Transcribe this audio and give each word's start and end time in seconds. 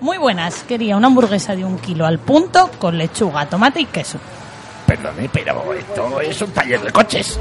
Muy 0.00 0.16
buenas, 0.16 0.62
quería 0.62 0.96
una 0.96 1.08
hamburguesa 1.08 1.54
de 1.54 1.64
un 1.64 1.78
kilo 1.78 2.06
al 2.06 2.18
punto 2.18 2.70
con 2.78 2.96
lechuga, 2.96 3.46
tomate 3.48 3.80
y 3.80 3.84
queso. 3.84 4.18
Perdone, 4.86 5.28
pero 5.32 5.74
esto 5.74 6.20
es 6.20 6.40
un 6.40 6.50
taller 6.52 6.80
de 6.80 6.90
coches. 6.90 7.38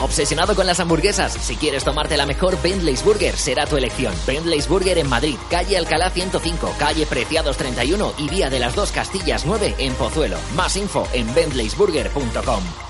Obsesionado 0.00 0.54
con 0.54 0.66
las 0.66 0.80
hamburguesas, 0.80 1.32
si 1.32 1.56
quieres 1.56 1.84
tomarte 1.84 2.16
la 2.16 2.26
mejor 2.26 2.60
Bentley's 2.62 3.04
Burger 3.04 3.36
será 3.36 3.66
tu 3.66 3.76
elección. 3.76 4.12
Bentley's 4.26 4.68
Burger 4.68 4.98
en 4.98 5.08
Madrid, 5.08 5.36
calle 5.50 5.76
Alcalá 5.76 6.10
105, 6.10 6.74
calle 6.78 7.06
Preciados 7.06 7.56
31 7.56 8.14
y 8.18 8.28
Vía 8.28 8.50
de 8.50 8.60
las 8.60 8.74
Dos 8.74 8.92
Castillas 8.92 9.44
9 9.46 9.76
en 9.78 9.94
Pozuelo. 9.94 10.38
Más 10.54 10.76
info 10.76 11.06
en 11.12 11.32
bentleysburger.com. 11.34 12.87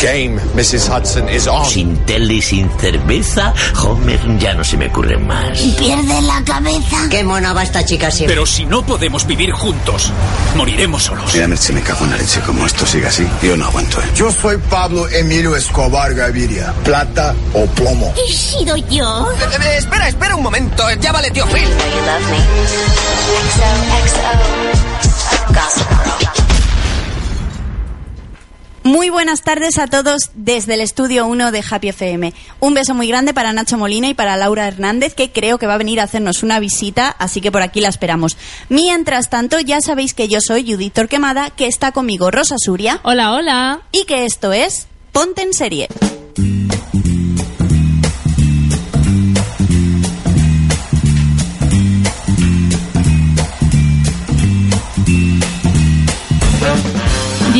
game, 0.00 0.40
Mrs. 0.54 0.88
Hudson, 0.88 1.28
is 1.28 1.46
on. 1.46 1.64
Sin 1.66 1.96
tele 2.06 2.34
y 2.34 2.42
sin 2.42 2.70
cerveza, 2.78 3.52
Homer 3.82 4.20
ya 4.38 4.54
no 4.54 4.64
se 4.64 4.76
me 4.76 4.86
ocurre 4.86 5.18
más. 5.18 5.58
¿Pierde 5.78 6.22
la 6.22 6.42
cabeza? 6.44 6.96
Qué 7.10 7.22
mona 7.22 7.52
va 7.52 7.62
esta 7.62 7.84
chica 7.84 8.10
siempre. 8.10 8.34
Pero 8.34 8.46
si 8.46 8.64
no 8.64 8.84
podemos 8.84 9.26
vivir 9.26 9.52
juntos, 9.52 10.12
moriremos 10.56 11.02
solos. 11.02 11.34
Mira, 11.34 11.56
si 11.56 11.72
me 11.72 11.82
cago 11.82 12.04
en 12.04 12.12
la 12.12 12.16
leche 12.16 12.40
como 12.40 12.66
esto 12.66 12.86
sigue 12.86 13.06
así, 13.06 13.26
yo 13.42 13.56
no 13.56 13.66
aguanto. 13.66 14.00
¿eh? 14.00 14.04
Yo 14.14 14.32
soy 14.32 14.56
Pablo 14.70 15.08
Emilio 15.08 15.54
Escobar 15.54 16.14
Gaviria. 16.14 16.72
¿Plata 16.84 17.34
o 17.52 17.66
plomo? 17.66 18.14
¿He 18.16 18.32
sido 18.32 18.76
yo? 18.76 19.30
Eh, 19.32 19.58
eh, 19.62 19.76
espera, 19.78 20.08
espera 20.08 20.34
un 20.36 20.42
momento. 20.42 20.84
Ya 21.00 21.12
vale, 21.12 21.30
tío 21.30 21.46
Phil. 21.46 21.68
Muy 28.90 29.08
buenas 29.08 29.42
tardes 29.42 29.78
a 29.78 29.86
todos 29.86 30.32
desde 30.34 30.74
el 30.74 30.80
estudio 30.80 31.24
1 31.28 31.52
de 31.52 31.62
Happy 31.70 31.90
FM. 31.90 32.34
Un 32.58 32.74
beso 32.74 32.92
muy 32.92 33.06
grande 33.06 33.32
para 33.32 33.52
Nacho 33.52 33.78
Molina 33.78 34.08
y 34.08 34.14
para 34.14 34.36
Laura 34.36 34.66
Hernández, 34.66 35.14
que 35.14 35.30
creo 35.30 35.58
que 35.58 35.68
va 35.68 35.74
a 35.74 35.78
venir 35.78 36.00
a 36.00 36.02
hacernos 36.02 36.42
una 36.42 36.58
visita, 36.58 37.08
así 37.08 37.40
que 37.40 37.52
por 37.52 37.62
aquí 37.62 37.80
la 37.80 37.88
esperamos. 37.88 38.36
Mientras 38.68 39.30
tanto, 39.30 39.60
ya 39.60 39.80
sabéis 39.80 40.12
que 40.12 40.26
yo 40.26 40.40
soy 40.40 40.68
Judith 40.68 40.92
Torquemada, 40.92 41.50
que 41.50 41.68
está 41.68 41.92
conmigo 41.92 42.32
Rosa 42.32 42.56
Suria. 42.58 42.98
Hola, 43.04 43.32
hola. 43.32 43.82
Y 43.92 44.06
que 44.06 44.24
esto 44.24 44.52
es 44.52 44.88
Ponte 45.12 45.42
en 45.42 45.54
Serie. 45.54 45.86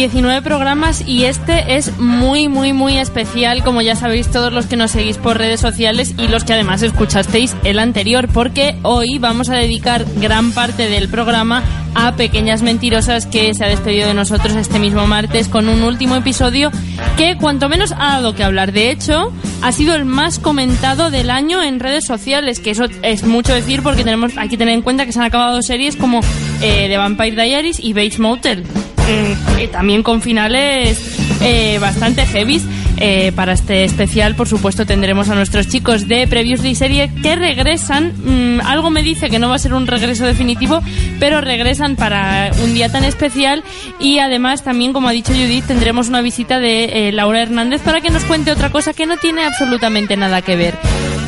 ...19 0.00 0.40
programas 0.42 1.06
y 1.06 1.24
este 1.26 1.76
es 1.76 1.98
muy, 1.98 2.48
muy, 2.48 2.72
muy 2.72 2.96
especial, 2.96 3.62
como 3.62 3.82
ya 3.82 3.96
sabéis 3.96 4.28
todos 4.28 4.50
los 4.50 4.64
que 4.64 4.76
nos 4.76 4.92
seguís 4.92 5.18
por 5.18 5.36
redes 5.36 5.60
sociales 5.60 6.14
y 6.16 6.26
los 6.28 6.42
que 6.42 6.54
además 6.54 6.80
escuchasteis 6.80 7.54
el 7.64 7.78
anterior, 7.78 8.26
porque 8.32 8.78
hoy 8.80 9.18
vamos 9.18 9.50
a 9.50 9.56
dedicar 9.56 10.06
gran 10.16 10.52
parte 10.52 10.88
del 10.88 11.10
programa 11.10 11.62
a 11.94 12.16
Pequeñas 12.16 12.62
Mentirosas 12.62 13.26
que 13.26 13.52
se 13.52 13.62
ha 13.62 13.68
despedido 13.68 14.08
de 14.08 14.14
nosotros 14.14 14.56
este 14.56 14.78
mismo 14.78 15.06
martes 15.06 15.48
con 15.48 15.68
un 15.68 15.82
último 15.82 16.16
episodio 16.16 16.70
que 17.18 17.36
cuanto 17.36 17.68
menos 17.68 17.92
ha 17.92 18.12
dado 18.12 18.34
que 18.34 18.42
hablar. 18.42 18.72
De 18.72 18.90
hecho, 18.90 19.30
ha 19.60 19.70
sido 19.70 19.94
el 19.94 20.06
más 20.06 20.38
comentado 20.38 21.10
del 21.10 21.28
año 21.28 21.62
en 21.62 21.78
redes 21.78 22.06
sociales, 22.06 22.58
que 22.58 22.70
eso 22.70 22.86
es 23.02 23.24
mucho 23.24 23.52
decir 23.52 23.82
porque 23.82 24.02
tenemos 24.02 24.38
aquí 24.38 24.56
tener 24.56 24.72
en 24.72 24.80
cuenta 24.80 25.04
que 25.04 25.12
se 25.12 25.18
han 25.18 25.26
acabado 25.26 25.60
series 25.60 25.94
como 25.96 26.20
eh, 26.62 26.86
The 26.88 26.96
Vampire 26.96 27.44
Diaries 27.44 27.80
y 27.80 27.92
Bates 27.92 28.18
Motel. 28.18 28.64
Eh, 29.08 29.68
también 29.68 30.02
con 30.02 30.22
finales 30.22 31.00
eh, 31.40 31.78
bastante 31.78 32.26
heavy. 32.26 32.60
Eh, 33.02 33.32
para 33.34 33.52
este 33.52 33.84
especial, 33.84 34.34
por 34.34 34.46
supuesto, 34.46 34.84
tendremos 34.84 35.30
a 35.30 35.34
nuestros 35.34 35.68
chicos 35.68 36.06
de 36.06 36.26
Previously 36.28 36.74
Serie 36.74 37.10
que 37.22 37.34
regresan. 37.34 38.12
Mm, 38.24 38.60
algo 38.60 38.90
me 38.90 39.02
dice 39.02 39.30
que 39.30 39.38
no 39.38 39.48
va 39.48 39.54
a 39.54 39.58
ser 39.58 39.72
un 39.72 39.86
regreso 39.86 40.26
definitivo, 40.26 40.82
pero 41.18 41.40
regresan 41.40 41.96
para 41.96 42.50
un 42.62 42.74
día 42.74 42.90
tan 42.90 43.04
especial. 43.04 43.64
Y 43.98 44.18
además, 44.18 44.62
también, 44.62 44.92
como 44.92 45.08
ha 45.08 45.12
dicho 45.12 45.32
Judith, 45.32 45.64
tendremos 45.64 46.08
una 46.08 46.20
visita 46.20 46.60
de 46.60 47.10
Laura 47.12 47.40
Hernández 47.40 47.80
para 47.80 48.02
que 48.02 48.10
nos 48.10 48.24
cuente 48.24 48.52
otra 48.52 48.70
cosa 48.70 48.92
que 48.92 49.06
no 49.06 49.16
tiene 49.16 49.44
absolutamente 49.44 50.16
nada 50.18 50.42
que 50.42 50.56
ver. 50.56 50.74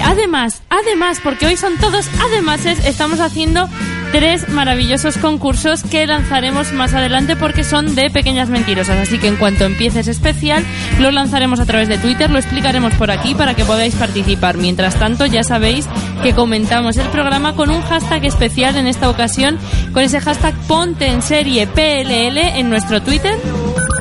Además, 0.05 0.63
además, 0.69 1.21
porque 1.23 1.47
hoy 1.47 1.57
son 1.57 1.77
todos 1.79 2.09
además, 2.21 2.65
estamos 2.67 3.21
haciendo 3.21 3.69
tres 4.13 4.49
maravillosos 4.51 5.17
concursos 5.17 5.83
que 5.83 6.07
lanzaremos 6.07 6.73
más 6.73 6.93
adelante 6.93 7.35
porque 7.35 7.65
son 7.65 7.95
de 7.95 8.11
pequeñas 8.11 8.51
mentirosas. 8.51 8.99
Así 8.99 9.19
que 9.19 9.29
en 9.29 9.37
cuanto 9.37 9.65
empiece 9.65 10.01
ese 10.01 10.11
especial, 10.11 10.65
lo 11.01 11.11
lanzaremos 11.11 11.61
a 11.61 11.65
través 11.65 11.89
de 11.89 11.99
Twitter, 11.99 12.31
lo 12.31 12.39
explicaremos 12.39 12.93
por 12.95 13.11
aquí 13.11 13.35
para 13.35 13.55
que 13.55 13.65
podáis 13.65 13.95
participar. 13.95 14.59
Mientras 14.59 14.97
tanto, 14.97 15.25
ya 15.25 15.43
sabéis 15.43 15.89
que 16.23 16.35
comentamos 16.35 16.99
el 16.99 17.09
programa 17.09 17.55
con 17.55 17.71
un 17.71 17.81
hashtag 17.83 18.27
especial 18.27 18.77
en 18.77 18.87
esta 18.87 19.09
ocasión, 19.09 19.59
con 19.93 20.03
ese 20.03 20.21
hashtag 20.21 20.55
Ponte 20.69 21.07
en 21.07 21.23
serie 21.23 21.67
PLL 21.67 22.39
en 22.39 22.69
nuestro 22.69 23.03
Twitter 23.03 23.35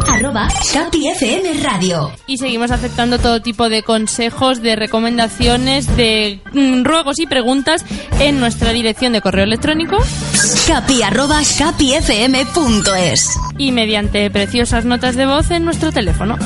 arroba 0.10 0.48
Capi 0.74 1.08
FM 1.10 1.62
Radio. 1.64 2.12
Y 2.28 2.38
seguimos 2.38 2.72
aceptando 2.72 3.20
todo 3.20 3.42
tipo 3.42 3.70
de 3.70 3.84
consejos, 3.84 4.62
de 4.62 4.76
recomendaciones, 4.76 5.96
de 5.96 6.42
mm, 6.54 6.84
ruegos 6.84 7.20
y 7.20 7.28
preguntas 7.28 7.86
en 8.20 8.40
nuestra 8.40 8.72
dirección 8.72 9.14
de 9.14 9.22
correo 9.22 9.44
electrónico 9.44 9.98
capi 10.68 11.04
arroba 11.04 11.42
capifm.es 11.58 13.30
y 13.58 13.72
mediante 13.72 14.30
preciosas 14.30 14.86
notas 14.86 15.16
de 15.16 15.26
voz 15.26 15.50
en 15.52 15.66
nuestro 15.66 15.92
teléfono. 15.92 16.38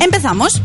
empezamos. 0.00 0.62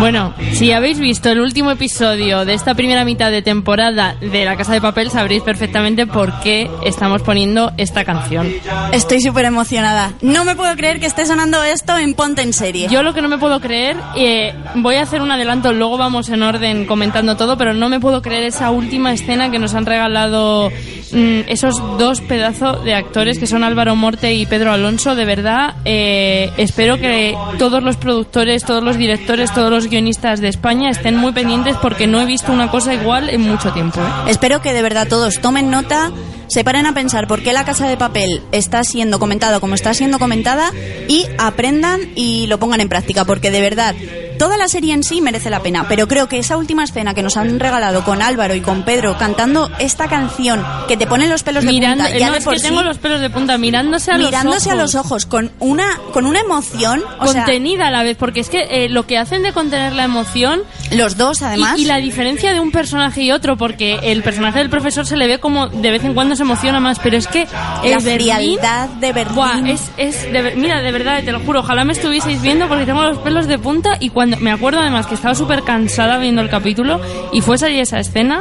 Bueno, 0.00 0.32
si 0.52 0.72
habéis 0.72 0.98
visto 1.00 1.30
el 1.30 1.40
último 1.40 1.70
episodio 1.72 2.44
de 2.44 2.54
esta 2.54 2.74
primera 2.74 3.04
mitad 3.04 3.30
de 3.30 3.42
temporada 3.42 4.14
de 4.20 4.44
La 4.44 4.56
Casa 4.56 4.72
de 4.72 4.80
Papel, 4.80 5.10
sabréis 5.10 5.42
perfectamente 5.42 6.06
por 6.06 6.38
qué 6.40 6.70
estamos 6.84 7.22
poniendo 7.22 7.72
esta 7.78 8.04
canción. 8.04 8.48
Estoy 8.92 9.20
súper 9.20 9.46
emocionada. 9.46 10.12
No 10.20 10.44
me 10.44 10.54
puedo 10.54 10.76
creer 10.76 11.00
que 11.00 11.06
esté 11.06 11.26
sonando 11.26 11.64
esto 11.64 11.96
en 11.98 12.14
Ponte 12.14 12.42
en 12.42 12.52
Serie. 12.52 12.88
Yo 12.88 13.02
lo 13.02 13.12
que 13.12 13.22
no 13.22 13.28
me 13.28 13.38
puedo 13.38 13.60
creer, 13.60 13.96
eh, 14.16 14.54
voy 14.76 14.96
a 14.96 15.02
hacer 15.02 15.20
un 15.20 15.30
adelanto, 15.32 15.72
luego 15.72 15.98
vamos 15.98 16.28
en 16.28 16.42
orden 16.42 16.86
comentando 16.86 17.36
todo, 17.36 17.56
pero 17.56 17.74
no 17.74 17.88
me 17.88 17.98
puedo 17.98 18.22
creer 18.22 18.44
esa 18.44 18.70
última 18.70 19.12
escena 19.12 19.50
que 19.50 19.58
nos 19.58 19.74
han 19.74 19.86
regalado 19.86 20.70
mm, 20.70 21.40
esos 21.48 21.76
dos 21.98 22.20
pedazos 22.20 22.84
de 22.84 22.94
actores 22.94 23.38
que 23.38 23.46
son 23.46 23.64
Álvaro 23.64 23.96
Morte 23.96 24.34
y 24.34 24.46
Pedro 24.46 24.72
Alonso. 24.72 25.14
De 25.14 25.24
verdad, 25.24 25.47
eh, 25.84 26.50
espero 26.56 26.98
que 26.98 27.36
todos 27.58 27.82
los 27.82 27.96
productores, 27.96 28.64
todos 28.64 28.82
los 28.82 28.96
directores, 28.96 29.52
todos 29.52 29.70
los 29.70 29.88
guionistas 29.88 30.40
de 30.40 30.48
España 30.48 30.90
estén 30.90 31.16
muy 31.16 31.32
pendientes 31.32 31.76
porque 31.76 32.06
no 32.06 32.20
he 32.20 32.26
visto 32.26 32.52
una 32.52 32.70
cosa 32.70 32.94
igual 32.94 33.30
en 33.30 33.42
mucho 33.42 33.72
tiempo. 33.72 34.00
¿eh? 34.00 34.30
Espero 34.30 34.60
que 34.60 34.72
de 34.72 34.82
verdad 34.82 35.08
todos 35.08 35.40
tomen 35.40 35.70
nota, 35.70 36.10
se 36.48 36.64
paren 36.64 36.86
a 36.86 36.94
pensar 36.94 37.26
por 37.26 37.42
qué 37.42 37.52
la 37.52 37.64
casa 37.64 37.88
de 37.88 37.96
papel 37.96 38.42
está 38.52 38.84
siendo 38.84 39.18
comentada 39.18 39.60
como 39.60 39.74
está 39.74 39.94
siendo 39.94 40.18
comentada 40.18 40.72
y 41.08 41.26
aprendan 41.38 42.00
y 42.14 42.46
lo 42.46 42.58
pongan 42.58 42.80
en 42.80 42.88
práctica 42.88 43.24
porque 43.24 43.50
de 43.50 43.60
verdad 43.60 43.94
toda 44.38 44.56
la 44.56 44.68
serie 44.68 44.94
en 44.94 45.02
sí 45.02 45.20
merece 45.20 45.50
la 45.50 45.60
pena, 45.60 45.86
pero 45.88 46.08
creo 46.08 46.28
que 46.28 46.38
esa 46.38 46.56
última 46.56 46.84
escena 46.84 47.14
que 47.14 47.22
nos 47.22 47.36
han 47.36 47.58
regalado 47.60 48.04
con 48.04 48.22
Álvaro 48.22 48.54
y 48.54 48.60
con 48.60 48.84
Pedro 48.84 49.16
cantando 49.18 49.70
esta 49.78 50.08
canción 50.08 50.64
que 50.86 50.96
te 50.96 51.06
pone 51.06 51.28
los 51.28 51.42
pelos 51.42 51.64
de 51.64 51.70
punta, 51.70 52.10
ya 52.10 52.26
no, 52.26 52.32
de 52.32 52.38
es 52.38 52.44
por 52.44 52.54
que 52.54 52.60
sí, 52.60 52.66
tengo 52.68 52.82
los 52.82 52.98
pelos 52.98 53.20
de 53.20 53.30
punta 53.30 53.58
mirándose 53.58 54.10
a 54.12 54.18
mirándose 54.18 54.54
los 54.56 54.66
ojos. 54.66 54.72
a 54.72 54.74
los 54.74 54.94
ojos 54.94 55.26
con 55.26 55.50
una 55.58 55.98
con 56.12 56.26
una 56.26 56.40
emoción, 56.40 57.02
o 57.20 57.26
sea, 57.26 57.44
contenida 57.44 57.88
a 57.88 57.90
la 57.90 58.02
vez, 58.02 58.16
porque 58.16 58.40
es 58.40 58.48
que 58.48 58.84
eh, 58.84 58.88
lo 58.88 59.06
que 59.06 59.18
hacen 59.18 59.42
de 59.42 59.52
contener 59.52 59.92
la 59.92 60.04
emoción 60.04 60.62
los 60.92 61.16
dos 61.16 61.42
además 61.42 61.78
y, 61.78 61.82
y 61.82 61.84
la 61.84 61.98
diferencia 61.98 62.52
de 62.52 62.60
un 62.60 62.70
personaje 62.70 63.22
y 63.22 63.32
otro, 63.32 63.56
porque 63.56 63.98
el 64.02 64.22
personaje 64.22 64.58
del 64.58 64.70
profesor 64.70 65.06
se 65.06 65.16
le 65.16 65.26
ve 65.26 65.38
como 65.38 65.68
de 65.68 65.90
vez 65.90 66.04
en 66.04 66.14
cuando 66.14 66.36
se 66.36 66.42
emociona 66.42 66.80
más, 66.80 66.98
pero 66.98 67.16
es 67.16 67.26
que 67.26 67.46
la 67.84 68.00
frialdad 68.00 68.88
de 68.88 69.12
Buah, 69.12 69.54
Berlín. 69.56 69.66
es, 69.68 69.90
es 69.96 70.32
de 70.32 70.54
mira, 70.56 70.80
de 70.80 70.92
verdad, 70.92 71.22
te 71.24 71.32
lo 71.32 71.40
juro, 71.40 71.60
ojalá 71.60 71.84
me 71.84 71.92
estuvieseis 71.92 72.40
viendo 72.40 72.68
porque 72.68 72.86
tengo 72.86 73.02
los 73.02 73.18
pelos 73.18 73.46
de 73.46 73.58
punta 73.58 73.96
y 74.00 74.10
cuando 74.10 74.27
me 74.40 74.50
acuerdo 74.50 74.80
además 74.80 75.06
que 75.06 75.14
estaba 75.14 75.34
súper 75.34 75.62
cansada 75.62 76.18
viendo 76.18 76.40
el 76.42 76.48
capítulo 76.48 77.00
y 77.32 77.40
fue 77.40 77.58
salir 77.58 77.80
esa 77.80 77.98
escena 77.98 78.40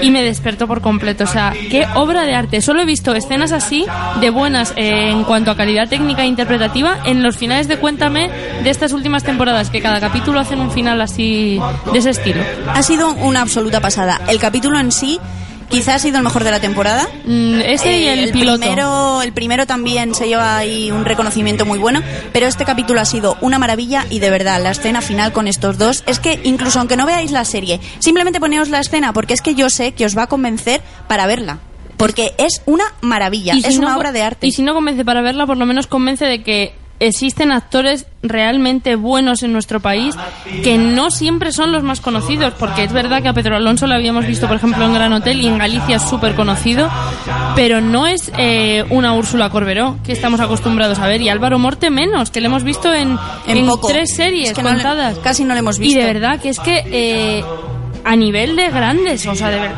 y 0.00 0.10
me 0.10 0.22
despertó 0.22 0.66
por 0.66 0.80
completo. 0.80 1.24
O 1.24 1.26
sea, 1.26 1.52
qué 1.70 1.86
obra 1.94 2.22
de 2.22 2.34
arte. 2.34 2.60
Solo 2.60 2.82
he 2.82 2.84
visto 2.84 3.14
escenas 3.14 3.52
así 3.52 3.86
de 4.20 4.30
buenas 4.30 4.72
eh, 4.76 5.10
en 5.10 5.24
cuanto 5.24 5.50
a 5.50 5.56
calidad 5.56 5.88
técnica 5.88 6.22
e 6.22 6.26
interpretativa 6.26 6.98
en 7.04 7.22
los 7.22 7.36
finales 7.36 7.68
de 7.68 7.78
Cuéntame 7.78 8.30
de 8.62 8.70
estas 8.70 8.92
últimas 8.92 9.24
temporadas, 9.24 9.70
que 9.70 9.80
cada 9.80 10.00
capítulo 10.00 10.40
hacen 10.40 10.60
un 10.60 10.70
final 10.70 11.00
así 11.00 11.60
de 11.92 11.98
ese 11.98 12.10
estilo. 12.10 12.42
Ha 12.68 12.82
sido 12.82 13.12
una 13.12 13.42
absoluta 13.42 13.80
pasada. 13.80 14.20
El 14.28 14.38
capítulo 14.38 14.78
en 14.78 14.92
sí 14.92 15.18
quizás 15.72 15.96
ha 15.96 15.98
sido 15.98 16.18
el 16.18 16.22
mejor 16.22 16.44
de 16.44 16.50
la 16.50 16.60
temporada. 16.60 17.08
Mm, 17.24 17.60
ese 17.62 17.98
y 17.98 18.06
el, 18.06 18.30
piloto. 18.30 18.60
Primero, 18.60 19.22
el 19.22 19.32
primero 19.32 19.66
también 19.66 20.14
se 20.14 20.28
lleva 20.28 20.58
ahí 20.58 20.90
un 20.90 21.04
reconocimiento 21.04 21.64
muy 21.64 21.78
bueno, 21.78 22.02
pero 22.32 22.46
este 22.46 22.64
capítulo 22.64 23.00
ha 23.00 23.04
sido 23.04 23.36
una 23.40 23.58
maravilla 23.58 24.06
y 24.10 24.18
de 24.18 24.30
verdad, 24.30 24.62
la 24.62 24.70
escena 24.70 25.00
final 25.00 25.32
con 25.32 25.48
estos 25.48 25.78
dos, 25.78 26.04
es 26.06 26.20
que 26.20 26.40
incluso 26.44 26.78
aunque 26.78 26.96
no 26.96 27.06
veáis 27.06 27.32
la 27.32 27.44
serie, 27.44 27.80
simplemente 27.98 28.38
poneos 28.38 28.68
la 28.68 28.80
escena 28.80 29.12
porque 29.12 29.34
es 29.34 29.40
que 29.40 29.54
yo 29.54 29.70
sé 29.70 29.92
que 29.92 30.04
os 30.04 30.16
va 30.16 30.24
a 30.24 30.26
convencer 30.26 30.82
para 31.08 31.26
verla. 31.26 31.58
Porque 31.96 32.34
es 32.36 32.62
una 32.66 32.84
maravilla, 33.00 33.54
si 33.54 33.60
es 33.60 33.78
no 33.78 33.86
una 33.86 33.96
obra 33.96 34.12
de 34.12 34.22
arte. 34.22 34.46
Y 34.46 34.52
si 34.52 34.62
no 34.62 34.74
convence 34.74 35.04
para 35.04 35.22
verla, 35.22 35.46
por 35.46 35.56
lo 35.56 35.66
menos 35.66 35.86
convence 35.86 36.24
de 36.24 36.42
que 36.42 36.74
existen 37.06 37.52
actores 37.52 38.06
realmente 38.22 38.94
buenos 38.96 39.42
en 39.42 39.52
nuestro 39.52 39.80
país 39.80 40.14
que 40.62 40.78
no 40.78 41.10
siempre 41.10 41.50
son 41.52 41.72
los 41.72 41.82
más 41.82 42.00
conocidos, 42.00 42.54
porque 42.58 42.84
es 42.84 42.92
verdad 42.92 43.20
que 43.22 43.28
a 43.28 43.32
Pedro 43.32 43.56
Alonso 43.56 43.86
lo 43.86 43.94
habíamos 43.94 44.26
visto, 44.26 44.46
por 44.46 44.56
ejemplo, 44.56 44.84
en 44.84 44.94
Gran 44.94 45.12
Hotel 45.12 45.40
y 45.40 45.46
en 45.48 45.58
Galicia 45.58 45.96
es 45.96 46.02
súper 46.02 46.34
conocido, 46.34 46.88
pero 47.56 47.80
no 47.80 48.06
es 48.06 48.30
eh, 48.38 48.84
una 48.90 49.14
Úrsula 49.14 49.50
Corberó 49.50 49.96
que 50.04 50.12
estamos 50.12 50.40
acostumbrados 50.40 50.98
a 51.00 51.06
ver, 51.08 51.20
y 51.22 51.28
Álvaro 51.28 51.58
Morte 51.58 51.90
menos, 51.90 52.30
que 52.30 52.40
le 52.40 52.46
hemos 52.46 52.62
visto 52.64 52.92
en, 52.94 53.18
En 53.46 53.68
tres 53.88 54.14
series 54.14 54.50
Es 54.50 54.54
que 54.54 54.62
no 54.62 54.68
le- 54.70 54.76
contadas. 54.76 55.18
casi 55.18 55.44
no 55.44 55.54
le 55.54 55.60
hemos 55.60 55.78
Y 55.78 55.82
visto. 55.82 55.98
de 56.00 56.04
verdad 56.06 56.40
que 56.40 56.50
es 56.50 56.60
que 56.60 56.84
eh, 56.86 57.44
a 58.04 58.14
nivel 58.16 58.54
de 58.56 58.68
grandes, 58.70 59.26
o 59.26 59.34
sea, 59.34 59.48
de 59.50 59.58
ver- 59.60 59.72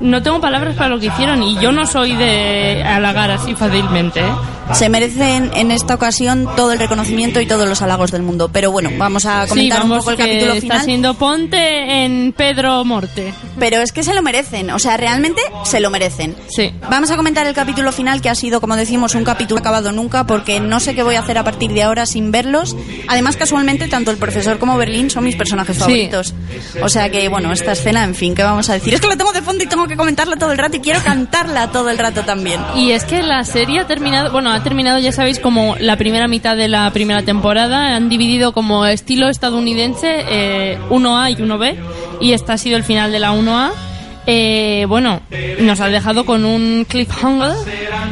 no 0.00 0.22
tengo 0.22 0.40
palabras 0.40 0.76
para 0.76 0.90
lo 0.90 1.00
que 1.00 1.06
hicieron 1.06 1.42
y 1.42 1.58
yo 1.58 1.72
no 1.72 1.84
soy 1.84 2.14
de 2.14 2.84
halagar 2.84 3.32
así 3.32 3.54
fácilmente. 3.56 4.20
¿eh? 4.20 4.24
Se 4.72 4.88
merecen 4.88 5.50
en 5.54 5.70
esta 5.70 5.94
ocasión 5.94 6.48
todo 6.56 6.72
el 6.72 6.78
reconocimiento 6.78 7.40
y 7.40 7.46
todos 7.46 7.68
los 7.68 7.80
halagos 7.82 8.10
del 8.10 8.22
mundo. 8.22 8.50
Pero 8.52 8.70
bueno, 8.70 8.90
vamos 8.98 9.24
a 9.26 9.44
Sí, 9.44 9.48
comentar 9.50 9.80
vamos, 9.80 9.94
un 9.96 9.98
poco 10.00 10.10
el 10.10 10.16
que 10.16 10.22
capítulo 10.24 10.52
está 10.52 10.60
final. 10.60 10.84
siendo 10.84 11.14
ponte 11.14 12.04
en 12.04 12.32
Pedro 12.36 12.84
Morte. 12.84 13.32
Pero 13.58 13.80
es 13.80 13.92
que 13.92 14.02
se 14.02 14.14
lo 14.14 14.22
merecen, 14.22 14.70
o 14.70 14.78
sea, 14.78 14.96
realmente 14.96 15.40
se 15.64 15.80
lo 15.80 15.90
merecen. 15.90 16.36
Sí. 16.48 16.72
Vamos 16.90 17.10
a 17.10 17.16
comentar 17.16 17.46
el 17.46 17.54
capítulo 17.54 17.90
final 17.92 18.20
que 18.20 18.28
ha 18.30 18.34
sido, 18.34 18.60
como 18.60 18.76
decimos, 18.76 19.14
un 19.14 19.24
capítulo 19.24 19.60
acabado 19.60 19.90
nunca 19.92 20.24
porque 20.26 20.60
no 20.60 20.80
sé 20.80 20.94
qué 20.94 21.02
voy 21.02 21.14
a 21.16 21.20
hacer 21.20 21.38
a 21.38 21.44
partir 21.44 21.72
de 21.72 21.82
ahora 21.82 22.06
sin 22.06 22.30
verlos. 22.30 22.76
Además, 23.08 23.36
casualmente, 23.36 23.88
tanto 23.88 24.10
el 24.10 24.16
profesor 24.18 24.58
como 24.58 24.76
Berlín 24.76 25.10
son 25.10 25.24
mis 25.24 25.36
personajes 25.36 25.76
Sí. 25.76 25.80
favoritos. 25.80 26.34
O 26.82 26.88
sea 26.88 27.10
que, 27.10 27.28
bueno, 27.28 27.52
esta 27.52 27.72
escena, 27.72 28.04
en 28.04 28.14
fin, 28.14 28.34
¿qué 28.34 28.42
vamos 28.42 28.68
a 28.70 28.74
decir? 28.74 28.94
Es 28.94 29.00
que 29.00 29.08
la 29.08 29.16
tengo 29.16 29.32
de 29.32 29.42
fondo 29.42 29.64
y 29.64 29.66
tengo 29.66 29.86
que 29.88 29.96
comentarla 29.96 30.36
todo 30.36 30.52
el 30.52 30.58
rato 30.58 30.76
y 30.76 30.80
quiero 30.80 31.00
cantarla 31.02 31.68
todo 31.70 31.90
el 31.90 31.98
rato 31.98 32.22
también. 32.22 32.60
Y 32.76 32.92
es 32.92 33.04
que 33.04 33.22
la 33.22 33.44
serie 33.44 33.80
ha 33.80 33.86
terminado, 33.86 34.30
bueno, 34.30 34.57
ha 34.58 34.62
terminado, 34.62 34.98
ya 34.98 35.12
sabéis, 35.12 35.38
como 35.38 35.76
la 35.78 35.96
primera 35.96 36.28
mitad 36.28 36.56
de 36.56 36.68
la 36.68 36.90
primera 36.90 37.22
temporada. 37.22 37.94
Han 37.94 38.08
dividido 38.08 38.52
como 38.52 38.86
estilo 38.86 39.28
estadounidense 39.28 40.24
eh, 40.28 40.78
1A 40.90 41.32
y 41.32 41.36
1B. 41.36 41.76
Y 42.20 42.32
este 42.32 42.52
ha 42.52 42.58
sido 42.58 42.76
el 42.76 42.84
final 42.84 43.12
de 43.12 43.20
la 43.20 43.32
1A. 43.32 43.70
Eh, 44.30 44.84
bueno, 44.88 45.22
nos 45.60 45.80
ha 45.80 45.88
dejado 45.88 46.26
con 46.26 46.44
un 46.44 46.84
cliffhanger 46.86 47.52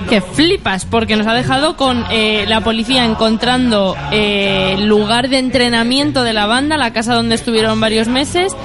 que 0.08 0.22
flipas, 0.22 0.86
porque 0.86 1.14
nos 1.14 1.26
ha 1.26 1.34
dejado 1.34 1.76
con 1.76 2.04
eh, 2.10 2.46
la 2.48 2.62
policía 2.62 3.04
encontrando 3.04 3.94
eh, 4.12 4.76
el 4.78 4.86
lugar 4.86 5.28
de 5.28 5.38
entrenamiento 5.38 6.24
de 6.24 6.32
la 6.32 6.46
banda, 6.46 6.78
la 6.78 6.94
casa 6.94 7.12
donde 7.12 7.34
estuvieron 7.34 7.80
varios 7.80 8.08
meses, 8.08 8.56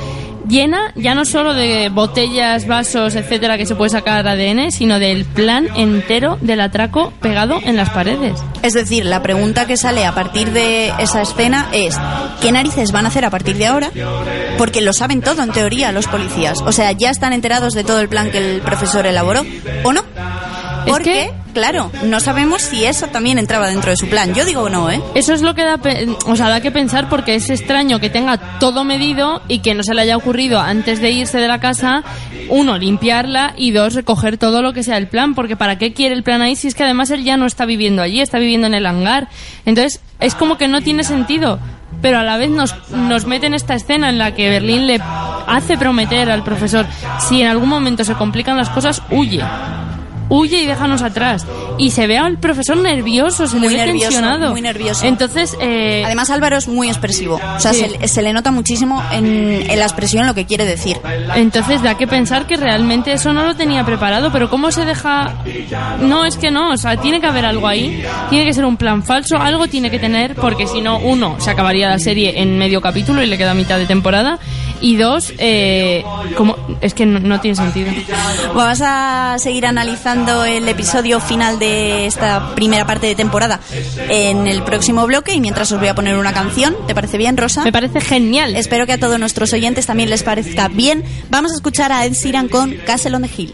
llena 0.52 0.92
ya 0.96 1.16
no 1.16 1.26
solo 1.26 1.54
de 1.56 1.90
botellas, 1.90 2.68
vasos, 2.68 3.16
etcétera, 3.16 3.58
que 3.58 3.66
se 3.66 3.74
puede 3.74 3.90
sacar 3.90 4.28
ADN, 4.28 4.72
sino 4.72 5.00
del 5.00 5.26
plan 5.26 5.68
entero 5.76 6.38
del 6.42 6.62
atraco 6.62 7.12
pegado 7.22 7.60
en 7.64 7.78
las 7.78 7.90
paredes. 7.90 8.40
Es 8.62 8.74
decir, 8.74 9.06
la 9.06 9.24
pregunta 9.24 9.66
que 9.66 9.78
sale 9.78 10.06
a 10.06 10.14
partir 10.14 10.52
de 10.52 10.90
esa 11.00 11.22
escena 11.22 11.70
es 11.72 11.98
¿qué 12.42 12.52
narices 12.52 12.92
van 12.92 13.06
a 13.06 13.08
hacer 13.08 13.26
a 13.26 13.30
partir 13.32 13.56
de 13.58 13.66
ahora? 13.66 13.90
Porque 14.58 14.82
lo 14.82 14.94
saben 14.94 15.22
todo 15.22 15.42
en 15.42 15.52
teoría 15.52 15.92
los 15.92 16.06
policías. 16.08 16.60
O 16.62 16.72
sea, 16.72 16.92
ya 16.92 17.10
están 17.10 17.34
enterados 17.34 17.74
de 17.74 17.84
todo 17.84 18.00
el 18.02 18.10
plan 18.10 18.30
que 18.30 18.38
el 18.56 18.62
profesor 18.62 19.06
elaboró, 19.08 19.44
¿o 19.84 19.94
no? 19.94 20.02
Es 20.86 20.92
Porque, 20.92 21.04
que- 21.04 21.32
claro, 21.52 21.92
no 22.04 22.20
sabemos 22.20 22.62
si 22.62 22.86
eso 22.86 23.08
también 23.08 23.38
entraba 23.38 23.68
dentro 23.68 23.92
de 23.92 23.98
su 23.98 24.08
plan. 24.08 24.34
Yo 24.34 24.46
digo 24.46 24.70
no, 24.70 24.90
¿eh? 24.90 25.02
Eso 25.16 25.34
es 25.34 25.42
lo 25.42 25.56
que 25.56 25.64
da, 25.64 25.80
o 26.26 26.36
sea, 26.36 26.50
da 26.50 26.62
que 26.62 26.72
pensar 26.72 27.10
porque 27.10 27.36
es 27.36 27.50
extraño 27.50 28.00
que 28.00 28.10
tenga 28.10 28.60
todo 28.60 28.84
medido 28.84 29.42
y 29.48 29.60
que 29.60 29.74
no 29.74 29.84
se 29.84 29.94
le 29.94 30.02
haya 30.02 30.18
ocurrido 30.18 30.60
antes 30.60 31.02
de 31.02 31.12
irse 31.12 31.40
de 31.40 31.48
la 31.48 31.60
casa, 31.60 32.04
uno, 32.50 32.78
limpiarla 32.78 33.54
y 33.58 33.72
dos, 33.72 33.94
recoger 33.94 34.38
todo 34.38 34.62
lo 34.62 34.74
que 34.74 34.84
sea 34.84 34.98
el 34.98 35.08
plan, 35.08 35.36
porque 35.36 35.56
¿para 35.56 35.78
qué 35.78 35.94
quiere 35.94 36.16
el 36.16 36.24
plan 36.24 36.42
ahí 36.42 36.56
si 36.56 36.68
es 36.68 36.76
que 36.76 36.84
además 36.84 37.10
él 37.12 37.24
ya 37.24 37.38
no 37.38 37.46
está 37.46 37.66
viviendo 37.66 38.02
allí, 38.02 38.22
está 38.22 38.40
viviendo 38.40 38.68
en 38.68 38.74
el 38.74 38.86
hangar? 38.86 39.30
Entonces, 39.66 40.02
es 40.20 40.36
como 40.36 40.58
que 40.58 40.68
no 40.68 40.82
tiene 40.82 41.04
sentido. 41.04 41.60
Pero 42.02 42.20
a 42.20 42.24
la 42.24 42.38
vez 42.38 42.50
nos, 42.50 42.74
nos 42.92 43.26
mete 43.26 43.48
en 43.48 43.54
esta 43.54 43.76
escena 43.76 44.10
en 44.10 44.18
la 44.18 44.34
que 44.34 44.50
Berlín 44.50 44.88
le 44.88 45.00
hace 45.48 45.78
prometer 45.78 46.32
al 46.32 46.44
profesor, 46.44 46.86
si 47.20 47.42
en 47.42 47.48
algún 47.48 47.70
momento 47.70 48.04
se 48.04 48.16
complican 48.16 48.58
las 48.58 48.70
cosas, 48.70 49.02
huye. 49.12 49.44
Huye 50.34 50.62
y 50.62 50.66
déjanos 50.66 51.02
atrás. 51.02 51.46
Y 51.78 51.92
se 51.92 52.08
ve 52.08 52.18
al 52.18 52.38
profesor 52.38 52.78
nervioso, 52.78 53.48
se 53.48 53.58
Muy 53.58 53.68
le 53.70 53.76
ve 53.80 53.86
nervioso, 53.88 54.08
tensionado. 54.12 54.52
muy 54.52 54.62
nervioso. 54.62 55.06
Entonces, 55.06 55.58
eh, 55.60 56.04
Además, 56.06 56.30
Álvaro 56.30 56.56
es 56.58 56.68
muy 56.70 56.88
expresivo. 56.88 57.36
O 57.58 57.60
sea, 57.60 57.74
Sí. 57.74 57.86
se, 58.00 58.08
se 58.08 58.22
le 58.22 58.32
nota 58.32 58.50
muchísimo 58.52 59.04
en, 59.12 59.26
en 59.70 59.78
la 59.80 59.86
expresión 59.86 60.26
lo 60.26 60.34
que 60.34 60.46
quiere 60.46 60.66
decir. 60.66 60.98
entonces 61.36 61.84
da 61.84 61.98
que 61.98 62.08
pensar 62.08 62.48
que 62.48 62.56
realmente 62.56 63.12
eso 63.12 63.34
no 63.34 63.44
lo 63.46 63.56
tenía 63.56 63.86
preparado, 63.86 64.32
pero 64.32 64.50
¿cómo 64.50 64.72
se 64.72 64.86
deja...? 64.86 65.34
No, 66.02 66.24
es 66.26 66.38
que 66.38 66.50
no, 66.50 66.72
o 66.72 66.78
sea, 66.78 66.96
tiene 66.98 67.20
que 67.20 67.28
haber 67.28 67.46
algo 67.46 67.68
ahí, 67.68 68.02
tiene 68.30 68.46
que 68.46 68.54
ser 68.54 68.64
un 68.66 68.78
plan 68.78 69.04
falso, 69.04 69.38
algo 69.38 69.68
tiene 69.68 69.92
que 69.92 70.00
tener, 70.00 70.36
porque 70.36 70.66
si 70.66 70.82
no, 70.82 70.98
uno, 71.00 71.36
se 71.40 71.50
acabaría 71.52 71.90
la 71.90 72.00
serie 72.00 72.42
en 72.42 72.58
medio 72.58 72.80
capítulo 72.82 73.22
y 73.22 73.26
le 73.28 73.38
queda 73.38 73.54
mitad 73.54 73.78
de 73.78 73.86
temporada, 73.86 74.40
y 74.82 74.98
dos, 74.98 75.34
eh, 75.38 76.04
como, 76.36 76.58
es 76.82 76.94
que 76.94 77.06
no, 77.06 77.20
no 77.20 77.40
tiene 77.40 77.56
sentido. 77.56 77.92
Vamos 78.54 78.82
a 78.84 79.36
seguir 79.40 79.66
analizando 79.66 80.46
el 80.46 80.68
episodio 80.68 81.20
final 81.20 81.60
de 81.60 82.06
esta 82.06 82.56
primera 82.56 82.86
parte 82.86 83.08
de 83.08 83.16
temporada 83.16 83.60
en 84.10 84.48
el 84.48 84.64
próximo 84.64 85.06
bloque 85.06 85.34
y 85.34 85.40
mientras 85.40 85.72
os 85.72 85.80
voy 85.80 85.88
a 85.88 85.96
poner 85.96 86.18
una 86.18 86.34
canción. 86.34 86.76
¿Te 86.88 86.96
parece 86.96 87.18
bien, 87.18 87.38
Rosa? 87.38 87.64
Me 87.64 87.72
parece 87.72 88.02
genial. 88.02 88.56
Espero 88.56 88.86
que 88.86 88.94
a 88.94 89.00
todos 89.00 89.20
nuestros 89.20 89.54
oyentes 89.54 89.86
también 89.86 90.10
les 90.10 90.24
parezca 90.24 90.68
bien. 90.68 91.04
Vamos 91.30 91.52
a 91.52 91.56
escuchar 91.56 91.92
a 91.92 92.06
Ed 92.06 92.14
Sheeran 92.14 92.48
con 92.48 92.76
Castle 92.86 93.16
on 93.16 93.24
the 93.24 93.30
Hill. 93.36 93.54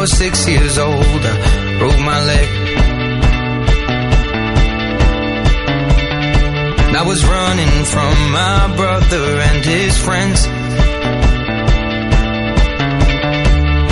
Was 0.00 0.16
six 0.16 0.48
years 0.48 0.78
old, 0.78 0.96
I 0.96 1.78
broke 1.78 1.98
my 1.98 2.24
leg. 2.24 2.48
I 6.96 7.02
was 7.06 7.22
running 7.26 7.84
from 7.84 8.14
my 8.32 8.74
brother 8.76 9.26
and 9.48 9.62
his 9.62 9.98
friends. 9.98 10.46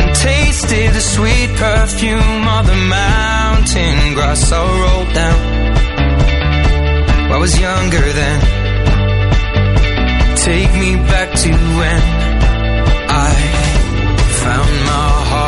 And 0.00 0.14
tasted 0.14 0.94
the 0.94 1.04
sweet 1.14 1.50
perfume 1.56 2.48
of 2.56 2.66
the 2.66 2.80
mountain 2.88 4.14
grass 4.14 4.50
I 4.50 4.64
rolled 4.82 5.12
down. 5.12 5.38
I 7.34 7.36
was 7.36 7.60
younger 7.60 8.12
then. 8.20 8.40
Take 10.36 10.72
me 10.72 10.96
back 11.12 11.34
to 11.42 11.50
when 11.78 12.00
I 13.26 13.58
found 14.48 14.70
my 14.92 15.08
heart, 15.30 15.47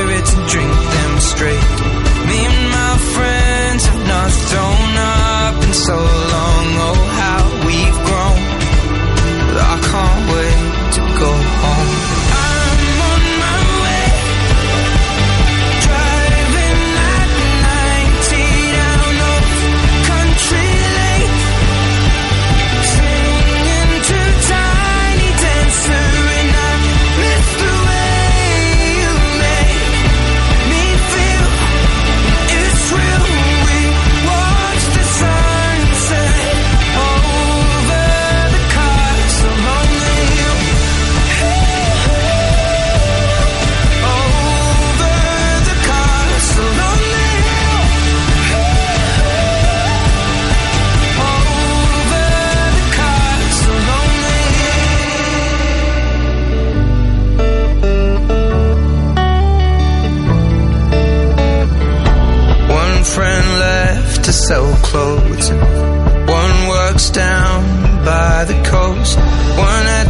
soul. 5.91 6.30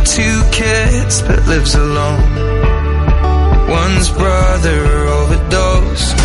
Two 0.05 0.41
kids 0.51 1.21
but 1.21 1.45
lives 1.47 1.75
alone. 1.75 2.21
One's 3.69 4.09
brother 4.09 5.07
overdosed. 5.07 6.15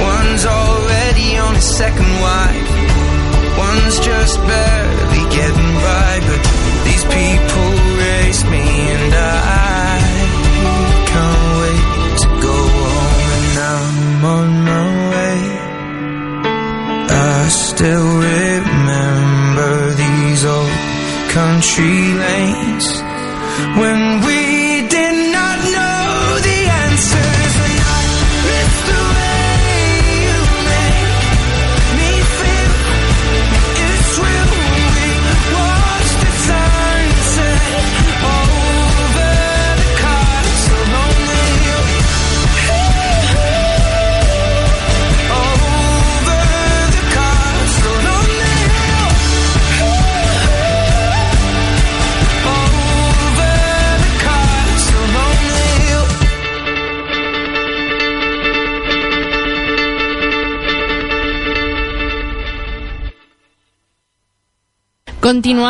One's 0.00 0.44
already 0.44 1.38
on 1.38 1.54
his 1.54 1.64
second 1.64 2.10
wife. 2.20 2.75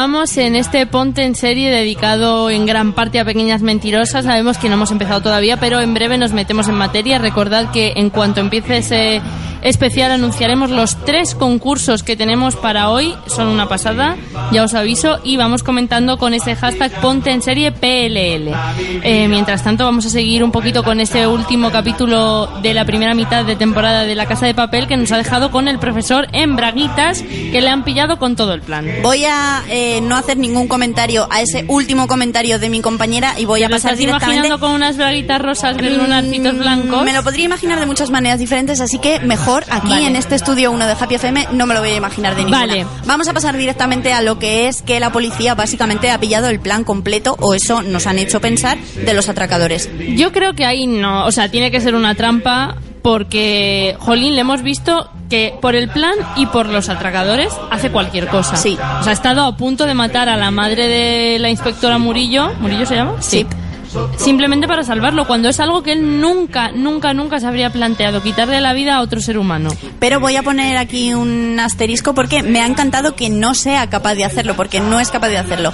Continuamos 0.07 0.37
en 0.37 0.55
este 0.55 0.87
Ponte 0.87 1.25
en 1.25 1.35
serie 1.35 1.69
dedicado 1.69 2.49
en 2.49 2.65
gran 2.65 2.93
parte 2.93 3.19
a 3.19 3.25
pequeñas 3.25 3.61
mentirosas. 3.61 4.25
Sabemos 4.25 4.57
que 4.57 4.69
no 4.69 4.75
hemos 4.75 4.93
empezado 4.93 5.21
todavía, 5.21 5.57
pero 5.57 5.81
en 5.81 5.95
breve 5.95 6.17
nos 6.17 6.33
metemos 6.33 6.69
en 6.69 6.77
materia. 6.77 7.19
Recordad 7.19 7.73
que 7.73 7.95
en 7.97 8.11
cuanto 8.11 8.39
empiece 8.39 8.77
ese 8.77 9.21
especial 9.63 10.13
anunciaremos 10.13 10.71
los 10.71 10.97
tres 11.05 11.35
concursos 11.35 12.03
que 12.03 12.17
tenemos 12.17 12.57
para 12.57 12.91
hoy. 12.91 13.15
Son 13.27 13.49
una 13.49 13.69
pasada, 13.69 14.17
ya 14.53 14.65
os 14.65 14.75
aviso. 14.75 15.19
Y 15.25 15.37
vamos 15.37 15.63
comentando 15.63 16.19
con 16.19 16.35
este 16.35 16.55
hashtag 16.57 16.93
Ponte 17.01 17.31
en 17.31 17.43
serie 17.43 17.73
PLL. 17.73 18.53
Eh, 19.03 19.27
mientras 19.29 19.63
tanto, 19.63 19.85
vamos 19.85 20.07
a 20.07 20.11
seguir 20.11 20.45
un 20.45 20.53
poquito 20.53 20.83
con 20.83 21.01
este 21.01 21.27
último 21.27 21.71
capítulo 21.71 22.49
de 22.63 22.75
la 22.75 22.85
primera 22.85 23.15
mitad 23.15 23.45
de 23.45 23.57
temporada 23.57 24.03
de 24.05 24.15
La 24.15 24.27
Casa 24.27 24.47
de 24.47 24.55
Papel 24.55 24.87
que 24.87 24.97
nos 24.97 25.11
ha 25.13 25.17
dejado 25.17 25.51
con 25.51 25.69
el 25.69 25.79
profesor 25.79 26.29
en 26.33 26.57
braguitas 26.57 27.23
que 27.23 27.61
le 27.61 27.69
han 27.69 27.85
pillado 27.85 28.19
con 28.19 28.37
todo 28.37 28.55
el 28.55 28.61
plan. 28.63 28.87
Voy 29.03 29.25
a 29.25 29.63
eh, 29.69 30.01
no 30.03 30.17
hacer 30.17 30.37
ningún 30.37 30.69
comentario 30.69 31.27
a 31.31 31.41
ese 31.41 31.65
último 31.69 32.07
comentario 32.07 32.59
de 32.59 32.69
mi 32.69 32.81
compañera 32.81 33.35
y 33.39 33.45
voy 33.45 33.63
a 33.63 33.67
¿Te 33.67 33.71
lo 33.71 33.77
pasar 33.77 33.93
estás 33.93 33.99
directamente. 33.99 34.37
imaginando 34.37 34.61
con 34.61 34.75
unas 34.75 34.97
braguitas 34.97 35.41
rosas 35.41 35.77
con 35.77 35.87
unos 35.87 36.11
arcitos 36.11 36.59
blancos? 36.59 37.05
Me 37.05 37.13
lo 37.13 37.23
podría 37.23 37.47
imaginar 37.47 37.81
de 37.81 37.87
muchas 37.87 38.11
maneras 38.11 38.39
diferentes, 38.39 38.81
así 38.81 38.99
que 38.99 39.21
mejor 39.21 39.46
aquí 39.71 39.89
Vale. 39.89 40.07
en 40.07 40.17
este 40.17 40.35
estudio 40.35 40.71
1 40.73 40.87
de 40.87 40.93
Happy 40.93 41.15
FM 41.15 41.49
no 41.53 41.67
me 41.67 41.75
lo 41.75 41.81
voy 41.81 41.91
a 41.91 41.97
imaginar 41.97 42.35
de 42.35 42.45
ninguna. 42.45 42.59
Vale. 42.67 42.87
Vamos 43.07 43.29
a 43.29 43.33
pasar 43.33 43.57
directamente 43.57 44.13
a 44.13 44.23
lo 44.23 44.39
que 44.39 44.69
es 44.69 44.83
que 44.83 45.01
la 45.01 45.11
policía 45.11 45.55
básicamente 45.55 46.11
ha 46.11 46.19
pillado 46.19 46.49
el 46.49 46.61
plan 46.61 46.85
completo, 46.85 47.37
o 47.41 47.55
eso 47.55 47.83
nos 47.83 48.07
han 48.07 48.19
hecho 48.19 48.41
pensar, 48.41 48.79
de 48.79 49.15
los 49.15 49.29
atracadores. 49.29 49.89
Yo 50.17 50.33
creo 50.33 50.55
que 50.55 50.65
ahí 50.65 50.87
no, 50.87 51.27
o 51.27 51.33
sea, 51.33 51.51
tiene 51.51 51.71
que 51.71 51.81
ser 51.81 51.95
una 51.95 52.15
trampa 52.15 52.77
porque, 53.03 53.97
Jolín, 54.01 54.35
le 54.35 54.41
hemos 54.41 54.63
visto 54.63 55.09
que 55.31 55.55
por 55.61 55.75
el 55.75 55.89
plan 55.89 56.15
y 56.37 56.47
por 56.47 56.67
los 56.67 56.89
atracadores 56.89 57.53
hace 57.71 57.91
cualquier 57.91 58.29
cosa. 58.29 58.57
Sí. 58.57 58.77
O 59.01 59.03
sea, 59.03 59.11
ha 59.11 59.15
estado 59.15 59.43
a 59.43 59.57
punto 59.57 59.87
de 59.87 59.95
matar 59.95 60.29
a 60.29 60.37
la 60.37 60.51
madre 60.51 60.89
de 60.89 61.39
la 61.39 61.49
inspectora 61.49 61.99
Murillo. 61.99 62.53
¿Murillo 62.61 62.87
se 62.87 62.97
llama? 62.97 63.15
Sí. 63.21 63.47
Simplemente 64.17 64.67
para 64.67 64.85
salvarlo, 64.85 65.27
cuando 65.27 65.49
es 65.49 65.61
algo 65.61 65.83
que 65.83 65.93
él 65.93 66.21
nunca, 66.21 66.73
nunca, 66.73 67.15
nunca 67.15 67.41
se 67.41 67.47
habría 67.47 67.71
planteado, 67.71 68.23
quitarle 68.23 68.61
la 68.61 68.73
vida 68.73 68.97
a 68.97 69.01
otro 69.01 69.21
ser 69.21 69.39
humano. 69.39 69.71
Pero 69.99 70.21
voy 70.21 70.37
a 70.37 70.43
poner 70.43 70.77
aquí 70.77 71.15
un 71.15 71.59
asterisco 71.61 72.15
porque 72.15 72.43
me 72.43 72.61
ha 72.61 72.67
encantado 72.67 73.15
que 73.15 73.29
no 73.29 73.55
sea 73.55 73.89
capaz 73.89 74.15
de 74.15 74.25
hacerlo, 74.25 74.57
porque 74.57 74.81
no 74.81 75.01
es 75.01 75.11
capaz 75.11 75.29
de 75.29 75.39
hacerlo. 75.39 75.73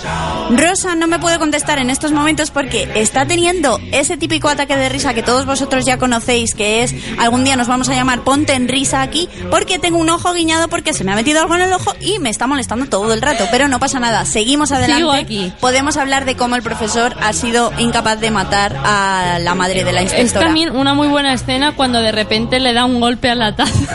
Rosa 0.50 0.94
no 0.94 1.06
me 1.06 1.18
puede 1.18 1.38
contestar 1.38 1.78
en 1.78 1.90
estos 1.90 2.12
momentos 2.12 2.50
porque 2.50 2.88
está 2.94 3.26
teniendo 3.26 3.80
ese 3.92 4.16
típico 4.16 4.48
ataque 4.48 4.76
de 4.76 4.88
risa 4.88 5.14
que 5.14 5.22
todos 5.22 5.46
vosotros 5.46 5.84
ya 5.84 5.98
conocéis, 5.98 6.54
que 6.54 6.82
es 6.82 6.94
algún 7.18 7.44
día 7.44 7.56
nos 7.56 7.68
vamos 7.68 7.88
a 7.88 7.94
llamar 7.94 8.22
ponte 8.22 8.54
en 8.54 8.68
risa 8.68 9.02
aquí, 9.02 9.28
porque 9.50 9.78
tengo 9.78 9.98
un 9.98 10.10
ojo 10.10 10.32
guiñado 10.32 10.68
porque 10.68 10.92
se 10.92 11.04
me 11.04 11.12
ha 11.12 11.16
metido 11.16 11.40
algo 11.40 11.54
en 11.54 11.62
el 11.62 11.72
ojo 11.72 11.94
y 12.00 12.18
me 12.18 12.30
está 12.30 12.46
molestando 12.46 12.86
todo 12.86 13.12
el 13.12 13.22
rato. 13.22 13.46
Pero 13.50 13.68
no 13.68 13.80
pasa 13.80 14.00
nada, 14.00 14.24
seguimos 14.24 14.72
adelante. 14.72 14.96
Sigo 14.96 15.12
aquí. 15.12 15.52
Podemos 15.60 15.96
hablar 15.96 16.24
de 16.24 16.36
cómo 16.36 16.56
el 16.56 16.62
profesor 16.62 17.16
ha 17.20 17.32
sido 17.32 17.72
incapaz 17.78 18.01
de 18.02 18.30
matar 18.30 18.76
a 18.84 19.38
la 19.40 19.54
madre 19.54 19.84
de 19.84 19.92
la 19.92 20.00
Es 20.02 20.12
inspectora. 20.12 20.46
también 20.46 20.74
una 20.76 20.92
muy 20.94 21.08
buena 21.08 21.32
escena 21.32 21.72
cuando 21.76 22.00
de 22.00 22.12
repente 22.12 22.58
le 22.60 22.72
da 22.72 22.84
un 22.84 23.00
golpe 23.00 23.30
a 23.30 23.34
la 23.34 23.54
taza. 23.54 23.72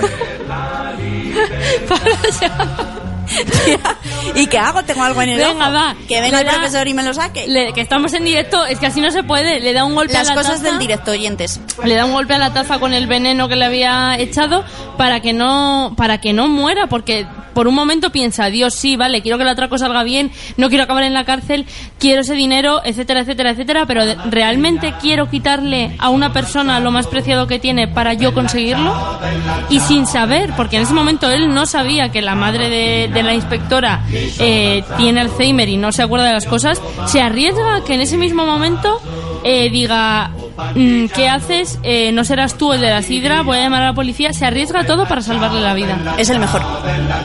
¿Y 4.36 4.48
qué 4.48 4.58
hago? 4.58 4.84
Tengo 4.84 5.04
algo 5.04 5.22
en 5.22 5.30
el 5.30 5.38
Venga, 5.40 5.66
ojo. 5.68 5.74
va. 5.76 5.96
Que 6.08 6.22
venga 6.22 6.38
Le 6.38 6.42
el 6.44 6.48
da- 6.48 6.54
profesor 6.60 6.88
y 6.88 6.94
me 6.94 7.04
lo 7.04 7.14
saque. 7.14 7.48
Le- 7.48 7.74
que 7.74 7.82
estamos 7.82 8.14
en 8.14 8.24
directo, 8.24 8.66
es 8.66 8.80
que 8.80 8.86
así 8.88 9.02
no 9.02 9.12
se 9.12 9.24
puede. 9.24 9.60
Le 9.60 9.74
da 9.74 9.84
un 9.84 9.96
golpe 9.96 10.14
Las 10.14 10.30
a 10.30 10.36
la 10.36 10.42
cosas 10.42 10.60
taza. 10.62 10.70
del 10.72 10.80
directo, 10.80 11.12
oyentes. 11.12 11.60
le 11.84 11.96
da 11.96 12.06
un 12.06 12.14
golpe 12.14 12.34
a 12.34 12.38
la 12.38 12.54
taza 12.54 12.80
con 12.80 12.94
el 12.94 13.08
veneno 13.08 13.48
que 13.50 13.56
le 13.58 13.66
había 13.66 14.16
echado 14.18 14.64
para 14.98 15.20
que 15.20 15.34
no 15.34 15.94
para 15.98 16.20
que 16.20 16.32
no 16.34 16.48
muera 16.48 16.88
porque 16.88 17.28
por 17.58 17.68
un 17.68 17.74
momento 17.74 18.12
piensa, 18.12 18.52
Dios, 18.52 18.76
sí, 18.76 18.98
vale, 18.98 19.24
quiero 19.24 19.40
que 19.40 19.44
el 19.44 19.50
atraco 19.50 19.80
salga 19.80 20.04
bien, 20.04 20.30
no 20.58 20.70
quiero 20.70 20.84
acabar 20.84 21.02
en 21.02 21.16
la 21.16 21.26
cárcel, 21.26 21.66
quiero 21.98 22.22
ese 22.22 22.36
dinero, 22.36 22.82
etcétera, 22.86 23.22
etcétera, 23.22 23.50
etcétera, 23.50 23.88
pero 23.88 24.04
¿realmente 24.30 24.94
quiero 25.02 25.28
quitarle 25.28 25.96
a 25.98 26.10
una 26.10 26.32
persona 26.32 26.80
lo 26.80 26.92
más 26.92 27.08
preciado 27.08 27.48
que 27.48 27.58
tiene 27.58 27.88
para 27.88 28.14
yo 28.14 28.36
conseguirlo? 28.36 28.94
Y 29.72 29.80
sin 29.80 30.06
saber, 30.06 30.52
porque 30.56 30.76
en 30.76 30.84
ese 30.84 30.94
momento 30.94 31.32
él 31.32 31.52
no 31.52 31.66
sabía 31.66 32.12
que 32.12 32.22
la 32.22 32.36
madre 32.36 32.70
de, 32.70 33.24
la 33.24 33.34
inspectora 33.34 34.04
eh, 34.12 34.84
tiene 34.98 35.22
Alzheimer 35.22 35.68
y 35.68 35.78
no 35.78 35.92
se 35.92 36.04
acuerda 36.04 36.28
de 36.28 36.34
las 36.34 36.46
cosas, 36.46 36.80
se 37.08 37.22
arriesga 37.22 37.84
que 37.84 37.96
en 37.96 38.02
ese 38.02 38.18
mismo 38.18 38.46
momento 38.46 39.02
eh, 39.44 39.70
diga, 39.70 40.32
mm, 40.76 41.06
¿qué 41.16 41.28
haces? 41.30 41.80
Eh, 41.84 42.12
no 42.12 42.24
serás 42.24 42.56
tú 42.58 42.74
el 42.74 42.82
de 42.82 42.90
la 42.90 43.02
sidra, 43.02 43.42
voy 43.44 43.58
a 43.58 43.62
llamar 43.62 43.84
a 43.84 43.86
la 43.88 43.94
policía, 43.94 44.34
se 44.34 44.46
arriesga 44.46 44.86
todo 44.86 45.08
para 45.08 45.22
salvarle 45.22 45.62
la 45.62 45.74
vida. 45.74 46.16
Es 46.18 46.30
el 46.30 46.40
mejor. 46.40 46.62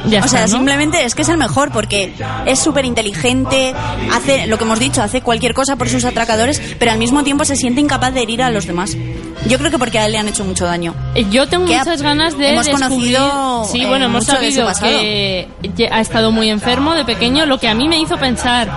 Ya 0.07 0.21
o 0.21 0.25
está, 0.25 0.29
sea, 0.29 0.41
¿no? 0.43 0.49
simplemente 0.49 1.05
es 1.05 1.15
que 1.15 1.23
es 1.23 1.29
el 1.29 1.39
mejor 1.39 1.73
porque 1.73 2.13
es 2.47 2.59
súper 2.59 2.85
inteligente, 2.85 3.75
hace 4.13 4.47
lo 4.47 4.59
que 4.59 4.65
hemos 4.65 4.79
dicho, 4.79 5.03
hace 5.03 5.21
cualquier 5.23 5.55
cosa 5.55 5.77
por 5.77 5.89
sus 5.89 6.05
atracadores, 6.05 6.61
pero 6.79 6.93
al 6.93 6.99
mismo 6.99 7.23
tiempo 7.23 7.45
se 7.45 7.57
siente 7.57 7.81
incapaz 7.81 8.13
de 8.15 8.23
herir 8.23 8.43
a 8.43 8.51
los 8.51 8.67
demás. 8.67 8.97
Yo 9.49 9.59
creo 9.59 9.71
que 9.73 9.79
porque 9.79 9.99
a 9.99 10.07
él 10.07 10.13
le 10.13 10.19
han 10.19 10.29
hecho 10.29 10.45
mucho 10.45 10.65
daño. 10.67 10.95
Eh, 11.17 11.27
Yo 11.31 11.49
tengo 11.49 11.67
Que 11.67 11.75
ha- 11.77 11.81
muchas 11.81 12.01
ganas 12.03 12.39
de 12.39 12.51
hemos 12.53 12.67
descubrir- 12.67 13.17
conocido, 13.17 13.65
sí, 13.65 13.83
eh, 13.83 13.87
bueno, 13.89 14.05
hemos 14.05 14.25
sabido 14.25 14.69
que 14.79 15.49
ha 15.91 16.01
estado 16.01 16.31
muy 16.31 16.49
enfermo 16.51 16.95
de 16.95 17.05
pequeño, 17.05 17.47
lo 17.47 17.59
que 17.59 17.69
a 17.69 17.75
mí 17.75 17.89
me 17.89 17.99
hizo 17.99 18.17
pensar, 18.19 18.69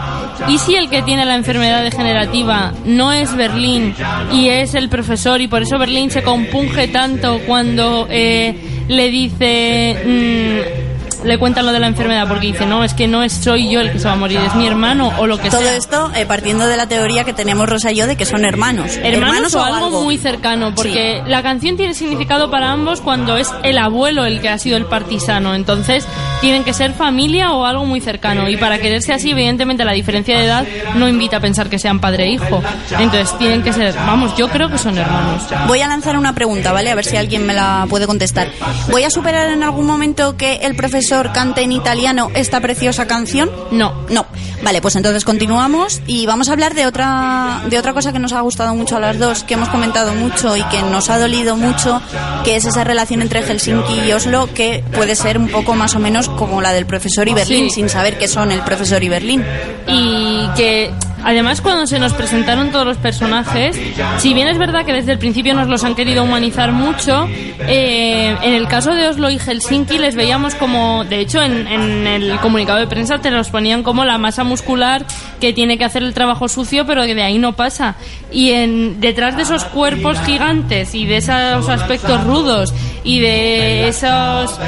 ¿y 0.47 0.57
si 0.57 0.75
el 0.75 0.89
que 0.89 1.01
tiene 1.03 1.25
la 1.25 1.35
enfermedad 1.35 1.83
degenerativa 1.83 2.73
no 2.85 3.11
es 3.13 3.24
Berlín 3.35 3.95
y 4.33 4.49
es 4.49 4.75
el 4.75 4.89
profesor 4.89 5.39
y 5.41 5.47
por 5.47 5.61
eso 5.61 5.77
Berlín 5.77 6.11
se 6.11 6.21
compunge 6.23 6.87
tanto 6.89 7.39
cuando 7.47 8.07
eh, 8.09 8.55
le 8.87 9.09
dice... 9.09 10.01
mm, 10.05 10.95
le 11.25 11.39
cuentan 11.39 11.65
lo 11.65 11.71
de 11.71 11.79
la 11.79 11.87
enfermedad 11.87 12.27
porque 12.27 12.45
dice, 12.47 12.67
no, 12.67 12.83
es 12.83 12.93
que 12.93 13.07
no 13.07 13.23
es 13.23 13.33
soy 13.33 13.71
yo 13.71 13.81
el 13.81 13.91
que 13.91 13.97
se 13.97 14.05
va 14.05 14.13
a 14.13 14.15
morir, 14.15 14.39
es 14.45 14.53
mi 14.53 14.67
hermano 14.67 15.11
o 15.17 15.25
lo 15.25 15.39
que 15.39 15.49
Todo 15.49 15.61
sea. 15.61 15.75
esto 15.75 16.11
eh, 16.15 16.27
partiendo 16.27 16.67
de 16.67 16.77
la 16.77 16.87
teoría 16.87 17.23
que 17.23 17.33
tenemos 17.33 17.67
Rosa 17.67 17.91
y 17.91 17.95
yo 17.95 18.05
de 18.05 18.15
que 18.15 18.25
son 18.25 18.45
hermanos. 18.45 18.91
Hermanos, 19.01 19.55
o 19.55 19.63
algo, 19.63 19.85
algo 19.85 20.03
muy 20.03 20.19
cercano, 20.19 20.75
porque 20.75 21.23
la 21.25 21.41
canción 21.41 21.77
tiene 21.77 21.95
significado 21.95 22.51
para 22.51 22.71
ambos 22.71 23.01
cuando 23.01 23.37
es 23.37 23.51
el 23.63 23.79
abuelo 23.79 24.25
el 24.25 24.39
que 24.39 24.49
ha 24.49 24.59
sido 24.59 24.77
el 24.77 24.85
partisano. 24.85 25.55
Entonces, 25.55 26.05
tienen 26.41 26.63
que 26.63 26.73
ser 26.73 26.93
familia 26.93 27.51
o 27.53 27.65
algo 27.65 27.85
muy 27.85 28.01
cercano. 28.01 28.49
Y 28.49 28.57
para 28.57 28.77
quererse 28.79 29.13
así, 29.13 29.31
evidentemente, 29.31 29.85
la 29.85 29.93
diferencia 29.93 30.37
de 30.37 30.45
edad 30.45 30.65
no 30.95 31.07
invita 31.07 31.37
a 31.37 31.39
pensar 31.39 31.69
que 31.69 31.79
sean 31.79 31.99
padre 31.99 32.25
e 32.25 32.31
hijo. 32.31 32.61
Entonces, 32.99 33.37
tienen 33.37 33.63
que 33.63 33.73
ser, 33.73 33.93
vamos, 33.95 34.35
yo 34.37 34.49
creo 34.49 34.69
que 34.69 34.77
son 34.77 34.97
hermanos. 34.97 35.43
Voy 35.67 35.81
a 35.81 35.87
lanzar 35.87 36.17
una 36.17 36.33
pregunta, 36.33 36.71
¿vale? 36.71 36.91
A 36.91 36.95
ver 36.95 37.05
si 37.05 37.17
alguien 37.17 37.45
me 37.45 37.53
la 37.53 37.85
puede 37.89 38.07
contestar. 38.07 38.49
¿Voy 38.89 39.03
a 39.03 39.09
superar 39.09 39.47
en 39.47 39.63
algún 39.63 39.85
momento 39.85 40.37
que 40.37 40.57
el 40.57 40.75
profesor 40.75 41.31
cante 41.31 41.61
en 41.61 41.71
italiano 41.71 42.31
esta 42.35 42.59
preciosa 42.59 43.07
canción? 43.07 43.49
No. 43.71 43.93
No. 44.09 44.25
Vale, 44.63 44.81
pues 44.81 44.95
entonces 44.95 45.25
continuamos 45.25 46.01
y 46.07 46.25
vamos 46.25 46.49
a 46.49 46.53
hablar 46.53 46.73
de 46.73 46.87
otra 46.87 47.61
de 47.69 47.77
otra 47.77 47.93
cosa 47.93 48.11
que 48.11 48.19
nos 48.19 48.33
ha 48.33 48.41
gustado 48.41 48.73
mucho 48.73 48.97
a 48.97 48.99
las 48.99 49.19
dos, 49.19 49.43
que 49.43 49.53
hemos 49.53 49.69
comentado 49.69 50.13
mucho 50.15 50.55
y 50.57 50.63
que 50.63 50.81
nos 50.81 51.09
ha 51.09 51.19
dolido 51.19 51.55
mucho, 51.55 52.01
que 52.43 52.55
es 52.55 52.65
esa 52.65 52.83
relación 52.83 53.21
entre 53.21 53.43
Helsinki 53.43 53.99
y 54.07 54.11
Oslo, 54.13 54.49
que 54.53 54.83
puede 54.95 55.15
ser 55.15 55.37
un 55.37 55.49
poco 55.49 55.75
más 55.75 55.95
o 55.95 55.99
menos 55.99 56.24
como 56.29 56.61
la 56.61 56.73
del 56.73 56.85
profesor 56.85 57.27
y 57.27 57.33
Berlín, 57.33 57.65
Sí. 57.69 57.75
sin 57.75 57.89
saber 57.89 58.17
qué 58.17 58.27
son 58.27 58.51
el 58.51 58.61
profesor 58.61 59.03
y 59.03 59.09
Berlín. 59.09 59.43
y 59.87 60.47
que 60.57 60.91
además 61.23 61.61
cuando 61.61 61.85
se 61.87 61.99
nos 61.99 62.13
presentaron 62.13 62.71
todos 62.71 62.85
los 62.87 62.97
personajes, 62.97 63.79
si 64.17 64.33
bien 64.33 64.47
es 64.47 64.57
verdad 64.57 64.83
que 64.85 64.93
desde 64.93 65.11
el 65.11 65.19
principio 65.19 65.53
nos 65.53 65.67
los 65.67 65.83
han 65.83 65.93
querido 65.95 66.23
humanizar 66.23 66.71
mucho, 66.71 67.27
eh, 67.67 68.35
en 68.41 68.53
el 68.53 68.67
caso 68.67 68.91
de 68.93 69.07
Oslo 69.07 69.29
y 69.29 69.37
Helsinki 69.39 69.97
les 69.99 70.15
veíamos 70.15 70.55
como, 70.55 71.03
de 71.05 71.19
hecho 71.19 71.41
en, 71.41 71.67
en 71.67 72.07
el 72.07 72.39
comunicado 72.39 72.79
de 72.79 72.87
prensa 72.87 73.19
te 73.19 73.31
los 73.31 73.49
ponían 73.49 73.83
como 73.83 74.05
la 74.05 74.17
masa 74.17 74.43
muscular 74.43 75.05
que 75.39 75.53
tiene 75.53 75.77
que 75.77 75.85
hacer 75.85 76.01
el 76.03 76.13
trabajo 76.13 76.47
sucio, 76.47 76.85
pero 76.85 77.03
que 77.03 77.13
de 77.15 77.23
ahí 77.23 77.37
no 77.37 77.53
pasa. 77.53 77.95
Y 78.31 78.51
en, 78.51 78.99
detrás 79.01 79.35
de 79.35 79.43
esos 79.43 79.65
cuerpos 79.65 80.19
gigantes 80.25 80.95
y 80.95 81.05
de 81.05 81.17
esos 81.17 81.69
aspectos 81.69 82.23
rudos 82.23 82.73
y 83.05 83.19
de 83.19 83.87
esos 83.87 84.59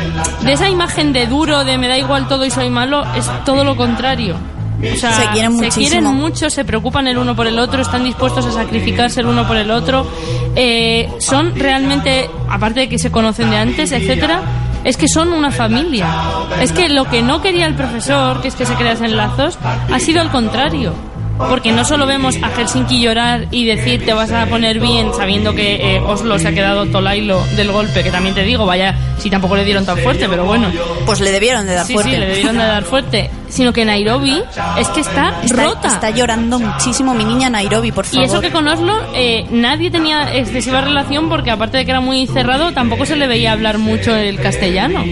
de 0.43 0.53
esa 0.53 0.69
imagen 0.69 1.11
de 1.11 1.25
duro 1.27 1.65
de 1.65 1.77
me 1.77 1.87
da 1.89 1.97
igual 1.97 2.27
todo 2.29 2.45
y 2.45 2.51
soy 2.51 2.69
malo 2.69 3.03
es 3.15 3.29
todo 3.43 3.63
lo 3.65 3.75
contrario. 3.75 4.37
O 4.79 4.95
sea, 4.95 5.11
Se 5.11 5.27
quieren 5.31 5.57
se 5.57 5.63
muchísimo. 5.65 5.87
quieren 5.89 6.05
mucho, 6.15 6.49
se 6.51 6.63
preocupan 6.63 7.07
el 7.07 7.17
uno 7.17 7.35
por 7.35 7.47
el 7.47 7.57
otro, 7.57 7.81
están 7.81 8.03
dispuestos 8.03 8.45
a 8.45 8.51
sacrificarse 8.51 9.21
el 9.21 9.25
uno 9.25 9.47
por 9.47 9.57
el 9.57 9.71
otro. 9.71 10.05
Eh, 10.55 11.09
son 11.17 11.55
realmente, 11.55 12.29
aparte 12.47 12.81
de 12.81 12.89
que 12.89 12.99
se 12.99 13.09
conocen 13.09 13.49
de 13.49 13.57
antes, 13.57 13.91
etcétera, 13.91 14.41
es 14.83 14.95
que 14.95 15.07
son 15.07 15.33
una 15.33 15.49
familia. 15.49 16.05
Es 16.61 16.71
que 16.71 16.89
lo 16.89 17.05
que 17.05 17.23
no 17.23 17.41
quería 17.41 17.65
el 17.65 17.73
profesor, 17.73 18.39
que 18.39 18.49
es 18.49 18.55
que 18.55 18.67
se 18.67 18.75
creasen 18.75 19.17
lazos, 19.17 19.57
ha 19.91 19.99
sido 19.99 20.21
al 20.21 20.29
contrario. 20.29 20.93
Porque 21.37 21.71
no 21.71 21.85
solo 21.85 22.05
vemos 22.05 22.35
a 22.41 22.49
Helsinki 22.49 22.99
llorar 23.01 23.47
y 23.51 23.65
decir 23.65 24.05
te 24.05 24.13
vas 24.13 24.31
a 24.31 24.45
poner 24.47 24.79
bien 24.79 25.13
sabiendo 25.13 25.53
que 25.53 25.95
eh, 25.95 25.99
Oslo 25.99 26.39
se 26.39 26.47
ha 26.47 26.51
quedado 26.51 26.85
tolailo 26.87 27.43
del 27.55 27.71
golpe, 27.71 28.03
que 28.03 28.11
también 28.11 28.33
te 28.35 28.43
digo, 28.43 28.65
vaya, 28.65 28.95
si 29.19 29.29
tampoco 29.29 29.55
le 29.55 29.63
dieron 29.63 29.85
tan 29.85 29.97
fuerte, 29.99 30.27
pero 30.27 30.45
bueno. 30.45 30.67
Pues 31.05 31.19
le 31.19 31.31
debieron 31.31 31.65
de 31.65 31.73
dar 31.75 31.85
sí, 31.85 31.93
fuerte. 31.93 32.11
Sí, 32.11 32.17
le 32.17 32.25
debieron 32.25 32.57
de 32.57 32.63
dar 32.63 32.83
fuerte. 32.83 33.29
Sino 33.49 33.71
que 33.71 33.85
Nairobi 33.85 34.43
es 34.77 34.87
que 34.89 34.99
está, 35.01 35.41
Está, 35.43 35.63
rota. 35.63 35.87
está 35.87 36.09
llorando 36.09 36.59
muchísimo 36.59 37.13
mi 37.13 37.23
niña 37.23 37.49
Nairobi, 37.49 37.91
por 37.91 38.05
favor. 38.05 38.21
Y 38.21 38.25
eso 38.25 38.41
que 38.41 38.51
con 38.51 38.67
Oslo 38.67 38.93
eh, 39.13 39.45
nadie 39.51 39.89
tenía 39.89 40.35
excesiva 40.35 40.81
relación 40.81 41.29
porque 41.29 41.51
aparte 41.51 41.77
de 41.77 41.85
que 41.85 41.91
era 41.91 42.01
muy 42.01 42.27
cerrado, 42.27 42.73
tampoco 42.73 43.05
se 43.05 43.15
le 43.15 43.27
veía 43.27 43.53
hablar 43.53 43.77
mucho 43.77 44.15
el 44.15 44.39
castellano. 44.41 45.03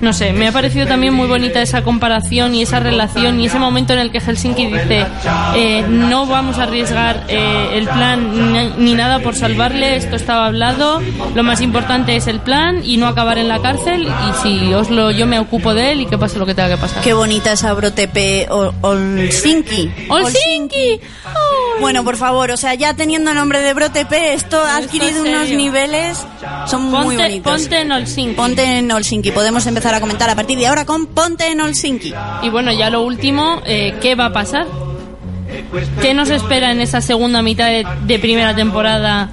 No 0.00 0.12
sé, 0.12 0.32
me 0.32 0.46
ha 0.46 0.52
parecido 0.52 0.86
también 0.86 1.14
muy 1.14 1.26
bonita 1.26 1.62
esa 1.62 1.82
comparación 1.82 2.54
y 2.54 2.62
esa 2.62 2.80
relación 2.80 3.40
y 3.40 3.46
ese 3.46 3.58
momento 3.58 3.92
en 3.92 3.98
el 4.00 4.10
que 4.10 4.20
Helsinki 4.20 4.66
dice 4.66 5.06
eh, 5.54 5.84
no 5.88 6.26
vamos 6.26 6.58
a 6.58 6.64
arriesgar 6.64 7.24
eh, 7.28 7.70
el 7.74 7.88
plan 7.88 8.52
ni, 8.52 8.84
ni 8.84 8.94
nada 8.94 9.20
por 9.20 9.34
salvarle, 9.34 9.96
esto 9.96 10.16
estaba 10.16 10.46
hablado, 10.46 11.00
lo 11.34 11.42
más 11.42 11.60
importante 11.60 12.16
es 12.16 12.26
el 12.26 12.40
plan 12.40 12.82
y 12.84 12.96
no 12.98 13.06
acabar 13.06 13.38
en 13.38 13.48
la 13.48 13.60
cárcel 13.60 14.06
y 14.06 14.42
si 14.42 14.74
Oslo 14.74 15.10
yo 15.10 15.26
me 15.26 15.38
ocupo 15.38 15.74
de 15.74 15.92
él 15.92 16.02
y 16.02 16.06
que 16.06 16.18
pase 16.18 16.38
lo 16.38 16.46
que 16.46 16.54
tenga 16.54 16.68
que 16.68 16.76
pasar. 16.76 17.02
Qué 17.02 17.14
bonita 17.14 17.52
esa 17.52 17.72
brotepe 17.72 18.48
Olsinki. 18.50 19.90
¡Olsinki! 20.08 21.00
Bueno, 21.80 22.04
por 22.04 22.16
favor, 22.16 22.50
o 22.50 22.56
sea, 22.56 22.74
ya 22.74 22.94
teniendo 22.94 23.34
nombre 23.34 23.60
de 23.60 23.74
brotepe, 23.74 24.32
esto 24.34 24.60
ha 24.60 24.78
Esto 24.78 24.86
adquirido 24.86 25.24
es 25.24 25.30
unos 25.30 25.48
niveles, 25.50 26.26
son 26.66 26.84
muy 26.84 27.16
bonitos. 27.16 27.52
ponte 27.52 27.80
en 27.80 27.92
Helsinki. 27.92 28.34
Ponte 28.34 28.78
en 28.78 28.90
Olsinki. 28.90 29.30
Podemos 29.30 29.66
empezar 29.66 29.94
a 29.94 30.00
comentar 30.00 30.30
a 30.30 30.34
partir 30.34 30.58
de 30.58 30.66
ahora 30.66 30.84
con 30.84 31.06
Ponte 31.06 31.46
en 31.48 31.60
Olsinki. 31.60 32.14
Y 32.42 32.48
bueno, 32.48 32.72
ya 32.72 32.90
lo 32.90 33.02
último, 33.02 33.60
eh, 33.66 33.94
¿qué 34.00 34.14
va 34.14 34.26
a 34.26 34.32
pasar? 34.32 34.66
¿Qué 36.00 36.14
nos 36.14 36.30
espera 36.30 36.72
en 36.72 36.80
esa 36.80 37.00
segunda 37.00 37.42
mitad 37.42 37.66
de, 37.68 37.86
de 38.04 38.18
primera 38.18 38.54
temporada 38.54 39.30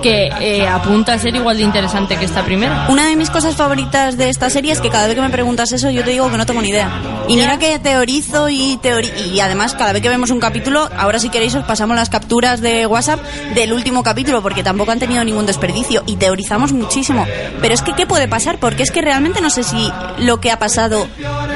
que 0.00 0.30
eh, 0.40 0.66
apunta 0.66 1.14
a 1.14 1.18
ser 1.18 1.34
igual 1.34 1.56
de 1.56 1.64
interesante 1.64 2.16
que 2.16 2.24
esta 2.24 2.44
primera? 2.44 2.86
Una 2.88 3.06
de 3.06 3.16
mis 3.16 3.30
cosas 3.30 3.56
favoritas 3.56 4.16
de 4.16 4.28
esta 4.28 4.50
serie 4.50 4.72
es 4.72 4.80
que 4.80 4.90
cada 4.90 5.06
vez 5.06 5.14
que 5.14 5.20
me 5.20 5.30
preguntas 5.30 5.72
eso 5.72 5.90
yo 5.90 6.04
te 6.04 6.10
digo 6.10 6.30
que 6.30 6.36
no 6.36 6.46
tengo 6.46 6.62
ni 6.62 6.68
idea. 6.68 6.90
Y 7.28 7.36
mira 7.36 7.58
que 7.58 7.78
teorizo 7.78 8.48
y 8.48 8.78
teori 8.78 9.10
y 9.32 9.40
además 9.40 9.74
cada 9.74 9.92
vez 9.92 10.02
que 10.02 10.08
vemos 10.08 10.30
un 10.30 10.40
capítulo, 10.40 10.88
ahora 10.96 11.18
si 11.18 11.28
queréis 11.28 11.54
os 11.54 11.64
pasamos 11.64 11.96
las 11.96 12.10
capturas 12.10 12.60
de 12.60 12.86
WhatsApp 12.86 13.20
del 13.54 13.72
último 13.72 14.02
capítulo 14.02 14.42
porque 14.42 14.62
tampoco 14.62 14.92
han 14.92 14.98
tenido 14.98 15.24
ningún 15.24 15.46
desperdicio 15.46 16.02
y 16.06 16.16
teorizamos 16.16 16.72
muchísimo. 16.72 17.26
Pero 17.60 17.74
es 17.74 17.82
que 17.82 17.92
¿qué 17.92 18.06
puede 18.06 18.28
pasar? 18.28 18.58
Porque 18.58 18.82
es 18.82 18.90
que 18.90 19.02
realmente 19.02 19.40
no 19.40 19.50
sé 19.50 19.62
si 19.62 19.90
lo 20.18 20.40
que 20.40 20.50
ha 20.50 20.58
pasado 20.58 21.06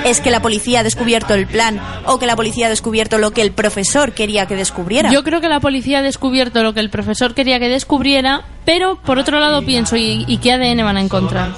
es 0.04 0.20
que 0.20 0.30
la 0.30 0.40
policía 0.40 0.80
ha 0.80 0.82
descubierto 0.82 1.34
el 1.34 1.46
plan 1.46 1.80
o 2.06 2.18
que 2.18 2.26
la 2.26 2.36
policía 2.36 2.66
ha 2.66 2.70
descubierto 2.70 3.18
lo 3.18 3.30
que 3.30 3.42
el 3.42 3.52
profesor 3.52 4.12
quería 4.12 4.46
que 4.46 4.56
descubriera. 4.56 5.10
Yo 5.10 5.22
creo 5.22 5.40
que 5.40 5.48
la 5.48 5.60
policía 5.60 5.98
ha 5.98 6.02
descubierto 6.02 6.62
lo 6.62 6.74
que 6.74 6.80
el 6.80 6.90
profesor 6.90 7.34
quería 7.34 7.58
que 7.58 7.68
descubriera, 7.68 8.31
pero 8.64 8.96
por 8.96 9.18
otro 9.18 9.40
lado 9.40 9.62
pienso, 9.62 9.96
¿y, 9.96 10.24
y 10.28 10.36
qué 10.38 10.52
ADN 10.52 10.84
van 10.84 10.96
a 10.96 11.00
encontrar? 11.00 11.50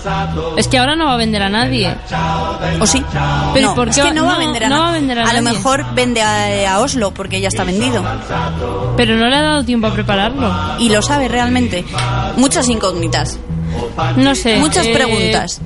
Es 0.56 0.68
que 0.68 0.78
ahora 0.78 0.96
no 0.96 1.04
va 1.06 1.14
a 1.14 1.16
vender 1.16 1.42
a 1.42 1.48
nadie. 1.50 1.94
¿O 2.80 2.86
sí? 2.86 3.04
Pero 3.52 3.68
no, 3.68 3.74
¿por 3.74 3.88
es 3.90 3.96
qué 3.96 4.02
que 4.02 4.12
no, 4.14 4.24
va 4.24 4.30
a 4.30 4.34
no- 4.34 4.38
vender 4.40 4.64
a, 4.64 4.68
no 4.68 4.76
na- 4.76 4.82
va 4.82 4.88
a 4.88 4.92
vender 4.92 5.18
a 5.18 5.32
lo 5.32 5.40
nadie? 5.42 5.58
mejor 5.58 5.84
vende 5.94 6.22
a, 6.22 6.74
a 6.74 6.80
Oslo 6.80 7.12
porque 7.12 7.40
ya 7.40 7.48
está 7.48 7.64
vendido. 7.64 8.02
Pero 8.96 9.16
no 9.16 9.28
le 9.28 9.36
ha 9.36 9.42
dado 9.42 9.64
tiempo 9.64 9.86
a 9.88 9.92
prepararlo. 9.92 10.50
Y 10.78 10.88
lo 10.88 11.02
sabe 11.02 11.28
realmente. 11.28 11.84
Muchas 12.36 12.68
incógnitas. 12.68 13.38
No 14.16 14.34
sé. 14.34 14.56
Muchas 14.58 14.86
eh, 14.86 14.94
preguntas. 14.94 15.60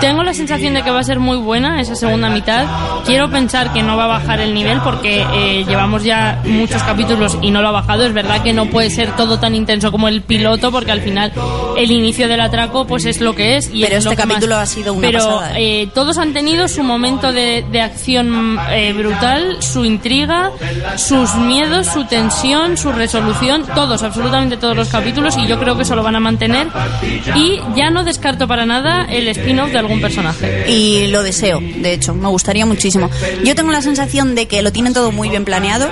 Tengo 0.00 0.22
la 0.22 0.34
sensación 0.34 0.74
de 0.74 0.82
que 0.82 0.90
va 0.90 1.00
a 1.00 1.04
ser 1.04 1.18
muy 1.20 1.36
buena 1.36 1.80
esa 1.80 1.94
segunda 1.94 2.28
mitad. 2.30 2.66
Quiero 3.04 3.30
pensar 3.30 3.72
que 3.72 3.82
no 3.82 3.96
va 3.96 4.04
a 4.04 4.08
bajar 4.08 4.40
el 4.40 4.54
nivel 4.54 4.80
porque 4.80 5.24
eh, 5.34 5.64
llevamos 5.68 6.04
ya 6.04 6.40
muchos 6.44 6.82
capítulos 6.82 7.36
y 7.42 7.50
no 7.50 7.60
lo 7.62 7.68
ha 7.68 7.72
bajado. 7.72 8.04
Es 8.06 8.12
verdad 8.12 8.42
que 8.42 8.52
no 8.52 8.66
puede 8.66 8.90
ser 8.90 9.14
todo 9.16 9.38
tan 9.38 9.54
intenso 9.54 9.90
como 9.92 10.08
el 10.08 10.22
piloto 10.22 10.70
porque 10.72 10.92
al 10.92 11.00
final 11.00 11.32
el 11.76 11.90
inicio 11.90 12.28
del 12.28 12.40
atraco 12.40 12.86
pues 12.86 13.04
es 13.04 13.20
lo 13.20 13.34
que 13.34 13.56
es. 13.56 13.70
Y 13.72 13.82
Pero 13.82 13.96
es 13.96 14.04
este 14.04 14.16
que 14.16 14.22
más- 14.22 14.34
capítulo 14.34 14.56
ha 14.56 14.66
sido 14.66 14.92
una 14.94 15.06
Pero 15.08 15.18
pasada, 15.24 15.52
eh, 15.58 15.88
todos 15.94 16.18
han 16.18 16.32
tenido 16.32 16.68
su 16.68 16.82
momento 16.82 17.32
de, 17.32 17.64
de 17.70 17.80
acción 17.82 18.58
eh, 18.70 18.92
brutal, 18.92 19.56
su 19.62 19.84
intriga, 19.84 20.50
sus 20.96 21.34
miedos, 21.34 21.86
su 21.88 22.04
tensión, 22.04 22.76
su 22.76 22.92
resolución, 22.92 23.64
todos, 23.74 24.02
absolutamente 24.02 24.56
todos 24.56 24.76
los 24.76 24.88
capítulos 24.88 25.36
y 25.36 25.46
yo 25.46 25.58
creo 25.58 25.76
que 25.76 25.82
eso 25.82 25.94
lo 25.96 26.02
van 26.02 26.16
a 26.16 26.20
mantener. 26.20 26.68
Y 27.34 27.60
ya 27.76 27.90
no 27.90 28.04
descarto 28.04 28.46
para 28.48 28.64
nada 28.66 29.04
el 29.04 29.28
spin-off 29.28 29.59
spin-off 29.60 29.72
de 29.72 29.78
algún 29.78 30.00
personaje. 30.00 30.70
Y 30.70 31.08
lo 31.08 31.22
deseo, 31.22 31.60
de 31.60 31.92
hecho, 31.92 32.14
me 32.14 32.28
gustaría 32.28 32.66
muchísimo. 32.66 33.10
Yo 33.44 33.54
tengo 33.54 33.72
la 33.72 33.82
sensación 33.82 34.34
de 34.34 34.46
que 34.46 34.62
lo 34.62 34.72
tienen 34.72 34.92
todo 34.92 35.12
muy 35.12 35.28
bien 35.28 35.44
planeado 35.44 35.88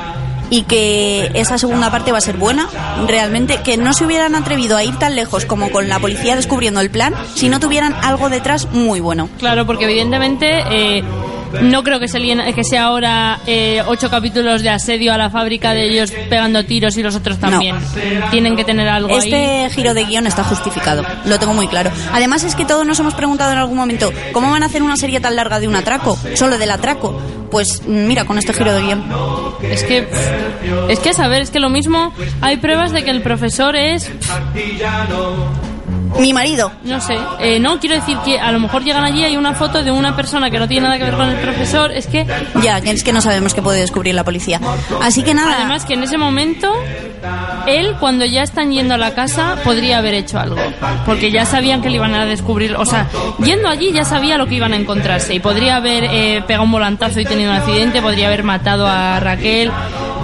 y 0.50 0.62
que 0.62 1.30
esa 1.34 1.58
segunda 1.58 1.90
parte 1.90 2.12
va 2.12 2.18
a 2.18 2.22
ser 2.22 2.36
buena, 2.36 2.68
realmente, 3.06 3.60
que 3.62 3.76
no 3.76 3.92
se 3.92 4.06
hubieran 4.06 4.34
atrevido 4.34 4.76
a 4.76 4.84
ir 4.84 4.96
tan 4.96 5.14
lejos 5.14 5.44
como 5.44 5.70
con 5.70 5.88
la 5.88 5.98
policía 5.98 6.36
descubriendo 6.36 6.80
el 6.80 6.90
plan 6.90 7.14
si 7.34 7.48
no 7.48 7.60
tuvieran 7.60 7.94
algo 8.02 8.30
detrás 8.30 8.66
muy 8.72 9.00
bueno. 9.00 9.28
Claro, 9.38 9.66
porque 9.66 9.84
evidentemente 9.84 10.62
eh, 10.70 11.02
no 11.62 11.82
creo 11.84 12.00
que, 12.00 12.08
se 12.08 12.18
lien- 12.18 12.54
que 12.54 12.64
sea 12.64 12.84
ahora 12.84 13.40
eh, 13.46 13.82
ocho 13.86 14.10
capítulos 14.10 14.62
de 14.62 14.70
asedio 14.70 15.12
a 15.12 15.18
la 15.18 15.30
fábrica 15.30 15.72
de 15.74 15.84
ellos 15.88 16.12
pegando 16.30 16.64
tiros 16.64 16.96
y 16.96 17.02
los 17.02 17.14
otros 17.14 17.38
también. 17.38 17.76
Tienen 18.30 18.56
que 18.56 18.64
tener 18.64 18.88
algo 18.88 19.08
ahí. 19.10 19.32
Este 19.32 19.70
giro 19.74 19.94
de 19.94 20.04
guion 20.04 20.26
está 20.26 20.44
justificado, 20.44 21.04
lo 21.24 21.38
tengo 21.38 21.54
muy 21.54 21.68
claro. 21.68 21.90
Además 22.12 22.44
es 22.44 22.54
que 22.54 22.64
todos 22.64 22.86
nos 22.86 22.98
hemos 23.00 23.14
preguntado 23.14 23.52
en 23.52 23.58
algún 23.58 23.76
momento, 23.76 24.12
¿cómo 24.32 24.50
van 24.50 24.62
a 24.62 24.66
hacer 24.66 24.82
una 24.82 24.96
serie 24.96 25.20
tan 25.20 25.36
larga 25.36 25.60
de 25.60 25.68
un 25.68 25.76
atraco? 25.76 26.18
Solo 26.34 26.58
del 26.58 26.70
atraco. 26.70 27.20
Pues 27.50 27.82
mira, 27.86 28.26
con 28.26 28.36
este 28.36 28.52
giro 28.52 28.74
de 28.74 28.82
guion. 28.82 29.04
Es 29.62 29.82
que, 29.82 30.06
es 30.90 30.98
que, 31.00 31.10
a 31.10 31.14
saber, 31.14 31.40
es 31.40 31.50
que 31.50 31.60
lo 31.60 31.70
mismo, 31.70 32.12
hay 32.42 32.58
pruebas 32.58 32.92
de 32.92 33.04
que 33.04 33.10
el 33.10 33.22
profesor 33.22 33.74
es, 33.74 34.10
Mi 36.18 36.32
marido. 36.32 36.72
no 36.84 37.00
sé, 37.00 37.16
eh, 37.40 37.60
no, 37.60 37.78
quiero 37.78 37.94
decir 37.94 38.16
que 38.24 38.38
a 38.38 38.50
lo 38.52 38.60
mejor 38.60 38.84
llegan 38.84 39.04
allí, 39.04 39.24
hay 39.24 39.36
una 39.36 39.54
foto 39.54 39.82
de 39.82 39.90
una 39.90 40.16
persona 40.16 40.50
que 40.50 40.58
no 40.58 40.68
tiene 40.68 40.84
nada 40.84 40.98
que 40.98 41.04
ver 41.04 41.16
con 41.16 41.28
el 41.28 41.36
profesor, 41.36 41.92
es 41.92 42.06
que... 42.06 42.26
Ya, 42.62 42.78
es 42.78 43.04
que 43.04 43.12
no 43.12 43.20
sabemos 43.20 43.54
qué 43.54 43.62
puede 43.62 43.80
descubrir 43.80 44.14
la 44.14 44.24
policía. 44.24 44.60
Así 45.02 45.22
que 45.22 45.34
nada. 45.34 45.56
Además 45.56 45.84
que 45.84 45.94
en 45.94 46.02
ese 46.02 46.18
momento, 46.18 46.72
él 47.66 47.96
cuando 48.00 48.24
ya 48.24 48.42
están 48.42 48.72
yendo 48.72 48.94
a 48.94 48.98
la 48.98 49.14
casa, 49.14 49.56
podría 49.64 49.98
haber 49.98 50.14
hecho 50.14 50.38
algo, 50.38 50.60
porque 51.06 51.30
ya 51.30 51.44
sabían 51.44 51.82
que 51.82 51.90
le 51.90 51.96
iban 51.96 52.14
a 52.14 52.24
descubrir, 52.24 52.74
o 52.76 52.84
sea, 52.84 53.08
yendo 53.44 53.68
allí 53.68 53.92
ya 53.92 54.04
sabía 54.04 54.38
lo 54.38 54.46
que 54.46 54.54
iban 54.54 54.72
a 54.72 54.76
encontrarse 54.76 55.34
y 55.34 55.40
podría 55.40 55.76
haber 55.76 56.04
eh, 56.04 56.42
pegado 56.46 56.64
un 56.64 56.72
volantazo 56.72 57.20
y 57.20 57.24
tenido 57.24 57.50
un 57.50 57.56
accidente, 57.56 58.02
podría 58.02 58.28
haber 58.28 58.42
matado 58.42 58.86
a 58.86 59.20
Raquel 59.20 59.70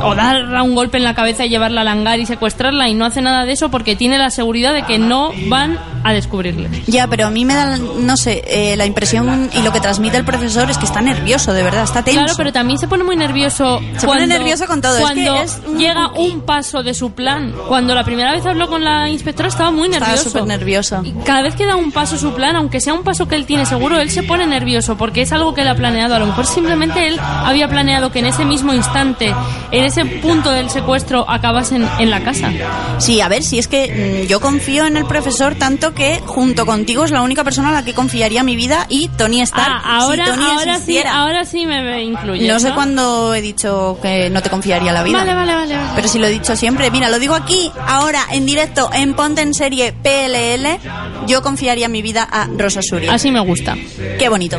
o 0.05 0.15
darle 0.15 0.63
un 0.63 0.75
golpe 0.75 0.99
en 0.99 1.05
la 1.05 1.15
cabeza 1.15 1.45
y 1.45 1.49
llevarla 1.49 1.83
al 1.83 1.89
hangar 1.89 2.21
y 2.21 2.27
secuestrarla 2.27 2.89
y 2.89 2.95
no 2.95 3.05
hace 3.05 3.23
nada 3.23 3.45
de 3.45 3.53
eso 3.53 3.71
porque 3.71 3.97
tiene 3.97 4.19
la 4.19 4.31
seguridad 4.31 4.73
de 4.73 4.83
que 4.83 4.99
no 4.99 5.33
van 5.49 5.79
a 6.05 6.13
descubrirle. 6.13 6.69
Ya, 6.87 7.07
pero 7.09 7.27
a 7.27 7.31
mí 7.31 7.45
me 7.45 7.55
da, 7.55 7.77
no 7.79 8.17
sé, 8.17 8.45
eh, 8.47 8.77
la 8.77 8.87
impresión 8.87 9.51
y 9.55 9.63
lo 9.63 9.73
que 9.73 9.81
transmite 9.81 10.17
el 10.17 10.25
profesor 10.25 10.71
es 10.71 10.79
que 10.79 10.85
está 10.85 11.01
nervioso, 11.01 11.53
de 11.53 11.63
verdad, 11.63 11.83
está 11.85 12.03
tenso. 12.05 12.21
Claro, 12.21 12.35
pero 12.37 12.53
también 12.53 12.79
se 12.79 12.87
pone 12.89 13.05
muy 13.05 13.17
nervioso. 13.17 13.81
Se 13.99 14.07
pone 14.07 14.27
nervioso 14.27 14.67
con 14.67 14.81
todo, 14.81 14.93
es 14.99 14.99
que 14.99 15.25
Cuando 15.25 15.35
es 15.43 15.61
un 15.67 15.79
llega 15.79 16.09
un 16.13 16.41
paso 16.43 16.83
de 16.83 16.95
su 16.95 17.13
plan. 17.13 17.53
Cuando 17.69 17.95
la 17.95 18.05
primera 18.05 18.33
vez 18.33 18.45
habló 18.47 18.69
con 18.69 18.85
la 18.85 19.09
inspectora 19.09 19.49
estaba 19.49 19.71
muy 19.71 19.89
Estaba 19.89 20.07
nervioso. 20.07 20.31
súper 20.31 20.47
nervioso. 20.47 21.01
Y 21.05 21.13
cada 21.25 21.43
vez 21.43 21.55
que 21.55 21.65
da 21.67 21.77
un 21.77 21.91
paso 21.91 22.19
su 22.19 22.33
plan, 22.35 22.55
aunque 22.57 22.81
sea 22.81 22.93
un 22.95 23.03
paso 23.03 23.27
que 23.27 23.35
él 23.37 23.47
tiene 23.47 23.65
seguro, 23.67 23.99
él 23.99 24.11
se 24.11 24.23
pone 24.23 24.47
nervioso 24.47 24.97
porque 24.97 25.23
es 25.23 25.33
algo 25.33 25.55
que 25.55 25.63
él 25.63 25.69
ha 25.69 25.75
planeado. 25.75 26.15
A 26.15 26.19
lo 26.19 26.27
mejor 26.27 26.47
simplemente 26.47 27.07
él 27.09 27.19
había 27.21 27.69
planeado 27.69 28.13
que 28.13 28.19
en 28.19 28.27
ese 28.27 28.45
mismo 28.45 28.75
instante, 28.75 29.35
en 29.71 29.85
ese 29.85 30.05
punto 30.05 30.51
del 30.51 30.69
secuestro, 30.69 31.25
acabasen 31.29 31.89
en 31.99 32.11
la 32.11 32.23
casa. 32.23 32.51
Sí, 32.99 33.21
a 33.21 33.29
ver, 33.29 33.43
si 33.43 33.59
es 33.59 33.69
que 33.69 34.25
mm, 34.25 34.29
yo 34.29 34.41
confío 34.41 34.87
en 34.87 34.97
el 34.97 35.07
profesor 35.07 35.55
tanto 35.55 35.94
que 35.95 36.21
junto 36.27 36.67
contigo 36.67 37.05
es 37.05 37.11
la 37.11 37.23
única 37.23 37.45
persona 37.45 37.71
a 37.71 37.73
la 37.73 37.85
que 37.85 37.95
confiaría 37.95 38.43
mi 38.43 38.57
vida 38.57 38.87
y 38.89 39.09
Tony 39.09 39.41
Stark. 39.43 39.83
Ah, 39.85 40.01
ahora, 40.01 40.25
si 40.25 40.31
Tony 40.31 40.45
ahora 40.45 40.79
sí, 40.79 40.99
ahora 40.99 41.45
sí 41.45 41.67
me 41.67 42.03
incluye. 42.03 42.47
No 42.49 42.61
sé 42.61 42.73
cuándo 42.73 43.35
he 43.35 43.41
dicho 43.41 43.99
que 44.03 44.31
no 44.31 44.43
te 44.43 44.51
confiaría 44.51 44.93
la 44.93 45.03
vida. 45.03 45.19
Vale, 45.19 45.35
vale, 45.35 45.55
vale, 45.55 45.77
vale. 45.77 45.91
Pero 45.95 46.09
si 46.09 46.19
lo 46.19 46.27
he 46.27 46.31
dicho 46.31 46.57
siempre, 46.57 46.91
mira, 46.91 47.09
lo 47.09 47.19
digo 47.19 47.35
aquí, 47.35 47.71
ahora, 47.87 48.21
en 48.33 48.47
directo, 48.47 48.91
en 48.93 49.15
Ponte 49.15 49.43
en 49.43 49.55
Serie 49.55 49.93
PLL, 49.93 50.79
yo 51.27 51.43
confiaría 51.43 51.89
mi 51.89 52.03
vida 52.03 52.29
a 52.31 52.47
Rosa 52.47 52.81
Suri. 52.83 53.09
Así 53.09 53.31
me 53.31 53.41
gusta. 53.41 53.77
Qué 54.19 54.29
bonito. 54.29 54.59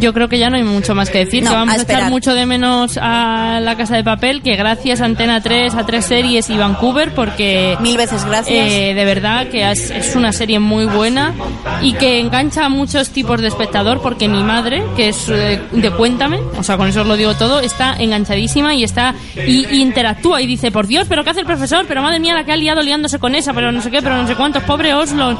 Yo 0.00 0.12
creo 0.12 0.28
que 0.28 0.38
ya 0.38 0.50
no 0.50 0.56
hay 0.56 0.62
mucho 0.64 0.94
más 0.94 1.10
que 1.10 1.18
decir. 1.18 1.42
No, 1.42 1.50
que 1.50 1.56
vamos 1.56 1.74
a 1.74 1.78
a, 1.78 1.82
echar 1.82 2.10
mucho 2.10 2.34
de 2.34 2.46
menos 2.46 2.98
a 3.00 3.60
La 3.62 3.76
Casa 3.76 3.96
de 3.96 4.04
Papel, 4.04 4.42
que 4.42 4.56
gracias 4.56 5.00
a 5.00 5.04
Antena 5.04 5.40
3, 5.42 5.74
a 5.74 5.86
tres 5.86 6.04
series 6.06 6.48
y 6.50 6.56
Vancouver, 6.56 7.12
porque... 7.14 7.76
Mil 7.80 7.96
veces 7.96 8.24
gracias. 8.24 8.68
eh, 8.70 8.94
de 8.94 9.04
verdad 9.04 9.48
que 9.48 9.70
es, 9.70 9.90
es 9.90 10.16
una 10.16 10.32
serie 10.32 10.58
muy 10.58 10.86
buena 10.86 11.32
y 11.82 11.92
que 11.94 12.18
engancha 12.20 12.64
a 12.66 12.68
muchos 12.68 13.10
tipos 13.10 13.40
de 13.40 13.48
espectador, 13.48 14.00
porque 14.00 14.28
mi 14.28 14.42
madre, 14.42 14.82
que 14.96 15.08
es 15.10 15.28
eh, 15.28 15.60
de 15.72 15.90
Cuéntame, 15.90 16.38
o 16.58 16.62
sea, 16.62 16.76
con 16.76 16.88
eso 16.88 17.02
os 17.02 17.06
lo 17.06 17.16
digo 17.16 17.34
todo, 17.34 17.60
está 17.60 17.94
enganchadísima 17.98 18.74
y 18.74 18.84
está 18.84 19.14
y, 19.36 19.66
y 19.70 19.80
interactúa 19.82 20.40
y 20.42 20.46
dice, 20.46 20.70
por 20.70 20.86
Dios, 20.86 21.06
pero 21.08 21.24
¿qué 21.24 21.30
hace 21.30 21.40
el 21.40 21.46
profesor? 21.46 21.84
Pero 21.86 22.02
madre 22.02 22.20
mía, 22.20 22.34
la 22.34 22.44
que 22.44 22.52
ha 22.52 22.56
liado 22.56 22.80
liándose 22.82 23.18
con 23.18 23.34
esa, 23.34 23.52
pero 23.52 23.70
no 23.72 23.80
sé 23.82 23.90
qué, 23.90 24.00
pero 24.02 24.16
no 24.16 24.26
sé 24.26 24.34
cuántos, 24.34 24.62
pobre 24.64 24.94
Oslo. 24.94 25.38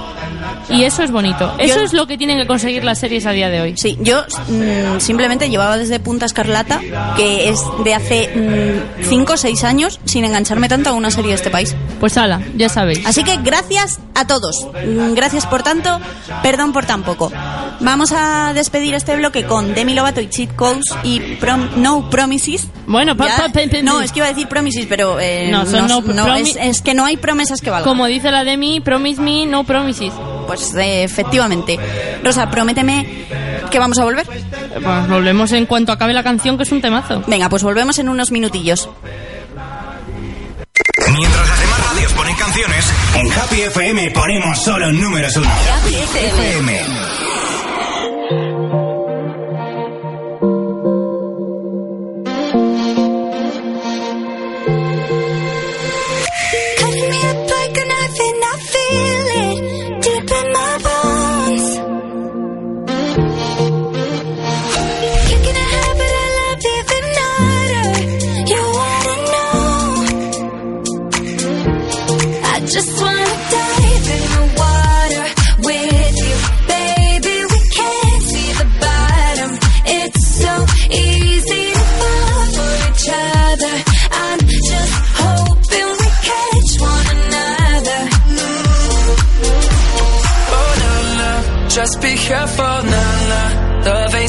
Y 0.69 0.85
eso 0.85 1.03
es 1.03 1.11
bonito. 1.11 1.55
Eso 1.59 1.77
Yo- 1.79 1.83
es 1.85 1.93
lo 1.93 2.07
que 2.07 2.17
tienen 2.19 2.39
que 2.39 2.47
conseguir 2.47 2.85
las 2.85 2.99
series 2.99 3.27
a 3.27 3.31
día 3.33 3.49
de 3.49 3.61
hoy. 3.61 3.75
Sí, 3.77 3.97
yo 4.01 4.23
mm, 4.51 5.01
simplemente 5.01 5.49
llevaba 5.49 5.79
desde 5.79 6.01
Punta 6.01 6.27
Escarlata, 6.27 6.81
que 7.17 7.49
es 7.49 7.61
de 7.85 7.95
hace 7.95 8.85
5 9.03 9.33
o 9.33 9.37
6 9.37 9.65
años, 9.65 10.01
sin 10.05 10.25
engancharme 10.25 10.69
tanto 10.69 10.91
a 10.91 10.93
una 10.95 11.11
serie 11.11 11.31
de 11.31 11.37
este 11.37 11.51
país. 11.51 11.75
Pues 12.01 12.17
ala, 12.17 12.41
ya 12.57 12.69
sabéis. 12.69 13.05
Así 13.07 13.25
que 13.25 13.37
gracias 13.39 14.01
a 14.15 14.27
todos. 14.27 14.67
Mm, 14.87 15.15
Gracias 15.15 15.47
por 15.47 15.63
tanto, 15.63 16.01
perdón 16.43 16.73
por 16.73 16.85
tan 16.87 17.03
poco. 17.03 17.31
Vamos 17.81 18.13
a 18.13 18.53
despedir 18.55 18.95
este 18.95 19.17
bloque 19.17 19.45
con 19.45 19.75
Demi 19.75 19.95
Lovato 19.95 20.21
y 20.21 20.29
Cheat 20.29 20.55
Codes 20.57 20.85
y 21.03 21.21
Prom- 21.41 21.77
No 21.77 22.09
Promises. 22.11 22.67
Bueno, 22.87 23.17
pa- 23.17 23.27
pa- 23.53 23.83
no, 23.83 24.01
es 24.01 24.13
que 24.13 24.19
iba 24.21 24.27
a 24.27 24.31
decir 24.31 24.49
Promises, 24.49 24.87
pero 24.89 25.19
eh, 25.21 25.49
No, 25.51 25.65
son 25.67 25.87
no 25.87 26.35
es 26.35 26.83
que 26.83 26.95
no 26.95 27.05
hay 27.05 27.17
promesas 27.17 27.61
que 27.61 27.71
valgan. 27.71 27.89
Como 27.89 28.07
dice 28.07 28.31
la 28.31 28.45
Demi, 28.45 28.81
promise 28.81 29.21
me, 29.21 29.47
no 29.47 29.65
promises. 29.65 30.13
Pues 30.47 30.75
eh, 30.75 31.05
efectivamente. 31.05 31.79
Rosa, 32.25 32.51
prométeme 32.51 33.07
que 33.71 33.79
vamos 33.79 33.99
a 33.99 34.05
volver. 34.05 34.27
Pues 34.27 35.09
volvemos 35.09 35.53
en 35.53 35.67
cuanto 35.67 35.93
acabe 35.93 36.13
la 36.13 36.23
canción, 36.23 36.57
que 36.57 36.65
es 36.65 36.73
un 36.73 36.81
temazo. 36.81 37.23
Venga, 37.27 37.49
pues 37.49 37.63
volvemos 37.63 37.99
en 37.99 38.09
unos 38.09 38.31
minutillos. 38.31 38.89
Mientras 41.13 41.49
las 41.49 41.61
demás 41.61 41.87
radios 41.89 42.13
ponen 42.13 42.37
canciones, 42.37 42.93
en 43.15 43.33
Happy 43.33 43.61
FM 43.63 44.11
ponemos 44.13 44.63
solo 44.63 44.93
números 44.93 45.37
uno. 45.37 45.49
Happy 45.49 45.95
FM. 45.95 47.30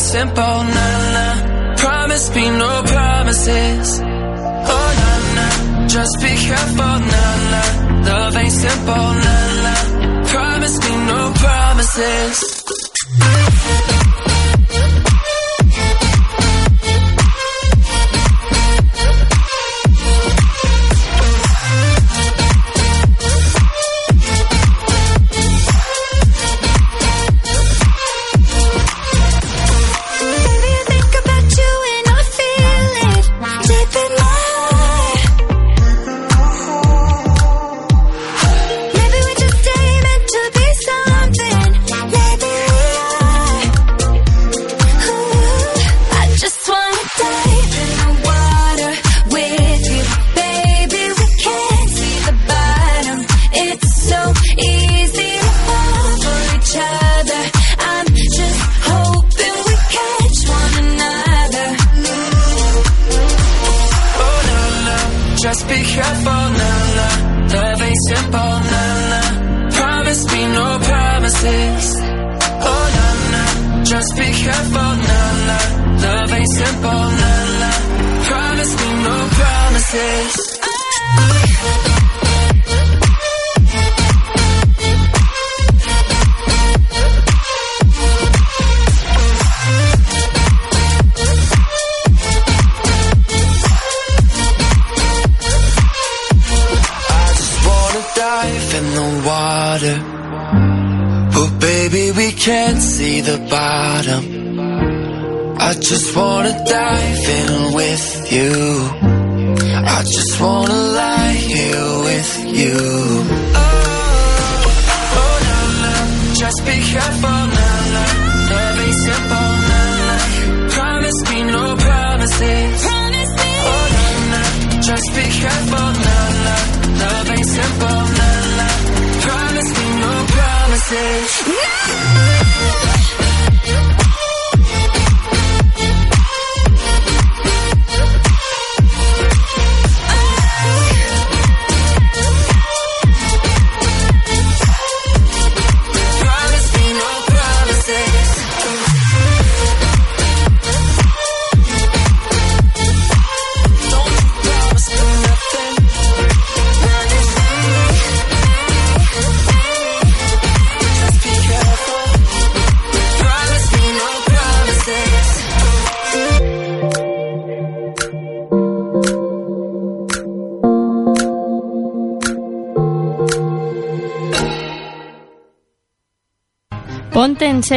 Simple, 0.01 0.63
na 0.75 0.87
na. 1.15 1.75
Promise 1.77 2.35
me 2.35 2.49
no 2.49 2.83
promises. 2.83 4.01
Oh, 4.73 4.89
na 5.01 5.13
na, 5.37 5.87
just 5.87 6.15
be 6.21 6.31
careful, 6.47 6.97
na 7.11 7.25
na. 7.51 7.61
Love 8.09 8.35
ain't 8.37 8.51
simple, 8.51 9.09
na 9.25 9.37
na. 9.65 9.75
Promise 10.33 10.77
me 10.79 10.95
no 11.05 11.33
promises. 11.35 12.60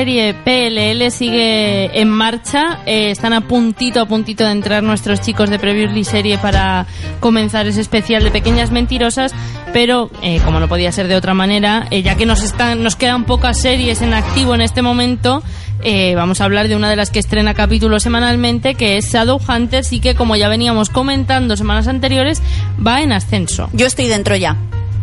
Serie 0.05 0.35
PLL 0.35 1.11
sigue 1.11 1.99
en 1.99 2.11
marcha. 2.11 2.81
Eh, 2.85 3.11
están 3.11 3.33
a 3.33 3.41
puntito, 3.41 4.03
a 4.03 4.07
puntito 4.07 4.45
de 4.45 4.51
entrar 4.51 4.83
nuestros 4.83 5.23
chicos 5.23 5.49
de 5.49 5.59
Previously 5.59 6.05
Serie 6.05 6.37
para 6.37 6.87
comenzar 7.21 7.67
ese 7.67 7.81
especial 7.81 8.23
de 8.23 8.31
Pequeñas 8.31 8.71
Mentirosas. 8.71 9.33
Pero, 9.73 10.11
eh, 10.21 10.43
como 10.45 10.61
no 10.61 10.69
podía 10.69 10.93
ser 10.93 11.09
de 11.09 11.17
otra 11.17 11.33
manera, 11.33 11.87
eh, 11.91 12.03
ya 12.03 12.17
que 12.17 12.27
nos, 12.27 12.43
están, 12.43 12.83
nos 12.83 12.97
quedan 12.97 13.25
pocas 13.25 13.59
series 13.59 14.03
en 14.03 14.13
activo 14.13 14.55
en 14.55 14.61
este 14.61 14.83
momento, 14.83 15.43
eh, 15.83 16.15
vamos 16.15 16.43
a 16.43 16.45
hablar 16.45 16.69
de 16.69 16.77
una 16.77 16.91
de 16.91 16.97
las 16.97 17.11
que 17.11 17.19
estrena 17.19 17.55
capítulos 17.55 18.03
semanalmente, 18.03 18.75
que 18.75 18.99
es 18.99 19.11
Shadowhunters 19.11 19.91
y 19.95 20.01
que, 20.01 20.15
como 20.15 20.37
ya 20.37 20.51
veníamos 20.51 20.91
comentando 20.91 21.57
semanas 21.57 21.89
anteriores, 21.89 22.43
va 22.87 23.01
en 23.01 23.13
ascenso. 23.13 23.71
Yo 23.73 23.87
estoy 23.87 24.09
dentro 24.09 24.37
ya. 24.37 24.59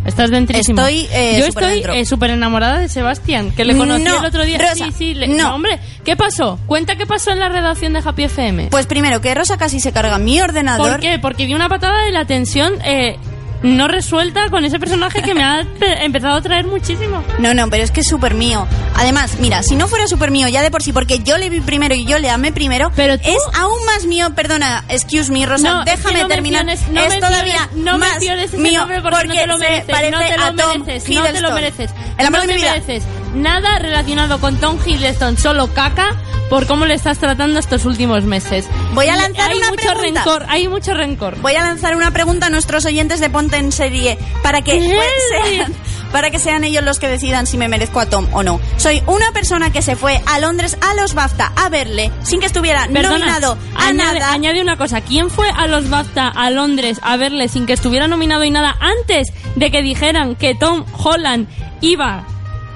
Estás 0.06 0.32
dentrísimo. 0.32 0.82
Estoy, 0.82 1.08
eh, 1.14 1.38
Yo 1.40 1.46
estoy 1.46 1.84
eh, 1.94 2.06
súper 2.06 2.32
enamorada 2.32 2.80
de 2.80 2.90
Sebastián, 2.90 3.52
que 3.56 3.64
le 3.66 3.78
conocí 3.78 4.04
No, 4.04 4.20
el 4.20 4.26
otro 4.26 4.44
día. 4.46 4.58
Rosa, 4.58 4.86
sí, 4.86 4.92
sí, 4.98 5.14
le- 5.14 5.28
no. 5.28 5.54
hombre, 5.56 5.80
¿qué 6.04 6.16
pasó? 6.16 6.58
Cuenta 6.66 6.96
qué 6.96 7.06
pasó 7.06 7.32
en 7.32 7.40
la 7.40 7.50
redacción 7.50 7.94
de 7.94 8.00
Happy 8.04 8.24
FM. 8.24 8.68
Pues 8.72 8.88
primero, 8.88 9.22
que 9.22 9.34
Rosa 9.36 9.58
casi 9.58 9.80
se 9.80 9.92
carga 9.92 10.18
mi 10.18 10.42
ordenador. 10.42 10.92
¿Por 10.92 11.00
qué? 11.00 11.20
Porque 11.20 11.46
di 11.46 11.54
una 11.54 11.70
patada 11.70 12.04
de 12.04 12.12
la 12.12 12.26
tensión 12.26 12.74
eh, 12.84 13.18
no 13.62 13.88
resuelta 13.88 14.50
con 14.50 14.66
ese 14.66 14.80
personaje 14.80 15.22
que 15.22 15.36
me 15.36 15.44
ha 15.44 15.64
pe- 15.80 16.04
empezado 16.04 16.34
a 16.36 16.42
traer 16.42 16.66
muchísimo. 16.66 17.24
No, 17.38 17.54
no, 17.54 17.70
pero 17.70 17.84
es 17.84 17.92
que 17.92 18.00
es 18.02 18.08
súper 18.08 18.34
mío. 18.34 18.66
Además, 19.02 19.38
mira, 19.40 19.64
si 19.64 19.76
no 19.76 19.88
fuera 19.88 20.06
súper 20.08 20.30
mío 20.30 20.48
ya 20.48 20.62
de 20.62 20.70
por 20.70 20.84
sí, 20.84 20.94
porque 20.94 21.20
yo 21.20 21.38
le 21.40 21.50
vi 21.50 21.60
primero 21.60 21.96
y 21.96 22.06
yo 22.06 22.20
le 22.20 22.30
amé 22.30 22.52
primero, 22.52 22.92
Pero 22.96 23.18
tú- 23.18 23.28
es 23.30 23.38
aún 23.60 23.84
más 23.86 24.06
mío, 24.06 24.30
perdona, 24.36 24.86
excuse 24.90 25.32
me, 25.32 25.44
Rosa, 25.46 25.70
No, 25.74 25.80
es 25.80 25.86
que 25.86 25.92
déjame 25.98 26.22
no 26.22 26.28
terminar. 26.28 26.66
menciones- 26.66 26.94
no 26.94 27.02
es 27.02 27.10
menciones- 27.10 27.30
todavía 27.30 27.70
no 27.76 27.98
más 27.98 28.12
menciones 28.12 28.46
ese 28.46 28.58
mío 28.60 28.80
nombre 28.82 29.02
porque, 29.02 29.28
no 29.28 29.34
te 29.34 29.48
lo 29.48 29.54
se 29.58 29.60
mereces, 29.64 29.90
parece 29.92 30.12
no 30.12 30.20
te 30.20 30.38
lo 30.38 30.44
a 30.44 30.54
Tom 30.54 30.84
mereces, 30.86 31.10
no 31.16 31.24
te 31.24 31.42
lo 31.42 31.52
mereces. 31.52 31.92
El 32.20 32.26
amor 32.28 32.42
no 32.42 32.42
de 32.42 32.48
te 32.48 32.54
mi 32.54 32.62
vida. 32.62 32.72
mereces 32.74 33.04
nada 33.34 33.80
relacionado 33.80 34.40
con 34.40 34.58
Tom 34.58 34.78
Hiddleston, 34.86 35.38
solo 35.38 35.74
caca 35.74 36.16
por 36.50 36.68
cómo 36.68 36.86
le 36.86 36.94
estás 36.94 37.18
tratando 37.18 37.60
estos 37.60 37.86
últimos 37.86 38.24
meses. 38.26 38.66
Voy 38.94 39.08
a 39.08 39.16
lanzar 39.16 39.50
hay 39.52 39.58
una 39.58 39.70
mucho 39.70 39.82
pregunta. 39.94 40.24
rencor, 40.26 40.46
hay 40.50 40.68
mucho 40.68 40.94
rencor. 40.94 41.40
Voy 41.40 41.56
a 41.56 41.62
lanzar 41.64 41.96
una 41.96 42.12
pregunta 42.12 42.48
a 42.48 42.50
nuestros 42.50 42.86
oyentes 42.86 43.20
de 43.22 43.30
Ponte 43.30 43.56
en 43.58 43.72
Serie 43.72 44.18
para 44.44 44.62
que 44.62 44.76
pues, 44.76 45.56
sean, 45.56 45.74
para 46.12 46.30
que 46.32 46.40
sean 46.40 46.64
ellos 46.64 46.84
los 46.84 47.00
que 47.00 47.08
decidan 47.08 47.48
si 47.48 47.58
me 47.58 47.68
merezco 47.68 48.00
a 48.00 48.06
Tom 48.06 48.28
o 48.34 48.44
no. 48.44 48.60
Soy 48.78 49.02
una 49.08 49.32
persona 49.32 49.72
que 49.72 49.82
se 49.82 49.96
fue 49.96 50.22
a 50.26 50.40
Londres 50.40 50.78
a 50.82 50.94
los 50.96 51.14
BAFTA 51.14 51.52
a 51.56 51.70
verle 51.70 52.12
sin 52.24 52.40
que 52.40 52.46
estuviera 52.46 52.88
Perdona, 52.92 53.18
nominado 53.18 53.58
a 53.76 53.88
añade, 53.88 54.20
nada. 54.20 54.34
añade 54.34 54.62
una 54.62 54.78
cosa. 54.78 55.02
¿Quién 55.02 55.30
fue 55.30 55.50
a 55.50 55.68
los 55.68 55.90
BAFTA 55.90 56.28
a 56.28 56.50
Londres 56.50 57.00
a 57.02 57.18
verle 57.18 57.48
sin 57.48 57.66
que 57.66 57.74
estuviera 57.74 58.08
nominado 58.08 58.44
y 58.44 58.52
nada 58.52 58.76
antes 58.80 59.30
de 59.56 59.72
que 59.72 59.82
dijeran 59.82 60.36
que 60.36 60.56
Tom 60.56 60.86
Holland 61.04 61.48
iba 61.82 62.26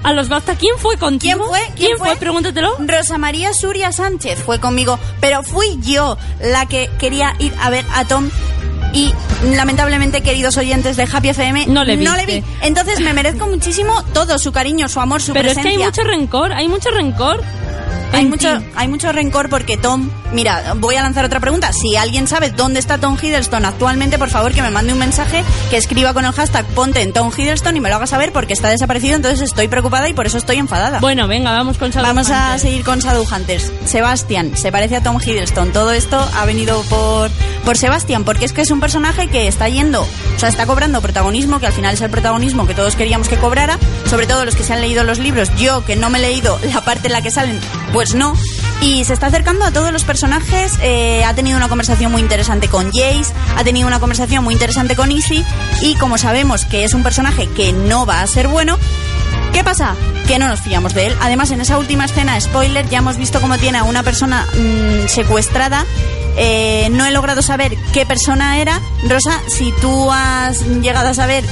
a 0.02 0.12
los 0.12 0.28
BAFTA? 0.28 0.54
¿Quién 0.56 0.78
fue 0.78 0.96
contigo? 0.96 1.38
¿Quién 1.38 1.48
fue? 1.48 1.74
¿Quién 1.76 1.98
fue? 1.98 2.08
fue? 2.08 2.16
Pregúntatelo. 2.16 2.76
Rosa 2.78 3.18
María 3.18 3.52
Suria 3.52 3.92
Sánchez 3.92 4.42
fue 4.44 4.60
conmigo, 4.60 4.98
pero 5.20 5.42
fui 5.42 5.78
yo 5.80 6.16
la 6.40 6.66
que 6.66 6.90
quería 6.98 7.34
ir 7.38 7.52
a 7.60 7.70
ver 7.70 7.84
a 7.92 8.04
Tom 8.04 8.30
y 8.96 9.12
lamentablemente, 9.54 10.22
queridos 10.22 10.56
oyentes 10.56 10.96
de 10.96 11.06
Happy 11.12 11.28
FM, 11.28 11.66
No 11.66 11.84
le 11.84 11.96
vi. 11.96 12.06
viste. 12.06 12.42
Entonces 12.62 12.98
me 13.00 13.12
merezco 13.12 13.46
muchísimo 13.46 14.02
todo, 14.14 14.38
su 14.38 14.52
cariño, 14.52 14.88
su 14.88 15.00
amor, 15.00 15.20
su 15.20 15.34
Pero 15.34 15.48
es 15.48 15.54
presencia. 15.54 15.76
que 15.76 15.82
hay 15.82 15.86
mucho 15.90 16.02
rencor, 16.02 16.52
hay 16.54 16.68
mucho 16.68 16.90
rencor. 16.90 17.42
Hay 18.12 18.24
mucho, 18.24 18.48
hay 18.74 18.88
mucho 18.88 19.12
rencor 19.12 19.50
porque 19.50 19.76
Tom, 19.76 20.08
mira, 20.32 20.74
voy 20.78 20.96
a 20.96 21.02
lanzar 21.02 21.24
otra 21.24 21.38
pregunta. 21.38 21.72
Si 21.72 21.96
alguien 21.96 22.26
sabe 22.26 22.50
dónde 22.50 22.80
está 22.80 22.98
Tom 22.98 23.18
Hiddleston 23.20 23.64
actualmente, 23.66 24.18
por 24.18 24.30
favor 24.30 24.52
que 24.52 24.62
me 24.62 24.70
mande 24.70 24.94
un 24.94 24.98
mensaje, 24.98 25.44
que 25.68 25.76
escriba 25.76 26.14
con 26.14 26.24
el 26.24 26.32
hashtag 26.32 26.64
ponte 26.68 27.02
en 27.02 27.12
Tom 27.12 27.30
Hiddleston 27.36 27.76
y 27.76 27.80
me 27.80 27.90
lo 27.90 27.96
haga 27.96 28.06
saber 28.06 28.32
porque 28.32 28.54
está 28.54 28.68
desaparecido, 28.68 29.16
entonces 29.16 29.42
estoy 29.42 29.68
preocupada 29.68 30.08
y 30.08 30.14
por 30.14 30.26
eso 30.26 30.38
estoy 30.38 30.56
enfadada. 30.56 31.00
Bueno, 31.00 31.28
venga, 31.28 31.52
vamos 31.52 31.76
con 31.76 31.90
Shadow 31.90 32.06
Vamos 32.06 32.30
a 32.30 32.58
seguir 32.58 32.84
con 32.84 33.00
Shadowhunters. 33.00 33.70
Sebastián, 33.84 34.56
se 34.56 34.72
parece 34.72 34.96
a 34.96 35.02
Tom 35.02 35.18
Hiddleston. 35.20 35.72
Todo 35.72 35.92
esto 35.92 36.18
ha 36.34 36.46
venido 36.46 36.80
por, 36.84 37.30
por 37.64 37.76
Sebastián, 37.76 38.24
porque 38.24 38.46
es 38.46 38.52
que 38.52 38.62
es 38.62 38.70
un 38.70 38.80
personaje 38.80 39.28
que 39.28 39.48
está 39.48 39.68
yendo, 39.68 40.02
o 40.02 40.38
sea, 40.38 40.48
está 40.48 40.66
cobrando 40.66 41.02
protagonismo, 41.02 41.60
que 41.60 41.66
al 41.66 41.72
final 41.72 41.94
es 41.94 42.00
el 42.00 42.10
protagonismo 42.10 42.66
que 42.66 42.74
todos 42.74 42.96
queríamos 42.96 43.28
que 43.28 43.36
cobrara, 43.36 43.78
sobre 44.08 44.26
todo 44.26 44.44
los 44.44 44.56
que 44.56 44.62
se 44.62 44.72
han 44.72 44.80
leído 44.80 45.04
los 45.04 45.18
libros. 45.18 45.50
Yo, 45.56 45.84
que 45.84 45.96
no 45.96 46.08
me 46.08 46.18
he 46.18 46.22
leído 46.22 46.58
la 46.72 46.80
parte 46.80 47.08
en 47.08 47.12
la 47.12 47.22
que 47.22 47.30
salen, 47.30 47.60
pues 47.92 48.14
no. 48.14 48.34
Y 48.80 49.04
se 49.04 49.12
está 49.12 49.26
acercando 49.28 49.64
a 49.64 49.70
todos 49.70 49.92
los 49.92 50.04
personajes. 50.04 50.78
eh, 50.82 51.24
ha 51.24 51.34
tenido 51.34 51.56
una 51.56 51.68
conversación 51.68 52.12
muy 52.12 52.20
interesante 52.20 52.68
con 52.68 52.86
Jace, 52.92 53.32
ha 53.56 53.64
tenido 53.64 53.86
una 53.86 54.00
conversación 54.00 54.44
muy 54.44 54.54
interesante 54.54 54.96
con 54.96 55.10
Izzy. 55.10 55.44
Y 55.82 55.94
como 55.96 56.18
sabemos 56.18 56.64
que 56.64 56.84
es 56.84 56.94
un 56.94 57.02
personaje 57.02 57.48
que 57.48 57.72
no 57.72 58.06
va 58.06 58.22
a 58.22 58.26
ser 58.26 58.48
bueno, 58.48 58.78
¿Qué 59.56 59.64
pasa? 59.64 59.96
Que 60.28 60.38
no 60.38 60.48
nos 60.48 60.60
fiamos 60.60 60.92
de 60.92 61.06
él. 61.06 61.14
Además, 61.22 61.50
en 61.50 61.62
esa 61.62 61.78
última 61.78 62.04
escena, 62.04 62.38
spoiler, 62.38 62.86
ya 62.90 62.98
hemos 62.98 63.16
visto 63.16 63.40
cómo 63.40 63.56
tiene 63.56 63.78
a 63.78 63.84
una 63.84 64.02
persona 64.02 64.46
mm, 64.52 65.08
secuestrada. 65.08 65.86
Eh, 66.36 66.88
no 66.90 67.06
he 67.06 67.10
logrado 67.10 67.40
saber 67.40 67.74
qué 67.94 68.04
persona 68.04 68.60
era. 68.60 68.82
Rosa, 69.08 69.40
si 69.48 69.72
tú 69.80 70.12
has 70.12 70.60
llegado 70.82 71.08
a 71.08 71.14
saber 71.14 71.42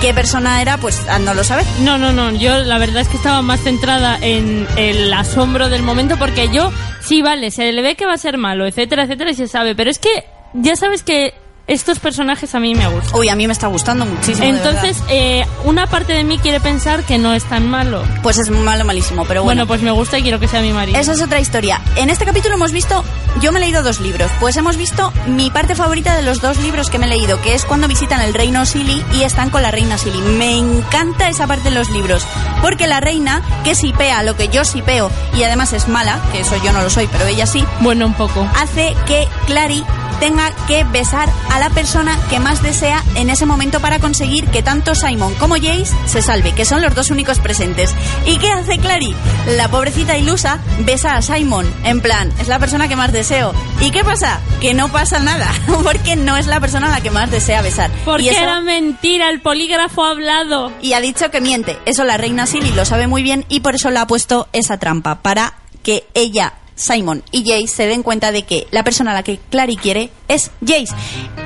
qué 0.00 0.14
persona 0.14 0.62
era, 0.62 0.76
pues 0.76 1.02
no 1.22 1.34
lo 1.34 1.42
sabes. 1.42 1.66
No, 1.80 1.98
no, 1.98 2.12
no. 2.12 2.30
Yo 2.30 2.58
la 2.58 2.78
verdad 2.78 3.02
es 3.02 3.08
que 3.08 3.16
estaba 3.16 3.42
más 3.42 3.58
centrada 3.58 4.16
en 4.20 4.68
el 4.76 5.12
asombro 5.12 5.68
del 5.68 5.82
momento 5.82 6.16
porque 6.16 6.50
yo, 6.50 6.70
sí, 7.00 7.22
vale, 7.22 7.50
se 7.50 7.72
le 7.72 7.82
ve 7.82 7.96
que 7.96 8.06
va 8.06 8.12
a 8.12 8.18
ser 8.18 8.38
malo, 8.38 8.68
etcétera, 8.68 9.02
etcétera, 9.02 9.32
y 9.32 9.34
se 9.34 9.48
sabe. 9.48 9.74
Pero 9.74 9.90
es 9.90 9.98
que 9.98 10.26
ya 10.54 10.76
sabes 10.76 11.02
que 11.02 11.34
estos 11.68 11.98
personajes 12.00 12.54
a 12.54 12.60
mí 12.60 12.74
me 12.74 12.88
gustan. 12.88 13.14
Uy, 13.20 13.28
a 13.28 13.36
mí 13.36 13.46
me 13.46 13.52
está 13.52 13.66
gustando 13.68 14.04
muchísimo. 14.06 14.42
Entonces, 14.48 14.96
eh, 15.10 15.44
una 15.64 15.86
parte 15.86 16.12
de 16.14 16.24
mí 16.24 16.38
quiere 16.38 16.60
pensar 16.60 17.04
que 17.04 17.18
no 17.18 17.34
es 17.34 17.44
tan 17.44 17.68
malo. 17.68 18.02
pues 18.22 18.38
es 18.38 18.50
malo, 18.50 18.84
malísimo, 18.84 19.24
pero 19.26 19.42
Bueno, 19.44 19.60
bueno. 19.60 19.68
pues 19.68 19.82
me 19.82 19.90
gusta 19.90 20.18
y 20.18 20.22
quiero 20.22 20.40
que 20.40 20.48
sea 20.48 20.60
mi 20.62 20.72
marido. 20.72 20.98
Esa 20.98 21.12
es 21.12 21.22
otra 21.22 21.40
historia. 21.40 21.80
En 21.96 22.10
este 22.10 22.24
capítulo 22.24 22.54
hemos 22.54 22.72
visto 22.72 23.04
yo 23.40 23.52
me 23.52 23.58
he 23.58 23.62
leído 23.62 23.82
dos 23.82 24.00
libros. 24.00 24.30
Pues 24.40 24.56
hemos 24.56 24.76
visto 24.76 25.12
mi 25.26 25.50
parte 25.50 25.74
favorita 25.74 26.16
de 26.16 26.22
los 26.22 26.40
dos 26.40 26.58
libros 26.58 26.90
que 26.90 26.98
me 26.98 27.06
he 27.06 27.10
leído, 27.10 27.40
que 27.40 27.54
es 27.54 27.64
cuando 27.64 27.88
visitan 27.88 28.20
el 28.20 28.34
reino 28.34 28.64
Silly 28.66 29.04
y 29.12 29.22
están 29.22 29.50
con 29.50 29.62
la 29.62 29.70
reina 29.70 29.98
Silly. 29.98 30.20
Me 30.20 30.56
encanta 30.56 31.28
esa 31.28 31.46
parte 31.46 31.70
de 31.70 31.74
los 31.74 31.90
libros, 31.90 32.26
porque 32.62 32.86
la 32.86 33.00
reina, 33.00 33.42
que 33.64 33.74
sipea 33.74 34.22
lo 34.22 34.36
que 34.36 34.48
yo 34.48 34.64
sipeo 34.64 35.10
y 35.34 35.42
además 35.42 35.72
es 35.72 35.88
mala, 35.88 36.20
que 36.32 36.40
eso 36.40 36.56
yo 36.62 36.72
no 36.72 36.82
lo 36.82 36.90
soy, 36.90 37.06
pero 37.10 37.26
ella 37.26 37.46
sí, 37.46 37.64
Bueno, 37.80 38.06
un 38.06 38.14
poco. 38.14 38.46
hace 38.56 38.94
que 39.06 39.28
Clary 39.46 39.84
tenga 40.20 40.50
que 40.66 40.82
besar 40.82 41.28
a 41.52 41.60
la 41.60 41.70
persona 41.70 42.18
que 42.28 42.40
más 42.40 42.60
desea 42.60 43.04
en 43.14 43.30
ese 43.30 43.46
momento 43.46 43.78
para 43.78 44.00
conseguir 44.00 44.48
que 44.48 44.64
tanto 44.64 44.96
Simon 44.96 45.32
como 45.36 45.54
Jace 45.54 45.94
se 46.06 46.22
salve, 46.22 46.52
que 46.54 46.64
son 46.64 46.82
los 46.82 46.92
dos 46.96 47.10
únicos 47.10 47.38
presentes. 47.38 47.94
¿Y 48.26 48.38
qué 48.38 48.50
hace 48.50 48.78
Clary? 48.78 49.14
La 49.56 49.68
pobrecita 49.68 50.16
ilusa 50.18 50.58
besa 50.80 51.14
a 51.16 51.22
Simon, 51.22 51.72
en 51.84 52.00
plan, 52.00 52.32
es 52.40 52.48
la 52.48 52.58
persona 52.58 52.88
que 52.88 52.96
más 52.96 53.12
deseo. 53.28 53.52
¿Y 53.80 53.90
qué 53.90 54.02
pasa? 54.04 54.40
Que 54.60 54.72
no 54.72 54.90
pasa 54.90 55.18
nada, 55.18 55.52
porque 55.84 56.16
no 56.16 56.36
es 56.38 56.46
la 56.46 56.60
persona 56.60 56.86
a 56.86 56.90
la 56.90 57.00
que 57.02 57.10
más 57.10 57.30
desea 57.30 57.60
besar. 57.60 57.90
Porque 58.06 58.22
y 58.24 58.28
eso- 58.30 58.40
era 58.40 58.60
mentira, 58.62 59.28
el 59.28 59.40
polígrafo 59.42 60.04
ha 60.04 60.10
hablado. 60.12 60.72
y 60.80 60.94
ha 60.94 61.00
dicho 61.00 61.30
que 61.30 61.40
miente. 61.42 61.78
Eso 61.84 62.04
la 62.04 62.16
reina 62.16 62.46
Silly 62.46 62.70
lo 62.70 62.86
sabe 62.86 63.06
muy 63.06 63.22
bien 63.22 63.44
y 63.50 63.60
por 63.60 63.74
eso 63.74 63.90
le 63.90 63.98
ha 63.98 64.06
puesto 64.06 64.48
esa 64.54 64.78
trampa, 64.78 65.16
para 65.20 65.52
que 65.82 66.06
ella, 66.14 66.54
Simon 66.78 67.22
y 67.32 67.44
Jace 67.44 67.66
se 67.66 67.86
den 67.86 68.02
cuenta 68.02 68.32
de 68.32 68.42
que 68.42 68.66
la 68.70 68.84
persona 68.84 69.10
a 69.10 69.14
la 69.14 69.22
que 69.22 69.38
Clary 69.50 69.76
quiere 69.76 70.10
es 70.28 70.50
Jace. 70.60 70.94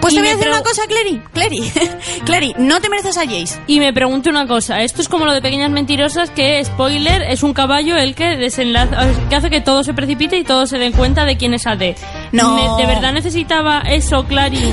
Pues 0.01 0.13
Y 0.13 0.17
te 0.17 0.23
voy 0.23 0.31
a 0.31 0.37
decir 0.37 0.49
una 0.49 0.63
cosa, 0.63 0.83
Clary. 0.87 1.23
Clary, 1.33 1.73
Clary, 2.25 2.55
no 2.59 2.81
te 2.81 2.89
mereces 2.89 3.17
a 3.17 3.25
Jace. 3.25 3.61
Y 3.67 3.81
me 3.81 3.93
pregunto 3.93 4.31
una 4.31 4.47
cosa, 4.47 4.83
esto 4.83 5.01
es 5.01 5.09
como 5.09 5.25
lo 5.25 5.33
de 5.33 5.41
pequeñas 5.41 5.71
mentirosas 5.71 6.31
que, 6.31 6.63
spoiler, 6.65 7.23
es 7.23 7.43
un 7.43 7.55
caballo 7.55 7.97
el 7.97 8.15
que 8.15 8.37
desenlaza, 8.37 9.09
que 9.29 9.35
hace 9.35 9.51
que 9.51 9.61
todo 9.61 9.83
se 9.85 9.95
precipite 9.95 10.37
y 10.37 10.45
todos 10.45 10.69
se 10.69 10.79
den 10.79 10.93
cuenta 10.93 11.25
de 11.25 11.37
quién 11.37 11.55
es 11.55 11.67
AD. 11.67 11.97
No. 12.33 12.77
¿De 12.77 12.87
verdad 12.87 13.13
necesitaba 13.13 13.81
eso, 13.81 14.25
Clary? 14.25 14.73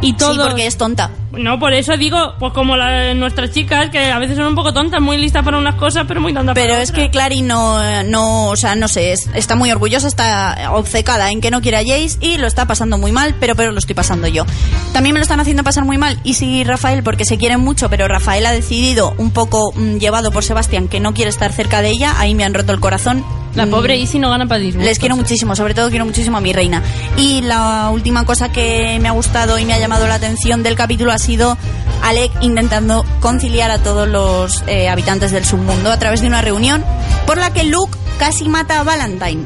Y 0.00 0.14
todo. 0.14 0.34
Sí, 0.34 0.40
porque 0.42 0.66
es 0.66 0.76
tonta. 0.76 1.10
No, 1.36 1.58
por 1.58 1.72
eso 1.72 1.96
digo, 1.96 2.34
pues 2.38 2.52
como 2.52 2.76
la- 2.76 3.14
nuestras 3.14 3.50
chicas, 3.52 3.88
que 3.90 4.10
a 4.10 4.18
veces 4.18 4.36
son 4.36 4.46
un 4.48 4.54
poco 4.54 4.72
tontas, 4.74 5.00
muy 5.00 5.16
listas 5.16 5.42
para 5.42 5.56
unas 5.56 5.76
cosas, 5.76 6.04
pero 6.06 6.20
muy 6.20 6.34
tontas 6.34 6.54
Pero 6.54 6.70
para 6.74 6.82
es 6.82 6.90
otras. 6.90 7.04
que 7.06 7.10
Clary 7.10 7.40
no, 7.42 8.02
no, 8.04 8.48
o 8.48 8.56
sea, 8.56 8.74
no 8.74 8.86
sé, 8.86 9.12
es- 9.12 9.28
está 9.34 9.56
muy 9.56 9.70
orgullosa, 9.72 10.08
está 10.08 10.70
obcecada 10.72 11.30
en 11.30 11.40
que 11.40 11.50
no 11.50 11.62
quiere 11.62 11.78
a 11.78 11.80
Jace 11.80 12.18
y 12.20 12.36
lo 12.36 12.46
está 12.46 12.66
pasando 12.66 12.98
muy 12.98 13.12
mal, 13.12 13.34
pero 13.40 13.54
pero 13.56 13.72
lo 13.72 13.78
estoy 13.78 13.94
pasando 13.94 14.28
yo. 14.28 14.44
También 14.92 15.14
me 15.14 15.20
lo 15.20 15.22
están 15.22 15.40
haciendo 15.40 15.64
pasar 15.64 15.84
muy 15.86 15.96
mal 15.96 16.18
y 16.22 16.34
sí 16.34 16.64
Rafael 16.64 17.02
porque 17.02 17.24
se 17.24 17.38
quieren 17.38 17.60
mucho, 17.60 17.88
pero 17.88 18.06
Rafael 18.08 18.44
ha 18.44 18.52
decidido 18.52 19.14
un 19.16 19.30
poco 19.30 19.72
mm, 19.74 19.96
llevado 19.98 20.32
por 20.32 20.44
Sebastián 20.44 20.88
que 20.88 21.00
no 21.00 21.14
quiere 21.14 21.30
estar 21.30 21.50
cerca 21.52 21.80
de 21.80 21.90
ella, 21.90 22.14
ahí 22.18 22.34
me 22.34 22.44
han 22.44 22.52
roto 22.54 22.72
el 22.72 22.80
corazón. 22.80 23.24
La 23.54 23.66
Mm, 23.66 23.70
pobre 23.70 23.96
Isi 23.98 24.18
no 24.18 24.30
gana 24.30 24.46
para 24.46 24.60
disgustos. 24.60 24.86
les 24.86 24.98
quiero 24.98 25.14
muchísimo, 25.14 25.54
sobre 25.54 25.74
todo 25.74 25.90
quiero 25.90 26.06
muchísimo 26.06 26.38
a 26.38 26.40
mi 26.40 26.54
reina. 26.54 26.82
Y 27.18 27.42
la 27.42 27.90
última 27.92 28.24
cosa 28.24 28.50
que 28.50 28.98
me 29.00 29.08
ha 29.08 29.12
gustado 29.12 29.58
y 29.58 29.66
me 29.66 29.74
ha 29.74 29.78
llamado 29.78 30.06
la 30.06 30.14
atención 30.14 30.62
del 30.62 30.74
capítulo 30.74 31.12
ha 31.12 31.18
sido 31.22 31.56
Alec 32.02 32.32
intentando 32.40 33.04
conciliar 33.20 33.70
a 33.70 33.78
todos 33.78 34.08
los 34.08 34.62
eh, 34.66 34.88
habitantes 34.88 35.30
del 35.30 35.44
submundo 35.44 35.90
a 35.90 35.98
través 35.98 36.20
de 36.20 36.26
una 36.26 36.42
reunión 36.42 36.84
por 37.26 37.38
la 37.38 37.52
que 37.52 37.64
Luke 37.64 37.96
casi 38.18 38.48
mata 38.48 38.80
a 38.80 38.82
Valentine. 38.82 39.44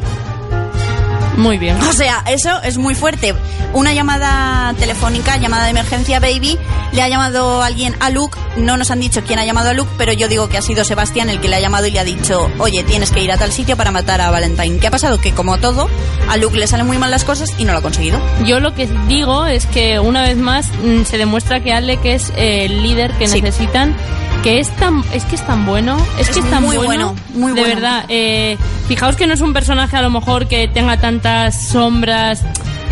Muy 1.37 1.59
bien. 1.59 1.77
O 1.83 1.93
sea, 1.93 2.25
eso 2.27 2.63
es 2.63 2.79
muy 2.79 2.95
fuerte. 2.95 3.35
Una 3.75 3.93
llamada 3.93 4.73
telefónica, 4.79 5.37
llamada 5.37 5.65
de 5.65 5.71
emergencia, 5.71 6.19
baby, 6.19 6.59
le 6.97 7.03
ha 7.03 7.09
llamado 7.09 7.63
alguien 7.63 7.95
a 8.01 8.11
Luke. 8.11 8.39
No 8.57 8.77
nos 8.77 8.91
han 8.91 9.01
dicho 9.01 9.23
quién 9.25 9.39
ha 9.39 9.45
llamado 9.45 9.69
a 9.71 9.73
Luke, 9.75 9.91
pero 9.99 10.13
yo 10.15 10.29
digo 10.29 10.49
que 10.49 10.57
ha 10.57 10.63
sido 10.63 10.83
Sebastián 10.85 11.29
el 11.31 11.41
que 11.41 11.49
le 11.49 11.57
ha 11.57 11.61
llamado 11.61 11.87
y 11.87 11.91
le 11.91 12.01
ha 12.01 12.05
dicho, 12.05 12.51
oye, 12.59 12.83
tienes 12.85 13.11
que 13.11 13.23
ir 13.23 13.31
a 13.31 13.37
tal 13.37 13.53
sitio 13.53 13.77
para 13.77 13.91
matar 13.91 14.21
a 14.23 14.31
Valentine. 14.31 14.79
¿Qué 14.79 14.87
ha 14.87 14.91
pasado? 14.91 15.21
Que 15.21 15.33
como 15.33 15.59
todo, 15.59 15.89
a 16.29 16.37
Luke 16.39 16.57
le 16.59 16.67
salen 16.67 16.87
muy 16.87 16.99
mal 16.99 17.11
las 17.11 17.25
cosas 17.25 17.51
y 17.59 17.65
no 17.65 17.73
lo 17.73 17.79
ha 17.79 17.83
conseguido. 17.83 18.19
Yo 18.47 18.61
lo 18.61 18.75
que 18.75 18.89
digo 19.09 19.47
es 19.47 19.67
que 19.67 20.01
una 20.01 20.23
vez 20.23 20.37
más 20.39 20.69
mm, 20.83 21.03
se 21.05 21.19
demuestra 21.19 21.61
que 21.63 21.73
Alec 21.73 22.05
es 22.05 22.33
el 22.37 22.83
líder 22.83 23.13
que 23.13 23.29
Sí. 23.29 23.43
necesitan, 23.43 23.95
que 24.43 24.59
es 24.59 24.71
tan, 24.77 25.05
es 25.13 25.25
que 25.25 25.35
es 25.37 25.47
tan 25.47 25.67
bueno, 25.67 25.99
es, 26.19 26.31
que 26.31 26.39
Es 26.41 26.45
es 26.47 26.51
tan 26.51 26.63
muy 26.63 26.77
bueno, 26.79 27.15
bueno, 27.15 27.17
muy 27.35 27.53
de 27.53 27.61
bueno. 27.61 27.75
verdad. 27.75 28.05
eh, 28.09 28.57
fijaos 28.89 29.17
que 29.17 29.27
no 29.27 29.35
es 29.35 29.43
un 29.43 29.53
personaje 29.53 29.97
a 29.97 30.03
lo 30.03 30.09
mejor 30.11 30.49
que 30.49 30.67
tenga 30.69 30.97
tantas 30.99 31.69
sombras, 31.69 32.43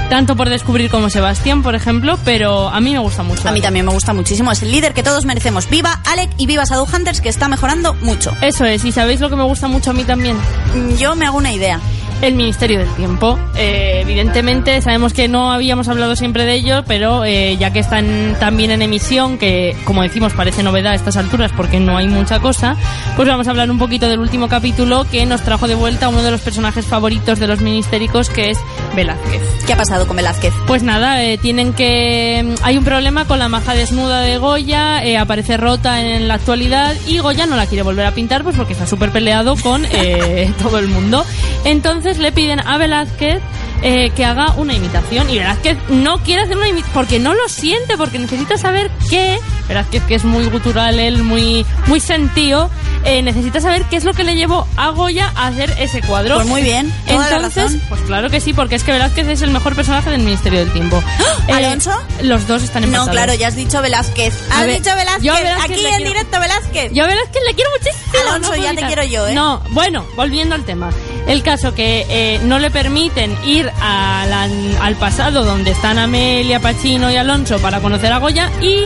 tanto 0.09 0.37
por 0.37 0.49
descubrir 0.49 0.91
como 0.91 1.11
Sebastián, 1.11 1.63
por 1.63 1.75
ejemplo, 1.75 2.19
pero 2.25 2.69
a 2.69 2.81
mí 2.81 2.93
me 2.93 2.99
gusta 2.99 3.23
mucho. 3.23 3.49
A 3.49 3.53
mí 3.53 3.61
también 3.61 3.87
me 3.87 3.93
gusta 3.93 4.13
muchísimo. 4.13 4.53
Es 4.53 4.63
el 4.63 4.71
líder 4.71 4.95
que 4.95 5.03
todos 5.03 5.25
merecemos. 5.25 5.69
Viva 5.69 6.01
Alec 6.05 6.31
y 6.39 6.47
viva 6.47 6.65
Shadowhunters, 6.65 7.21
que 7.21 7.29
está 7.29 7.49
mejorando 7.49 7.95
mucho. 7.95 8.33
Eso 8.41 8.65
es, 8.65 8.85
y 8.85 8.93
sabéis 8.93 9.21
lo 9.21 9.31
que 9.31 9.37
me 9.37 9.45
gusta 9.45 9.69
mucho 9.69 9.91
a 9.91 9.95
mí 9.95 10.05
también. 10.05 10.37
Mm, 10.75 10.97
Yo 10.97 11.15
me 11.17 11.27
hago 11.27 11.39
una 11.39 11.53
idea. 11.53 11.81
El 12.23 12.37
Ministerio 12.37 12.79
del 12.79 12.89
Tiempo. 12.95 13.39
Eh, 13.57 13.99
evidentemente, 14.03 14.81
sabemos 14.81 15.13
que 15.13 15.29
no 15.29 15.53
habíamos 15.53 15.89
hablado 15.89 16.17
siempre 16.17 16.45
de 16.45 16.55
ello, 16.55 16.85
pero 16.87 17.25
eh, 17.25 17.57
ya 17.59 17.73
que 17.73 17.81
están 17.81 18.37
también 18.41 18.71
en 18.71 18.83
emisión, 18.83 19.37
que 19.37 19.77
como 19.85 20.03
decimos 20.03 20.33
parece 20.33 20.63
novedad 20.63 20.93
a 20.93 20.95
estas 20.95 21.17
alturas 21.17 21.51
porque 21.55 21.81
no 21.81 21.99
hay 21.99 22.09
mucha 22.09 22.39
cosa, 22.39 22.77
pues 23.17 23.29
vamos 23.29 23.47
a 23.49 23.51
hablar 23.51 23.71
un 23.71 23.79
poquito 23.79 24.09
del 24.09 24.21
último 24.21 24.49
capítulo 24.49 25.05
que 25.11 25.27
nos 25.27 25.43
trajo 25.43 25.67
de 25.67 25.75
vuelta 25.75 26.09
uno 26.09 26.23
de 26.23 26.31
los 26.31 26.41
personajes 26.41 26.87
favoritos 26.87 27.41
de 27.41 27.47
los 27.49 27.61
ministéricos, 27.61 28.31
que 28.31 28.51
es 28.51 28.59
Velázquez. 28.95 29.43
¿Qué 29.67 29.73
ha 29.73 29.77
pasado 29.77 30.07
con 30.07 30.17
Velázquez? 30.17 30.53
Pues 30.67 30.83
nada, 30.83 31.23
eh, 31.25 31.39
tienen 31.39 31.73
que... 31.73 32.55
Hay 32.63 32.79
un 32.79 32.85
problema 32.85 33.27
con 33.27 33.39
la 33.39 33.49
maja 33.49 33.75
desnuda 33.75 34.21
de 34.21 34.39
Goya, 34.39 35.05
eh, 35.05 35.17
aparece 35.19 35.57
rota 35.57 36.01
en 36.03 36.29
la 36.29 36.35
actualidad 36.35 36.95
y 37.07 37.19
Goya 37.19 37.47
no 37.47 37.57
la 37.57 37.67
quiere 37.67 37.83
volver 37.83 38.07
a 38.07 38.13
pintar 38.13 38.43
pues 38.43 38.57
porque 38.57 38.73
está 38.73 38.87
súper 38.87 39.11
peleado 39.11 39.57
con 39.57 39.85
eh, 39.91 40.53
todo 40.63 40.79
el 40.79 40.89
mundo. 40.89 41.25
Entonces 41.65 42.19
le 42.19 42.33
piden 42.33 42.61
a 42.61 42.79
Velázquez 42.79 43.41
eh, 43.83 44.11
que 44.17 44.25
haga 44.25 44.53
una 44.57 44.75
imitación 44.75 45.29
y 45.31 45.39
Velázquez 45.39 45.77
no 45.89 46.19
quiere 46.19 46.43
hacer 46.43 46.57
una 46.57 46.69
imitación 46.69 46.95
porque 46.95 47.19
no 47.19 47.35
lo 47.35 47.49
siente, 47.49 47.97
porque 47.97 48.19
necesita 48.19 48.57
saber 48.57 48.91
qué... 49.11 49.39
Velázquez 49.69 50.03
que 50.03 50.15
es 50.15 50.25
muy 50.25 50.45
gutural, 50.47 50.99
él 51.01 51.23
muy, 51.23 51.65
muy 51.87 51.99
sentido, 51.99 52.69
eh, 53.05 53.23
necesita 53.23 53.61
saber 53.63 53.85
qué 53.89 53.97
es 53.97 54.05
lo 54.05 54.13
que 54.13 54.23
le 54.23 54.37
llevó 54.37 54.67
a 54.77 54.91
Goya 54.91 55.33
a 55.35 55.47
hacer 55.47 55.75
ese 55.79 56.03
cuadro. 56.03 56.35
Pues 56.35 56.47
muy 56.47 56.61
bien, 56.61 56.93
toda 57.07 57.19
la 57.31 57.37
Entonces, 57.37 57.65
razón. 57.65 57.83
pues 57.89 58.01
claro 58.03 58.29
que 58.29 58.41
sí, 58.43 58.53
porque 58.53 58.75
es 58.75 58.85
que 58.85 58.93
Velázquez 58.93 59.27
es 59.27 59.41
el 59.41 59.51
mejor 59.53 59.75
personaje 59.75 60.11
del 60.11 60.21
Ministerio 60.21 60.59
del 60.61 60.71
Tiempo. 60.73 61.03
Eh, 61.47 61.53
¿Alonso? 61.53 61.91
los 62.23 62.47
dos 62.47 62.63
están 62.63 62.83
No, 62.85 62.87
empatados. 62.89 63.11
claro, 63.13 63.35
ya 63.35 63.49
has 63.49 63.57
dicho 63.57 63.83
Velázquez. 63.83 64.33
Has 64.51 64.67
dicho 64.67 64.97
Velázquez. 64.97 65.23
yo 65.23 65.35
a 65.35 65.41
Velázquez 65.41 65.65
Aquí 65.65 65.85
en 65.87 65.91
quiero- 65.97 66.09
directo, 66.09 66.41
Velázquez. 66.41 66.93
Yo 66.95 67.05
a 67.05 67.07
Velázquez 67.07 67.43
le 67.47 67.55
quiero 67.55 67.71
muchísimo. 67.79 68.31
Alonso, 68.31 68.57
no 68.57 68.63
ya 68.63 68.75
te 68.75 68.87
quiero 68.87 69.05
yo, 69.05 69.29
¿eh? 69.29 69.35
No, 69.35 69.61
bueno, 69.71 70.07
volviendo 70.17 70.55
al 70.55 70.65
tema. 70.65 70.89
El 71.27 71.43
caso 71.43 71.75
que 71.75 72.05
eh, 72.09 72.41
no 72.45 72.59
le 72.59 72.71
permiten 72.71 73.35
ir 73.47 73.65
la- 73.65 74.49
al 74.83 74.95
pasado 74.97 75.45
donde 75.45 75.71
están 75.71 75.99
Amelia, 75.99 76.61
Pachino 76.61 77.11
y 77.11 77.17
Alonso 77.17 77.59
para 77.61 77.81
conocer 77.81 78.13
a 78.13 78.19
Goya 78.19 78.51
y 78.61 78.81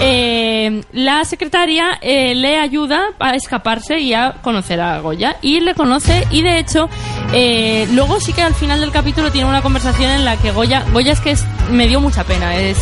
eh, 0.00 0.82
la 0.92 1.24
secretaria 1.24 1.98
eh, 2.00 2.34
le 2.34 2.56
ayuda 2.58 3.08
a 3.18 3.34
escaparse 3.34 3.98
y 3.98 4.14
a 4.14 4.34
conocer 4.40 4.80
a 4.80 5.00
Goya 5.00 5.36
y 5.42 5.60
le 5.60 5.74
conoce 5.74 6.26
y 6.30 6.42
de 6.42 6.58
hecho 6.58 6.88
eh, 7.32 7.86
luego 7.92 8.20
sí 8.20 8.32
que 8.32 8.42
al 8.42 8.54
final 8.54 8.80
del 8.80 8.92
capítulo 8.92 9.30
tiene 9.32 9.48
una 9.48 9.60
conversación 9.60 10.10
en 10.12 10.24
la 10.24 10.36
que 10.36 10.52
Goya 10.52 10.84
Goya 10.92 11.12
es 11.12 11.20
que 11.20 11.32
es- 11.32 11.44
me 11.70 11.86
dio 11.88 12.00
mucha 12.00 12.24
pena 12.24 12.56
es 12.56 12.78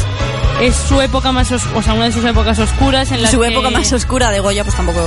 es 0.62 0.74
su 0.76 1.00
época 1.00 1.32
más 1.32 1.50
os- 1.50 1.66
o 1.74 1.82
sea 1.82 1.94
una 1.94 2.04
de 2.04 2.12
sus 2.12 2.24
épocas 2.24 2.58
oscuras 2.58 3.10
en 3.10 3.22
la 3.22 3.30
Su 3.30 3.40
que- 3.40 3.48
época 3.48 3.70
más 3.70 3.92
oscura 3.92 4.30
de 4.30 4.40
Goya, 4.40 4.64
pues 4.64 4.74
tampoco. 4.76 5.00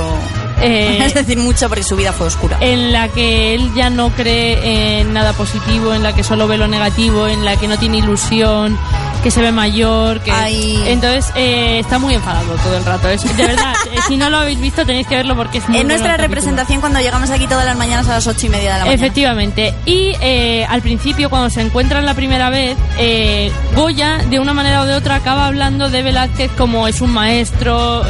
Eh, 0.62 0.98
es 1.04 1.14
decir, 1.14 1.38
mucho 1.38 1.68
porque 1.68 1.82
su 1.82 1.96
vida 1.96 2.12
fue 2.12 2.26
oscura. 2.26 2.58
en 2.60 2.92
la 2.92 3.08
que 3.08 3.54
él 3.54 3.72
ya 3.74 3.90
no 3.90 4.10
cree 4.10 5.00
en 5.00 5.12
nada 5.12 5.32
positivo, 5.32 5.94
en 5.94 6.02
la 6.02 6.14
que 6.14 6.24
solo 6.24 6.46
ve 6.46 6.56
lo 6.56 6.68
negativo, 6.68 7.26
en 7.26 7.44
la 7.44 7.56
que 7.56 7.68
no 7.68 7.78
tiene 7.78 7.98
ilusión, 7.98 8.78
que 9.22 9.30
se 9.30 9.40
ve 9.40 9.52
mayor, 9.52 10.20
que 10.20 10.32
Ay. 10.32 10.82
entonces 10.86 11.32
eh, 11.36 11.78
está 11.78 11.98
muy 11.98 12.14
enfadado 12.14 12.54
todo 12.56 12.76
el 12.76 12.84
rato. 12.84 13.08
Es, 13.08 13.22
de 13.36 13.46
verdad, 13.46 13.72
eh, 13.92 13.98
si 14.08 14.16
no 14.16 14.30
lo 14.30 14.38
habéis 14.38 14.60
visto 14.60 14.84
tenéis 14.84 15.06
que 15.06 15.16
verlo 15.16 15.36
porque 15.36 15.58
es 15.58 15.68
muy 15.68 15.78
en 15.78 15.86
nuestra 15.88 16.10
capítulo. 16.12 16.28
representación 16.28 16.80
cuando 16.80 17.00
llegamos 17.00 17.30
aquí 17.30 17.46
todas 17.46 17.64
las 17.64 17.76
mañanas 17.76 18.08
a 18.08 18.12
las 18.14 18.26
ocho 18.26 18.46
y 18.46 18.48
media 18.48 18.72
de 18.74 18.78
la 18.80 18.84
mañana. 18.84 18.94
Efectivamente. 18.94 19.74
Y 19.86 20.12
eh, 20.20 20.66
al 20.68 20.82
principio, 20.82 21.30
cuando 21.30 21.50
se 21.50 21.60
encuentran 21.60 22.04
la 22.04 22.14
primera 22.14 22.50
vez, 22.50 22.76
eh, 22.98 23.52
Goya, 23.74 24.18
de 24.28 24.40
una 24.40 24.52
manera 24.54 24.82
o 24.82 24.86
de 24.86 24.94
otra, 24.94 25.16
acaba 25.16 25.46
hablando 25.46 25.88
de 25.88 26.02
Velázquez 26.02 26.50
como 26.58 26.88
es 26.88 27.00
un 27.00 27.12
maestro, 27.12 28.02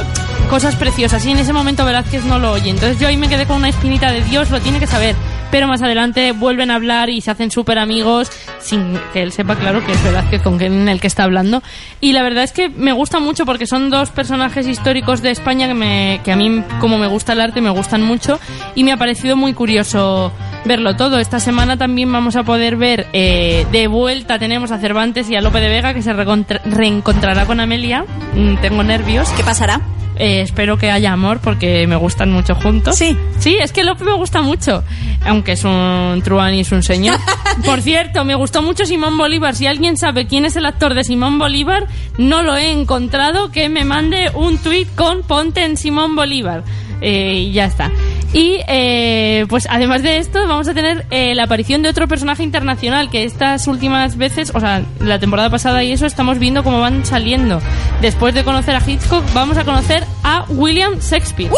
cosas 0.48 0.76
preciosas. 0.76 1.24
Y 1.26 1.30
en 1.32 1.38
ese 1.38 1.52
momento 1.52 1.84
Velázquez 1.84 2.24
no 2.24 2.38
lo 2.38 2.52
oye. 2.52 2.70
Entonces 2.70 2.98
yo 2.98 3.08
ahí 3.08 3.16
me 3.16 3.28
quedé 3.28 3.46
con 3.46 3.56
una 3.58 3.68
espinita 3.68 4.10
de 4.12 4.22
Dios, 4.22 4.50
lo 4.50 4.60
tiene 4.60 4.78
que 4.80 4.86
saber. 4.86 5.14
Pero 5.50 5.68
más 5.68 5.82
adelante 5.82 6.32
vuelven 6.32 6.70
a 6.70 6.76
hablar 6.76 7.10
y 7.10 7.20
se 7.20 7.30
hacen 7.30 7.50
súper 7.50 7.78
amigos 7.78 8.30
sin 8.62 8.98
que 9.12 9.22
él 9.22 9.32
sepa, 9.32 9.56
claro, 9.56 9.84
que 9.84 9.92
es 9.92 10.02
Velázquez 10.02 10.42
con 10.42 10.58
quien 10.58 10.88
el 10.88 11.00
que 11.00 11.06
está 11.06 11.24
hablando. 11.24 11.62
Y 12.00 12.12
la 12.12 12.22
verdad 12.22 12.44
es 12.44 12.52
que 12.52 12.68
me 12.68 12.92
gusta 12.92 13.20
mucho 13.20 13.44
porque 13.44 13.66
son 13.66 13.90
dos 13.90 14.10
personajes 14.10 14.66
históricos 14.66 15.22
de 15.22 15.30
España 15.30 15.66
que, 15.66 15.74
me, 15.74 16.20
que 16.24 16.32
a 16.32 16.36
mí, 16.36 16.62
como 16.80 16.98
me 16.98 17.06
gusta 17.06 17.32
el 17.32 17.40
arte, 17.40 17.60
me 17.60 17.70
gustan 17.70 18.02
mucho. 18.02 18.38
Y 18.74 18.84
me 18.84 18.92
ha 18.92 18.96
parecido 18.96 19.36
muy 19.36 19.52
curioso 19.52 20.32
verlo 20.64 20.96
todo. 20.96 21.18
Esta 21.18 21.40
semana 21.40 21.76
también 21.76 22.12
vamos 22.12 22.36
a 22.36 22.42
poder 22.44 22.76
ver 22.76 23.06
eh, 23.12 23.66
de 23.72 23.86
vuelta 23.86 24.38
tenemos 24.38 24.70
a 24.70 24.78
Cervantes 24.78 25.28
y 25.30 25.36
a 25.36 25.40
Lope 25.40 25.60
de 25.60 25.68
Vega 25.68 25.94
que 25.94 26.02
se 26.02 26.12
reencontrará 26.12 27.46
con 27.46 27.60
Amelia. 27.60 28.04
Mm, 28.34 28.56
tengo 28.60 28.82
nervios. 28.82 29.28
¿Qué 29.30 29.44
pasará? 29.44 29.80
Eh, 30.22 30.40
espero 30.40 30.78
que 30.78 30.88
haya 30.88 31.12
amor 31.12 31.40
porque 31.40 31.84
me 31.88 31.96
gustan 31.96 32.30
mucho 32.30 32.54
juntos. 32.54 32.96
Sí. 32.96 33.16
Sí, 33.40 33.56
es 33.60 33.72
que 33.72 33.82
Lope 33.82 34.04
me 34.04 34.12
gusta 34.12 34.40
mucho. 34.40 34.84
Aunque 35.26 35.52
es 35.52 35.64
un 35.64 36.22
truán 36.22 36.54
y 36.54 36.60
es 36.60 36.70
un 36.70 36.84
señor. 36.84 37.18
Por 37.64 37.80
cierto, 37.80 38.24
me 38.24 38.36
gustó 38.36 38.62
mucho 38.62 38.84
Simón 38.84 39.18
Bolívar. 39.18 39.56
Si 39.56 39.66
alguien 39.66 39.96
sabe 39.96 40.28
quién 40.28 40.44
es 40.44 40.54
el 40.54 40.64
actor 40.64 40.94
de 40.94 41.02
Simón 41.02 41.40
Bolívar, 41.40 41.88
no 42.18 42.44
lo 42.44 42.56
he 42.56 42.70
encontrado. 42.70 43.50
Que 43.50 43.68
me 43.68 43.84
mande 43.84 44.30
un 44.32 44.58
tweet 44.58 44.86
con 44.94 45.24
ponte 45.24 45.64
en 45.64 45.76
Simón 45.76 46.14
Bolívar. 46.14 46.62
Eh, 47.00 47.48
y 47.48 47.52
ya 47.52 47.64
está. 47.64 47.90
Y 48.32 48.60
eh, 48.68 49.44
pues 49.48 49.66
además 49.68 50.02
de 50.02 50.18
esto 50.18 50.46
vamos 50.46 50.68
a 50.68 50.74
tener 50.74 51.04
eh, 51.10 51.34
la 51.34 51.44
aparición 51.44 51.82
de 51.82 51.88
otro 51.88 52.06
personaje 52.08 52.44
internacional 52.44 53.10
que 53.10 53.24
estas 53.24 53.66
últimas 53.66 54.16
veces, 54.16 54.52
o 54.54 54.60
sea, 54.60 54.82
la 55.00 55.18
temporada 55.18 55.50
pasada 55.50 55.82
y 55.82 55.92
eso 55.92 56.06
estamos 56.06 56.38
viendo 56.38 56.62
cómo 56.62 56.80
van 56.80 57.04
saliendo. 57.04 57.60
Después 58.00 58.34
de 58.34 58.44
conocer 58.44 58.76
a 58.76 58.82
Hitchcock 58.88 59.24
vamos 59.34 59.58
a 59.58 59.64
conocer 59.64 60.04
a 60.22 60.44
William 60.48 60.98
Shakespeare. 61.00 61.50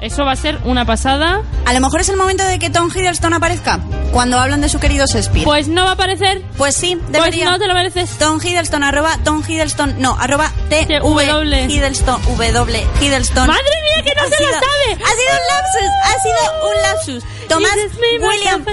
Eso 0.00 0.24
va 0.24 0.30
a 0.30 0.36
ser 0.36 0.60
una 0.64 0.84
pasada. 0.84 1.42
A 1.66 1.72
lo 1.72 1.80
mejor 1.80 2.00
es 2.00 2.08
el 2.08 2.16
momento 2.16 2.44
de 2.44 2.60
que 2.60 2.70
Tom 2.70 2.88
Hiddleston 2.88 3.34
aparezca 3.34 3.80
cuando 4.12 4.38
hablan 4.38 4.60
de 4.60 4.68
su 4.68 4.78
querido 4.78 5.06
Shakespeare. 5.06 5.44
Pues 5.44 5.66
no 5.66 5.82
va 5.82 5.90
a 5.90 5.92
aparecer. 5.94 6.40
Pues 6.56 6.76
sí, 6.76 6.94
Pues 6.94 7.10
debería. 7.12 7.50
no 7.50 7.58
te 7.58 7.66
lo 7.66 7.74
mereces. 7.74 8.10
Tom 8.16 8.38
Hiddleston, 8.40 8.84
arroba 8.84 9.18
Tom 9.24 9.42
Hiddleston, 9.46 9.96
no, 10.00 10.16
arroba 10.20 10.52
T 10.68 10.86
W. 11.00 11.64
Hiddleston, 11.68 12.22
W 12.36 12.86
Hiddleston. 13.00 13.48
¡Madre 13.48 13.62
mía, 13.64 14.04
que 14.04 14.14
no 14.14 14.22
Ha 14.22 14.26
se 14.26 14.30
lo 14.30 14.36
sido- 14.36 14.60
sabe! 14.60 15.04
Ha 15.04 15.14
sido 15.16 15.32
un 15.34 15.46
lapsus, 15.50 15.90
ha 16.04 16.22
sido 16.22 16.68
un 16.68 16.82
lapsus. 16.82 17.48
Tomás 17.48 17.72
William 18.00 18.64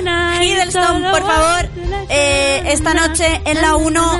Hiddleston, 0.44 1.04
por 1.12 1.26
favor, 1.26 1.70
eh, 2.10 2.64
esta 2.68 2.94
noche 2.94 3.42
en 3.46 3.62
la 3.64 3.76
1 3.78 4.20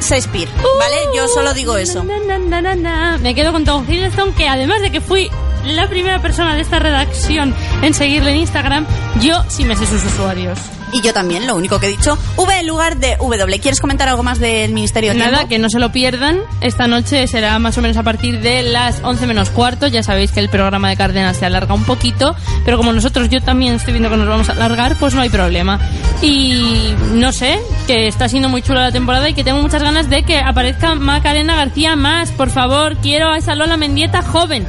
Shakespeare, 0.00 0.48
¿vale? 0.78 0.96
Yo 1.14 1.28
solo 1.28 1.54
digo 1.54 1.76
eso. 1.76 2.04
Na, 2.04 2.38
na, 2.38 2.74
na. 2.74 3.18
Me 3.18 3.34
quedo 3.34 3.52
con 3.52 3.64
Tom 3.64 3.84
Hiddleston, 3.88 4.32
que 4.34 4.48
además 4.48 4.80
de 4.82 4.90
que 4.90 5.00
fui 5.00 5.30
la 5.64 5.88
primera 5.88 6.20
persona 6.20 6.54
de 6.54 6.60
esta 6.62 6.78
redacción 6.78 7.54
en 7.82 7.94
seguirle 7.94 8.30
en 8.30 8.36
Instagram, 8.36 8.86
yo 9.20 9.42
sí 9.48 9.64
me 9.64 9.76
sé 9.76 9.86
sus 9.86 10.04
usuarios. 10.04 10.58
Y 10.92 11.00
yo 11.02 11.12
también, 11.12 11.46
lo 11.46 11.56
único 11.56 11.80
que 11.80 11.86
he 11.86 11.90
dicho, 11.90 12.16
V 12.36 12.60
en 12.60 12.66
lugar 12.66 12.96
de 12.96 13.16
W. 13.16 13.58
¿Quieres 13.60 13.80
comentar 13.80 14.08
algo 14.08 14.22
más 14.22 14.38
del 14.38 14.72
Ministerio 14.72 15.12
de 15.12 15.18
Nada, 15.18 15.30
Tiempo? 15.30 15.48
que 15.48 15.58
no 15.58 15.68
se 15.68 15.78
lo 15.78 15.90
pierdan. 15.92 16.40
Esta 16.60 16.86
noche 16.86 17.26
será 17.26 17.58
más 17.58 17.76
o 17.78 17.82
menos 17.82 17.96
a 17.96 18.02
partir 18.02 18.40
de 18.40 18.62
las 18.62 19.00
11 19.02 19.26
menos 19.26 19.50
cuarto. 19.50 19.86
Ya 19.88 20.02
sabéis 20.02 20.30
que 20.30 20.40
el 20.40 20.48
programa 20.48 20.88
de 20.88 20.96
Cárdenas 20.96 21.36
se 21.36 21.46
alarga 21.46 21.74
un 21.74 21.84
poquito, 21.84 22.36
pero 22.64 22.76
como 22.76 22.92
nosotros 22.92 23.28
yo 23.28 23.40
también 23.40 23.74
estoy 23.74 23.94
viendo 23.94 24.10
que 24.10 24.16
nos 24.16 24.28
vamos 24.28 24.48
a 24.48 24.52
alargar, 24.52 24.96
pues 24.96 25.14
no 25.14 25.22
hay 25.22 25.28
problema. 25.28 25.80
Y 26.22 26.94
no 27.12 27.32
sé, 27.32 27.58
que 27.86 28.06
está 28.06 28.28
siendo 28.28 28.48
muy 28.48 28.62
chula 28.62 28.82
la 28.82 28.92
temporada 28.92 29.28
y 29.28 29.34
que 29.34 29.44
tengo 29.44 29.60
muchas 29.60 29.82
ganas 29.82 30.08
de 30.08 30.22
que 30.22 30.38
aparezca 30.38 30.94
Macarena 30.94 31.56
García 31.56 31.96
más. 31.96 32.30
Por 32.30 32.50
favor, 32.50 32.96
quiero 32.98 33.30
a 33.30 33.38
esa 33.38 33.54
Lola 33.54 33.76
Mendieta 33.76 34.22
joven. 34.22 34.66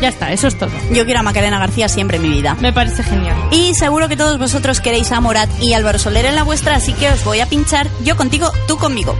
Ya 0.00 0.08
está, 0.08 0.32
eso 0.32 0.48
es 0.48 0.56
todo. 0.56 0.70
Yo 0.92 1.04
quiero 1.04 1.20
a 1.20 1.22
Macarena 1.22 1.58
García 1.58 1.88
siempre 1.88 2.16
en 2.16 2.22
mi 2.22 2.30
vida. 2.30 2.56
Me 2.60 2.72
parece 2.72 3.02
genial. 3.02 3.36
Y 3.50 3.74
seguro 3.74 4.08
que 4.08 4.16
todos 4.16 4.38
vosotros 4.38 4.80
queréis 4.80 5.12
a 5.12 5.20
Morat 5.20 5.50
y 5.60 5.74
Álvaro 5.74 5.98
Soler 5.98 6.24
en 6.24 6.34
la 6.34 6.42
vuestra, 6.42 6.76
así 6.76 6.92
que 6.94 7.10
os 7.10 7.24
voy 7.24 7.40
a 7.40 7.46
pinchar 7.46 7.88
yo 8.02 8.16
contigo, 8.16 8.50
tú 8.66 8.76
conmigo. 8.78 9.14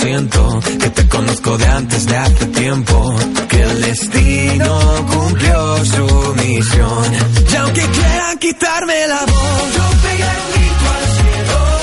Siento, 0.00 0.60
que 0.80 0.90
te 0.90 1.08
conozco 1.08 1.58
de 1.58 1.66
antes 1.66 2.06
de 2.06 2.16
hace 2.16 2.46
tiempo. 2.46 3.16
Que 3.48 3.62
el 3.62 3.82
destino 3.82 5.06
cumplió 5.12 5.84
su 5.84 6.34
misión. 6.36 7.04
Y 7.52 7.56
aunque 7.56 7.82
quieran 7.82 8.38
quitarme 8.38 9.06
la 9.08 9.20
voz, 9.26 9.74
yo 9.76 9.84
pegaré 10.02 10.40
un 10.46 10.52
grito 10.52 10.86
al 10.96 11.06
cielo. 11.16 11.79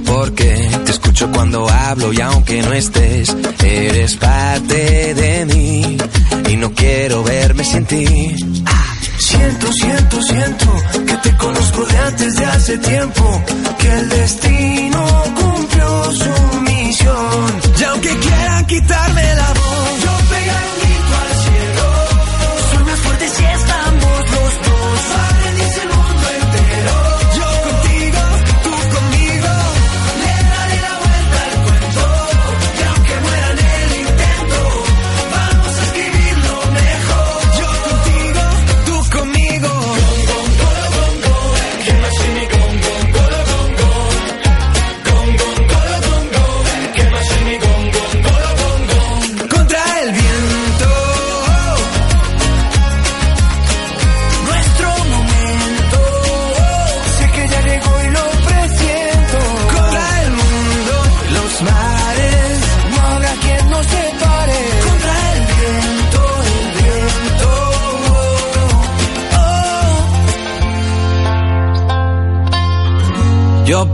Porque, 0.00 0.68
te 0.84 0.90
escucho 0.90 1.30
cuando 1.32 1.68
hablo 1.68 2.12
y 2.12 2.20
aunque 2.20 2.60
no 2.62 2.72
estés, 2.72 3.34
eres 3.64 4.16
parte 4.16 5.14
de 5.14 5.46
mí 5.46 5.96
y 6.48 6.56
no 6.56 6.72
quiero 6.72 7.24
verme 7.24 7.64
sin 7.64 7.84
ti. 7.86 8.06
Siento, 9.18 9.72
siento, 9.72 10.22
siento 10.22 10.66
que 11.06 11.16
te 11.16 11.36
conozco 11.36 11.84
de 11.86 11.98
antes 11.98 12.36
de 12.36 12.44
hace 12.44 12.78
tiempo, 12.78 13.42
que 13.78 13.88
el 13.88 14.08
destino 14.08 15.06
cumplió 15.40 16.12
su 16.12 16.60
misión. 16.60 17.60
Y 17.80 17.84
aunque 17.84 18.16
quieran 18.18 18.66
quitarme 18.66 19.05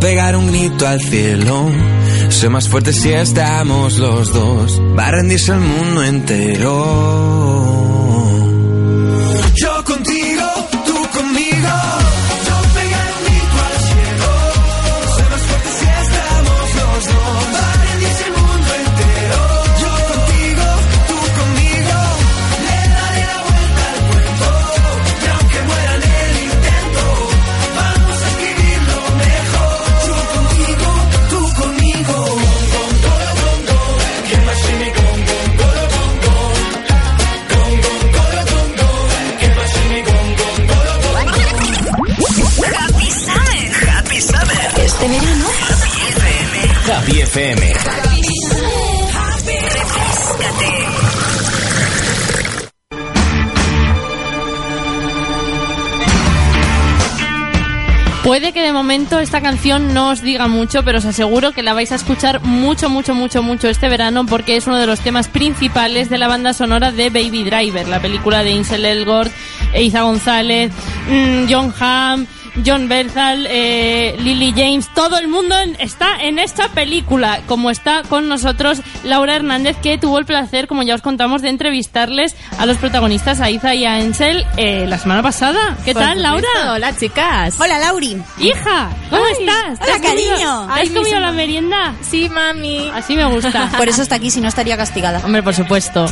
pegar 0.03 0.37
un 0.37 0.49
grito 0.49 0.87
al 0.87 1.01
cielo. 1.01 1.71
Soy 2.29 2.49
más 2.49 2.69
fuerte 2.69 2.93
si 2.93 3.13
estamos 3.13 3.99
los 3.99 4.33
dos. 4.33 4.81
Va 4.99 5.07
a 5.07 5.13
rendirse 5.13 5.53
el 5.53 5.61
mundo 5.61 6.03
entero. 6.03 8.02
FM. 47.33 47.63
Puede 58.23 58.53
que 58.53 58.61
de 58.61 58.73
momento 58.73 59.19
esta 59.19 59.41
canción 59.41 59.95
no 59.95 60.11
os 60.11 60.21
diga 60.21 60.47
mucho, 60.47 60.85
pero 60.85 60.99
os 60.99 61.07
aseguro 61.07 61.53
que 61.53 61.63
la 61.63 61.73
vais 61.73 61.91
a 61.93 61.95
escuchar 61.95 62.43
mucho, 62.43 62.91
mucho, 62.91 63.15
mucho, 63.15 63.43
mucho 63.43 63.69
este 63.69 63.89
verano 63.89 64.27
porque 64.27 64.57
es 64.57 64.67
uno 64.67 64.79
de 64.79 64.87
los 64.87 65.01
temas 65.01 65.29
principales 65.29 66.11
de 66.11 66.19
la 66.19 66.29
banda 66.29 66.53
sonora 66.53 66.93
de 66.93 67.09
Baby 67.09 67.45
Driver, 67.45 67.89
la 67.89 68.01
película 68.01 68.45
de 68.45 68.51
Insel 68.51 68.85
Elgort, 68.85 69.33
Eiza 69.73 70.03
González, 70.03 70.71
mm, 71.09 71.51
John 71.51 71.73
Hamm. 71.81 72.27
John 72.67 72.89
Bernthal, 72.89 73.47
eh, 73.49 74.17
Lily 74.21 74.53
James, 74.57 74.89
todo 74.95 75.19
el 75.19 75.29
mundo 75.29 75.59
en- 75.59 75.77
está 75.81 76.23
en 76.23 76.39
esta 76.39 76.69
película, 76.69 77.41
como 77.47 77.71
está 77.71 78.03
con 78.09 78.29
nosotros 78.29 78.81
Laura 79.05 79.37
Hernández, 79.37 79.77
que 79.83 79.99
tuvo 79.99 80.19
el 80.19 80.25
placer, 80.27 80.67
como 80.67 80.83
ya 80.83 80.95
os 80.95 81.03
contamos, 81.03 81.43
de 81.43 81.49
entrevistarles 81.49 82.37
a 82.59 82.67
los 82.67 82.77
protagonistas, 82.79 83.41
a 83.41 83.51
Iza 83.51 83.75
y 83.75 83.85
a 83.85 83.95
Ansel, 83.95 84.45
eh, 84.57 84.87
la 84.89 84.99
semana 84.99 85.23
pasada. 85.23 85.77
¿Qué 85.85 85.95
tal. 85.95 86.23
Laura? 86.23 86.49
Hola, 86.75 86.97
chicas. 86.97 87.55
Hola, 87.59 87.79
Lauri. 87.79 88.17
Hija, 88.39 88.91
¿cómo 89.11 89.23
Ay, 89.25 89.33
estás? 89.47 89.79
¿Te 89.79 89.85
hola, 89.85 89.95
has 89.95 90.01
comido- 90.03 90.31
cariño. 90.37 90.67
¿Te 90.67 90.73
has 90.73 90.79
Ay, 90.81 90.89
comido 90.91 91.21
la 91.21 91.33
merienda? 91.33 91.95
Sí, 92.03 92.29
mami. 92.29 92.91
Así 92.95 93.17
me 93.17 93.25
gusta. 93.27 93.71
Por 93.79 93.89
eso 93.89 94.03
está 94.03 94.17
aquí, 94.17 94.31
si 94.31 94.41
no 94.41 94.49
estaría 94.49 94.77
castigada. 94.77 95.21
Hombre, 95.25 95.43
por 95.43 95.55
supuesto. 95.55 96.07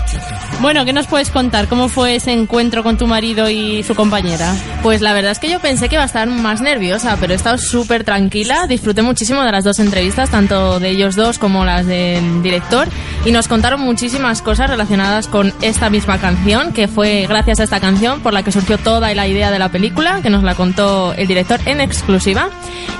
Bueno, 0.60 0.84
¿qué 0.84 0.92
nos 0.92 1.06
puedes 1.06 1.30
contar? 1.30 1.68
¿Cómo 1.68 1.88
fue 1.88 2.16
ese 2.16 2.32
encuentro 2.32 2.82
con 2.82 2.96
tu 2.98 3.06
marido 3.06 3.48
y 3.50 3.82
su 3.82 3.94
compañera? 3.94 4.54
Pues 4.82 5.00
la 5.00 5.12
verdad 5.12 5.32
es 5.32 5.38
que 5.38 5.48
yo 5.50 5.58
pensé 5.60 5.88
que 5.88 5.94
iba 5.96 6.02
a 6.02 6.06
estar 6.06 6.28
más 6.30 6.60
nerviosa, 6.60 7.16
pero 7.20 7.32
he 7.32 7.36
estado 7.36 7.58
súper 7.58 8.04
tranquila. 8.04 8.66
Disfruté 8.66 9.02
muchísimo 9.02 9.42
de 9.42 9.52
las 9.52 9.64
dos 9.64 9.78
entrevistas, 9.78 10.30
tanto 10.30 10.80
de 10.80 10.90
ellos 10.90 11.16
dos 11.16 11.38
como 11.38 11.64
las 11.64 11.86
del 11.86 12.42
director. 12.42 12.88
Y 13.24 13.32
nos 13.32 13.48
contaron 13.48 13.80
muchísimas 13.80 14.42
cosas 14.42 14.70
relacionadas 14.70 15.26
con 15.26 15.52
esta 15.62 15.90
misma 15.90 16.18
canción, 16.18 16.72
que 16.72 16.88
fue 16.88 17.26
gracias 17.28 17.60
a 17.60 17.64
esta 17.64 17.80
canción 17.80 18.20
por 18.20 18.32
la 18.32 18.42
que 18.42 18.52
surgió 18.52 18.78
toda 18.78 19.12
la 19.14 19.26
idea 19.26 19.50
de 19.50 19.58
la 19.58 19.70
película, 19.70 20.20
que 20.22 20.30
nos 20.30 20.42
la 20.42 20.54
contó 20.54 21.12
el 21.14 21.26
director 21.26 21.60
en 21.66 21.80
exclusiva. 21.80 22.48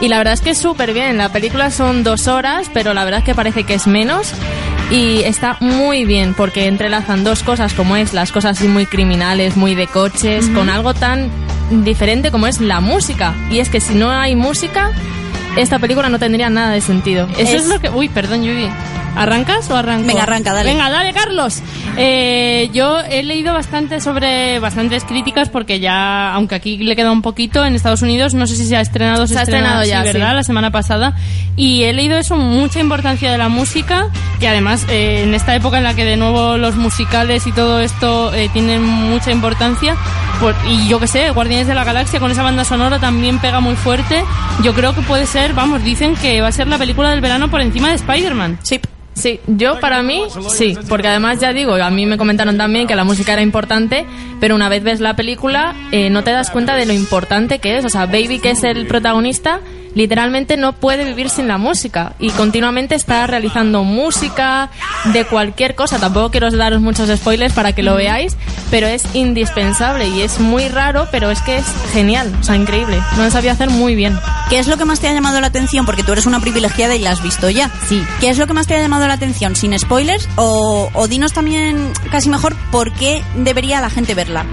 Y 0.00 0.08
la 0.08 0.18
verdad 0.18 0.34
es 0.34 0.40
que 0.40 0.50
es 0.50 0.58
súper 0.58 0.92
bien. 0.92 1.16
La 1.16 1.30
película 1.30 1.70
son 1.70 2.04
dos 2.04 2.26
horas, 2.28 2.70
pero 2.72 2.94
la 2.94 3.04
verdad 3.04 3.20
es 3.20 3.26
que 3.26 3.34
parece 3.34 3.64
que 3.64 3.74
es 3.74 3.86
menos. 3.86 4.32
Y 4.90 5.20
está 5.20 5.56
muy 5.60 6.04
bien 6.04 6.34
porque 6.34 6.66
entrelazan 6.66 7.22
dos 7.22 7.44
cosas 7.44 7.74
como 7.74 7.94
es 7.96 8.12
las 8.12 8.32
cosas 8.32 8.58
así 8.58 8.66
muy 8.66 8.86
criminales, 8.86 9.56
muy 9.56 9.76
de 9.76 9.86
coches, 9.86 10.48
con 10.48 10.68
algo 10.68 10.94
tan 10.94 11.30
diferente 11.70 12.30
como 12.30 12.46
es 12.46 12.60
la 12.60 12.80
música. 12.80 13.34
Y 13.50 13.58
es 13.58 13.68
que 13.70 13.80
si 13.80 13.94
no 13.94 14.10
hay 14.10 14.36
música, 14.36 14.92
esta 15.56 15.78
película 15.78 16.08
no 16.08 16.18
tendría 16.18 16.50
nada 16.50 16.70
de 16.72 16.80
sentido. 16.80 17.26
Eso 17.38 17.56
es, 17.56 17.62
Es- 17.62 17.66
lo 17.68 17.80
que... 17.80 17.90
Uy, 17.90 18.08
perdón, 18.08 18.42
Yubi. 18.44 18.68
¿Arrancas 19.16 19.68
o 19.70 19.76
arranco? 19.76 20.06
Venga, 20.06 20.22
arranca, 20.22 20.52
dale. 20.54 20.70
Venga, 20.70 20.88
dale, 20.88 21.12
Carlos. 21.12 21.60
Eh, 21.96 22.70
yo 22.72 23.00
he 23.00 23.24
leído 23.24 23.52
bastante 23.52 24.00
sobre 24.00 24.60
bastantes 24.60 25.02
críticas 25.02 25.48
porque 25.48 25.80
ya, 25.80 26.32
aunque 26.32 26.54
aquí 26.54 26.76
le 26.78 26.94
queda 26.94 27.10
un 27.10 27.20
poquito, 27.20 27.64
en 27.64 27.74
Estados 27.74 28.02
Unidos 28.02 28.34
no 28.34 28.46
sé 28.46 28.54
si 28.54 28.66
se 28.66 28.76
ha 28.76 28.80
estrenado, 28.80 29.26
Se 29.26 29.36
ha 29.36 29.42
estrena, 29.42 29.82
estrenado 29.82 29.84
ya, 29.84 30.02
sí, 30.02 30.12
¿verdad? 30.16 30.30
sí. 30.30 30.36
La 30.36 30.42
semana 30.44 30.70
pasada. 30.70 31.16
Y 31.56 31.82
he 31.82 31.92
leído 31.92 32.16
eso, 32.18 32.36
mucha 32.36 32.78
importancia 32.78 33.32
de 33.32 33.36
la 33.36 33.48
música, 33.48 34.06
que 34.38 34.46
además 34.46 34.86
eh, 34.88 35.24
en 35.24 35.34
esta 35.34 35.56
época 35.56 35.78
en 35.78 35.84
la 35.84 35.94
que 35.94 36.04
de 36.04 36.16
nuevo 36.16 36.56
los 36.56 36.76
musicales 36.76 37.48
y 37.48 37.52
todo 37.52 37.80
esto 37.80 38.32
eh, 38.32 38.48
tienen 38.52 38.84
mucha 38.84 39.32
importancia, 39.32 39.96
por- 40.40 40.54
y 40.68 40.86
yo 40.88 41.00
que 41.00 41.08
sé, 41.08 41.30
Guardianes 41.30 41.66
de 41.66 41.74
la 41.74 41.82
Galaxia 41.82 42.20
con 42.20 42.30
esa 42.30 42.44
banda 42.44 42.64
sonora 42.64 43.00
también 43.00 43.40
pega 43.40 43.58
muy 43.58 43.74
fuerte. 43.74 44.22
Yo 44.62 44.72
creo 44.72 44.94
que 44.94 45.02
puede 45.02 45.26
ser, 45.26 45.49
vamos, 45.54 45.82
dicen 45.84 46.14
que 46.16 46.40
va 46.40 46.48
a 46.48 46.52
ser 46.52 46.66
la 46.66 46.78
película 46.78 47.10
del 47.10 47.20
verano 47.20 47.50
por 47.50 47.60
encima 47.60 47.88
de 47.88 47.94
Spider-Man. 47.96 48.58
Sí. 48.62 48.80
Sí, 49.12 49.40
yo 49.48 49.80
para 49.80 50.02
mí 50.02 50.22
sí, 50.50 50.78
porque 50.88 51.08
además 51.08 51.40
ya 51.40 51.52
digo, 51.52 51.74
a 51.74 51.90
mí 51.90 52.06
me 52.06 52.16
comentaron 52.16 52.56
también 52.56 52.86
que 52.86 52.94
la 52.94 53.04
música 53.04 53.32
era 53.32 53.42
importante, 53.42 54.06
pero 54.40 54.54
una 54.54 54.68
vez 54.68 54.82
ves 54.82 55.00
la 55.00 55.14
película 55.14 55.74
eh, 55.90 56.08
no 56.08 56.24
te 56.24 56.30
das 56.30 56.50
cuenta 56.50 56.74
de 56.76 56.86
lo 56.86 56.92
importante 56.94 57.58
que 57.58 57.76
es. 57.76 57.84
O 57.84 57.90
sea, 57.90 58.06
Baby, 58.06 58.38
que 58.38 58.50
es 58.50 58.64
el 58.64 58.86
protagonista, 58.86 59.60
literalmente 59.94 60.56
no 60.56 60.72
puede 60.72 61.04
vivir 61.04 61.30
sin 61.30 61.48
la 61.48 61.58
música 61.58 62.14
y 62.18 62.30
continuamente 62.30 62.94
está 62.94 63.26
realizando 63.26 63.84
música 63.84 64.70
de 65.12 65.24
cualquier 65.24 65.74
cosa. 65.74 65.98
Tampoco 65.98 66.30
quiero 66.30 66.50
daros 66.50 66.80
muchos 66.80 67.08
spoilers 67.16 67.54
para 67.54 67.72
que 67.72 67.82
lo 67.82 67.94
veáis, 67.94 68.36
pero 68.70 68.86
es 68.86 69.04
indispensable 69.14 70.08
y 70.08 70.22
es 70.22 70.40
muy 70.40 70.68
raro, 70.68 71.08
pero 71.10 71.30
es 71.30 71.40
que 71.42 71.58
es 71.58 71.66
genial, 71.92 72.32
o 72.40 72.42
sea, 72.42 72.56
increíble. 72.56 73.00
No 73.16 73.24
lo 73.24 73.30
sabía 73.30 73.52
hacer 73.52 73.70
muy 73.70 73.94
bien. 73.94 74.18
¿Qué 74.48 74.58
es 74.58 74.68
lo 74.68 74.76
que 74.76 74.84
más 74.84 75.00
te 75.00 75.08
ha 75.08 75.12
llamado 75.12 75.40
la 75.40 75.48
atención? 75.48 75.86
Porque 75.86 76.02
tú 76.02 76.12
eres 76.12 76.26
una 76.26 76.40
privilegiada 76.40 76.94
y 76.94 77.00
la 77.00 77.10
has 77.10 77.22
visto 77.22 77.50
ya. 77.50 77.70
Sí. 77.88 78.02
¿Qué 78.20 78.30
es 78.30 78.38
lo 78.38 78.46
que 78.46 78.52
más 78.52 78.66
te 78.66 78.74
ha 78.74 78.80
llamado 78.80 79.06
la 79.06 79.14
atención? 79.14 79.56
Sin 79.56 79.78
spoilers. 79.78 80.28
O, 80.36 80.90
o 80.92 81.08
dinos 81.08 81.32
también, 81.32 81.92
casi 82.10 82.28
mejor, 82.28 82.56
por 82.70 82.92
qué 82.92 83.22
debería 83.36 83.80
la 83.80 83.90
gente 83.90 84.14
verla. 84.14 84.44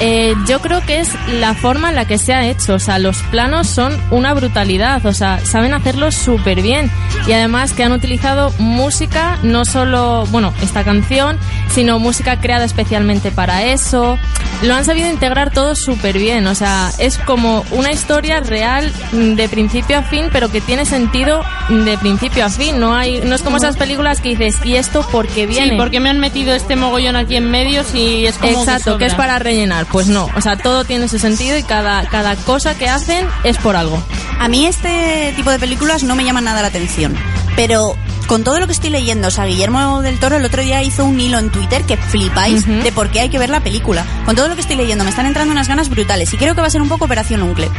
Eh, 0.00 0.34
yo 0.46 0.60
creo 0.60 0.80
que 0.86 1.00
es 1.00 1.10
la 1.40 1.54
forma 1.54 1.88
en 1.88 1.96
la 1.96 2.04
que 2.06 2.18
se 2.18 2.32
ha 2.32 2.46
hecho. 2.46 2.74
O 2.74 2.78
sea, 2.78 2.98
los 2.98 3.18
planos 3.24 3.66
son 3.68 3.96
una 4.10 4.32
brutalidad. 4.34 5.04
O 5.06 5.12
sea, 5.12 5.40
saben 5.44 5.74
hacerlo 5.74 6.12
súper 6.12 6.62
bien. 6.62 6.90
Y 7.26 7.32
además 7.32 7.72
que 7.72 7.82
han 7.82 7.92
utilizado 7.92 8.52
música, 8.58 9.38
no 9.42 9.64
solo, 9.64 10.24
bueno, 10.30 10.52
esta 10.62 10.84
canción, 10.84 11.38
sino 11.70 11.98
música 11.98 12.40
creada 12.40 12.64
especialmente 12.64 13.30
para 13.30 13.64
eso. 13.64 14.18
Lo 14.62 14.74
han 14.74 14.84
sabido 14.84 15.08
integrar 15.10 15.50
todo 15.50 15.74
súper 15.74 16.18
bien. 16.18 16.46
O 16.46 16.54
sea, 16.54 16.90
es 16.98 17.18
como 17.18 17.64
una 17.72 17.92
historia 17.92 18.40
real 18.40 18.90
de 19.12 19.48
principio 19.48 19.98
a 19.98 20.02
fin, 20.02 20.26
pero 20.32 20.50
que 20.50 20.60
tiene 20.60 20.84
sentido 20.84 21.42
de 21.68 21.98
principio 21.98 22.44
a 22.44 22.48
fin. 22.48 22.78
No 22.78 22.94
hay, 22.94 23.20
no 23.20 23.34
es 23.34 23.42
como 23.42 23.56
esas 23.56 23.76
películas 23.76 24.20
que 24.20 24.30
dices, 24.30 24.56
¿y 24.64 24.76
esto 24.76 25.06
por 25.10 25.26
qué 25.28 25.46
viene? 25.46 25.70
Sí, 25.70 25.76
porque 25.76 26.00
me 26.00 26.08
han 26.08 26.18
metido 26.20 26.54
este 26.54 26.76
mogollón 26.76 27.16
aquí 27.16 27.36
en 27.36 27.50
medio 27.50 27.84
si 27.84 28.26
es 28.26 28.38
como 28.38 28.60
Exacto, 28.60 28.98
que 28.98 29.06
es 29.06 29.12
sobra. 29.12 29.24
para 29.26 29.38
rellenar. 29.38 29.86
Pues 29.92 30.06
no, 30.08 30.28
o 30.36 30.40
sea, 30.40 30.56
todo 30.56 30.84
tiene 30.84 31.08
su 31.08 31.18
sentido 31.18 31.56
y 31.56 31.62
cada, 31.62 32.06
cada 32.08 32.36
cosa 32.36 32.76
que 32.76 32.88
hacen 32.88 33.26
es 33.44 33.56
por 33.58 33.76
algo. 33.76 34.02
A 34.38 34.48
mí 34.48 34.66
este 34.66 35.32
tipo 35.34 35.50
de 35.50 35.58
películas 35.58 36.02
no 36.02 36.14
me 36.14 36.24
llama 36.24 36.40
nada 36.40 36.62
la 36.62 36.68
atención. 36.68 37.16
Pero 37.56 37.96
con 38.28 38.44
todo 38.44 38.60
lo 38.60 38.66
que 38.66 38.72
estoy 38.72 38.90
leyendo, 38.90 39.28
o 39.28 39.30
sea, 39.30 39.46
Guillermo 39.46 40.02
del 40.02 40.20
Toro 40.20 40.36
el 40.36 40.44
otro 40.44 40.62
día 40.62 40.82
hizo 40.82 41.04
un 41.04 41.18
hilo 41.18 41.38
en 41.38 41.50
Twitter 41.50 41.82
que 41.84 41.96
flipáis 41.96 42.66
de 42.66 42.92
por 42.92 43.10
qué 43.10 43.20
hay 43.20 43.30
que 43.30 43.38
ver 43.38 43.50
la 43.50 43.60
película. 43.60 44.04
Con 44.26 44.36
todo 44.36 44.48
lo 44.48 44.54
que 44.54 44.60
estoy 44.60 44.76
leyendo 44.76 45.02
me 45.02 45.10
están 45.10 45.26
entrando 45.26 45.50
unas 45.50 45.66
ganas 45.66 45.88
brutales 45.88 46.32
y 46.34 46.36
creo 46.36 46.54
que 46.54 46.60
va 46.60 46.66
a 46.66 46.70
ser 46.70 46.82
un 46.82 46.88
poco 46.88 47.06
Operación 47.06 47.42
Uncle. 47.42 47.70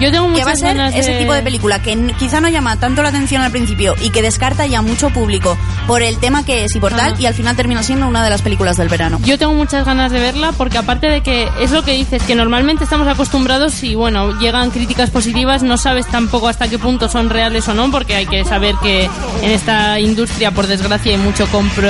Yo 0.00 0.10
tengo 0.12 0.26
Que 0.26 0.30
muchas 0.32 0.46
va 0.46 0.52
a 0.52 0.56
ser 0.56 0.76
ganas 0.76 0.94
ese 0.94 1.12
de- 1.12 1.18
tipo 1.20 1.32
de 1.32 1.42
película 1.42 1.82
que 1.82 1.96
quizá 2.18 2.40
no 2.40 2.48
llama 2.48 2.76
tanto 2.76 3.02
la 3.02 3.08
atención 3.08 3.42
al 3.42 3.50
principio 3.50 3.94
y 4.00 4.10
que 4.10 4.22
descarta 4.22 4.66
ya 4.66 4.80
mucho 4.82 5.10
público 5.10 5.56
por 5.86 6.02
el 6.02 6.18
tema 6.18 6.44
que 6.44 6.64
es 6.64 6.74
y 6.76 6.80
por 6.80 6.92
tal 6.92 7.12
Ajá. 7.12 7.20
y 7.20 7.26
al 7.26 7.34
final 7.34 7.56
termina 7.56 7.82
siendo 7.82 8.06
una 8.06 8.22
de 8.22 8.30
las 8.30 8.42
películas 8.42 8.76
del 8.76 8.88
verano. 8.88 9.18
Yo 9.24 9.38
tengo 9.38 9.54
muchas 9.54 9.84
ganas 9.84 10.12
de 10.12 10.20
verla 10.20 10.52
porque 10.52 10.78
aparte 10.78 11.08
de 11.08 11.20
que 11.22 11.48
es 11.60 11.70
lo 11.72 11.82
que 11.82 11.92
dices, 11.92 12.22
que 12.22 12.34
normalmente 12.36 12.84
estamos 12.84 13.08
acostumbrados 13.08 13.82
y 13.82 13.94
bueno, 13.96 14.38
llegan 14.38 14.70
críticas 14.70 15.10
positivas, 15.10 15.62
no 15.62 15.76
sabes 15.76 16.06
tampoco 16.06 16.48
hasta 16.48 16.68
qué 16.68 16.78
punto 16.78 17.08
son 17.08 17.28
reales 17.30 17.66
o 17.68 17.74
no, 17.74 17.90
porque 17.90 18.14
hay 18.14 18.26
que 18.26 18.44
saber 18.44 18.76
que 18.82 19.10
en 19.42 19.50
esta 19.50 19.98
industria, 19.98 20.52
por 20.52 20.66
desgracia, 20.68 21.12
hay 21.12 21.18
mucho 21.18 21.46
compro, 21.48 21.88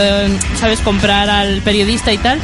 sabes 0.58 0.80
comprar 0.80 1.28
al 1.30 1.60
periodista 1.62 2.12
y 2.12 2.18
tal. 2.18 2.38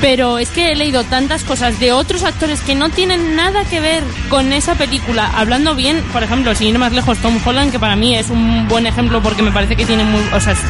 Pero 0.00 0.38
es 0.38 0.48
que 0.50 0.72
he 0.72 0.76
leído 0.76 1.04
tantas 1.04 1.44
cosas 1.44 1.78
de 1.78 1.92
otros 1.92 2.24
actores 2.24 2.60
que 2.62 2.74
no 2.74 2.88
tienen 2.88 3.36
nada 3.36 3.64
que 3.64 3.80
ver 3.80 4.02
con 4.28 4.52
esa 4.52 4.74
película. 4.74 5.30
Hablando 5.34 5.74
bien, 5.74 6.02
por 6.12 6.22
ejemplo, 6.22 6.54
sin 6.54 6.68
ir 6.68 6.78
más 6.78 6.92
lejos, 6.92 7.18
Tom 7.18 7.38
Holland, 7.44 7.70
que 7.70 7.78
para 7.78 7.96
mí 7.96 8.16
es 8.16 8.30
un 8.30 8.66
buen 8.68 8.86
ejemplo 8.86 9.22
porque 9.22 9.42
me 9.42 9.52
parece 9.52 9.76
que 9.76 9.84
tiene 9.84 10.04
muy, 10.04 10.22
o 10.32 10.40
sea, 10.40 10.54
es 10.54 10.60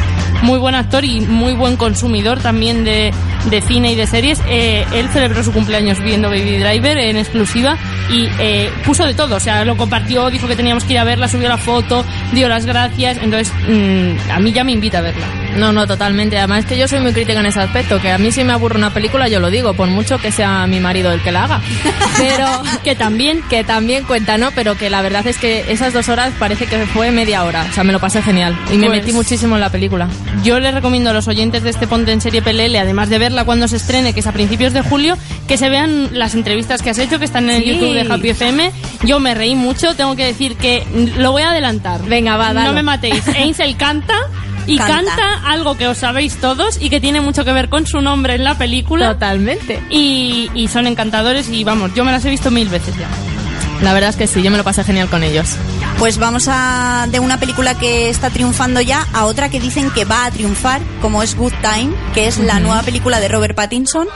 muy 0.43 0.59
buen 0.59 0.75
actor 0.75 1.05
y 1.05 1.21
muy 1.21 1.53
buen 1.53 1.77
consumidor 1.77 2.41
también 2.41 2.85
de, 2.85 3.13
de 3.49 3.61
cine 3.61 3.93
y 3.93 3.95
de 3.95 4.07
series. 4.07 4.41
Eh, 4.49 4.85
él 4.93 5.09
celebró 5.13 5.43
su 5.45 5.53
cumpleaños 5.53 6.01
viendo 6.01 6.29
Baby 6.29 6.59
Driver 6.59 6.99
en 6.99 7.17
exclusiva 7.17 7.77
y 8.11 8.29
eh, 8.39 8.71
puso 8.85 9.05
de 9.07 9.15
todo. 9.15 9.37
O 9.37 9.41
sea, 9.41 9.65
lo 9.65 9.77
compartió, 9.77 10.31
dijo 10.31 10.49
que 10.49 10.57
teníamos 10.57 10.85
que 10.85 10.95
ir 10.95 10.99
a 10.99 11.05
verla, 11.05 11.29
subió 11.29 11.49
la 11.49 11.59
foto, 11.59 12.05
dio 12.33 12.49
las 12.49 12.67
gracias. 12.67 13.19
Entonces, 13.23 13.53
mm, 13.69 14.31
a 14.33 14.41
mí 14.41 14.53
ya 14.53 14.65
me 14.65 14.73
invita 14.73 14.99
a 14.99 15.03
verla. 15.03 15.40
No, 15.57 15.73
no, 15.73 15.87
totalmente. 15.87 16.39
Además 16.39 16.65
que 16.65 16.77
yo 16.79 16.89
soy 16.89 17.01
muy 17.01 17.13
crítica 17.13 17.41
en 17.41 17.47
ese 17.47 17.61
aspecto, 17.61 18.01
que 18.01 18.11
a 18.11 18.19
mí 18.19 18.33
si 18.33 18.45
me 18.45 18.53
aburre 18.53 18.77
una 18.79 18.91
película 18.95 19.29
yo 19.29 19.41
lo 19.41 19.51
digo, 19.51 19.75
por 19.75 19.89
mucho 19.89 20.19
que 20.19 20.33
sea 20.33 20.67
mi 20.67 20.81
marido 20.81 21.13
el 21.13 21.21
que 21.23 21.33
la 21.33 21.45
haga. 21.45 21.61
Pero 22.19 22.47
que 22.85 22.95
también, 22.95 23.43
que 23.49 23.65
también 23.65 24.05
cuenta, 24.05 24.39
¿no? 24.39 24.51
Pero 24.53 24.77
que 24.77 24.91
la 24.91 25.03
verdad 25.03 25.27
es 25.27 25.39
que 25.39 25.65
esas 25.69 25.93
dos 25.93 26.09
horas 26.09 26.33
parece 26.39 26.67
que 26.67 26.79
fue 26.87 27.11
media 27.11 27.45
hora. 27.45 27.67
O 27.71 27.75
sea, 27.75 27.85
me 27.85 27.93
lo 27.93 28.01
pasé 28.01 28.23
genial. 28.23 28.57
Y 28.73 28.77
me 28.79 28.87
Pues- 28.87 29.01
metí 29.01 29.13
muchísimo 29.13 29.55
en 29.57 29.61
la 29.61 29.71
película. 29.71 30.09
Yo 30.45 30.61
les 30.61 30.73
recomiendo 30.75 31.11
a 31.11 31.13
los 31.13 31.29
oyentes 31.29 31.63
de 31.63 31.71
este 31.71 31.87
Ponte 31.87 32.13
en 32.13 32.21
Serie 32.21 32.43
PLL, 32.43 32.77
además 32.79 33.09
de 33.09 33.19
verla 33.19 33.45
cuando 33.45 33.69
se 33.69 33.77
estrene, 33.77 34.13
que 34.15 34.21
es 34.21 34.27
a 34.27 34.33
principios 34.33 34.73
de 34.73 34.83
julio, 34.83 35.17
que 35.49 35.57
se 35.57 35.69
vean 35.69 36.09
las 36.13 36.35
entrevistas 36.35 36.83
que 36.83 36.91
has 36.91 36.99
hecho, 36.99 37.19
que 37.19 37.25
están 37.25 37.45
en 37.51 37.57
el 37.57 37.63
Sí. 37.65 37.71
YouTube 37.71 37.95
de 37.95 38.13
Happy 38.13 38.31
FM. 38.31 38.71
Yo 39.05 39.21
me 39.21 39.35
reí 39.35 39.55
mucho, 39.55 39.95
tengo 39.95 40.15
que 40.17 40.25
decir 40.25 40.57
que 40.57 40.85
lo 41.19 41.33
voy 41.33 41.43
a 41.43 41.51
adelantar. 41.51 42.03
Venga, 42.05 42.37
va, 42.37 42.53
dalo. 42.53 42.69
No 42.69 42.73
me 42.75 42.83
matéis. 42.83 43.27
Ainsel 43.37 43.77
canta 43.77 44.15
y 44.75 44.79
Canta. 44.79 45.17
canta. 45.17 45.51
algo 45.51 45.77
que 45.77 45.89
os 45.89 45.99
sabéis 45.99 46.37
todos 46.37 46.79
y 46.81 46.91
que 46.91 47.01
tiene 47.01 47.21
mucho 47.21 47.45
que 47.45 47.53
ver 47.53 47.69
con 47.69 47.87
su 47.87 48.01
nombre 48.01 48.35
en 48.35 48.45
la 48.45 48.57
película. 48.57 49.13
Totalmente. 49.15 49.83
Y, 49.91 50.51
y 50.55 50.69
son 50.69 50.87
encantadores 50.87 51.49
y 51.49 51.65
vamos, 51.65 51.93
yo 51.95 52.05
me 52.05 52.13
las 52.13 52.25
he 52.25 52.31
visto 52.31 52.51
mil 52.51 52.69
veces 52.69 52.95
ya. 52.97 53.09
La 53.83 53.95
verdad 53.95 54.11
es 54.11 54.17
que 54.17 54.27
sí, 54.27 54.43
yo 54.43 54.51
me 54.51 54.59
lo 54.59 54.65
pasé 54.65 54.85
genial 54.85 55.09
con 55.09 55.23
ellos. 55.25 55.57
Pues 55.99 56.19
vamos 56.19 56.49
a 56.49 57.07
de 57.11 57.19
una 57.19 57.39
película 57.41 57.79
que 57.79 58.11
está 58.11 58.29
triunfando 58.31 58.81
ya 58.83 59.07
a 59.15 59.25
otra 59.25 59.49
que 59.49 59.59
dicen 59.59 59.91
que 59.91 60.05
va 60.05 60.27
a 60.27 60.31
triunfar, 60.31 60.83
como 61.01 61.23
es 61.23 61.35
Good 61.35 61.55
Time, 61.63 61.95
que 62.13 62.27
es 62.27 62.39
la 62.39 62.61
nueva 62.61 62.83
película 62.83 63.21
de 63.21 63.29
Robert 63.29 63.55
Pattinson. 63.55 64.07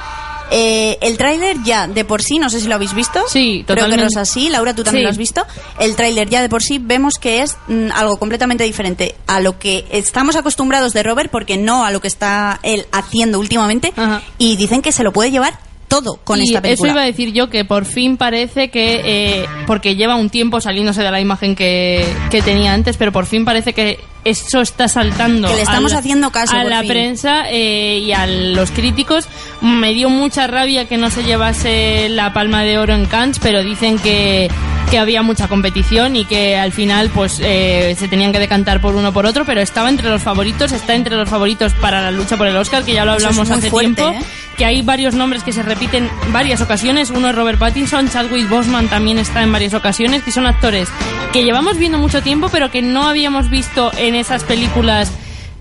Eh, 0.57 0.99
el 1.01 1.19
tráiler 1.19 1.57
ya 1.65 1.89
de 1.89 2.05
por 2.05 2.23
sí, 2.23 2.39
no 2.39 2.49
sé 2.49 2.61
si 2.61 2.69
lo 2.69 2.77
habéis 2.77 2.95
visto. 2.95 3.21
Sí, 3.29 3.65
Creo 3.67 3.67
que 3.67 3.75
totalmente. 3.83 4.05
Rosa 4.05 4.25
sí, 4.25 4.49
Laura, 4.51 4.73
tú 4.73 4.85
también 4.85 5.01
Sí. 5.03 5.05
lo 5.07 5.11
has 5.11 5.17
visto. 5.19 5.45
El 5.81 5.97
tráiler 5.97 6.29
ya 6.29 6.43
de 6.43 6.49
por 6.49 6.63
sí 6.63 6.79
vemos 6.81 7.15
que 7.19 7.43
es 7.43 7.57
mm, 7.67 7.89
algo 7.93 8.19
completamente 8.19 8.63
diferente 8.63 9.17
a 9.27 9.41
lo 9.41 9.59
que 9.59 9.85
estamos 9.91 10.37
acostumbrados 10.37 10.93
de 10.93 11.03
Robert, 11.03 11.29
porque 11.29 11.57
no 11.57 11.85
a 11.85 11.91
lo 11.91 12.01
que 12.01 12.07
está 12.07 12.61
él 12.63 12.87
haciendo 12.93 13.41
últimamente. 13.41 13.93
Y 14.39 14.55
dicen 14.57 14.81
que 14.81 14.93
se 14.93 15.03
lo 15.03 15.13
puede 15.13 15.33
llevar 15.33 15.59
todo 15.89 16.21
con 16.23 16.41
y 16.41 16.45
esta 16.45 16.63
película. 16.63 16.89
Eso 16.89 16.95
iba 16.95 17.03
a 17.03 17.07
decir 17.07 17.33
yo 17.33 17.51
que 17.51 17.65
por 17.65 17.85
fin 17.85 18.17
parece 18.17 18.71
que, 18.71 19.01
eh, 19.43 19.47
porque 19.67 19.97
lleva 19.97 20.15
un 20.15 20.31
tiempo 20.31 20.61
saliéndose 20.61 21.03
de 21.03 21.11
la 21.11 21.21
imagen 21.21 21.57
que, 21.57 22.07
que 22.31 22.43
tenía 22.43 22.73
antes, 22.73 22.97
pero 22.97 23.11
por 23.11 23.27
fin 23.27 23.45
parece 23.45 23.73
que 23.73 23.99
eso 24.25 24.61
está 24.61 24.89
saltando. 24.89 25.49
Que 25.49 25.55
le 25.57 25.63
estamos 25.63 25.93
a 25.93 25.97
la- 25.97 26.01
haciendo 26.01 26.31
caso, 26.31 26.57
A 26.57 26.65
la 26.65 26.81
fin. 26.81 26.89
prensa 26.89 27.45
eh, 27.51 27.99
y 27.99 28.13
a 28.13 28.27
los 28.27 28.71
críticos. 28.71 29.29
Me 29.61 29.93
dio 29.95 30.09
mucha 30.11 30.47
rabia 30.47 30.87
que 30.87 30.97
no 30.97 31.11
se 31.11 31.23
llevase 31.25 32.09
la 32.09 32.33
palma 32.33 32.63
de 32.63 32.79
oro 32.79 32.95
en 32.95 33.07
Cannes, 33.07 33.39
pero 33.39 33.63
dicen 33.63 33.99
que 33.99 34.51
que 34.91 34.99
había 34.99 35.23
mucha 35.23 35.49
competición 35.49 36.15
y 36.15 36.27
que 36.27 36.57
al 36.59 36.71
final 36.71 37.09
pues 37.09 37.41
eh, 37.43 37.97
se 37.99 38.07
tenían 38.07 38.33
que 38.33 38.39
decantar 38.39 38.83
por 38.83 38.95
uno 38.95 39.15
por 39.15 39.25
otro, 39.25 39.47
pero 39.47 39.63
estaba 39.63 39.89
entre 39.89 40.11
los 40.11 40.23
favoritos, 40.23 40.73
está 40.73 40.95
entre 40.95 41.17
los 41.17 41.29
favoritos 41.29 41.73
para 41.81 42.03
la 42.03 42.11
lucha 42.11 42.37
por 42.37 42.47
el 42.47 42.57
Oscar, 42.57 42.85
que 42.85 42.93
ya 42.93 43.05
lo 43.07 43.13
es 43.17 43.25
hablamos 43.25 43.49
muy 43.49 43.59
hace 43.59 43.71
fuerte, 43.71 43.95
tiempo 44.03 44.19
¿eh? 44.21 44.25
que 44.59 44.67
hay 44.67 44.83
varios 44.83 45.15
nombres 45.15 45.43
que 45.43 45.53
se 45.53 45.63
repiten 45.63 46.09
varias 46.33 46.61
ocasiones. 46.61 47.11
Uno 47.11 47.31
es 47.31 47.35
Robert 47.35 47.59
Pattinson, 47.59 48.11
Chadwick 48.11 48.49
Boseman 48.49 48.87
también 48.89 49.19
está 49.19 49.43
en 49.43 49.51
varias 49.51 49.73
ocasiones, 49.73 50.23
que 50.23 50.31
son 50.31 50.47
actores 50.47 50.89
que 51.33 51.43
llevamos 51.43 51.79
viendo 51.79 51.99
mucho 51.99 52.23
tiempo, 52.23 52.49
pero 52.53 52.71
que 52.71 52.83
no 52.83 53.09
habíamos 53.09 53.49
visto 53.51 53.91
en 53.97 54.14
esas 54.15 54.45
películas 54.45 55.11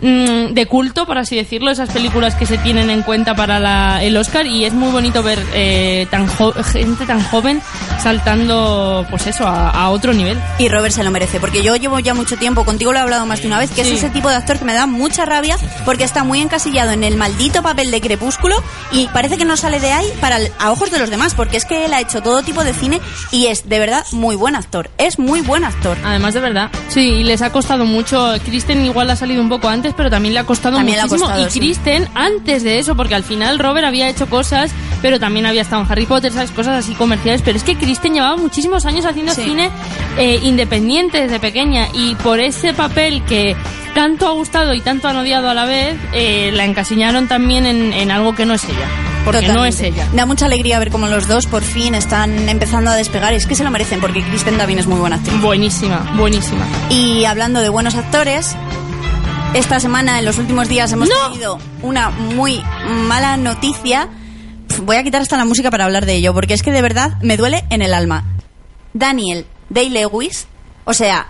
mm, 0.03 0.53
de 0.53 0.65
culto, 0.67 1.05
por 1.07 1.17
así 1.17 1.35
decirlo, 1.35 1.71
esas 1.71 1.89
películas 1.89 2.35
que 2.35 2.45
se 2.45 2.57
tienen 2.59 2.89
en 2.91 3.01
cuenta 3.01 3.35
para 3.35 3.59
la- 3.59 4.03
el 4.03 4.15
Oscar 4.17 4.45
y 4.45 4.65
es 4.65 4.73
muy 4.73 4.91
bonito 4.91 5.23
ver 5.23 5.39
eh, 5.53 6.05
tan 6.11 6.27
jo- 6.27 6.53
gente 6.63 7.05
tan 7.05 7.23
joven 7.23 7.61
saltando, 8.13 9.05
pues 9.09 9.27
eso, 9.27 9.47
a, 9.47 9.69
a 9.69 9.89
otro 9.89 10.13
nivel. 10.13 10.37
Y 10.59 10.67
Robert 10.69 10.93
se 10.93 11.03
lo 11.03 11.11
merece, 11.11 11.39
porque 11.39 11.63
yo 11.63 11.75
llevo 11.75 11.99
ya 11.99 12.13
mucho 12.13 12.37
tiempo, 12.37 12.63
contigo 12.65 12.91
lo 12.93 12.99
he 12.99 13.01
hablado 13.01 13.25
más 13.25 13.41
de 13.41 13.47
una 13.47 13.57
vez, 13.59 13.71
que 13.71 13.83
Sí. 13.83 13.91
es 13.93 13.97
ese 13.99 14.09
tipo 14.09 14.29
de 14.29 14.35
actor 14.35 14.59
que 14.59 14.65
me 14.65 14.73
da 14.73 14.85
mucha 14.85 15.25
rabia 15.25 15.57
porque 15.85 16.03
está 16.03 16.23
muy 16.23 16.39
encasillado 16.41 16.91
en 16.91 17.03
el 17.03 17.15
maldito 17.17 17.61
papel 17.63 17.91
de 17.91 18.01
crepúsculo 18.01 18.55
y 18.91 19.07
parece 19.07 19.37
que 19.37 19.45
no 19.45 19.57
sale 19.57 19.79
de 19.79 19.91
ahí 19.91 20.05
para 20.21 20.37
el- 20.37 20.51
a 20.59 20.71
ojos 20.71 20.91
de 20.91 20.99
los 20.99 21.09
demás, 21.09 21.33
porque 21.33 21.57
es 21.57 21.65
que 21.65 21.85
él 21.85 21.93
ha 21.93 22.01
hecho 22.01 22.21
todo 22.21 22.43
tipo 22.43 22.63
de 22.63 22.73
cine 22.73 22.99
y 23.31 23.47
es 23.47 23.67
de 23.69 23.79
verdad 23.79 24.05
muy 24.11 24.35
buen 24.35 24.55
actor, 24.55 24.89
es 24.97 25.17
muy 25.19 25.41
buen 25.41 25.63
actor. 25.63 25.97
Además 26.03 26.33
de 26.33 26.39
verdad. 26.41 26.69
Sí, 26.89 27.01
y 27.01 27.23
les 27.23 27.41
ha 27.41 27.51
costado 27.51 27.85
mucho. 27.85 28.33
Kristen 28.45 28.85
igual 28.85 29.09
ha 29.09 29.15
salido 29.15 29.41
un 29.41 29.49
poco 29.49 29.67
antes, 29.69 29.92
pero 29.95 30.09
también 30.09 30.33
le 30.33 30.39
ha 30.39 30.45
costado 30.45 30.77
También 30.77 30.97
le 30.97 31.01
ha 31.01 31.05
muchísimo. 31.05 31.27
costado, 31.29 31.47
y 31.47 31.51
sí. 31.51 31.59
Kristen 31.59 32.07
antes 32.15 32.63
de 32.63 32.79
eso, 32.79 32.95
porque 32.95 33.15
al 33.15 33.23
final 33.23 33.59
Robert 33.59 33.85
había 33.87 34.09
hecho 34.09 34.27
cosas, 34.29 34.71
pero 35.01 35.19
también 35.19 35.45
había 35.45 35.61
estado 35.61 35.81
en 35.83 35.91
Harry 35.91 36.05
Potter, 36.05 36.31
¿sabes? 36.31 36.51
Cosas 36.51 36.83
así 36.83 36.93
comerciales. 36.95 37.41
Pero 37.43 37.57
es 37.57 37.63
que 37.63 37.75
Kristen 37.75 38.13
llevaba 38.13 38.37
muchísimos 38.37 38.85
años 38.85 39.05
haciendo 39.05 39.33
Sí. 39.33 39.43
cine 39.43 39.69
eh, 40.17 40.39
independiente 40.43 41.21
desde 41.21 41.39
pequeña 41.39 41.87
y 41.93 42.15
por 42.15 42.39
ese 42.39 42.73
papel 42.73 43.23
que 43.25 43.55
tanto 43.93 44.27
ha 44.27 44.31
gustado 44.31 44.73
y 44.73 44.81
tanto 44.81 45.07
han 45.07 45.17
odiado 45.17 45.49
a 45.49 45.53
la 45.53 45.65
vez, 45.65 45.95
eh, 46.13 46.51
la 46.53 46.65
encasillaron 46.65 47.27
también 47.27 47.65
en, 47.65 47.93
en 47.93 48.11
algo 48.11 48.33
que 48.35 48.45
no 48.45 48.53
es 48.55 48.63
ella. 48.65 48.87
Porque 49.25 49.47
no 49.47 49.63
es 49.65 49.75
Totalmente. 49.77 50.01
ella. 50.01 50.09
Da 50.15 50.25
mucha 50.25 50.47
alegría 50.47 50.79
ver 50.79 50.89
cómo 50.89 51.07
los 51.07 51.27
dos 51.29 51.45
por 51.45 51.61
fin 51.63 51.95
están 51.95 52.49
empezando 52.49 52.91
a 52.91 52.95
despegar. 52.95 53.31
Es 53.33 53.45
que 53.45 53.55
se 53.55 53.63
lo 53.63 53.71
merecen 53.71 54.01
porque 54.01 54.21
Kristen 54.21 54.57
Davin 54.57 54.79
es 54.79 54.87
muy 54.87 54.99
buena 54.99 55.15
actriz. 55.15 55.39
Buenísima, 55.41 56.11
buenísima. 56.17 56.65
Y 56.89 57.23
hablando 57.23 57.61
de 57.61 57.69
buenos 57.69 57.95
actores, 57.95 58.53
esta 59.53 59.79
semana, 59.79 60.19
en 60.19 60.25
los 60.25 60.37
últimos 60.37 60.67
días, 60.67 60.91
hemos 60.91 61.09
tenido 61.09 61.59
una 61.81 62.09
muy 62.09 62.61
mala 63.07 63.37
noticia. 63.37 64.09
Voy 64.81 64.95
a 64.95 65.03
quitar 65.03 65.21
hasta 65.21 65.37
la 65.37 65.45
música 65.45 65.69
para 65.69 65.85
hablar 65.85 66.05
de 66.05 66.15
ello, 66.15 66.33
porque 66.33 66.53
es 66.55 66.63
que 66.63 66.71
de 66.71 66.81
verdad 66.81 67.21
me 67.21 67.37
duele 67.37 67.63
en 67.69 67.81
el 67.81 67.93
alma. 67.93 68.25
Daniel 68.93 69.45
Day-Lewis, 69.69 70.47
o 70.85 70.93
sea, 70.93 71.27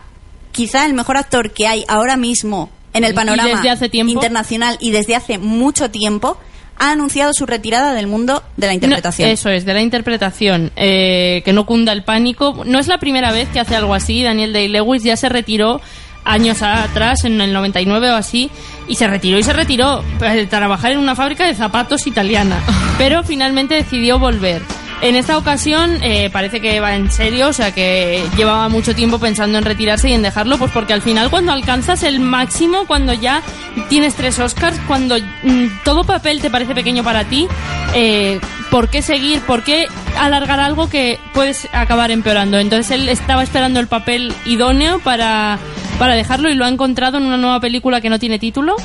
quizá 0.52 0.86
el 0.86 0.94
mejor 0.94 1.18
actor 1.18 1.52
que 1.52 1.68
hay 1.68 1.84
ahora 1.88 2.16
mismo 2.16 2.70
en 2.94 3.04
el 3.04 3.14
panorama 3.14 3.62
hace 3.70 3.90
internacional 3.92 4.78
y 4.80 4.92
desde 4.92 5.16
hace 5.16 5.38
mucho 5.38 5.90
tiempo, 5.90 6.38
ha 6.78 6.92
anunciado 6.92 7.34
su 7.34 7.46
retirada 7.46 7.94
del 7.94 8.08
mundo 8.08 8.44
de 8.58 8.68
la 8.68 8.74
interpretación. 8.74 9.28
No, 9.30 9.34
eso 9.34 9.50
es, 9.50 9.66
de 9.66 9.74
la 9.74 9.82
interpretación. 9.82 10.72
eh, 10.76 11.42
que 11.44 11.54
no 11.54 11.66
cunda 11.66 11.92
el 11.92 12.04
pánico. 12.04 12.64
No 12.66 12.80
es 12.80 12.88
la 12.88 13.00
primera 13.00 13.32
vez 13.32 13.50
que 13.50 13.60
hace 13.60 13.76
algo 13.76 13.94
así. 13.94 14.24
Daniel 14.24 14.54
Day-Lewis 14.54 15.04
ya 15.04 15.18
se 15.18 15.30
retiró 15.30 15.82
años 16.26 16.62
atrás, 16.62 17.24
en 17.26 17.40
el 17.42 17.54
99 17.54 18.12
o 18.12 18.16
así, 18.16 18.50
y 18.88 18.96
se 18.96 19.08
retiró 19.08 19.38
y 19.38 19.44
se 19.44 19.54
retiró 19.54 20.04
para 20.20 20.48
trabajar 20.48 20.92
en 20.92 21.00
una 21.00 21.16
fábrica 21.16 21.46
de 21.46 21.56
zapatos 21.56 22.08
italiana. 22.08 22.58
Pero 22.98 23.24
finalmente 23.24 23.76
decidió 23.76 24.20
volver. 24.20 24.62
En 25.04 25.18
esta 25.18 25.38
ocasión 25.38 26.02
eh, 26.02 26.30
parece 26.32 26.62
que 26.62 26.80
va 26.80 26.96
en 26.96 27.12
serio, 27.12 27.50
o 27.50 27.54
sea 27.54 27.74
que 27.74 28.24
llevaba 28.38 28.70
mucho 28.70 28.96
tiempo 28.96 29.20
pensando 29.20 29.58
en 29.58 29.66
retirarse 29.66 30.10
y 30.10 30.14
en 30.14 30.22
dejarlo, 30.22 30.58
pues 30.58 30.72
porque 30.72 30.94
al 30.94 31.02
final 31.02 31.30
cuando 31.30 31.52
alcanzas 31.52 32.04
el 32.04 32.22
máximo, 32.22 32.86
cuando 32.88 33.12
ya 33.12 33.42
tienes 33.90 34.16
tres 34.16 34.40
Oscars, 34.40 34.80
cuando 34.88 35.18
mm, 35.18 35.84
todo 35.84 36.06
papel 36.06 36.40
te 36.40 36.50
parece 36.50 36.74
pequeño 36.74 37.04
para 37.04 37.26
ti, 37.26 37.50
eh, 37.94 38.40
¿por 38.72 38.88
qué 38.88 39.02
seguir? 39.02 39.42
¿Por 39.42 39.64
qué 39.64 39.88
alargar 40.18 40.62
algo 40.62 40.88
que 40.88 41.20
puedes 41.34 41.68
acabar 41.74 42.10
empeorando? 42.10 42.58
Entonces 42.58 42.92
él 42.92 43.10
estaba 43.10 43.44
esperando 43.44 43.82
el 43.82 43.88
papel 43.88 44.34
idóneo 44.46 45.00
para, 45.00 45.60
para 46.00 46.16
dejarlo 46.16 46.50
y 46.50 46.56
lo 46.56 46.66
ha 46.66 46.70
encontrado 46.70 47.18
en 47.18 47.24
una 47.26 47.38
nueva 47.38 47.60
película 47.60 48.02
que 48.02 48.10
no 48.10 48.20
tiene 48.20 48.40
título. 48.40 48.76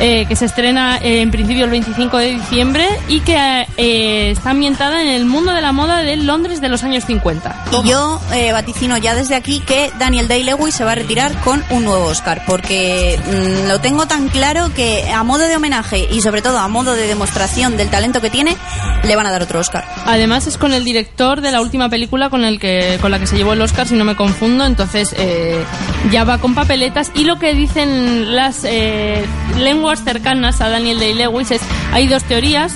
eh, 0.00 0.26
que 0.28 0.36
se 0.36 0.44
estrena 0.44 0.98
eh, 0.98 1.22
en 1.22 1.30
principio 1.32 1.64
el 1.64 1.70
25 1.72 2.18
de 2.18 2.26
diciembre 2.34 2.86
y 3.08 3.18
que 3.18 3.66
eh, 3.76 4.30
está 4.30 4.50
ambientada 4.50 5.02
en 5.02 5.08
el 5.08 5.24
mundo 5.24 5.52
de 5.52 5.60
la 5.60 5.72
moda 5.72 5.98
de 6.02 6.16
Londres 6.16 6.60
de 6.60 6.68
los 6.68 6.84
años 6.84 7.04
50. 7.04 7.64
Y 7.82 7.88
yo 7.88 8.20
eh, 8.32 8.52
vaticino 8.52 8.96
ya 8.96 9.16
desde 9.16 9.34
aquí 9.34 9.58
que 9.58 9.90
Daniel 9.98 10.28
Day-Lewis 10.28 10.74
se 10.76 10.84
va 10.84 10.92
a 10.92 10.94
retirar 10.94 11.34
con 11.40 11.64
un 11.70 11.84
nuevo 11.84 12.04
Oscar, 12.04 12.42
porque 12.46 13.18
mm, 13.26 13.66
lo 13.68 13.80
tengo 13.80 14.06
tan 14.06 14.28
claro 14.28 14.72
que 14.72 15.10
a 15.10 15.24
modo 15.24 15.48
de 15.48 15.56
homenaje 15.56 16.06
y 16.12 16.20
sobre 16.20 16.42
todo 16.42 16.58
a 16.60 16.68
modo 16.68 16.92
de 16.94 17.08
demostración 17.08 17.76
del 17.76 17.88
talento 17.90 18.20
que 18.20 18.30
tiene, 18.30 18.56
le 19.02 19.16
van 19.16 19.26
a 19.26 19.32
dar 19.32 19.42
otro 19.42 19.58
Oscar. 19.58 19.84
Además 20.06 20.46
es 20.46 20.58
con 20.58 20.74
el 20.74 20.84
director 20.84 21.40
de 21.40 21.50
la 21.50 21.60
última 21.60 21.88
película 21.88 22.30
con 22.30 22.44
el 22.44 22.60
que 22.60 22.98
con 23.00 23.10
la 23.10 23.18
que 23.18 23.26
se 23.26 23.36
llevó 23.36 23.52
el 23.54 23.62
Oscar, 23.62 23.88
si 23.88 23.96
no 23.96 24.04
me 24.04 24.14
confundo. 24.14 24.64
Entonces 24.64 25.12
eh, 25.18 25.64
ya 26.12 26.22
va 26.22 26.38
con 26.48 26.54
papeletas 26.54 27.12
y 27.14 27.24
lo 27.24 27.38
que 27.38 27.52
dicen 27.52 28.34
las 28.34 28.64
eh, 28.64 29.22
lenguas 29.58 30.02
cercanas 30.02 30.62
a 30.62 30.70
Daniel 30.70 30.98
Day 30.98 31.12
Lewis 31.12 31.50
es 31.50 31.60
hay 31.92 32.06
dos 32.06 32.24
teorías. 32.24 32.74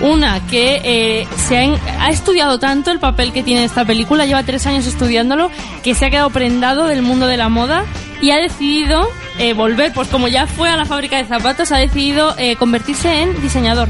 Una 0.00 0.44
que 0.48 0.80
eh, 0.84 1.28
se 1.36 1.56
ha, 1.56 2.04
ha 2.04 2.10
estudiado 2.10 2.58
tanto 2.58 2.90
el 2.90 2.98
papel 2.98 3.32
que 3.32 3.42
tiene 3.42 3.64
esta 3.64 3.84
película, 3.84 4.26
lleva 4.26 4.42
tres 4.42 4.66
años 4.66 4.86
estudiándolo, 4.86 5.50
que 5.82 5.94
se 5.94 6.04
ha 6.04 6.10
quedado 6.10 6.30
prendado 6.30 6.86
del 6.86 7.00
mundo 7.00 7.26
de 7.28 7.36
la 7.36 7.48
moda 7.48 7.84
y 8.20 8.30
ha 8.30 8.36
decidido 8.36 9.08
eh, 9.38 9.54
volver, 9.54 9.92
pues 9.94 10.08
como 10.08 10.28
ya 10.28 10.46
fue 10.46 10.68
a 10.68 10.76
la 10.76 10.84
fábrica 10.84 11.16
de 11.16 11.24
zapatos, 11.24 11.72
ha 11.72 11.78
decidido 11.78 12.34
eh, 12.36 12.56
convertirse 12.56 13.22
en 13.22 13.40
diseñador. 13.40 13.88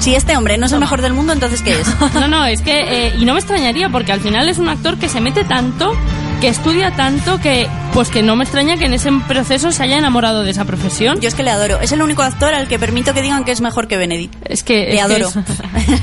Si 0.00 0.14
este 0.14 0.36
hombre 0.36 0.58
no 0.58 0.66
es 0.66 0.72
el 0.72 0.80
mejor 0.80 1.00
del 1.00 1.14
mundo, 1.14 1.32
entonces 1.32 1.62
¿qué 1.62 1.72
es? 1.72 1.86
No, 2.14 2.28
no, 2.28 2.44
es 2.44 2.60
que, 2.60 3.06
eh, 3.06 3.14
y 3.18 3.24
no 3.24 3.32
me 3.32 3.40
extrañaría, 3.40 3.88
porque 3.88 4.12
al 4.12 4.20
final 4.20 4.48
es 4.48 4.58
un 4.58 4.68
actor 4.68 4.98
que 4.98 5.08
se 5.08 5.20
mete 5.20 5.44
tanto, 5.44 5.92
que 6.40 6.48
estudia 6.48 6.92
tanto, 6.92 7.40
que 7.40 7.68
pues 7.92 8.10
que 8.10 8.22
no 8.22 8.36
me 8.36 8.44
extraña 8.44 8.76
que 8.76 8.84
en 8.84 8.94
ese 8.94 9.10
proceso 9.26 9.72
se 9.72 9.82
haya 9.82 9.98
enamorado 9.98 10.44
de 10.44 10.50
esa 10.52 10.64
profesión. 10.64 11.20
Yo 11.20 11.28
es 11.28 11.34
que 11.34 11.42
le 11.42 11.50
adoro. 11.50 11.80
Es 11.80 11.90
el 11.92 12.00
único 12.00 12.22
actor 12.22 12.54
al 12.54 12.68
que 12.68 12.78
permito 12.78 13.12
que 13.12 13.22
digan 13.22 13.44
que 13.44 13.50
es 13.52 13.60
mejor 13.60 13.88
que 13.88 13.96
Benedict. 13.96 14.34
Es 14.48 14.62
que... 14.62 14.84
Le 14.86 14.90
es 14.90 14.94
que 14.94 15.00
adoro. 15.00 15.28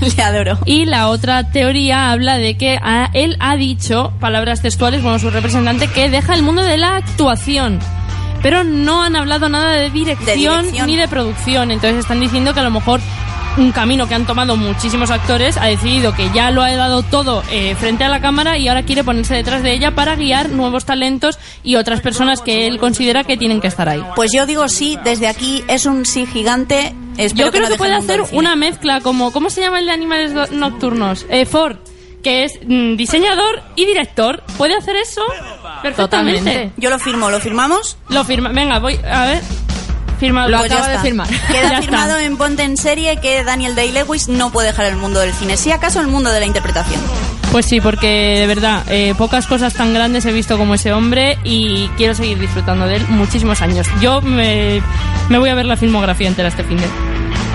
es- 0.03 0.15
le 0.17 0.23
adoro. 0.23 0.57
Y 0.65 0.85
la 0.85 1.07
otra 1.07 1.49
teoría 1.51 2.11
habla 2.11 2.37
de 2.37 2.57
que 2.57 2.77
él 3.13 3.37
ha 3.39 3.55
dicho, 3.55 4.11
palabras 4.19 4.61
textuales, 4.61 5.01
bueno, 5.03 5.19
su 5.19 5.29
representante, 5.29 5.87
que 5.87 6.09
deja 6.09 6.33
el 6.33 6.43
mundo 6.43 6.63
de 6.63 6.77
la 6.77 6.97
actuación. 6.97 7.79
Pero 8.41 8.63
no 8.63 9.01
han 9.03 9.15
hablado 9.15 9.47
nada 9.49 9.71
de 9.71 9.89
dirección, 9.89 10.63
dirección. 10.63 10.87
ni 10.87 10.97
de 10.97 11.07
producción. 11.07 11.71
Entonces 11.71 11.99
están 11.99 12.19
diciendo 12.19 12.53
que 12.53 12.59
a 12.59 12.63
lo 12.63 12.71
mejor 12.71 12.99
un 13.57 13.71
camino 13.71 14.07
que 14.07 14.15
han 14.15 14.25
tomado 14.25 14.55
muchísimos 14.55 15.11
actores 15.11 15.57
ha 15.57 15.65
decidido 15.65 16.13
que 16.13 16.29
ya 16.33 16.51
lo 16.51 16.61
ha 16.61 16.75
dado 16.75 17.03
todo 17.03 17.43
eh, 17.49 17.75
frente 17.75 18.03
a 18.03 18.09
la 18.09 18.19
cámara 18.19 18.57
y 18.57 18.67
ahora 18.67 18.83
quiere 18.83 19.03
ponerse 19.03 19.33
detrás 19.33 19.63
de 19.63 19.73
ella 19.73 19.91
para 19.95 20.15
guiar 20.15 20.49
nuevos 20.49 20.85
talentos 20.85 21.39
y 21.63 21.75
otras 21.75 22.01
personas 22.01 22.41
que 22.41 22.67
él 22.67 22.79
considera 22.79 23.23
que 23.23 23.37
tienen 23.37 23.61
que 23.61 23.67
estar 23.67 23.87
ahí. 23.87 24.03
Pues 24.15 24.31
yo 24.33 24.45
digo 24.45 24.67
sí, 24.67 24.97
desde 25.03 25.27
aquí 25.27 25.63
es 25.67 25.85
un 25.85 26.05
sí 26.05 26.25
gigante. 26.25 26.93
Espero 27.17 27.47
Yo 27.47 27.51
creo 27.51 27.63
no 27.63 27.69
que 27.69 27.77
puede 27.77 27.93
hacer 27.93 28.23
una 28.33 28.55
mezcla 28.55 28.99
como 28.99 29.31
¿cómo 29.31 29.49
se 29.49 29.61
llama 29.61 29.79
el 29.79 29.85
de 29.85 29.91
animales 29.91 30.51
nocturnos? 30.51 31.25
Eh, 31.29 31.45
Ford, 31.45 31.77
que 32.23 32.43
es 32.43 32.59
mm, 32.65 32.95
diseñador 32.95 33.61
y 33.75 33.85
director. 33.85 34.43
¿Puede 34.57 34.75
hacer 34.75 34.97
eso? 34.97 35.21
Perfectamente. 35.81 36.39
Totalmente. 36.41 36.71
Yo 36.77 36.89
lo 36.89 36.99
firmo, 36.99 37.29
¿lo 37.29 37.39
firmamos? 37.39 37.97
Lo 38.09 38.23
firma. 38.25 38.49
Venga, 38.49 38.79
voy 38.79 38.99
a 39.09 39.25
ver. 39.25 39.64
Lo 40.49 40.57
Pues 40.59 40.71
ya 40.71 40.77
acaba 40.77 40.93
de 40.93 40.99
firmar. 40.99 41.27
Queda 41.51 41.69
Ya 41.71 41.81
firmado 41.81 42.11
está. 42.17 42.23
en 42.23 42.37
Ponte 42.37 42.63
en 42.63 42.77
Serie 42.77 43.17
que 43.17 43.43
Daniel 43.43 43.75
Day-Lewis 43.75 44.27
no 44.27 44.51
puede 44.51 44.67
dejar 44.69 44.85
el 44.87 44.95
mundo 44.95 45.19
del 45.19 45.33
cine. 45.33 45.57
Si 45.57 45.71
acaso 45.71 45.99
el 46.01 46.07
mundo 46.07 46.31
de 46.31 46.39
la 46.39 46.45
interpretación. 46.45 46.99
Pues 47.51 47.65
sí, 47.67 47.79
porque 47.79 48.37
de 48.39 48.47
verdad, 48.47 48.83
eh, 48.89 49.13
pocas 49.17 49.47
cosas 49.47 49.73
tan 49.73 49.93
grandes 49.93 50.25
he 50.25 50.31
visto 50.33 50.57
como 50.57 50.73
ese 50.75 50.91
hombre 50.91 51.37
y 51.43 51.87
quiero 51.95 52.13
seguir 52.13 52.37
disfrutando 52.39 52.85
de 52.87 52.97
él 52.97 53.05
muchísimos 53.09 53.61
años. 53.61 53.87
Yo 54.01 54.21
me, 54.21 54.81
me 55.29 55.37
voy 55.37 55.49
a 55.49 55.55
ver 55.55 55.65
la 55.65 55.77
filmografía 55.77 56.27
entera 56.27 56.49
este 56.49 56.63
fin 56.65 56.77
de. 56.77 56.85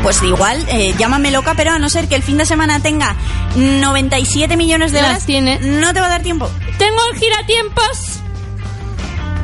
pues 0.02 0.22
igual, 0.22 0.64
eh, 0.70 0.94
llámame 0.98 1.30
loca, 1.30 1.52
pero 1.54 1.72
a 1.72 1.78
no 1.78 1.90
ser 1.90 2.08
que 2.08 2.14
el 2.14 2.22
fin 2.22 2.38
de 2.38 2.46
semana 2.46 2.80
tenga 2.80 3.14
97 3.56 4.56
millones 4.56 4.92
de 4.92 5.02
Las 5.02 5.11
horas, 5.11 5.26
tiene. 5.26 5.58
no 5.61 5.92
te 5.92 6.00
va 6.00 6.06
a 6.06 6.11
dar 6.11 6.22
tiempo. 6.22 6.50
Tengo 6.78 6.98
el 7.12 7.18
giratiempos 7.18 8.20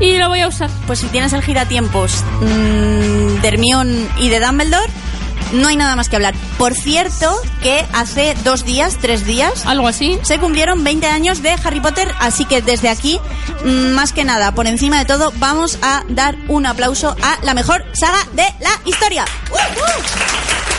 y 0.00 0.18
lo 0.18 0.28
voy 0.28 0.40
a 0.40 0.48
usar. 0.48 0.70
Pues 0.86 1.00
si 1.00 1.06
tienes 1.08 1.32
el 1.32 1.42
giratiempos 1.42 2.24
mm, 2.40 3.40
de 3.40 3.48
Hermione 3.48 4.08
y 4.18 4.28
de 4.28 4.40
Dumbledore, 4.40 4.90
no 5.52 5.68
hay 5.68 5.76
nada 5.76 5.94
más 5.96 6.08
que 6.08 6.16
hablar. 6.16 6.34
Por 6.58 6.74
cierto, 6.74 7.34
que 7.62 7.84
hace 7.92 8.34
dos 8.44 8.64
días, 8.64 8.98
tres 9.00 9.24
días, 9.24 9.64
Algo 9.66 9.86
así. 9.88 10.18
se 10.22 10.38
cumplieron 10.38 10.82
20 10.82 11.06
años 11.06 11.42
de 11.42 11.50
Harry 11.64 11.80
Potter, 11.80 12.12
así 12.18 12.44
que 12.44 12.62
desde 12.62 12.88
aquí, 12.88 13.20
mm, 13.64 13.92
más 13.94 14.12
que 14.12 14.24
nada, 14.24 14.52
por 14.52 14.66
encima 14.66 14.98
de 14.98 15.04
todo, 15.04 15.32
vamos 15.36 15.78
a 15.82 16.02
dar 16.08 16.36
un 16.48 16.66
aplauso 16.66 17.14
a 17.22 17.38
la 17.42 17.54
mejor 17.54 17.84
saga 17.92 18.18
de 18.32 18.46
la 18.60 18.70
historia. 18.84 19.24
¡Uh, 19.50 20.75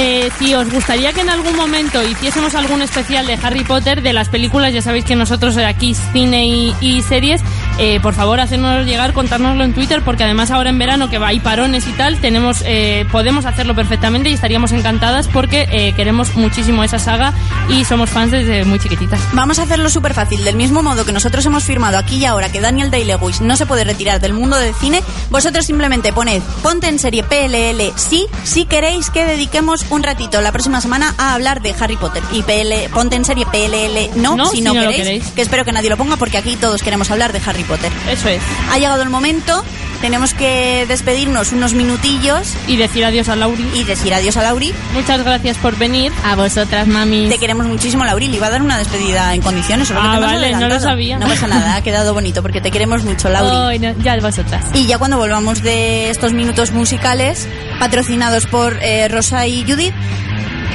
Eh, 0.00 0.30
si 0.38 0.54
os 0.54 0.70
gustaría 0.70 1.12
que 1.12 1.22
en 1.22 1.28
algún 1.28 1.56
momento 1.56 2.00
hiciésemos 2.04 2.54
algún 2.54 2.82
especial 2.82 3.26
de 3.26 3.36
Harry 3.42 3.64
Potter, 3.64 4.00
de 4.00 4.12
las 4.12 4.28
películas, 4.28 4.72
ya 4.72 4.80
sabéis 4.80 5.04
que 5.04 5.16
nosotros 5.16 5.56
aquí 5.56 5.92
cine 6.12 6.46
y, 6.46 7.02
series, 7.02 7.40
eh, 7.78 7.98
por 8.00 8.14
favor 8.14 8.38
hacérnoslo 8.38 8.84
llegar, 8.84 9.12
contárnoslo 9.12 9.64
en 9.64 9.74
Twitter, 9.74 10.02
porque 10.04 10.22
además 10.22 10.52
ahora 10.52 10.70
en 10.70 10.78
verano 10.78 11.10
que 11.10 11.16
hay 11.16 11.40
parones 11.40 11.88
y 11.88 11.92
tal, 11.94 12.20
tenemos, 12.20 12.62
eh, 12.64 13.06
podemos 13.10 13.44
hacerlo 13.44 13.74
perfectamente 13.74 14.30
y 14.30 14.34
estaríamos 14.34 14.70
encantadas 14.70 15.26
porque 15.26 15.66
eh, 15.72 15.92
queremos 15.94 16.36
muchísimo 16.36 16.84
esa 16.84 17.00
saga 17.00 17.32
y 17.68 17.84
somos 17.84 18.08
fans 18.08 18.30
desde 18.30 18.64
muy 18.64 18.78
chiquititas. 18.78 19.20
Vamos 19.32 19.58
a 19.58 19.64
hacerlo 19.64 19.90
súper 19.90 20.14
fácil. 20.14 20.44
Del 20.44 20.54
mismo 20.54 20.80
modo 20.80 21.04
que 21.04 21.12
nosotros 21.12 21.44
hemos 21.46 21.64
firmado 21.64 21.98
aquí 21.98 22.18
y 22.18 22.24
ahora 22.24 22.52
que 22.52 22.60
Daniel 22.60 22.92
Day-Lewis 22.92 23.40
no 23.40 23.56
se 23.56 23.66
puede 23.66 23.82
retirar 23.82 24.20
del 24.20 24.32
mundo 24.32 24.58
del 24.58 24.74
cine, 24.76 25.02
vosotros 25.30 25.66
simplemente 25.66 26.12
poned 26.12 26.40
ponte 26.62 26.86
en 26.86 27.00
serie 27.00 27.24
PLL 27.24 27.92
sí, 27.96 28.26
si 28.44 28.64
queréis 28.64 29.10
que 29.10 29.24
dediquemos 29.24 29.87
un 29.90 30.02
ratito 30.02 30.40
la 30.40 30.52
próxima 30.52 30.80
semana 30.80 31.14
a 31.18 31.34
hablar 31.34 31.62
de 31.62 31.74
Harry 31.78 31.96
Potter. 31.96 32.22
Y 32.32 32.42
PL, 32.42 32.88
ponte 32.92 33.16
en 33.16 33.24
serie 33.24 33.46
PLL 33.46 34.20
no, 34.20 34.36
No, 34.36 34.46
si, 34.46 34.58
si 34.58 34.62
no, 34.62 34.74
no 34.74 34.82
lo 34.82 34.90
queréis, 34.90 35.04
queréis. 35.04 35.26
Que 35.32 35.42
espero 35.42 35.64
que 35.64 35.72
nadie 35.72 35.90
lo 35.90 35.96
ponga 35.96 36.16
porque 36.16 36.38
aquí 36.38 36.56
todos 36.56 36.82
queremos 36.82 37.10
hablar 37.10 37.32
de 37.32 37.40
Harry 37.44 37.64
Potter. 37.64 37.90
Eso 38.10 38.28
es. 38.28 38.42
Ha 38.70 38.78
llegado 38.78 39.02
el 39.02 39.10
momento. 39.10 39.64
Tenemos 40.00 40.32
que 40.34 40.84
despedirnos 40.86 41.52
unos 41.52 41.74
minutillos 41.74 42.54
Y 42.68 42.76
decir 42.76 43.04
adiós 43.04 43.28
a 43.28 43.36
Lauri. 43.36 43.66
y 43.74 43.84
decir 43.84 44.14
adiós 44.14 44.36
a 44.36 44.42
Lauri. 44.42 44.72
Muchas 44.94 45.22
gracias 45.24 45.56
por 45.58 45.76
venir. 45.76 46.12
A 46.24 46.36
vosotras, 46.36 46.86
mamis. 46.86 47.28
Te 47.30 47.38
queremos 47.38 47.66
muchísimo, 47.66 48.04
Lauri. 48.04 48.28
Le 48.28 48.36
iba 48.36 48.46
a 48.46 48.50
dar 48.50 48.62
una 48.62 48.78
despedida 48.78 49.34
en 49.34 49.42
condiciones. 49.42 49.88
solo 49.88 50.00
que 50.00 50.06
Ah, 50.06 50.12
te 50.14 50.20
me 50.20 50.26
has 50.26 50.32
vale, 50.32 50.52
no 50.56 50.68
lo 50.68 50.80
sabía. 50.80 51.18
No 51.18 51.26
pasa 51.26 51.46
nada, 51.48 51.74
ha 51.76 51.82
quedado 51.82 52.14
bonito 52.14 52.42
porque 52.42 52.60
te 52.60 52.70
queremos 52.70 53.02
mucho, 53.04 53.28
Lauri. 53.28 53.56
Ay, 53.56 53.78
no, 53.78 54.02
ya 54.02 54.16
vosotras. 54.20 54.64
Y 54.74 54.86
ya 54.86 54.98
cuando 54.98 55.16
volvamos 55.18 55.62
de 55.62 56.10
estos 56.10 56.32
minutos 56.32 56.70
musicales, 56.72 57.46
patrocinados 57.78 58.46
por 58.46 58.78
eh, 58.82 59.08
Rosa 59.08 59.46
y 59.46 59.64
Judith, 59.64 59.94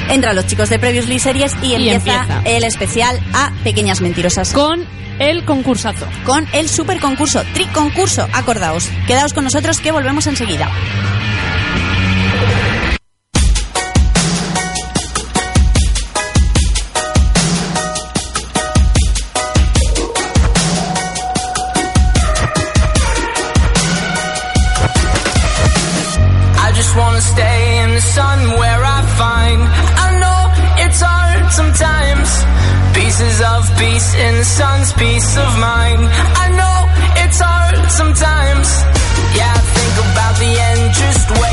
entran 0.10 0.36
los 0.36 0.46
chicos 0.48 0.70
de 0.70 0.80
Previously 0.80 1.20
Series 1.20 1.54
y, 1.62 1.68
Y 1.76 1.90
empieza, 1.90 2.22
empieza. 2.22 2.42
el 2.46 2.64
especial 2.64 3.20
a 3.34 3.52
Pequeñas 3.64 4.02
Mentirosas. 4.02 4.54
Con 4.54 4.86
el 5.20 5.46
concursazo. 5.46 6.08
Con 6.26 6.48
el 6.54 6.70
super 6.70 7.00
concurso, 7.00 7.44
trick 7.54 7.72
concurso, 7.72 8.28
acordaos. 8.34 8.90
Quedaos 9.08 9.34
con 9.34 9.44
nosotros 9.44 9.80
que 9.80 9.92
volvemos 9.92 10.28
enseguida. 10.28 10.70
I 26.66 26.72
just 26.76 26.96
wanna 26.96 27.22
stay 27.22 27.84
in 27.84 27.90
the 27.96 28.02
sun 28.02 28.40
where 28.60 28.73
Pieces 33.24 33.42
of 33.42 33.64
peace 33.80 34.16
in 34.16 34.36
the 34.36 34.44
sun's 34.44 34.92
peace 34.94 35.38
of 35.38 35.48
mind. 35.58 36.02
I 36.44 36.48
know 36.60 36.78
it's 37.24 37.40
hard 37.40 37.78
sometimes. 37.90 38.68
Yeah, 39.38 39.48
I 39.48 39.64
think 39.64 39.94
about 40.12 40.36
the 40.44 40.52
end 40.52 40.84
just 40.92 41.32
way 41.40 41.53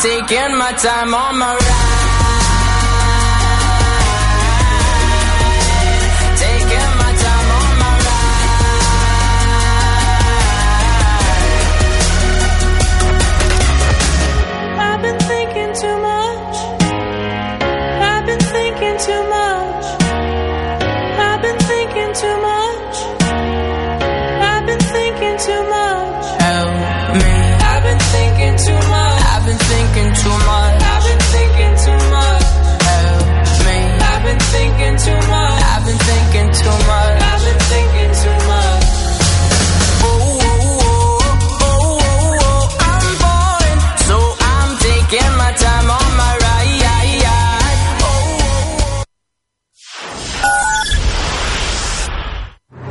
Taking 0.00 0.56
my 0.56 0.72
time 0.72 1.12
on 1.12 1.38
my 1.38 1.54
ride. 1.56 2.17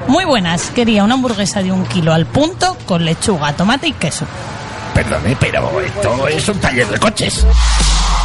Muy 0.07 0.25
buenas, 0.25 0.71
quería 0.71 1.03
una 1.03 1.15
hamburguesa 1.15 1.61
de 1.61 1.71
un 1.71 1.85
kilo 1.85 2.13
al 2.13 2.25
punto 2.25 2.77
con 2.85 3.03
lechuga, 3.03 3.53
tomate 3.53 3.87
y 3.87 3.93
queso. 3.93 4.25
Perdone, 4.93 5.35
pero 5.39 5.81
esto 5.81 6.27
es 6.27 6.47
un 6.49 6.59
taller 6.59 6.87
de 6.87 6.97
coches. 6.97 7.45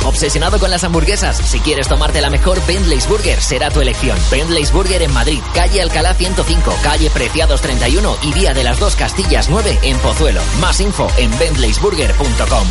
Obsesionado 0.05 0.59
con 0.59 0.71
las 0.71 0.85
hamburguesas, 0.85 1.37
si 1.37 1.61
quieres 1.61 1.89
tomarte 1.89 2.21
la 2.21 2.31
mejor 2.31 2.65
Bentley's 2.67 3.09
Burger 3.09 3.41
será 3.41 3.71
tu 3.71 3.81
elección. 3.81 4.19
Bentley's 4.31 4.73
Burger 4.73 5.03
en 5.03 5.13
Madrid, 5.13 5.41
calle 5.55 5.81
Alcalá 5.81 6.15
105, 6.15 6.75
calle 6.83 7.09
Preciados 7.11 7.61
31 7.61 8.17
y 8.23 8.33
Vía 8.33 8.53
de 8.53 8.65
las 8.65 8.81
Dos 8.81 8.97
Castillas 8.97 9.49
9 9.49 9.79
en 9.83 9.99
Pozuelo. 9.99 10.43
Más 10.61 10.81
info 10.81 11.09
en 11.19 11.31
bentleysburger.com. 11.39 12.67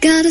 Got 0.00 0.26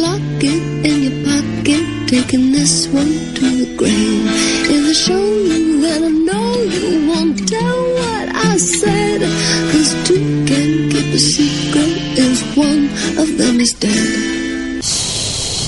lock 0.00 0.42
it 0.42 0.86
in 0.86 1.02
your 1.04 1.16
pocket, 1.24 2.08
taking 2.08 2.52
this 2.52 2.88
one 2.88 3.34
to 3.34 3.44
the 3.60 3.76
grave. 3.76 4.24
If 4.70 4.88
I 4.88 4.92
show 4.92 5.20
you, 5.20 5.80
then 5.82 6.04
I 6.04 6.08
know 6.08 6.54
you 6.62 7.08
won't 7.08 7.46
tell 7.46 7.78
what 7.94 8.36
I 8.36 8.56
said. 8.56 9.20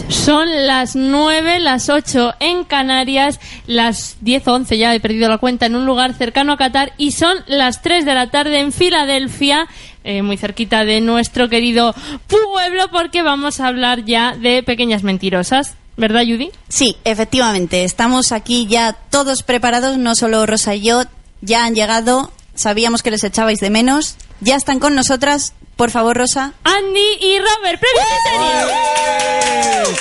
Son 0.08 0.66
las 0.66 0.94
9, 0.94 1.58
las 1.58 1.88
8 1.88 2.34
en 2.38 2.62
Canarias, 2.62 3.40
las 3.66 4.16
10 4.20 4.46
o 4.46 4.54
11 4.54 4.78
ya 4.78 4.94
he 4.94 5.00
perdido 5.00 5.28
la 5.28 5.38
cuenta 5.38 5.66
en 5.66 5.74
un 5.74 5.86
lugar 5.86 6.14
cercano 6.14 6.52
a 6.52 6.56
Qatar 6.56 6.92
y 6.98 7.10
son 7.12 7.36
las 7.48 7.82
3 7.82 8.04
de 8.04 8.14
la 8.14 8.30
tarde 8.30 8.60
en 8.60 8.70
Filadelfia, 8.70 9.66
eh, 10.04 10.22
muy 10.22 10.36
cerquita 10.36 10.84
de 10.84 11.00
nuestro 11.00 11.48
querido 11.48 11.96
pueblo 12.28 12.84
porque 12.92 13.22
vamos 13.22 13.58
a 13.58 13.66
hablar 13.66 14.04
ya 14.04 14.36
de 14.36 14.62
pequeñas 14.62 15.02
mentirosas. 15.02 15.74
¿Verdad, 15.96 16.22
Judy? 16.22 16.50
Sí, 16.68 16.96
efectivamente. 17.02 17.82
Estamos 17.82 18.30
aquí 18.30 18.68
ya 18.68 18.92
todos 18.92 19.42
preparados, 19.42 19.98
no 19.98 20.14
solo 20.14 20.46
Rosa 20.46 20.76
y 20.76 20.82
yo. 20.82 21.02
Ya 21.40 21.64
han 21.64 21.74
llegado, 21.74 22.30
sabíamos 22.54 23.02
que 23.02 23.10
les 23.10 23.24
echabais 23.24 23.58
de 23.58 23.70
menos. 23.70 24.16
Ya 24.40 24.56
están 24.56 24.78
con 24.78 24.94
nosotras. 24.94 25.54
Por 25.76 25.90
favor, 25.90 26.16
Rosa. 26.16 26.52
Andy 26.64 27.08
y 27.20 27.38
Robert, 27.38 27.80
premios 27.80 28.08
de 28.10 28.16
serie. 28.30 29.96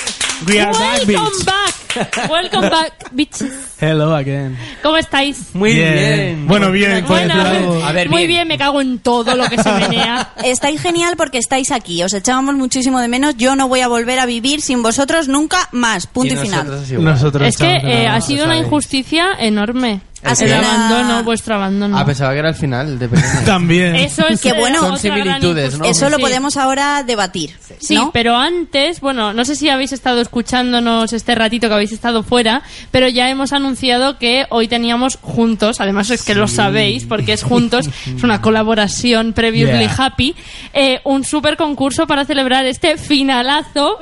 We 0.46 0.60
are 0.60 0.72
back, 0.72 1.06
Welcome 1.06 1.30
bitch. 1.36 1.44
back. 1.44 2.30
Welcome 2.30 2.70
back, 2.70 2.92
bitches. 3.12 3.50
Hello 3.80 4.14
again. 4.14 4.56
¿Cómo 4.82 4.96
estáis? 4.96 5.54
Muy 5.54 5.74
bien. 5.74 6.46
Bueno, 6.46 6.70
bien, 6.70 7.00
por 7.04 7.16
Bueno, 7.18 7.34
ejemplo. 7.42 8.10
muy 8.10 8.26
bien. 8.26 8.46
me 8.48 8.56
cago 8.58 8.80
en 8.80 8.98
todo 9.00 9.34
lo 9.36 9.48
que 9.48 9.60
se 9.62 9.70
menea. 9.72 10.32
Estáis 10.44 10.80
genial 10.80 11.16
porque 11.16 11.38
estáis 11.38 11.70
aquí. 11.72 12.02
Os 12.02 12.12
echábamos 12.14 12.54
muchísimo 12.54 13.00
de 13.00 13.08
menos. 13.08 13.36
Yo 13.36 13.56
no 13.56 13.68
voy 13.68 13.80
a 13.80 13.88
volver 13.88 14.18
a 14.18 14.26
vivir 14.26 14.60
sin 14.62 14.82
vosotros 14.82 15.28
nunca 15.28 15.68
más. 15.72 16.06
Punto 16.06 16.34
y, 16.34 16.36
final. 16.36 16.84
Nosotros 17.00 17.46
Es 17.48 17.56
que 17.56 17.76
eh, 17.82 18.06
ha 18.06 18.20
sido 18.20 18.44
una 18.44 18.56
injusticia 18.56 19.30
enorme. 19.38 20.00
El 20.22 20.52
abandono, 20.52 21.24
vuestro 21.24 21.54
abandono. 21.54 21.96
Ah, 21.98 22.04
pensaba 22.04 22.32
que 22.34 22.40
era 22.40 22.50
el 22.50 22.54
final 22.54 22.98
de. 22.98 23.08
También. 23.46 23.96
Eso 23.96 24.26
es 24.28 24.40
Que 24.40 24.50
eh, 24.50 24.52
bueno. 24.52 24.78
Son 24.80 24.88
gran 24.90 24.98
similitudes, 24.98 25.78
¿no? 25.78 25.84
Eso 25.86 26.10
lo 26.10 26.16
Sí. 26.16 26.22
podemos 26.22 26.56
ahora 26.58 27.02
debatir. 27.02 27.56
Sí, 27.78 27.94
¿no? 27.94 28.10
pero 28.12 28.36
antes, 28.36 29.00
bueno, 29.00 29.32
no 29.32 29.44
sé 29.46 29.56
si 29.56 29.70
habéis 29.70 29.92
estado 29.92 30.20
escuchándonos 30.20 31.12
este 31.14 31.34
ratito 31.34 31.68
que 31.68 31.74
habéis 31.74 31.92
estado 31.92 32.22
fuera, 32.22 32.62
pero 32.90 33.08
ya 33.08 33.30
hemos 33.30 33.52
anunciado 33.54 34.18
que 34.18 34.44
hoy 34.50 34.68
teníamos 34.68 35.16
juntos, 35.22 35.80
además 35.80 36.10
es 36.10 36.22
que 36.22 36.34
lo 36.34 36.46
sabéis, 36.48 37.04
porque 37.06 37.32
es 37.32 37.42
juntos, 37.42 37.88
es 38.14 38.22
una 38.22 38.42
colaboración 38.42 39.32
Previously 39.32 39.78
Yeah. 39.80 39.94
Happy, 39.98 40.36
eh, 40.74 41.00
un 41.04 41.24
super 41.24 41.56
concurso 41.56 42.06
para 42.06 42.24
celebrar 42.26 42.66
este 42.66 42.98
finalazo, 42.98 43.98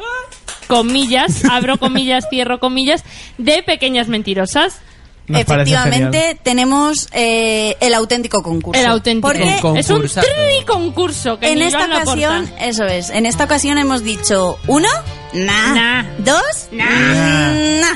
comillas, 0.67 1.45
abro 1.45 1.79
comillas, 1.79 2.25
cierro 2.31 2.59
comillas, 2.59 3.05
de 3.39 3.63
pequeñas 3.63 4.09
mentirosas. 4.09 4.81
Nos 5.29 5.43
Efectivamente, 5.43 6.39
tenemos 6.43 7.07
eh, 7.13 7.77
el 7.81 7.93
auténtico 7.95 8.43
concurso. 8.43 8.81
El 8.81 8.87
auténtico. 8.87 9.29
Porque 9.29 9.79
Es 9.79 9.91
un 9.91 10.03
tri 10.03 10.65
concurso 10.67 11.39
que 11.39 11.53
en 11.53 11.61
esta 11.63 11.85
ocasión, 11.85 12.51
eso 12.61 12.85
es, 12.85 13.11
en 13.11 13.27
esta 13.27 13.45
ocasión 13.45 13.77
hemos 13.79 14.03
dicho 14.03 14.59
uno, 14.67 14.89
nah, 15.35 15.75
Nah. 15.75 16.05
dos, 16.19 16.69
nah, 16.73 17.95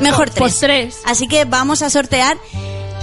mejor 0.00 0.28
tres. 0.30 0.38
Pues 0.38 0.60
tres. 0.60 0.98
Así 1.06 1.26
que 1.26 1.44
vamos 1.46 1.82
a 1.82 1.90
sortear 1.90 2.36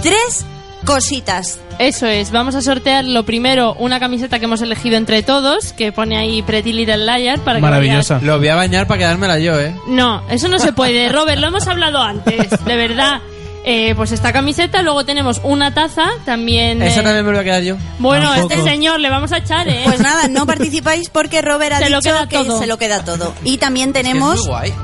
tres 0.02 0.44
cositas. 0.84 1.58
Eso 1.78 2.06
es, 2.06 2.30
vamos 2.30 2.54
a 2.54 2.62
sortear 2.62 3.04
lo 3.04 3.24
primero, 3.26 3.74
una 3.74 4.00
camiseta 4.00 4.38
que 4.38 4.46
hemos 4.46 4.62
elegido 4.62 4.96
entre 4.96 5.22
todos, 5.22 5.74
que 5.74 5.92
pone 5.92 6.16
ahí 6.16 6.40
Pretty 6.42 6.72
Little 6.72 6.98
Liar 7.04 7.40
para 7.40 7.58
que 7.58 7.62
Maravillosa. 7.62 8.18
Lo 8.22 8.38
voy 8.38 8.48
a 8.48 8.54
bañar 8.54 8.86
para 8.86 8.98
quedármela 8.98 9.38
yo, 9.38 9.60
¿eh? 9.60 9.74
No, 9.88 10.22
eso 10.30 10.48
no 10.48 10.58
se 10.58 10.72
puede, 10.72 11.10
Robert, 11.10 11.38
lo 11.38 11.48
hemos 11.48 11.66
hablado 11.66 12.00
antes, 12.00 12.48
de 12.64 12.76
verdad. 12.76 13.20
Eh, 13.68 13.94
pues 13.96 14.12
esta 14.12 14.32
camiseta, 14.32 14.80
luego 14.82 15.04
tenemos 15.04 15.40
una 15.42 15.74
taza, 15.74 16.06
también... 16.24 16.80
Esa 16.82 17.00
eh, 17.00 17.02
también 17.02 17.26
me 17.26 17.32
lo 17.32 17.38
voy 17.38 17.40
a 17.40 17.44
quedar 17.44 17.62
yo. 17.64 17.76
Bueno, 17.98 18.30
Tampoco. 18.32 18.54
este 18.54 18.70
señor 18.70 19.00
le 19.00 19.10
vamos 19.10 19.32
a 19.32 19.38
echar, 19.38 19.68
¿eh? 19.68 19.80
Pues 19.84 19.98
nada, 19.98 20.28
no 20.28 20.46
participáis 20.46 21.08
porque 21.10 21.42
Robert 21.42 21.72
ha 21.72 21.78
Se 21.80 21.90
lo 21.90 21.96
dicho 21.98 22.10
queda 22.10 22.28
que 22.28 22.36
todo. 22.44 22.58
se 22.60 22.66
lo 22.68 22.78
queda 22.78 23.04
todo. 23.04 23.34
Y 23.42 23.58
también 23.58 23.88
Es 23.88 23.94
tenemos 23.94 24.38
muy 24.38 24.46
guay. 24.46 24.74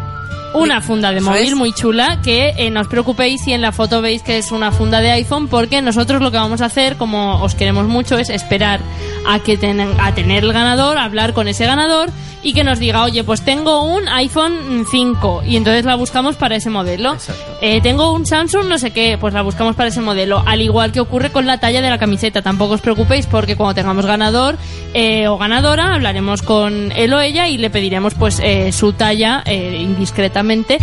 Una 0.54 0.80
funda 0.80 1.12
de 1.12 1.20
móvil 1.20 1.56
muy 1.56 1.72
chula 1.72 2.20
que 2.22 2.52
eh, 2.56 2.70
no 2.70 2.80
os 2.82 2.88
preocupéis 2.88 3.40
si 3.42 3.52
en 3.52 3.62
la 3.62 3.72
foto 3.72 4.02
veis 4.02 4.22
que 4.22 4.38
es 4.38 4.52
una 4.52 4.70
funda 4.70 5.00
de 5.00 5.10
iPhone 5.12 5.48
porque 5.48 5.80
nosotros 5.82 6.20
lo 6.20 6.30
que 6.30 6.36
vamos 6.36 6.60
a 6.60 6.66
hacer 6.66 6.96
como 6.96 7.42
os 7.42 7.54
queremos 7.54 7.86
mucho 7.86 8.18
es 8.18 8.28
esperar 8.28 8.80
a 9.26 9.38
que 9.38 9.58
tenen- 9.58 9.94
a 10.00 10.14
tener 10.14 10.44
el 10.44 10.52
ganador 10.52 10.98
hablar 10.98 11.32
con 11.32 11.48
ese 11.48 11.64
ganador 11.66 12.10
y 12.44 12.54
que 12.54 12.64
nos 12.64 12.80
diga 12.80 13.04
oye 13.04 13.22
pues 13.22 13.42
tengo 13.44 13.82
un 13.84 14.08
iPhone 14.08 14.84
5 14.90 15.42
y 15.46 15.56
entonces 15.56 15.84
la 15.84 15.94
buscamos 15.94 16.34
para 16.34 16.56
ese 16.56 16.70
modelo. 16.70 17.16
Eh, 17.60 17.80
tengo 17.80 18.12
un 18.12 18.26
Samsung 18.26 18.66
no 18.66 18.78
sé 18.78 18.90
qué 18.90 19.16
pues 19.18 19.32
la 19.32 19.42
buscamos 19.42 19.76
para 19.76 19.90
ese 19.90 20.00
modelo. 20.00 20.42
Al 20.44 20.60
igual 20.60 20.90
que 20.90 20.98
ocurre 20.98 21.30
con 21.30 21.46
la 21.46 21.58
talla 21.58 21.80
de 21.80 21.88
la 21.88 21.98
camiseta 21.98 22.42
tampoco 22.42 22.74
os 22.74 22.80
preocupéis 22.80 23.26
porque 23.26 23.54
cuando 23.56 23.76
tengamos 23.76 24.06
ganador 24.06 24.56
eh, 24.92 25.28
o 25.28 25.38
ganadora 25.38 25.94
hablaremos 25.94 26.42
con 26.42 26.90
él 26.96 27.14
o 27.14 27.20
ella 27.20 27.46
y 27.46 27.58
le 27.58 27.70
pediremos 27.70 28.14
pues 28.14 28.40
eh, 28.42 28.72
su 28.72 28.92
talla 28.92 29.42
eh, 29.46 29.76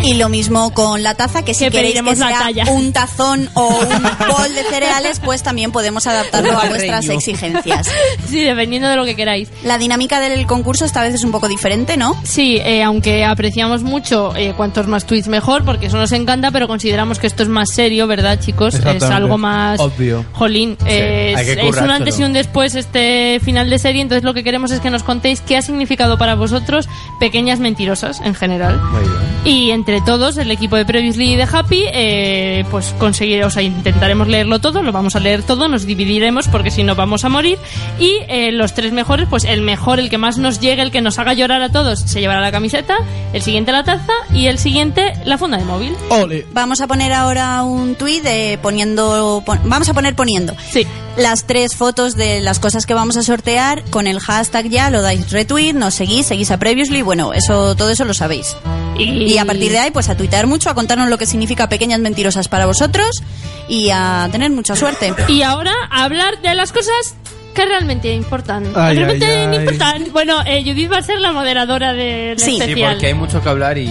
y 0.03 0.14
lo 0.16 0.30
mismo 0.30 0.74
con 0.74 1.03
la 1.03 1.16
taza, 1.16 1.43
que 1.43 1.53
si 1.53 1.66
Que 1.66 1.72
queréis 1.72 1.93
que 1.95 2.01
pediremos 2.03 2.20
la 2.20 2.28
sea 2.30 2.39
talla. 2.39 2.66
un 2.72 2.93
tazón 2.93 3.49
o 3.53 3.68
un 3.68 4.03
bol 4.30 4.55
de 4.55 4.64
cereales, 4.70 5.20
pues 5.24 5.43
también 5.43 5.72
podemos 5.72 6.07
adaptarlo 6.07 6.57
a 6.60 6.66
vuestras 6.66 7.07
exigencias. 7.10 7.89
Sí, 8.28 8.41
dependiendo 8.43 8.88
de 8.89 8.95
lo 8.95 9.05
que 9.05 9.16
queráis. 9.16 9.49
La 9.64 9.78
dinámica 9.78 10.20
del 10.20 10.45
concurso 10.45 10.86
esta 10.86 11.01
vez 11.01 11.14
es 11.16 11.24
un 11.24 11.32
poco 11.32 11.47
diferente, 11.47 11.97
¿no? 11.97 12.16
Sí, 12.24 12.57
eh, 12.64 12.84
aunque 12.84 13.26
apreciamos 13.26 13.82
mucho 13.82 14.36
eh, 14.36 14.53
cuantos 14.55 14.88
más 14.88 15.05
tweets 15.05 15.28
mejor, 15.28 15.66
porque 15.66 15.88
eso 15.88 15.97
nos 15.97 16.12
encanta, 16.12 16.51
pero 16.51 16.68
consideramos 16.68 17.18
que 17.18 17.28
esto 17.28 17.43
es 17.43 17.49
más 17.49 17.70
serio, 17.74 18.05
¿verdad, 18.07 18.39
chicos? 18.39 18.76
Es 18.76 19.03
algo 19.03 19.38
más... 19.38 19.80
Obvio. 19.80 20.26
Jolín, 20.34 20.78
eh, 20.86 21.34
es, 21.38 21.47
es 21.47 21.78
un 21.82 21.89
antes 21.89 22.20
y 22.20 22.24
un 22.24 22.34
después 22.34 22.76
este 22.76 23.39
final 23.43 23.70
de 23.70 23.80
serie, 23.80 24.01
entonces 24.01 24.24
lo 24.24 24.34
que 24.34 24.43
queremos 24.43 24.72
es 24.72 24.80
que 24.80 24.89
nos 24.89 25.03
contéis 25.03 25.41
qué 25.41 25.57
ha 25.57 25.62
significado 25.62 26.18
para 26.18 26.36
vosotros 26.36 26.88
pequeñas 27.20 27.60
mentirosas 27.60 28.22
en 28.22 28.36
general. 28.36 28.80
Muy 28.91 29.01
bien. 29.01 29.14
Y 29.50 29.72
entre 29.72 30.00
todos, 30.02 30.38
el 30.38 30.52
equipo 30.52 30.76
de 30.76 30.86
Previously 30.86 31.34
y 31.34 31.36
de 31.36 31.47
Happy, 31.52 31.82
eh, 31.91 32.64
pues 32.70 32.93
conseguir, 33.00 33.43
o 33.43 33.50
sea, 33.50 33.64
intentaremos 33.64 34.28
leerlo 34.28 34.60
todo, 34.60 34.84
lo 34.84 34.91
vamos 34.91 35.16
a 35.16 35.20
leer 35.20 35.41
todo, 35.41 35.68
nos 35.68 35.86
dividiremos 35.88 36.47
porque 36.47 36.70
si 36.70 36.84
no 36.84 36.93
vamos 36.93 37.26
a 37.26 37.30
morir. 37.30 37.58
Y 38.00 38.18
eh, 38.28 38.52
los 38.52 38.74
tres 38.76 38.93
mejores, 38.93 39.28
pues 39.28 39.45
el 39.45 39.64
mejor, 39.64 40.00
el 40.00 40.12
que 40.12 40.20
más 40.20 40.38
nos 40.38 40.60
llegue, 40.60 40.84
el 40.84 40.91
que 40.91 41.02
nos 41.02 41.18
haga 41.18 41.34
llorar 41.34 41.64
a 41.64 41.70
todos, 41.72 42.00
se 42.00 42.20
llevará 42.22 42.41
la 42.41 42.52
camiseta, 42.52 42.97
el 43.34 43.41
siguiente 43.41 43.72
la 43.72 43.84
taza 43.84 44.14
y 44.32 44.45
el 44.45 44.60
siguiente 44.60 45.14
la 45.26 45.39
funda 45.39 45.58
de 45.58 45.66
móvil. 45.66 45.95
Ole. 46.10 46.45
Vamos 46.54 46.80
a 46.82 46.86
poner 46.88 47.12
ahora 47.12 47.64
un 47.64 47.95
tuit 47.95 48.22
de 48.24 48.60
poniendo. 48.62 49.41
pon- 49.43 49.62
vamos 49.64 49.89
a 49.89 49.95
poner 49.95 50.14
poniendo. 50.14 50.54
Sí. 50.72 50.86
Las 51.18 51.45
tres 51.47 51.76
fotos 51.76 52.16
de 52.16 52.39
las 52.39 52.60
cosas 52.60 52.86
que 52.86 52.93
vamos 52.93 53.18
a 53.18 53.24
sortear 53.24 53.84
con 53.89 54.06
el 54.06 54.20
hashtag 54.20 54.70
ya, 54.70 54.91
lo 54.91 55.02
dais 55.02 55.32
retweet, 55.32 55.74
nos 55.74 55.95
seguís, 55.95 56.28
seguís 56.28 56.52
a 56.52 56.58
Previously, 56.60 57.02
bueno, 57.02 57.34
eso, 57.34 57.76
todo 57.76 57.89
eso 57.89 58.06
lo 58.06 58.14
sabéis. 58.14 58.56
Y, 58.97 59.34
Y 59.34 59.38
a 59.40 59.46
partir 59.46 59.72
de 59.72 59.80
ahí, 59.80 59.92
pues 59.92 60.10
a 60.10 60.16
tuitear 60.18 60.48
mucho, 60.48 60.70
a 60.70 60.76
contarnos 60.76 61.10
lo 61.10 61.18
que 61.18 61.26
significa 61.26 61.70
pequeñas 61.70 62.00
mentirosas 62.00 62.48
para 62.48 62.66
vosotros 62.66 63.24
y 63.68 63.90
a 63.92 64.30
tener 64.32 64.52
mucha 64.52 64.76
suerte. 64.76 65.14
Y 65.28 65.42
ahora 65.42 65.74
a 65.90 66.04
hablar 66.04 66.42
de 66.42 66.54
las 66.56 66.72
cosas 66.72 67.16
que 67.54 67.66
realmente 67.66 68.14
importan. 68.14 68.72
Ay, 68.76 68.98
realmente 68.98 69.26
ay, 69.26 69.48
ay. 69.52 69.56
importan. 69.58 70.06
Bueno, 70.12 70.42
eh, 70.46 70.64
Judith 70.64 70.92
va 70.92 70.98
a 71.00 71.02
ser 71.02 71.20
la 71.20 71.32
moderadora 71.32 71.94
del 71.94 72.40
Sí. 72.40 72.52
Sí, 72.52 72.62
especial. 72.62 72.92
porque 72.94 73.08
hay 73.08 73.14
mucho 73.14 73.42
que 73.42 73.50
hablar 73.50 73.78
y... 73.78 73.88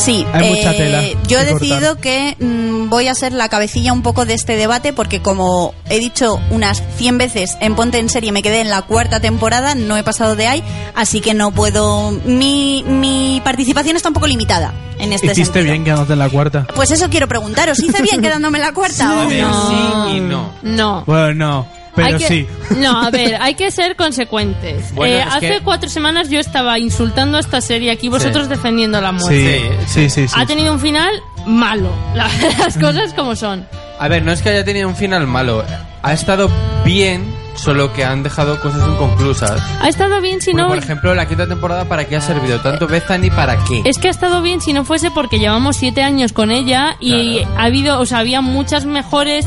Sí, 0.00 0.24
Hay 0.32 0.50
mucha 0.50 0.72
tela 0.72 1.02
yo 1.28 1.38
he 1.38 1.44
decidido 1.44 1.96
que 1.96 2.36
mm, 2.40 2.88
voy 2.88 3.08
a 3.08 3.14
ser 3.14 3.32
la 3.32 3.48
cabecilla 3.48 3.92
un 3.92 4.02
poco 4.02 4.24
de 4.24 4.34
este 4.34 4.56
debate 4.56 4.92
porque 4.92 5.20
como 5.20 5.74
he 5.88 5.98
dicho 5.98 6.40
unas 6.50 6.82
100 6.96 7.18
veces 7.18 7.58
en 7.60 7.74
Ponte 7.76 7.98
en 7.98 8.08
Serie 8.08 8.32
me 8.32 8.42
quedé 8.42 8.60
en 8.60 8.70
la 8.70 8.82
cuarta 8.82 9.20
temporada, 9.20 9.74
no 9.74 9.96
he 9.96 10.02
pasado 10.02 10.36
de 10.36 10.46
ahí, 10.46 10.64
así 10.94 11.20
que 11.20 11.34
no 11.34 11.50
puedo... 11.52 12.10
Mi, 12.24 12.82
mi 12.86 13.40
participación 13.44 13.96
está 13.96 14.08
un 14.08 14.14
poco 14.14 14.26
limitada 14.26 14.72
en 14.98 15.12
este 15.12 15.26
Hiciste 15.26 15.44
sentido. 15.44 15.64
bien 15.64 15.84
quedándote 15.84 16.12
en 16.14 16.18
la 16.18 16.28
cuarta. 16.28 16.66
Pues 16.74 16.90
eso 16.90 17.08
quiero 17.10 17.28
preguntaros, 17.28 17.78
¿hice 17.80 18.02
bien 18.02 18.20
quedándome 18.22 18.58
en 18.58 18.64
la 18.64 18.72
cuarta? 18.72 19.10
o 19.12 19.30
no? 19.30 19.30
sí 19.30 20.16
y 20.16 20.20
no. 20.20 20.50
No. 20.62 21.04
Bueno, 21.06 21.34
no. 21.34 21.79
Pero 21.94 22.18
que- 22.18 22.26
sí. 22.28 22.46
No, 22.76 23.00
a 23.02 23.10
ver, 23.10 23.36
hay 23.40 23.54
que 23.54 23.70
ser 23.70 23.96
consecuentes. 23.96 24.94
Bueno, 24.94 25.16
Eh, 25.16 25.22
hace 25.22 25.48
que- 25.48 25.60
cuatro 25.60 25.88
semanas 25.90 26.28
yo 26.30 26.38
estaba 26.40 26.78
insultando 26.78 27.36
a 27.36 27.40
esta 27.40 27.60
serie 27.60 27.90
aquí, 27.90 28.08
vosotros 28.08 28.44
Sí. 28.44 28.50
defendiendo 28.50 29.00
la 29.00 29.12
muerte. 29.12 29.70
Sí, 29.86 30.08
sí, 30.08 30.10
sí. 30.10 30.28
sí. 30.28 30.34
Ha 30.36 30.46
tenido 30.46 30.72
un 30.72 30.80
final 30.80 31.10
malo. 31.46 31.90
La- 32.14 32.28
las 32.58 32.76
cosas 32.78 33.12
como 33.14 33.34
son. 33.36 33.66
A 33.98 34.08
ver, 34.08 34.22
no 34.22 34.32
es 34.32 34.40
que 34.42 34.50
haya 34.50 34.64
tenido 34.64 34.88
un 34.88 34.96
final 34.96 35.26
malo. 35.26 35.64
Ha 36.02 36.12
estado 36.14 36.50
bien, 36.84 37.22
solo 37.54 37.92
que 37.92 38.04
han 38.04 38.22
dejado 38.22 38.58
cosas 38.60 38.88
inconclusas. 38.88 39.60
Ha 39.82 39.88
estado 39.88 40.20
bien 40.22 40.40
si 40.40 40.54
no. 40.54 40.68
por 40.68 40.78
ejemplo, 40.78 41.14
la 41.14 41.26
quinta 41.28 41.46
temporada, 41.46 41.84
¿para 41.84 42.06
qué 42.06 42.16
ha 42.16 42.20
servido? 42.22 42.60
Tanto 42.60 42.86
Bethany, 42.86 43.28
¿para 43.34 43.62
qué? 43.64 43.82
Es 43.84 43.98
que 43.98 44.08
ha 44.08 44.10
estado 44.10 44.40
bien 44.40 44.62
si 44.62 44.72
no 44.72 44.84
fuese 44.86 45.10
porque 45.10 45.38
llevamos 45.38 45.76
siete 45.76 46.02
años 46.02 46.32
con 46.32 46.50
ella 46.50 46.96
y 47.00 47.40
ha 47.58 47.64
habido, 47.64 48.00
o 48.00 48.06
sea, 48.06 48.18
había 48.18 48.40
muchas 48.40 48.86
mejores 48.86 49.44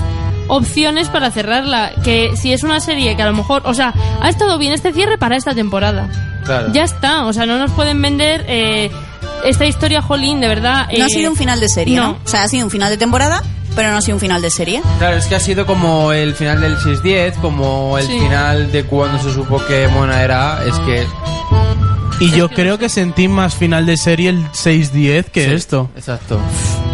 opciones 0.48 1.10
para 1.10 1.32
cerrarla. 1.32 1.92
Que 2.04 2.36
si 2.36 2.54
es 2.54 2.64
una 2.64 2.80
serie 2.80 3.16
que 3.16 3.22
a 3.24 3.28
lo 3.28 3.34
mejor, 3.34 3.62
o 3.66 3.74
sea, 3.74 3.94
ha 4.22 4.30
estado 4.30 4.58
bien 4.58 4.74
este 4.74 4.94
cierre 4.94 5.18
para 5.18 5.36
esta 5.38 5.54
temporada. 5.54 6.10
Claro. 6.46 6.72
Ya 6.74 6.84
está, 6.84 7.26
o 7.26 7.34
sea, 7.34 7.46
no 7.46 7.58
nos 7.58 7.72
pueden 7.72 8.02
vender 8.02 8.46
eh, 8.48 8.92
esta 9.46 9.66
historia, 9.66 10.02
Jolín, 10.02 10.42
de 10.42 10.48
verdad. 10.48 10.88
No 10.98 11.04
ha 11.04 11.08
eh, 11.08 11.10
sido 11.10 11.32
un 11.32 11.38
final 11.38 11.60
de 11.60 11.70
serie, 11.70 11.96
¿no? 11.98 12.04
no. 12.04 12.18
O 12.26 12.28
sea, 12.28 12.44
ha 12.44 12.48
sido 12.48 12.66
un 12.66 12.72
final 12.72 12.90
de 12.90 12.98
temporada, 12.98 13.42
pero 13.76 13.92
no 13.92 13.98
ha 13.98 14.02
sido 14.02 14.16
un 14.18 14.22
final 14.22 14.42
de 14.42 14.50
serie. 14.50 14.82
Claro, 15.00 15.16
es 15.18 15.26
que 15.28 15.36
ha 15.36 15.40
sido 15.40 15.66
como 15.66 16.12
el 16.12 16.34
final 16.36 16.60
del 16.62 16.78
6-10, 16.78 17.36
como 17.42 17.98
el 17.98 18.06
Sí. 18.08 18.20
final 18.20 18.72
de 18.72 18.84
cuando 18.84 19.20
se 19.24 19.34
supo 19.34 19.64
que 19.66 19.88
Mona 19.88 20.22
era. 20.22 20.60
Es 20.68 20.78
que. 20.80 21.06
Y 22.20 22.30
yo 22.32 22.48
creo 22.50 22.78
que 22.78 22.90
sentí 22.90 23.28
más 23.28 23.56
final 23.56 23.86
de 23.86 23.98
serie 23.98 24.30
el 24.30 24.44
6-10 24.52 25.26
que 25.32 25.46
Sí, 25.46 25.54
esto. 25.54 25.90
Exacto. 25.96 26.40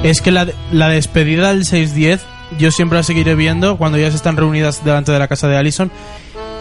Es 0.03 0.21
que 0.21 0.31
la, 0.31 0.47
la 0.71 0.87
despedida 0.89 1.49
del 1.49 1.65
6-10 1.65 2.19
yo 2.57 2.71
siempre 2.71 2.97
la 2.97 3.03
seguiré 3.03 3.35
viendo 3.35 3.77
cuando 3.77 3.97
ellas 3.97 4.15
están 4.15 4.37
reunidas 4.37 4.83
delante 4.83 5.11
de 5.11 5.19
la 5.19 5.27
casa 5.27 5.47
de 5.47 5.57
Allison. 5.57 5.91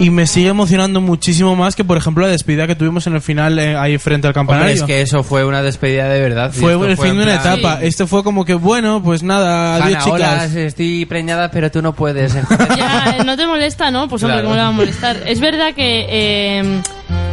Y 0.01 0.11
me 0.11 0.29
sigue 0.29 0.49
emocionando 0.51 1.01
muchísimo 1.01 1.57
más 1.57 1.75
que, 1.75 1.83
por 1.83 1.97
ejemplo, 1.97 2.25
la 2.25 2.31
despedida 2.31 2.69
que 2.69 2.77
tuvimos 2.77 3.09
en 3.09 3.15
el 3.17 3.21
final 3.21 3.59
eh, 3.59 3.77
ahí 3.77 3.99
frente 3.99 4.29
al 4.29 4.31
Hombre, 4.39 4.55
campanario. 4.55 4.75
es 4.77 4.83
que 4.85 5.01
eso 5.01 5.25
fue 5.25 5.45
una 5.45 5.61
despedida 5.61 6.09
de 6.09 6.21
verdad. 6.21 6.53
fue 6.53 6.75
el 6.75 6.97
fin 6.97 7.17
de 7.17 7.25
una 7.25 7.41
plan, 7.43 7.59
etapa. 7.59 7.79
Esto 7.83 8.07
fue 8.07 8.23
como 8.23 8.45
que, 8.45 8.55
bueno, 8.55 9.03
pues 9.03 9.25
nada, 9.25 9.75
adiós 9.75 10.05
Hanna, 10.05 10.13
hola, 10.15 10.27
chicas. 10.45 10.55
estoy 10.55 11.05
preñada, 11.07 11.51
pero 11.51 11.69
tú 11.73 11.83
no 11.83 11.95
puedes. 11.95 12.33
Ya, 12.77 13.17
eh, 13.19 13.25
no 13.25 13.37
te 13.37 13.45
molesta, 13.49 13.91
¿no? 13.91 14.09
Pues 14.09 14.23
hombre, 14.23 14.37
Claro. 14.37 14.47
¿cómo 14.49 14.55
le 14.57 14.63
va 14.63 14.69
a 14.69 14.73
molestar? 14.73 15.17
Es 15.27 15.41
verdad 15.41 15.75
que 15.75 16.07
eh, 16.09 16.81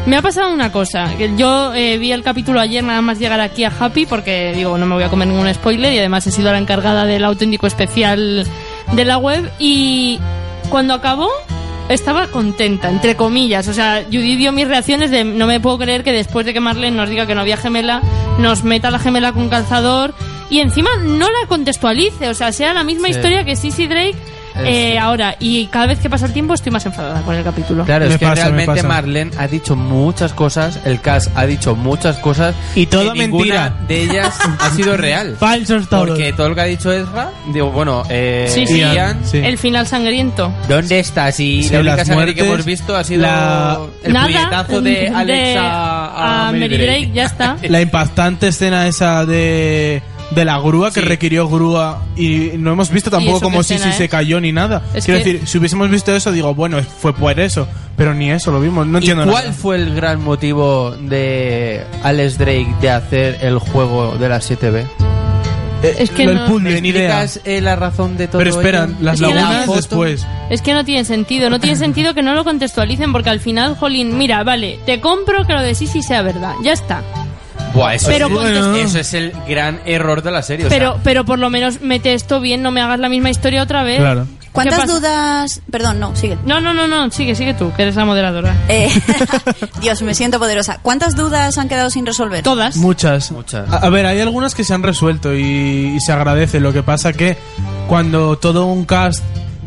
me 0.08 0.18
ha 0.18 0.24
pasado 0.24 0.52
una 0.52 0.72
cosa. 0.72 1.14
Que 1.20 1.36
yo 1.38 1.72
eh, 1.76 2.00
vi 2.00 2.12
el 2.14 2.24
capítulo 2.24 2.60
ayer 2.60 2.84
nada 2.84 3.02
más 3.02 3.20
llegar 3.20 3.42
aquí 3.42 3.64
a 3.64 3.72
Happy 3.80 4.08
porque 4.08 4.54
digo, 4.56 4.76
no 4.80 4.88
me 4.88 4.96
voy 4.96 5.04
a 5.04 5.10
comer 5.10 5.28
ningún 5.28 5.54
spoiler 5.54 5.94
y 5.94 6.00
además 6.00 6.26
he 6.26 6.32
sido 6.32 6.52
la 6.52 6.58
encargada 6.58 7.06
del 7.06 7.26
auténtico 7.26 7.68
especial 7.68 8.48
de 8.94 9.06
la 9.06 9.20
web 9.20 9.52
y 9.60 10.20
cuando 10.70 10.96
acabó 10.96 11.30
estaba 11.90 12.28
contenta, 12.28 12.90
entre 12.90 13.16
comillas. 13.16 13.68
O 13.68 13.74
sea, 13.74 14.04
Judy 14.06 14.36
dio 14.36 14.52
mis 14.52 14.68
reacciones 14.68 15.12
de 15.12 15.24
no 15.24 15.48
me 15.48 15.60
puedo 15.60 15.78
creer 15.78 16.04
que 16.04 16.12
después 16.12 16.46
de 16.46 16.54
que 16.54 16.60
Marlene 16.60 16.96
nos 16.98 17.10
diga 17.10 17.26
que 17.28 17.36
no 17.36 17.42
había 17.42 17.58
gemela, 17.58 18.02
nos 18.40 18.64
meta 18.64 18.92
la 18.92 19.00
gemela 19.00 19.32
con 19.34 19.50
calzador 19.50 20.14
y 20.50 20.60
encima 20.60 20.90
no 21.04 21.28
la 21.30 21.48
contextualice. 21.48 22.30
O 22.30 22.34
sea, 22.34 22.52
sea 22.52 22.74
la 22.74 22.84
misma 22.84 23.08
Sí. 23.08 23.16
historia 23.16 23.44
que 23.46 23.56
Sissy 23.56 23.88
Drake 23.88 24.16
eh, 24.64 24.98
ahora. 25.00 25.36
Y 25.40 25.68
cada 25.68 25.88
vez 25.88 26.00
que 26.00 26.10
pasa 26.10 26.26
el 26.26 26.34
tiempo 26.34 26.54
estoy 26.54 26.72
más 26.72 26.86
enfadada 26.86 27.22
con 27.22 27.36
el 27.36 27.44
capítulo. 27.44 27.84
Claro, 27.86 28.06
Me 28.08 28.14
es 28.14 28.18
que 28.20 28.26
pasa, 28.26 28.36
me 28.36 28.52
realmente 28.58 28.82
pasa. 28.82 28.88
Marlene 28.88 29.32
ha 29.38 29.48
dicho 29.48 29.76
muchas 29.76 30.34
cosas, 30.34 30.80
el 30.86 31.02
cast 31.02 31.30
ha 31.36 31.46
dicho 31.46 31.76
muchas 31.76 32.18
cosas 32.18 32.56
Y 32.76 32.86
todo 32.86 33.14
que 33.14 33.20
ninguna 33.20 33.70
mentira. 33.70 33.86
de 33.88 34.04
ellas 34.04 34.38
ha 34.60 34.70
sido 34.72 34.96
real. 34.98 35.36
Falsos 35.40 35.90
todos. 35.90 36.08
Porque 36.10 36.34
todo 36.34 36.50
lo 36.50 36.56
que 36.56 36.62
ha 36.62 36.66
dicho 36.66 36.92
Ezra, 36.92 37.32
digo, 37.54 37.72
bueno, 37.72 38.04
eh, 38.10 38.50
Sí, 38.50 38.66
sí. 38.68 38.80
Ian, 38.80 39.20
Sí. 39.26 39.38
El 39.40 39.58
final 39.58 39.88
sangriento. 39.88 40.54
¿dónde 40.68 41.00
estás? 41.00 41.40
Y 41.40 41.64
Sí, 41.64 41.74
la 41.74 41.80
única 41.80 41.96
las 41.98 42.08
sangre 42.08 42.34
que 42.36 42.44
muertes, 42.44 42.54
hemos 42.54 42.66
visto 42.66 42.96
ha 42.96 43.04
sido 43.04 43.22
la- 43.24 43.80
el 44.04 44.14
Nada 44.14 44.26
puñetazo 44.28 44.82
de 44.82 45.10
Alex 45.10 45.58
a, 45.60 46.48
a 46.48 46.52
Mary 46.52 46.78
Drake, 46.78 47.12
ya 47.14 47.24
está. 47.26 47.58
La 47.70 47.82
impactante 47.82 48.48
escena 48.48 48.88
esa 48.88 49.26
de, 49.26 50.02
de 50.32 50.44
la 50.46 50.58
grúa 50.60 50.92
que 50.92 51.02
Sí. 51.02 51.06
requirió 51.08 51.48
grúa 51.48 52.02
y 52.16 52.52
no 52.58 52.72
hemos 52.72 52.90
visto 52.90 53.10
tampoco 53.12 53.38
eso 53.38 53.44
como 53.46 53.58
qué 53.60 53.64
si, 53.64 53.74
escena 53.76 53.92
si 53.92 53.98
se 54.00 54.04
es? 54.06 54.10
cayó 54.12 54.42
ni 54.42 54.52
nada. 54.52 54.82
Es 54.94 55.06
Quiero 55.06 55.24
que- 55.24 55.34
decir, 55.34 55.48
si 55.48 55.58
hubiésemos 55.60 55.90
visto 55.90 56.16
eso, 56.16 56.32
digo, 56.32 56.54
bueno, 56.56 56.82
fue 56.82 57.14
por 57.14 57.40
eso, 57.40 57.68
pero 57.96 58.14
ni 58.14 58.32
eso 58.32 58.52
lo 58.52 58.60
vimos, 58.60 58.88
no 58.88 58.98
¿Y 58.98 59.02
entiendo 59.02 59.32
cuál 59.32 59.46
nada. 59.46 59.56
fue 59.56 59.76
el 59.76 59.94
gran 59.96 60.24
motivo 60.24 60.92
de 61.00 61.84
Alex 62.04 62.38
Drake 62.38 62.74
de 62.82 62.90
hacer 62.90 63.38
el 63.42 63.60
juego 63.60 64.18
de 64.18 64.30
la 64.30 64.42
7B? 64.42 64.86
Eh, 65.84 65.96
Es 66.00 66.10
que 66.10 66.24
lo 66.24 66.32
del 66.32 66.40
no- 66.40 66.48
puzzle, 66.48 66.82
ni 66.82 66.90
idea. 66.90 67.22
¿Explicas 67.24 67.42
eh, 67.46 67.62
la 67.62 67.76
razón 67.76 68.18
de 68.18 68.28
todo 68.28 68.40
Pero 68.40 68.50
espera, 68.52 68.86
ello? 68.86 68.96
las 69.02 69.16
Es 69.16 69.28
que 69.28 69.34
la 69.36 69.42
lagunas 69.42 69.66
foto- 69.66 69.76
después. 69.78 70.26
Es 70.50 70.62
que 70.64 70.74
no 70.74 70.84
tiene 70.84 71.06
sentido, 71.06 71.50
no 71.52 71.60
tiene 71.60 71.76
sentido 71.76 72.14
que 72.16 72.24
no 72.24 72.34
lo 72.34 72.44
contextualicen 72.44 73.12
porque 73.12 73.30
al 73.30 73.40
final, 73.40 73.76
Jolín, 73.76 74.18
mira, 74.18 74.44
vale, 74.44 74.80
te 74.88 75.00
compro 75.00 75.46
que 75.46 75.54
lo 75.54 75.62
de 75.62 75.76
Sisi 75.76 76.02
sea 76.02 76.24
verdad, 76.24 76.54
ya 76.64 76.72
está. 76.74 77.04
Buah, 77.76 77.96
eso, 77.96 78.08
Pero 78.08 78.42
es, 78.42 78.88
eso 78.88 79.00
es 79.00 79.14
el 79.14 79.34
gran 79.48 79.82
error 79.86 80.24
de 80.24 80.32
la 80.32 80.42
serie. 80.42 80.66
o 80.66 80.70
sea, 80.70 80.78
Pero, 80.80 81.00
pero 81.04 81.26
por 81.26 81.38
lo 81.40 81.50
menos 81.50 81.82
mete 81.82 82.14
esto 82.14 82.40
bien, 82.40 82.64
no 82.64 82.72
me 82.72 82.82
hagas 82.82 83.00
la 83.00 83.10
misma 83.10 83.30
historia 83.30 83.62
otra 83.62 83.84
vez. 83.84 84.00
Claro. 84.00 84.26
¿Qué 84.40 84.48
¿Cuántas 84.52 84.88
dudas? 84.88 85.62
Perdón, 85.70 86.00
no, 86.00 86.16
sigue. 86.16 86.38
No, 86.46 86.62
no, 86.62 86.74
no, 86.74 86.88
no, 86.88 87.12
sigue, 87.12 87.36
sigue 87.36 87.54
tú, 87.54 87.74
que 87.76 87.82
eres 87.82 87.98
la 87.98 88.06
moderadora. 88.06 88.56
Eh, 88.70 88.90
Dios, 89.82 90.02
me 90.02 90.14
siento 90.16 90.40
poderosa. 90.40 90.80
¿Cuántas 90.82 91.18
dudas 91.18 91.58
han 91.58 91.68
quedado 91.68 91.90
sin 91.90 92.06
resolver? 92.06 92.42
Todas. 92.42 92.78
Muchas. 92.78 93.32
Muchas. 93.32 93.70
A, 93.70 93.78
a 93.78 93.90
ver, 93.90 94.06
hay 94.06 94.22
algunas 94.22 94.56
que 94.56 94.64
se 94.64 94.74
han 94.74 94.82
resuelto 94.82 95.36
y, 95.36 95.96
y 95.96 96.00
se 96.00 96.14
agradece. 96.14 96.62
Lo 96.62 96.72
que 96.72 96.84
pasa 96.84 97.12
que 97.12 97.38
cuando 97.90 98.38
todo 98.38 98.66
un 98.68 98.86
cast 98.86 99.22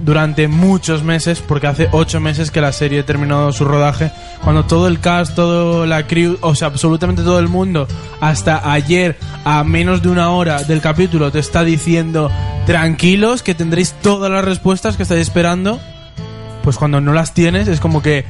durante 0.08 0.48
muchos 0.48 1.02
meses, 1.02 1.42
porque 1.46 1.66
hace 1.66 1.90
ocho 1.92 2.18
meses 2.18 2.50
que 2.50 2.62
la 2.62 2.72
serie 2.72 3.02
terminó 3.02 3.52
su 3.52 3.66
rodaje, 3.66 4.10
cuando 4.42 4.64
todo 4.64 4.88
el 4.88 5.00
cast, 5.00 5.34
todo 5.34 5.84
la 5.84 6.06
crew, 6.06 6.38
o 6.40 6.54
sea, 6.54 6.68
absolutamente 6.68 7.22
todo 7.22 7.38
el 7.38 7.48
mundo, 7.48 7.86
hasta 8.18 8.72
ayer, 8.72 9.18
a 9.44 9.62
menos 9.64 10.00
de 10.00 10.08
una 10.08 10.30
hora 10.30 10.62
del 10.62 10.80
capítulo, 10.80 11.30
te 11.30 11.40
está 11.40 11.62
diciendo 11.62 12.30
tranquilos 12.64 13.42
que 13.42 13.54
tendréis 13.54 13.92
todas 14.00 14.30
las 14.30 14.46
respuestas 14.46 14.96
que 14.96 15.02
estáis 15.02 15.20
esperando, 15.20 15.78
pues 16.62 16.78
cuando 16.78 17.02
no 17.02 17.12
las 17.12 17.34
tienes 17.34 17.68
es 17.68 17.78
como 17.78 18.00
que... 18.00 18.24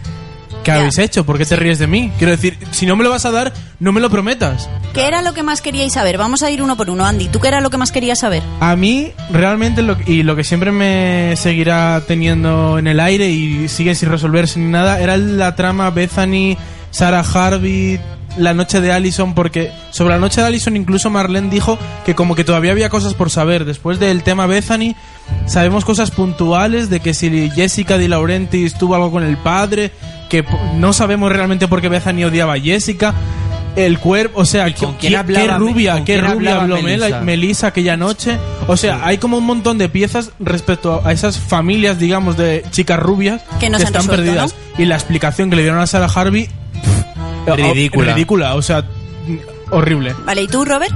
¿Qué 0.63 0.73
habéis 0.73 0.99
hecho? 0.99 1.25
¿Por 1.25 1.39
qué 1.39 1.47
te 1.47 1.57
ríes 1.57 1.79
de 1.79 1.87
mí? 1.87 2.13
Quiero 2.19 2.33
decir, 2.33 2.59
si 2.71 2.87
no 2.87 2.97
me 2.97 3.05
lo 3.05 3.11
vas 3.11 3.25
a 3.25 3.31
dar, 3.31 3.53
no 3.81 3.93
me 3.93 4.01
lo 4.01 4.11
prometas. 4.11 4.69
¿Qué 4.93 5.07
era 5.07 5.23
lo 5.23 5.33
que 5.33 5.43
más 5.43 5.61
queríais 5.61 5.93
saber? 5.93 6.19
Vamos 6.19 6.43
a 6.43 6.51
ir 6.51 6.63
uno 6.63 6.77
por 6.77 6.91
uno. 6.91 7.07
Andy, 7.07 7.29
¿tú 7.29 7.41
qué 7.41 7.49
era 7.49 7.61
lo 7.61 7.71
que 7.71 7.79
más 7.79 7.93
querías 7.93 8.19
saber? 8.19 8.43
A 8.61 8.77
mí, 8.77 9.13
realmente, 9.31 9.83
lo, 9.83 9.97
y 10.07 10.23
lo 10.23 10.37
que 10.37 10.45
siempre 10.45 10.73
me 10.73 11.35
seguirá 11.37 12.03
teniendo 12.07 12.79
en 12.79 12.87
el 12.87 13.01
aire 13.01 13.29
y 13.29 13.69
sigue 13.69 13.95
sin 13.95 14.11
resolverse 14.11 14.59
ni 14.59 14.71
nada, 14.71 15.01
era 15.01 15.17
la 15.17 15.55
trama 15.55 15.91
Bethany, 15.91 16.57
Sarah 16.91 17.21
Harvey, 17.21 18.01
la 18.37 18.55
noche 18.55 18.81
de 18.81 18.93
Allison, 18.93 19.35
porque 19.35 19.73
sobre 19.91 20.15
la 20.15 20.21
noche 20.21 20.41
de 20.41 20.47
Allison 20.47 20.77
incluso 20.77 21.11
Marlene 21.11 21.51
dijo 21.51 21.79
que 22.05 22.15
como 22.15 22.35
que 22.35 22.45
todavía 22.45 22.73
había 22.73 22.89
cosas 22.89 23.15
por 23.15 23.31
saber. 23.31 23.65
Después 23.65 23.99
del 23.99 24.23
tema 24.23 24.47
Bethany, 24.47 24.95
sabemos 25.47 25.85
cosas 25.85 26.11
puntuales 26.11 26.91
de 26.91 27.01
que 27.01 27.15
si 27.15 27.51
Jessica 27.51 27.99
Di 27.99 28.09
Laurentiis 28.09 28.75
tuvo 28.75 28.95
algo 28.95 29.11
con 29.11 29.25
el 29.25 29.37
padre, 29.37 29.93
que 30.29 30.45
no 30.77 30.93
sabemos 30.93 31.33
realmente 31.33 31.69
por 31.69 31.81
qué 31.81 31.89
Bethany 31.89 32.25
odiaba 32.25 32.55
a 32.55 32.61
Jessica. 32.61 33.15
El 33.77 34.01
cuerpo, 34.01 34.41
o 34.41 34.45
sea, 34.45 34.65
con 34.75 34.95
qué, 34.97 35.07
quién 35.09 35.25
qué 35.27 35.47
rubia, 35.47 35.93
con 35.95 36.05
qué 36.05 36.15
quién 36.19 36.33
rubia 36.33 36.61
habló 36.63 36.77
Mela- 36.79 36.83
Melissa? 37.07 37.21
Melissa 37.21 37.67
aquella 37.69 37.97
noche. 37.97 38.37
O 38.67 38.77
sea, 38.77 39.03
hay 39.05 39.19
como 39.19 39.39
un 39.39 39.45
montón 39.47 39.79
de 39.79 39.89
piezas 39.89 40.33
respecto 40.41 41.01
a 41.05 41.13
esas 41.13 41.39
familias, 41.39 41.99
digamos, 41.99 42.37
de 42.37 42.65
chicas 42.73 42.99
rubias 42.99 43.41
Que 43.61 43.67
están 43.67 43.81
resuelto, 43.81 44.11
perdidas. 44.11 44.55
Y 44.79 44.85
la 44.85 44.97
explicación 44.97 45.49
que 45.49 45.57
le 45.57 45.63
dieron 45.63 45.79
a 45.81 45.87
Sarah 45.87 46.09
Harvey, 46.13 46.47
pff, 46.47 47.55
Ridícula. 47.57 48.15
ridícula, 48.15 48.55
o 48.57 48.63
sea, 48.63 48.85
horrible. 49.71 50.13
Vale, 50.25 50.43
¿y 50.43 50.49
tú, 50.49 50.65
Robert? 50.65 50.93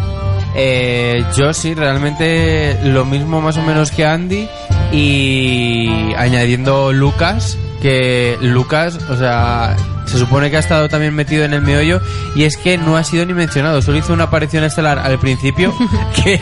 Eh, 0.57 1.24
yo 1.39 1.53
sí, 1.55 1.74
realmente 1.74 2.76
lo 2.85 3.05
mismo 3.05 3.41
más 3.41 3.57
o 3.59 3.62
menos 3.62 3.93
que 3.93 4.05
Andy 4.05 4.49
y 4.93 6.12
añadiendo 6.16 6.93
Lucas, 6.93 7.57
que 7.83 8.39
Lucas, 8.41 8.97
o 9.11 9.16
sea, 9.16 9.74
se 10.07 10.16
supone 10.16 10.53
que 10.53 10.57
ha 10.57 10.61
estado 10.61 10.89
también 10.89 11.14
metido 11.14 11.45
en 11.45 11.53
el 11.53 11.62
meollo 11.62 12.01
y 12.37 12.45
es 12.45 12.57
que 12.57 12.78
no 12.78 12.97
ha 12.97 13.03
sido 13.03 13.26
ni 13.26 13.35
mencionado, 13.35 13.83
solo 13.83 13.99
hizo 13.99 14.12
una 14.12 14.24
aparición 14.24 14.62
estelar 14.62 15.01
al 15.01 15.18
principio 15.18 15.74
que 16.24 16.39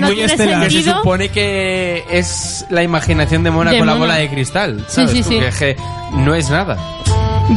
no 0.00 0.08
estelar, 0.08 0.66
que 0.66 0.82
se 0.82 0.90
supone 0.90 1.28
que 1.28 2.06
es 2.10 2.64
la 2.70 2.82
imaginación 2.82 3.42
de 3.42 3.50
Mona 3.50 3.72
De 3.72 3.78
con 3.78 3.86
la 3.86 3.94
bola 3.94 4.14
de 4.14 4.30
cristal, 4.30 4.82
¿sabes? 4.88 5.10
sí. 5.26 5.38
Porque 5.38 5.76
no 6.14 6.34
es 6.34 6.48
nada. 6.48 6.78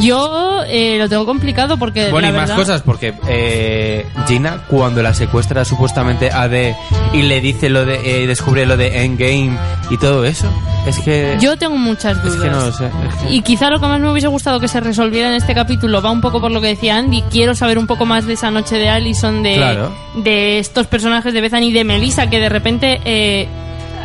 Yo 0.00 0.62
eh, 0.66 0.96
lo 0.98 1.08
tengo 1.08 1.26
complicado 1.26 1.76
porque. 1.76 2.10
Bueno, 2.10 2.28
la 2.30 2.34
y 2.34 2.36
más 2.40 2.50
cosas, 2.52 2.80
porque 2.82 3.12
eh, 3.28 4.06
Gina, 4.26 4.62
cuando 4.68 5.02
la 5.02 5.12
secuestra 5.12 5.64
supuestamente 5.64 6.30
AD 6.30 6.74
y 7.12 7.22
le 7.22 7.40
dice 7.40 7.68
lo 7.68 7.84
de, 7.84 8.22
eh, 8.22 8.26
descubre 8.26 8.64
lo 8.64 8.76
de 8.76 9.04
Endgame 9.04 9.56
y 9.90 9.98
todo 9.98 10.24
eso, 10.24 10.46
es 10.86 10.98
que. 11.00 11.36
Yo 11.40 11.56
tengo 11.58 11.76
muchas 11.76 12.16
es 12.16 12.22
dudas. 12.22 12.40
que 12.42 12.48
no 12.50 12.60
lo 12.66 12.72
sé. 12.72 12.86
es 12.86 13.14
que- 13.28 13.34
Y 13.34 13.42
quizá 13.42 13.68
lo 13.68 13.80
que 13.80 13.86
más 13.86 14.00
me 14.00 14.10
hubiese 14.10 14.28
gustado 14.28 14.58
que 14.60 14.68
se 14.68 14.80
resolviera 14.80 15.28
en 15.28 15.34
este 15.34 15.54
capítulo 15.54 16.00
va 16.00 16.10
un 16.10 16.20
poco 16.22 16.40
por 16.40 16.50
lo 16.50 16.60
que 16.60 16.68
decía 16.68 16.96
Andy. 16.96 17.22
Quiero 17.30 17.54
saber 17.54 17.76
un 17.78 17.86
poco 17.86 18.06
más 18.06 18.26
de 18.26 18.32
esa 18.32 18.50
noche 18.50 18.76
de 18.78 18.88
Allison, 18.88 19.42
de, 19.42 19.56
Claro. 19.56 19.92
de 20.16 20.58
estos 20.58 20.86
personajes 20.86 21.34
de 21.34 21.40
Bethany 21.42 21.64
y 21.68 21.72
de 21.72 21.84
Melissa, 21.84 22.30
que 22.30 22.40
de 22.40 22.48
repente 22.48 23.00
eh, 23.04 23.46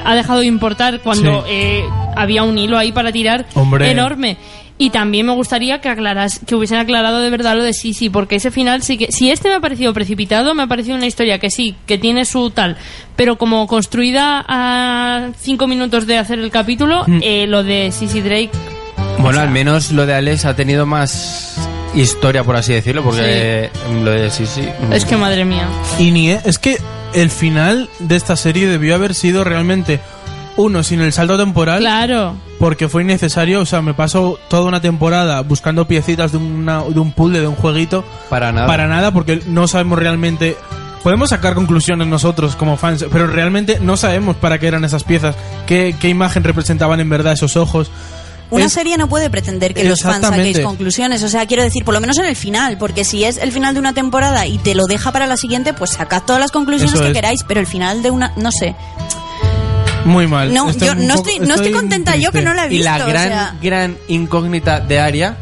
ha 0.04 0.16
dejado 0.16 0.42
de 0.42 0.48
importar 0.48 1.00
cuando 1.00 1.44
Sí. 1.44 1.48
eh, 1.50 1.86
había 2.16 2.44
un 2.44 2.58
hilo 2.58 2.78
ahí 2.78 2.92
para 2.92 3.12
tirar 3.14 3.46
Hombre. 3.56 3.90
enorme. 3.90 4.38
Y 4.80 4.92
también 4.92 5.26
me 5.26 5.34
gustaría 5.34 5.82
que 5.82 5.90
aclaras, 5.90 6.40
que 6.46 6.54
hubiesen 6.54 6.78
aclarado 6.78 7.20
de 7.22 7.32
verdad 7.32 7.56
lo 7.56 7.64
de 7.64 7.74
Sisi, 7.74 8.12
porque 8.12 8.36
ese 8.36 8.52
final 8.52 8.84
sí 8.84 8.98
que, 9.00 9.12
si 9.12 9.32
este 9.32 9.50
me 9.50 9.56
ha 9.56 9.60
parecido 9.60 9.92
precipitado, 9.92 10.54
me 10.54 10.62
ha 10.64 10.68
parecido 10.68 10.96
una 10.96 11.08
historia 11.08 11.40
que 11.40 11.50
sí, 11.50 11.76
que 11.88 11.98
tiene 11.98 12.26
su 12.26 12.52
tal, 12.52 12.78
pero 13.16 13.40
como 13.40 13.66
construida 13.66 14.46
a 14.48 15.30
cinco 15.40 15.66
minutos 15.66 16.06
de 16.06 16.20
hacer 16.20 16.38
el 16.38 16.52
capítulo, 16.52 17.04
Mm. 17.08 17.20
eh, 17.24 17.46
lo 17.48 17.64
de 17.64 17.92
Sisi 17.92 18.22
Drake 18.22 18.52
Bueno, 19.18 19.40
al 19.40 19.50
menos 19.50 19.92
lo 19.92 20.06
de 20.06 20.14
Alex 20.14 20.46
ha 20.46 20.56
tenido 20.56 20.86
más 20.86 21.58
historia, 21.96 22.44
por 22.44 22.56
así 22.56 22.74
decirlo, 22.74 23.02
porque 23.04 23.72
lo 24.04 24.12
de 24.12 24.30
sí. 24.30 24.44
mm, 24.90 24.94
Es 24.94 25.06
que 25.06 25.18
madre 25.18 25.44
mía. 25.44 25.68
Y 25.98 26.12
ni 26.12 26.30
e- 26.30 26.42
es 26.46 26.60
que 26.60 26.78
el 27.16 27.32
final 27.32 27.90
de 27.98 28.16
esta 28.16 28.36
serie 28.36 28.68
debió 28.68 28.94
haber 28.94 29.16
sido 29.16 29.44
realmente 29.44 30.00
uno 30.56 30.84
sin 30.84 31.02
el 31.02 31.12
salto 31.14 31.36
temporal. 31.36 31.80
Claro. 31.80 32.36
Porque 32.60 32.90
fue 32.90 33.04
innecesario, 33.04 33.62
o 33.62 33.66
sea, 33.66 33.82
me 33.84 33.94
paso 33.94 34.40
toda 34.50 34.64
una 34.64 34.82
temporada 34.82 35.42
buscando 35.42 35.88
piecitas 35.88 36.32
de, 36.32 36.40
una, 36.40 36.82
de 36.84 37.00
un 37.00 37.12
puzzle, 37.12 37.40
de 37.42 37.48
un 37.48 37.56
jueguito. 37.56 38.04
Para 38.30 38.52
nada. 38.52 38.66
Para 38.68 38.88
nada, 38.88 39.12
porque 39.12 39.42
no 39.48 39.68
sabemos 39.68 40.00
realmente. 40.00 40.58
Podemos 41.04 41.30
sacar 41.30 41.54
conclusiones 41.54 42.08
nosotros 42.08 42.56
como 42.56 42.76
fans, 42.76 43.06
pero 43.12 43.28
realmente 43.28 43.80
no 43.80 43.96
sabemos 43.96 44.36
para 44.38 44.58
qué 44.60 44.68
eran 44.68 44.84
esas 44.84 45.04
piezas, 45.04 45.36
qué, 45.68 45.96
qué 46.00 46.10
imagen 46.10 46.44
representaban 46.44 47.00
en 47.00 47.08
verdad 47.10 47.34
esos 47.34 47.56
ojos. 47.56 47.92
una 48.50 48.66
Es- 48.66 48.74
serie 48.74 48.98
no 48.98 49.08
puede 49.08 49.30
pretender 49.30 49.74
que 49.76 49.84
los 49.84 50.02
fans 50.02 50.26
saquéis 50.26 50.60
conclusiones. 50.62 51.22
O 51.24 51.30
sea, 51.30 51.46
quiero 51.46 51.62
decir, 51.64 51.86
por 51.86 51.94
lo 51.94 52.02
menos 52.02 52.18
en 52.18 52.26
el 52.26 52.36
final, 52.36 52.78
porque 52.80 53.06
si 53.06 53.24
es 53.24 53.38
el 53.38 53.52
final 53.52 53.76
de 53.76 53.80
una 53.80 53.94
temporada 53.94 54.48
y 54.48 54.58
te 54.58 54.74
lo 54.74 54.86
deja 54.86 55.12
para 55.12 55.28
la 55.28 55.38
siguiente, 55.38 55.74
pues 55.74 55.92
sacad 55.92 56.24
todas 56.26 56.42
las 56.42 56.52
conclusiones 56.52 56.96
Eso 56.96 57.04
que 57.04 57.10
es. 57.10 57.14
queráis, 57.14 57.42
pero 57.48 57.60
el 57.60 57.68
final 57.68 58.02
de 58.02 58.10
una, 58.12 58.34
no 58.36 58.52
sé. 58.52 58.76
Muy 60.08 60.28
mal. 60.28 60.54
No, 60.54 60.70
Estoy 60.70 60.88
yo 60.88 60.96
no 60.96 61.16
poco- 61.16 61.30
estoy, 61.30 61.48
no 61.48 61.56
estoy 61.56 61.72
contenta 61.72 62.16
yo 62.16 62.32
que 62.32 62.42
no 62.42 62.54
la 62.54 62.64
he 62.66 62.68
Y 62.68 62.78
visto. 62.78 62.86
la 62.98 63.06
o 63.06 63.08
gran, 63.08 63.28
sea, 63.28 63.56
gran 63.62 63.98
incógnita 64.08 64.80
de 64.80 65.00
Aria, 65.00 65.38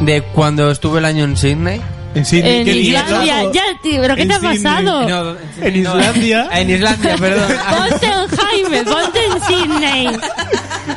de 0.00 0.22
cuando 0.22 0.70
estuve 0.70 0.98
el 1.00 1.04
año 1.04 1.24
en 1.24 1.36
Sydney. 1.36 1.80
En 2.14 2.24
Sydney, 2.24 2.58
En 2.58 2.64
qué. 2.64 2.72
Islandia, 2.76 3.42
ya, 3.52 3.62
tío, 3.82 4.00
¿pero 4.00 4.14
qué 4.14 4.22
En 4.22 4.28
te 4.28 4.34
ha 4.34 4.38
Sydney. 4.40 4.58
pasado? 4.62 5.08
No, 5.08 5.36
En 5.60 5.76
Islandia. 5.76 6.48
En 6.52 6.70
Islandia, 6.70 7.16
perdón. 7.16 7.52
Ponte 7.90 8.06
en 8.06 8.38
Jaime, 8.38 8.82
ponte 8.84 9.18
en 9.26 9.42
Sydney. 9.42 10.08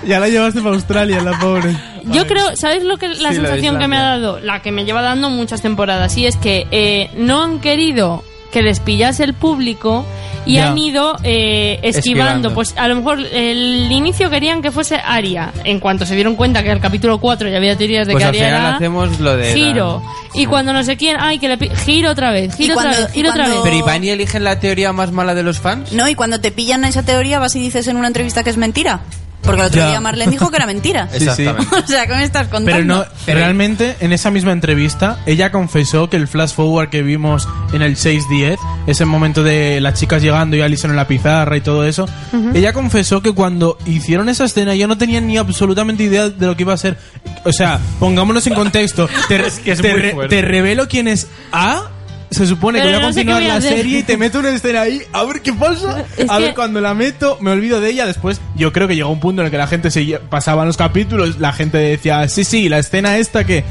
Ya 0.05 0.19
la 0.19 0.27
llevaste 0.29 0.61
para 0.61 0.75
Australia, 0.75 1.21
la 1.23 1.39
pobre. 1.39 1.75
Yo 2.03 2.27
creo, 2.27 2.55
¿sabes 2.55 2.83
lo 2.83 2.97
que 2.97 3.07
la 3.09 3.29
Sí, 3.31 3.35
sensación 3.37 3.79
que 3.79 3.87
me 3.87 3.97
ha 3.97 4.01
dado? 4.03 4.39
La 4.39 4.61
que 4.61 4.71
me 4.71 4.85
lleva 4.85 5.01
dando 5.01 5.29
muchas 5.31 5.61
temporadas, 5.63 6.15
y 6.17 6.25
es 6.27 6.35
que 6.37 6.67
eh, 6.71 7.09
no 7.17 7.41
han 7.43 7.59
querido 7.61 8.23
que 8.57 8.63
les 8.63 8.79
pillase 8.79 9.23
el 9.23 9.33
público 9.35 10.03
y 10.45 10.53
Ya. 10.53 10.69
han 10.69 10.77
ido 10.77 11.15
eh, 11.23 11.79
esquivando. 11.83 12.49
Esquivando. 12.49 12.53
Pues 12.53 12.73
a 12.77 12.87
lo 12.87 12.95
mejor 12.95 13.19
el 13.19 13.91
inicio 13.91 14.29
querían 14.31 14.61
que 14.61 14.71
fuese 14.71 14.95
Aria. 14.95 15.51
En 15.63 15.79
cuanto 15.79 16.05
se 16.05 16.15
dieron 16.15 16.35
cuenta 16.35 16.63
que 16.63 16.71
el 16.71 16.79
capítulo 16.79 17.19
4 17.19 17.49
ya 17.49 17.57
había 17.57 17.77
teorías 17.77 18.07
de 18.07 18.13
Pues 18.13 18.23
que 18.23 18.27
al 18.29 18.35
Aria 18.35 18.45
final 18.47 18.61
era 18.61 18.75
hacemos 18.77 19.19
lo 19.19 19.35
de. 19.37 19.49
la- 19.49 19.53
giro. 19.55 20.01
Y 20.33 20.45
cuando 20.47 20.73
no 20.73 20.83
sé 20.83 20.97
quién, 20.97 21.17
ay, 21.19 21.37
que 21.39 21.49
le 21.49 21.57
giro 21.75 22.11
otra 22.11 22.31
vez, 22.31 22.55
giro 22.55 22.73
otra 22.73 22.89
cuando- 22.91 23.01
vez, 23.05 23.09
y 23.11 23.13
giro 23.13 23.29
otra 23.29 23.43
cuando- 23.43 23.63
vez. 23.63 23.71
Pero 23.71 23.85
Iván 23.85 24.03
y 24.03 24.09
eligen 24.09 24.43
la 24.43 24.59
teoría 24.59 24.91
más 24.93 25.11
mala 25.11 25.35
de 25.35 25.43
los 25.43 25.59
fans. 25.59 25.91
no, 25.93 26.07
y 26.09 26.15
cuando 26.15 26.39
te 26.39 26.51
pillan 26.51 26.83
esa 26.85 27.03
teoría 27.03 27.39
vas 27.39 27.55
y 27.55 27.59
dices 27.59 27.87
en 27.87 27.97
una 27.97 28.07
entrevista 28.07 28.43
que 28.43 28.49
es 28.49 28.57
mentira. 28.57 29.01
Porque 29.47 29.61
el 29.61 29.67
otro 29.67 29.79
Ya. 29.81 29.89
día 29.89 29.99
Marlene 30.01 30.31
dijo 30.31 30.49
que 30.51 30.57
era 30.57 30.65
mentira. 30.67 31.09
Sí, 31.11 31.19
sí. 31.19 31.25
Exactamente. 31.43 31.75
o 31.83 31.87
sea, 31.87 32.05
¿qué 32.05 32.13
me 32.13 32.23
estás 32.23 32.47
contando? 32.47 32.71
Pero 32.71 32.85
no, 32.85 33.05
realmente 33.25 33.95
en 33.99 34.13
esa 34.13 34.29
misma 34.29 34.51
entrevista 34.51 35.19
ella 35.25 35.51
confesó 35.51 36.09
que 36.09 36.17
el 36.17 36.27
flash 36.27 36.51
forward 36.53 36.89
que 36.89 37.01
vimos 37.01 37.47
en 37.73 37.81
el 37.81 37.95
6-10, 37.95 38.57
ese 38.87 39.05
momento 39.05 39.43
de 39.43 39.81
las 39.81 39.99
chicas 39.99 40.21
llegando 40.21 40.55
y 40.55 40.61
Alison 40.61 40.91
en 40.91 40.97
la 40.97 41.07
pizarra 41.07 41.57
y 41.57 41.61
todo 41.61 41.85
eso, 41.85 42.07
ella 42.53 42.73
confesó 42.73 43.21
que 43.21 43.31
cuando 43.33 43.77
hicieron 43.85 44.29
esa 44.29 44.45
escena 44.45 44.75
ya 44.75 44.87
no 44.87 44.97
tenían 44.97 45.25
ni 45.27 45.37
absolutamente 45.37 46.03
idea 46.03 46.29
de 46.29 46.45
lo 46.45 46.55
que 46.55 46.63
iba 46.63 46.73
a 46.73 46.77
ser. 46.77 46.97
O 47.43 47.51
sea, 47.53 47.79
pongámonos 47.99 48.45
en 48.47 48.53
contexto. 48.53 49.09
Te, 49.27 49.37
que 49.63 49.71
es 49.71 49.81
te 49.81 49.91
muy 49.91 49.99
re- 50.01 50.27
te 50.27 50.41
revelo 50.41 50.87
quién 50.87 51.07
es 51.07 51.27
A. 51.51 51.89
Se 52.29 52.45
supone 52.45 52.79
que 52.79 52.85
Pero 52.85 52.97
voy 52.97 53.03
a 53.05 53.07
no 53.07 53.13
sé 53.13 53.19
qué 53.21 53.25
continuar 53.31 53.41
voy 53.41 53.49
a 53.49 53.53
la 53.53 53.59
hacer. 53.59 53.77
serie 53.77 53.99
y 53.99 54.03
te 54.03 54.17
meto 54.17 54.39
una 54.39 54.49
escena 54.49 54.81
ahí, 54.81 55.01
a 55.13 55.23
ver 55.23 55.41
qué 55.41 55.53
pasa. 55.53 56.03
Es 56.17 56.29
a 56.29 56.37
que- 56.37 56.43
ver, 56.43 56.55
cuando 56.55 56.81
la 56.81 56.93
meto, 56.93 57.37
me 57.39 57.51
olvido 57.51 57.79
de 57.79 57.89
ella. 57.89 58.05
Después, 58.05 58.41
yo 58.55 58.73
creo 58.73 58.87
que 58.87 58.95
llegó 58.95 59.09
un 59.09 59.19
punto 59.21 59.41
en 59.41 59.45
el 59.45 59.51
que 59.51 59.57
la 59.57 59.67
gente 59.67 59.91
se 59.91 60.19
pasaban 60.29 60.67
los 60.67 60.75
capítulos, 60.77 61.39
la 61.39 61.53
gente 61.53 61.77
decía, 61.77 62.27
sí, 62.27 62.43
sí, 62.43 62.67
la 62.69 62.79
escena 62.79 63.17
esta 63.17 63.45
que. 63.45 63.63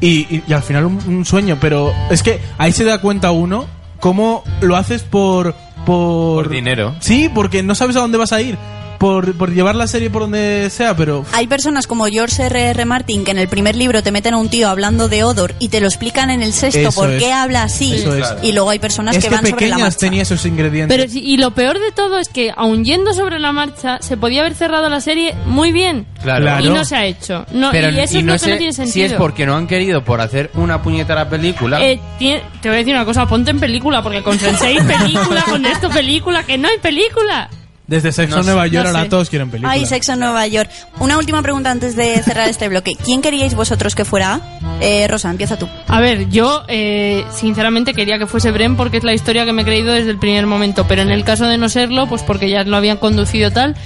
Y, 0.00 0.26
y- 0.34 0.42
y 0.46 0.52
al 0.52 0.62
final 0.62 0.84
un, 0.84 0.98
un 1.06 1.24
sueño, 1.24 1.58
pero 1.60 1.92
es 2.10 2.22
que 2.22 2.40
ahí 2.58 2.70
se 2.72 2.84
da 2.84 3.00
cuenta 3.00 3.30
uno 3.32 3.66
cómo 4.00 4.44
lo 4.60 4.76
haces 4.76 5.02
por. 5.02 5.54
Por, 5.84 6.44
Por 6.44 6.48
dinero. 6.48 6.94
Sí, 7.00 7.28
porque 7.34 7.62
no 7.62 7.74
sabes 7.74 7.96
a 7.96 8.00
dónde 8.00 8.16
vas 8.16 8.32
a 8.32 8.40
ir. 8.40 8.56
Por, 9.04 9.34
por 9.34 9.52
llevar 9.52 9.74
la 9.74 9.86
serie 9.86 10.08
por 10.08 10.22
donde 10.22 10.70
sea, 10.70 10.96
pero. 10.96 11.26
Hay 11.34 11.46
personas 11.46 11.86
como 11.86 12.06
George 12.06 12.42
R. 12.44 12.70
R. 12.70 12.84
Martin 12.86 13.22
que 13.22 13.32
en 13.32 13.38
el 13.38 13.48
primer 13.48 13.76
libro 13.76 14.02
te 14.02 14.10
meten 14.10 14.32
a 14.32 14.38
un 14.38 14.48
tío 14.48 14.70
hablando 14.70 15.08
de 15.10 15.24
Odor 15.24 15.54
y 15.58 15.68
te 15.68 15.80
lo 15.82 15.86
explican 15.88 16.30
en 16.30 16.40
el 16.42 16.54
sexto 16.54 16.78
Eso 16.88 16.92
por 17.02 17.10
es. 17.10 17.22
qué 17.22 17.30
habla 17.30 17.64
así. 17.64 17.94
Eso 17.96 18.16
es. 18.16 18.26
Y 18.42 18.52
luego 18.52 18.70
hay 18.70 18.78
personas 18.78 19.14
Es 19.16 19.22
que, 19.22 19.28
que 19.28 19.34
van 19.34 19.44
sobre 19.44 19.50
la 19.52 19.56
pequeñas 19.58 19.80
marcha. 19.80 19.98
tenía 19.98 20.22
esos 20.22 20.46
ingredientes. 20.46 20.96
Pero 20.96 21.12
y 21.12 21.36
lo 21.36 21.50
peor 21.50 21.80
de 21.80 21.92
todo 21.92 22.18
es 22.18 22.30
que, 22.30 22.50
aun 22.56 22.82
yendo 22.84 23.12
sobre 23.12 23.38
la 23.38 23.52
marcha, 23.52 23.98
se 24.00 24.16
podía 24.16 24.40
haber 24.40 24.54
cerrado 24.54 24.88
la 24.88 25.02
serie 25.02 25.34
muy 25.44 25.70
bien. 25.70 26.06
Claro. 26.22 26.64
Y 26.64 26.70
no 26.70 26.84
se 26.86 26.96
ha 26.96 27.04
hecho. 27.04 27.44
No, 27.52 27.72
Pero 27.72 27.90
y 27.90 27.98
eso 27.98 28.14
y 28.16 28.20
es 28.20 28.24
no 28.24 28.32
lo 28.32 28.38
que 28.38 28.44
sé 28.44 28.50
no 28.52 28.56
tiene 28.56 28.72
sentido. 28.72 28.92
si 28.94 29.02
es 29.02 29.12
porque 29.12 29.44
no 29.44 29.54
han 29.54 29.66
querido 29.66 30.02
por 30.02 30.22
hacer 30.22 30.50
una 30.54 30.80
puñetera 30.80 31.28
película. 31.28 31.84
Eh, 31.84 32.00
tiene- 32.18 32.42
te 32.62 32.68
voy 32.70 32.76
a 32.76 32.78
decir 32.78 32.94
una 32.94 33.04
cosa, 33.04 33.26
ponte 33.26 33.50
en 33.50 33.60
película, 33.60 34.02
porque 34.02 34.22
con 34.22 34.38
Sensei 34.38 34.78
película, 34.78 35.42
con 35.50 35.66
esto 35.66 35.90
película, 35.90 36.42
que 36.44 36.56
no 36.56 36.68
hay 36.68 36.78
película. 36.78 37.50
Desde 37.86 38.12
Sexo 38.12 38.36
no 38.36 38.40
en 38.40 38.46
Nueva. 38.46 38.66
York 38.66 38.84
No 38.84 38.90
ahora 38.90 39.02
sé. 39.04 39.08
todos 39.10 39.28
quieren 39.28 39.50
películas. 39.50 39.74
Ay, 39.76 39.84
Sexo 39.84 40.12
en 40.14 40.20
Nueva 40.20 40.46
York. 40.46 40.70
Una 41.00 41.18
última 41.18 41.42
pregunta 41.42 41.70
antes 41.70 41.96
de 41.96 42.22
cerrar 42.22 42.48
este 42.48 42.68
bloque. 42.68 42.92
¿Quién 43.04 43.20
queríais 43.20 43.54
vosotros 43.54 43.94
que 43.94 44.04
fuera? 44.06 44.34
A? 44.34 44.40
Eh, 44.80 45.06
Rosa, 45.06 45.30
empieza 45.30 45.58
tú. 45.58 45.68
A 45.88 46.00
ver, 46.00 46.28
yo 46.30 46.64
eh, 46.68 47.24
sinceramente 47.30 47.92
quería 47.92 48.18
que 48.18 48.26
fuese 48.26 48.50
Bren 48.52 48.76
porque 48.76 48.96
es 48.96 49.04
la 49.04 49.12
historia 49.12 49.44
que 49.44 49.52
me 49.52 49.62
he 49.62 49.64
creído 49.66 49.92
desde 49.92 50.10
el 50.10 50.18
primer 50.18 50.46
momento, 50.46 50.86
pero 50.88 51.02
en 51.02 51.10
el 51.10 51.24
caso 51.24 51.46
de 51.46 51.58
no 51.58 51.68
serlo, 51.68 52.06
pues 52.06 52.22
porque 52.22 52.48
ya 52.48 52.64
lo 52.64 52.76
habían 52.76 52.96
conducido 52.96 53.50
tal, 53.50 53.76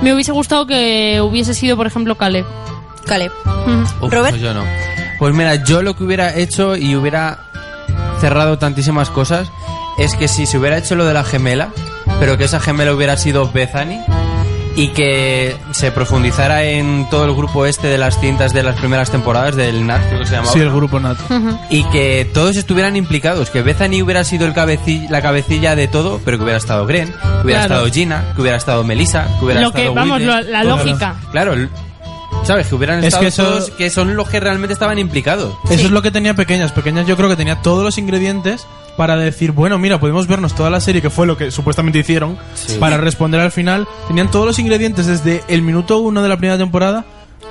me 0.00 0.14
hubiese 0.14 0.30
gustado 0.32 0.66
que 0.66 1.20
hubiese 1.20 1.52
sido, 1.54 1.76
por 1.76 1.86
ejemplo, 1.88 2.16
Caleb. 2.16 2.46
Caleb. 3.06 3.32
Uf, 3.44 4.12
Robert. 4.12 4.30
pues 4.30 4.40
yo 4.42 4.54
no. 4.54 4.62
Pues 5.18 5.34
mira, 5.34 5.56
yo 5.56 5.82
lo 5.82 5.96
que 5.96 6.04
hubiera 6.04 6.36
hecho 6.36 6.76
y 6.76 6.94
hubiera 6.94 7.40
cerrado 8.20 8.58
tantísimas 8.58 9.10
cosas 9.10 9.50
es 10.00 10.16
que 10.16 10.26
si 10.26 10.46
se 10.46 10.58
hubiera 10.58 10.76
hecho 10.78 10.96
lo 10.96 11.04
de 11.04 11.14
la 11.14 11.22
gemela, 11.24 11.68
pero 12.18 12.36
que 12.36 12.44
esa 12.44 12.58
gemela 12.58 12.92
hubiera 12.92 13.16
sido 13.16 13.50
Bethany 13.52 14.00
y 14.76 14.88
que 14.88 15.56
se 15.72 15.90
profundizara 15.92 16.64
en 16.64 17.06
todo 17.10 17.24
el 17.26 17.34
grupo 17.34 17.66
este 17.66 17.88
de 17.88 17.98
las 17.98 18.18
cintas 18.20 18.52
de 18.52 18.62
las 18.62 18.76
primeras 18.76 19.10
temporadas 19.10 19.56
del 19.56 19.86
NAT, 19.86 20.00
creo 20.08 20.20
que 20.20 20.26
se 20.26 20.32
llamaba. 20.36 20.52
Sí, 20.52 20.60
el 20.60 20.70
grupo 20.70 20.98
Nat. 21.00 21.18
Y 21.70 21.84
que 21.84 22.28
todos 22.32 22.56
estuvieran 22.56 22.96
implicados, 22.96 23.50
que 23.50 23.62
Bethany 23.62 24.02
hubiera 24.02 24.24
sido 24.24 24.46
el 24.46 24.54
cabeci- 24.54 25.08
la 25.10 25.20
cabecilla 25.22 25.76
de 25.76 25.86
todo, 25.88 26.20
pero 26.24 26.38
que 26.38 26.44
hubiera 26.44 26.58
estado 26.58 26.86
Gren, 26.86 27.08
que 27.08 27.44
hubiera 27.44 27.66
Claro. 27.66 27.74
estado 27.84 27.92
Gina, 27.92 28.24
que 28.34 28.40
hubiera 28.42 28.56
estado 28.56 28.84
Melissa, 28.84 29.26
que 29.38 29.44
hubiera 29.44 29.60
Lo 29.60 29.68
estado 29.68 29.84
que, 29.84 29.90
vamos, 29.94 30.22
lo- 30.22 30.40
la 30.42 30.64
lógica. 30.64 31.16
Claro, 31.32 31.54
¿sabes? 32.44 32.68
Que 32.68 32.74
hubieran 32.74 33.00
Es 33.00 33.06
estado 33.06 33.22
que 33.22 33.28
eso- 33.28 33.42
todos, 33.44 33.70
que 33.72 33.90
son 33.90 34.16
los 34.16 34.28
que 34.28 34.40
realmente 34.40 34.72
estaban 34.72 34.98
implicados. 34.98 35.52
Eso 35.68 35.86
es 35.86 35.90
lo 35.90 36.00
que 36.00 36.10
tenía 36.10 36.34
pequeñas. 36.34 36.72
Pequeñas 36.72 37.06
yo 37.06 37.16
creo 37.16 37.28
que 37.28 37.36
tenía 37.36 37.56
todos 37.56 37.82
los 37.84 37.98
ingredientes 37.98 38.66
para 39.00 39.16
decir, 39.16 39.52
bueno, 39.52 39.78
mira, 39.78 39.98
podemos 39.98 40.26
vernos 40.26 40.54
toda 40.54 40.68
la 40.68 40.78
serie, 40.78 41.00
que 41.00 41.08
fue 41.08 41.26
lo 41.26 41.34
que 41.34 41.50
supuestamente 41.50 41.98
hicieron, 42.00 42.36
para 42.78 42.98
responder 42.98 43.40
al 43.40 43.50
final. 43.50 43.88
Tenían 44.08 44.30
todos 44.30 44.44
los 44.44 44.58
ingredientes 44.58 45.06
desde 45.06 45.42
el 45.48 45.62
minuto 45.62 46.00
uno 46.00 46.22
de 46.22 46.28
la 46.28 46.36
primera 46.36 46.58
temporada 46.58 47.06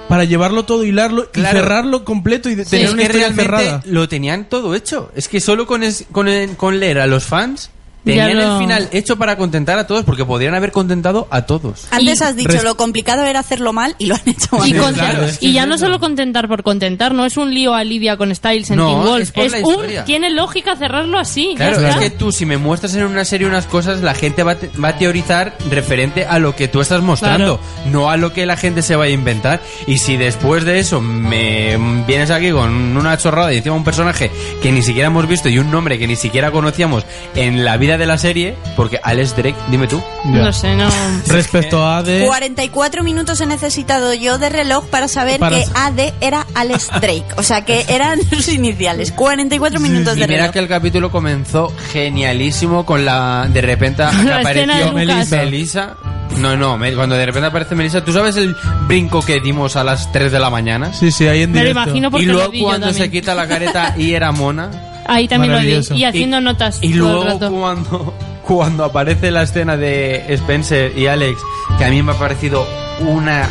para 0.07 0.25
llevarlo 0.25 0.65
todo, 0.65 0.83
hilarlo 0.83 1.31
Claro. 1.31 1.57
y 1.57 1.59
cerrarlo 1.61 2.05
completo 2.05 2.49
y 2.51 2.55
de- 2.55 2.65
Sí, 2.65 2.69
tener 2.69 2.85
es 2.85 2.93
una 2.93 2.97
que 3.01 3.03
historia 3.07 3.27
realmente 3.29 3.43
cerrada. 3.65 3.81
lo 3.85 4.07
tenían 4.07 4.45
todo 4.45 4.75
hecho. 4.75 5.11
Es 5.15 5.27
que 5.27 5.39
solo 5.39 5.65
con, 5.65 5.81
es- 5.81 6.05
con, 6.11 6.27
el- 6.27 6.55
con 6.55 6.79
leer 6.79 6.99
a 6.99 7.07
los 7.07 7.23
fans 7.25 7.71
tenían 8.05 8.37
lo- 8.37 8.53
el 8.55 8.59
final 8.61 8.89
hecho 8.91 9.17
para 9.17 9.37
contentar 9.37 9.77
a 9.79 9.85
todos, 9.87 10.03
porque 10.03 10.25
podrían 10.25 10.55
haber 10.55 10.71
contentado 10.71 11.27
a 11.31 11.43
todos. 11.43 11.87
Antes 11.91 12.21
Y- 12.21 12.23
has 12.23 12.35
dicho 12.35 12.63
lo 12.63 12.75
complicado 12.77 13.23
era 13.25 13.39
hacerlo 13.39 13.73
mal 13.73 13.95
y 13.99 14.05
lo 14.07 14.15
han 14.15 14.21
hecho 14.25 14.57
mal. 14.57 14.67
Y, 14.69 14.73
conten- 14.73 14.93
claro, 14.93 15.23
es 15.25 15.37
que 15.39 15.45
y 15.45 15.49
es 15.49 15.55
ya 15.55 15.65
no 15.65 15.77
solo 15.77 15.99
contentar 15.99 16.47
por 16.47 16.63
contentar, 16.63 17.13
no 17.13 17.25
es 17.25 17.37
un 17.37 17.53
lío 17.53 17.73
a 17.73 17.83
Lidia 17.83 18.17
con 18.17 18.33
Styles 18.33 18.69
en 18.71 18.77
No, 18.77 18.87
Teen 18.87 18.99
Wolf. 19.03 19.21
es 19.21 19.31
por 19.31 19.51
la 19.51 19.67
un, 19.99 20.05
tiene 20.05 20.29
lógica 20.31 20.75
cerrarlo 20.75 21.19
así. 21.19 21.55
ya 21.57 21.71
Claro, 21.71 21.87
es 21.87 21.95
que 21.97 22.09
tú 22.09 22.31
si 22.31 22.45
me 22.45 22.57
muestras 22.57 22.95
en 22.95 23.03
una 23.05 23.25
serie 23.25 23.47
unas 23.47 23.65
cosas, 23.65 24.01
la 24.01 24.13
gente 24.13 24.43
va, 24.43 24.51
a 24.53 24.55
te- 24.55 24.69
va 24.79 24.89
a 24.89 24.97
teorizar 24.97 25.55
referente 25.69 26.25
a 26.25 26.39
lo 26.39 26.55
que 26.55 26.67
tú 26.67 26.81
estás 26.81 27.01
mostrando, 27.01 27.59
no 27.91 28.09
a 28.09 28.17
lo 28.17 28.33
que 28.33 28.45
la 28.45 28.57
gente 28.57 28.81
se 28.81 28.95
vaya 28.95 29.11
a 29.11 29.13
inventar. 29.15 29.61
Y 29.87 29.97
si 29.97 30.17
después 30.17 30.63
de 30.65 30.79
eso 30.79 31.01
me 31.01 31.77
vienes 32.07 32.31
aquí 32.31 32.51
con 32.51 32.97
una 32.97 33.17
chorrada 33.17 33.53
y 33.53 33.57
encima 33.57 33.75
un 33.75 33.83
personaje 33.83 34.31
que 34.61 34.71
ni 34.71 34.81
siquiera 34.81 35.07
hemos 35.07 35.27
visto 35.27 35.49
y 35.49 35.59
un 35.59 35.69
nombre 35.71 35.97
que 35.99 36.07
ni 36.07 36.15
siquiera 36.15 36.51
conocíamos 36.51 37.03
en 37.35 37.63
la 37.65 37.77
vida 37.77 37.88
de 37.97 38.05
la 38.05 38.17
serie, 38.17 38.55
porque 38.75 38.99
Alex 39.03 39.35
Drake, 39.35 39.55
dime 39.71 39.87
tú. 39.87 40.01
Ya. 40.25 40.31
No 40.31 40.53
sé, 40.53 40.75
no. 40.75 40.87
Respecto 41.27 41.83
a 41.85 41.97
AD, 41.97 42.25
44 42.25 43.03
minutos 43.03 43.39
he 43.41 43.45
necesitado 43.45 44.13
yo 44.13 44.37
de 44.37 44.49
reloj 44.49 44.85
para 44.87 45.07
saber 45.07 45.39
Para 45.39 45.57
que 45.57 45.65
AD 45.73 46.13
era 46.21 46.45
Alex 46.55 46.89
Drake. 47.01 47.25
O 47.37 47.43
sea, 47.43 47.65
que 47.65 47.85
eran 47.89 48.19
sus 48.29 48.47
iniciales. 48.49 49.11
44 49.11 49.79
minutos 49.79 50.17
Y 50.17 50.19
de 50.21 50.27
mira 50.27 50.39
reloj. 50.41 50.53
que 50.53 50.59
el 50.59 50.67
capítulo 50.67 51.11
comenzó 51.11 51.73
genialísimo 51.91 52.85
con 52.85 53.05
la... 53.05 53.47
De 53.51 53.61
repente 53.61 54.03
La 54.23 54.39
apareció 54.39 54.73
de 54.95 55.05
Lucas. 55.05 55.29
Melissa. 55.31 55.95
No, 56.37 56.55
no, 56.55 56.77
cuando 56.95 57.15
de 57.15 57.25
repente 57.25 57.47
aparece 57.47 57.73
Melissa, 57.75 58.03
¿tú 58.05 58.13
sabes 58.13 58.37
el 58.37 58.55
brinco 58.87 59.21
que 59.25 59.39
dimos 59.39 59.75
a 59.75 59.83
las 59.83 60.11
3 60.11 60.31
de 60.31 60.39
la 60.39 60.49
mañana? 60.49 60.93
sí, 60.93 61.11
sí, 61.11 61.27
ahí 61.27 61.41
en 61.41 61.51
Me 61.51 61.57
lo 61.57 61.69
directo. 61.69 61.81
imagino 61.89 62.11
porque 62.11 62.23
y 62.23 62.27
lo 62.27 62.33
luego 62.33 62.53
yo 62.53 62.63
cuando 62.65 62.93
se 62.93 63.09
quita 63.09 63.33
la 63.33 63.47
careta 63.47 63.95
y 63.97 64.13
era 64.13 64.31
mona. 64.31 64.69
Ahí 65.09 65.27
también 65.27 65.53
lo 65.53 65.59
vi. 65.59 65.79
Y 65.99 66.03
haciendo 66.03 66.39
notas 66.41 66.79
Y 66.81 66.93
todo 66.93 66.93
el 66.93 66.99
luego 66.99 67.23
rato. 67.25 67.51
cuando, 67.51 68.13
cuando 68.47 68.83
aparece 68.85 69.31
la 69.31 69.43
escena 69.43 69.75
de 69.77 70.23
Spencer 70.33 70.97
y 70.97 71.07
Alex, 71.07 71.39
que 71.77 71.85
a 71.85 71.89
mí 71.89 72.01
me 72.03 72.11
ha 72.11 72.15
parecido 72.15 72.65
una 73.01 73.47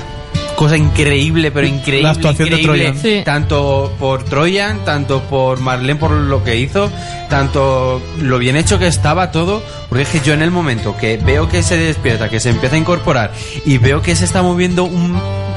cosa 0.58 0.76
increíble, 0.76 1.52
pero 1.52 1.68
increíble. 1.68 2.02
La 2.02 2.10
actuación 2.10 2.50
de 2.50 2.56
increíble, 2.60 2.90
Troyan. 2.90 2.98
Sí. 3.00 3.22
Tanto 3.24 3.94
por 4.00 4.24
Troyan, 4.24 4.84
tanto 4.84 5.22
por 5.22 5.60
Marlene 5.60 5.94
por 5.94 6.10
lo 6.10 6.42
que 6.42 6.56
hizo, 6.56 6.90
tanto 7.30 8.02
lo 8.20 8.38
bien 8.40 8.56
hecho 8.56 8.76
que 8.80 8.88
estaba 8.88 9.30
todo. 9.30 9.62
Porque 9.88 10.02
es 10.02 10.08
que 10.08 10.20
yo 10.20 10.34
en 10.34 10.42
el 10.42 10.50
momento 10.50 10.96
que 10.96 11.16
veo 11.16 11.48
que 11.48 11.62
se 11.62 11.76
despierta, 11.76 12.28
que 12.28 12.40
se 12.40 12.50
empieza 12.50 12.74
a 12.74 12.78
incorporar 12.80 13.30
y 13.64 13.78
veo 13.78 14.02
que 14.02 14.16
se 14.16 14.24
está 14.24 14.42
moviendo 14.42 14.82
un 14.82 15.16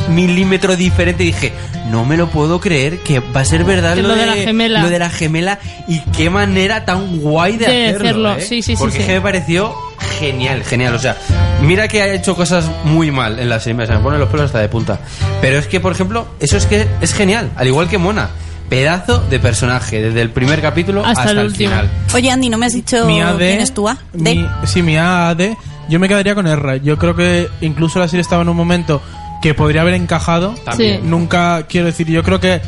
milímetro 0.09 0.75
diferente 0.75 1.23
dije, 1.23 1.51
no 1.89 2.05
me 2.05 2.15
lo 2.15 2.29
puedo 2.29 2.59
creer 2.59 2.99
que 2.99 3.19
va 3.19 3.41
a 3.41 3.45
ser 3.45 3.63
verdad 3.63 3.97
lo, 3.97 4.09
lo 4.09 4.15
de 4.15 4.25
la 4.27 4.33
gemela. 4.35 4.83
lo 4.83 4.89
de 4.89 4.99
la 4.99 5.09
gemela 5.09 5.59
y 5.87 5.99
qué 6.15 6.29
manera 6.29 6.85
tan 6.85 7.19
guay 7.19 7.57
de, 7.57 7.65
De 7.65 7.87
hacerlo. 7.87 8.29
hacerlo, 8.29 8.35
¿eh? 8.37 8.41
sí, 8.41 8.61
sí, 8.61 8.75
sí, 8.75 8.75
Porque 8.77 8.97
sí. 8.97 9.01
es 9.01 9.07
que 9.07 9.13
me 9.15 9.21
pareció 9.21 9.75
genial, 10.19 10.63
genial. 10.63 10.95
O 10.95 10.99
sea, 10.99 11.17
mira 11.61 11.87
que 11.87 12.01
ha 12.01 12.13
hecho 12.13 12.35
cosas 12.35 12.69
muy 12.83 13.11
mal 13.11 13.39
en 13.39 13.49
la 13.49 13.59
serie, 13.59 13.85
se 13.85 13.93
me 13.93 13.99
ponen 13.99 14.19
los 14.19 14.29
pelos 14.29 14.47
hasta 14.47 14.59
de 14.59 14.69
punta. 14.69 14.99
Pero 15.41 15.57
es 15.57 15.67
que, 15.67 15.79
por 15.79 15.91
ejemplo, 15.91 16.27
eso 16.39 16.57
es 16.57 16.65
que 16.65 16.87
es 17.01 17.13
genial, 17.13 17.51
al 17.55 17.67
igual 17.67 17.87
que 17.89 17.97
Mona. 17.97 18.29
Pedazo 18.69 19.19
de 19.29 19.37
personaje, 19.37 20.01
desde 20.01 20.21
el 20.21 20.29
primer 20.29 20.61
capítulo 20.61 21.05
hasta, 21.05 21.31
el, 21.31 21.51
final. 21.53 21.89
Oye, 22.13 22.31
Andy, 22.31 22.47
¿no 22.47 22.57
me 22.57 22.67
has 22.67 22.73
dicho 22.73 23.05
Mi 23.05 23.21
AD, 23.21 23.37
quién 23.37 23.59
es 23.59 23.73
tu 23.73 23.89
A? 23.89 23.97
D. 24.13 24.33
mi- 24.35 24.47
sí, 24.63 24.81
mi 24.81 24.95
AD, 24.95 25.57
yo 25.89 25.99
me 25.99 26.07
quedaría 26.07 26.35
con 26.35 26.47
Erra. 26.47 26.77
Yo 26.77 26.97
creo 26.97 27.13
que 27.13 27.49
incluso 27.59 27.99
la 27.99 28.07
serie 28.07 28.21
estaba 28.21 28.43
en 28.43 28.47
un 28.49 28.55
momento 28.55 29.01
que 29.41 29.53
podría 29.53 29.81
haber 29.81 29.95
encajado. 29.95 30.55
También. 30.63 31.01
Sí. 31.01 31.07
Nunca, 31.07 31.65
quiero 31.67 31.87
decir, 31.87 32.07
yo 32.07 32.23
creo 32.23 32.39
que 32.39 32.61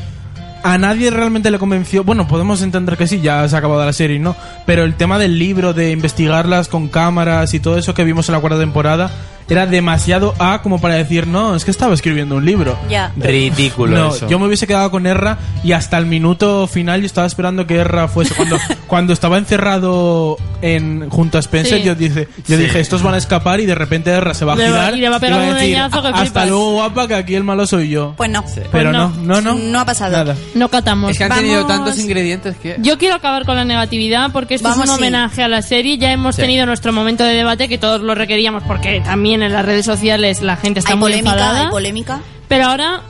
a 0.63 0.77
nadie 0.77 1.11
realmente 1.11 1.51
le 1.51 1.59
convenció. 1.59 2.03
Bueno, 2.03 2.27
podemos 2.27 2.61
entender 2.61 2.97
que 2.97 3.05
sí, 3.05 3.19
ya 3.19 3.47
se 3.47 3.55
ha 3.55 3.59
acabado 3.59 3.85
la 3.85 3.93
serie, 3.93 4.19
¿no? 4.19 4.35
Pero 4.65 4.83
el 4.83 4.95
tema 4.95 5.19
del 5.19 5.37
libro, 5.37 5.73
de 5.73 5.91
investigarlas 5.91 6.69
con 6.69 6.87
cámaras 6.87 7.53
y 7.53 7.59
todo 7.59 7.77
eso 7.77 7.93
que 7.93 8.03
vimos 8.03 8.29
en 8.29 8.33
la 8.33 8.41
cuarta 8.41 8.59
temporada, 8.59 9.11
era 9.49 9.65
demasiado 9.65 10.33
A 10.39 10.61
como 10.61 10.79
para 10.81 10.95
decir, 10.95 11.27
no, 11.27 11.55
es 11.55 11.65
que 11.65 11.71
estaba 11.71 11.93
escribiendo 11.93 12.35
un 12.35 12.45
libro. 12.45 12.77
Ya. 12.89 13.11
Ridículo 13.17 13.97
No, 13.97 14.15
eso. 14.15 14.27
yo 14.27 14.39
me 14.39 14.47
hubiese 14.47 14.67
quedado 14.67 14.91
con 14.91 15.05
Erra 15.07 15.37
y 15.63 15.71
hasta 15.73 15.97
el 15.97 16.05
minuto 16.05 16.67
final 16.67 17.01
yo 17.01 17.05
estaba 17.05 17.27
esperando 17.27 17.65
que 17.67 17.75
Erra 17.75 18.07
fuese 18.07 18.33
cuando 18.35 18.57
cuando 18.87 19.13
estaba 19.13 19.37
encerrado 19.37 20.37
en 20.61 21.09
junto 21.09 21.37
a 21.37 21.41
Spencer 21.41 21.79
Sí. 21.79 21.83
yo 21.83 21.95
dije 21.95 22.27
yo 22.47 22.57
Sí. 22.57 22.63
dije 22.63 22.79
estos 22.79 23.01
van 23.03 23.13
a 23.15 23.17
escapar 23.17 23.59
y 23.59 23.65
de 23.65 23.75
repente 23.75 24.11
Erra 24.11 24.33
se 24.33 24.45
va 24.45 24.53
a 24.53 24.55
Le 24.55 24.63
va- 24.63 24.69
girar 24.69 24.97
y 24.97 25.01
le 25.01 25.09
va 25.09 25.15
a 25.17 25.19
pegar 25.19 25.39
va 25.39 25.53
decir, 25.55 25.73
que 25.75 25.79
hasta 25.79 26.13
flipas". 26.13 26.47
luego 26.49 26.71
guapa 26.73 27.07
que 27.07 27.15
aquí 27.15 27.35
el 27.35 27.43
malo 27.43 27.65
soy 27.65 27.89
yo 27.89 28.13
Pues 28.17 28.29
no. 28.29 28.43
pero 28.53 28.69
Pues 28.71 28.85
no 28.85 29.09
no 29.21 29.41
no 29.41 29.53
No 29.55 29.79
ha 29.79 29.85
pasado. 29.85 30.11
nada 30.17 30.35
No 30.55 30.69
catamos. 30.69 31.11
Es 31.11 31.17
que 31.17 31.23
han 31.23 31.29
Vamos. 31.29 31.43
tenido 31.43 31.65
tantos 31.65 31.97
ingredientes 31.99 32.55
que... 32.57 32.75
Yo 32.79 32.97
quiero 32.97 33.15
acabar 33.15 33.45
con 33.45 33.55
la 33.55 33.65
negatividad 33.65 34.31
porque 34.31 34.55
esto 34.55 34.69
Vamos, 34.69 34.85
es 34.85 34.89
un 34.91 34.97
sí. 34.97 35.01
homenaje 35.01 35.43
a 35.43 35.47
la 35.47 35.61
serie. 35.61 35.97
Ya 35.97 36.11
hemos 36.11 36.35
Sí. 36.35 36.41
tenido 36.41 36.65
nuestro 36.65 36.93
momento 36.93 37.23
de 37.23 37.33
debate 37.33 37.67
que 37.67 37.77
todos 37.77 38.01
lo 38.01 38.15
requeríamos 38.15 38.63
porque 38.63 39.01
también 39.01 39.32
en 39.41 39.51
las 39.53 39.65
redes 39.65 39.85
sociales 39.85 40.41
la 40.41 40.55
gente 40.57 40.79
está 40.79 40.91
Hay 40.91 40.97
muy 40.97 41.11
polémica, 41.11 41.31
enfadada. 41.33 41.61
hay 41.65 41.71
polémica. 41.71 42.19
pero 42.47 42.65
ahora 42.65 43.01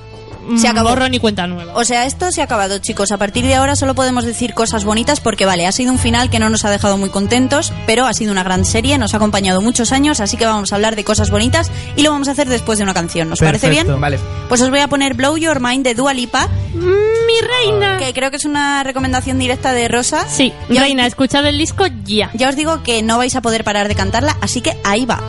mm, 0.47 0.57
Se 0.57 0.67
acabó. 0.67 0.89
borro 0.89 1.09
ni 1.09 1.19
cuenta 1.19 1.47
nueva. 1.47 1.73
O 1.75 1.83
sea, 1.83 2.05
esto 2.05 2.31
se 2.31 2.41
ha 2.41 2.45
acabado, 2.45 2.77
chicos. 2.79 3.11
A 3.11 3.17
partir 3.17 3.45
de 3.45 3.55
ahora 3.55 3.75
solo 3.75 3.95
podemos 3.95 4.25
decir 4.25 4.53
cosas 4.53 4.83
bonitas 4.85 5.19
porque, 5.19 5.45
vale, 5.45 5.65
ha 5.67 5.71
sido 5.71 5.91
un 5.91 5.99
final 5.99 6.29
que 6.29 6.39
no 6.39 6.49
nos 6.49 6.63
ha 6.65 6.69
dejado 6.71 6.97
muy 6.97 7.09
contentos, 7.09 7.73
pero 7.85 8.05
ha 8.05 8.13
sido 8.13 8.31
una 8.31 8.43
gran 8.43 8.63
serie, 8.65 8.97
nos 8.97 9.13
ha 9.13 9.17
acompañado 9.17 9.61
muchos 9.61 9.91
años, 9.91 10.19
así 10.19 10.37
que 10.37 10.45
vamos 10.45 10.71
a 10.71 10.75
hablar 10.75 10.95
de 10.95 11.03
cosas 11.03 11.29
bonitas 11.31 11.71
y 11.95 12.01
lo 12.03 12.11
vamos 12.11 12.27
a 12.27 12.31
hacer 12.31 12.47
después 12.49 12.77
de 12.77 12.83
una 12.83 12.93
canción. 12.93 13.29
¿Nos 13.29 13.39
parece 13.39 13.69
bien? 13.69 13.87
Vale. 13.99 14.19
Pues 14.49 14.61
os 14.61 14.69
voy 14.69 14.79
a 14.79 14.87
poner 14.87 15.13
Blow 15.13 15.37
Your 15.37 15.59
Mind 15.61 15.83
de 15.85 15.95
Dua 15.95 16.13
Lipa, 16.13 16.47
Mi 16.73 17.47
reina. 17.47 17.97
que 17.97 18.13
creo 18.13 18.29
que 18.29 18.37
es 18.37 18.45
una 18.45 18.83
recomendación 18.83 19.39
directa 19.39 19.71
de 19.73 19.87
Rosa. 19.87 20.25
Sí, 20.29 20.51
Ya 20.69 20.75
os- 20.75 20.79
reina, 20.81 21.05
escuchad 21.07 21.45
el 21.45 21.57
disco 21.57 21.85
ya. 22.03 22.29
Ya 22.33 22.49
os 22.49 22.55
digo 22.55 22.83
que 22.83 23.01
no 23.01 23.17
vais 23.17 23.35
a 23.35 23.41
poder 23.41 23.63
parar 23.63 23.87
de 23.87 23.95
cantarla, 23.95 24.37
así 24.41 24.59
que 24.61 24.77
ahí 24.83 25.05
va. 25.05 25.19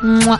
么 0.00 0.38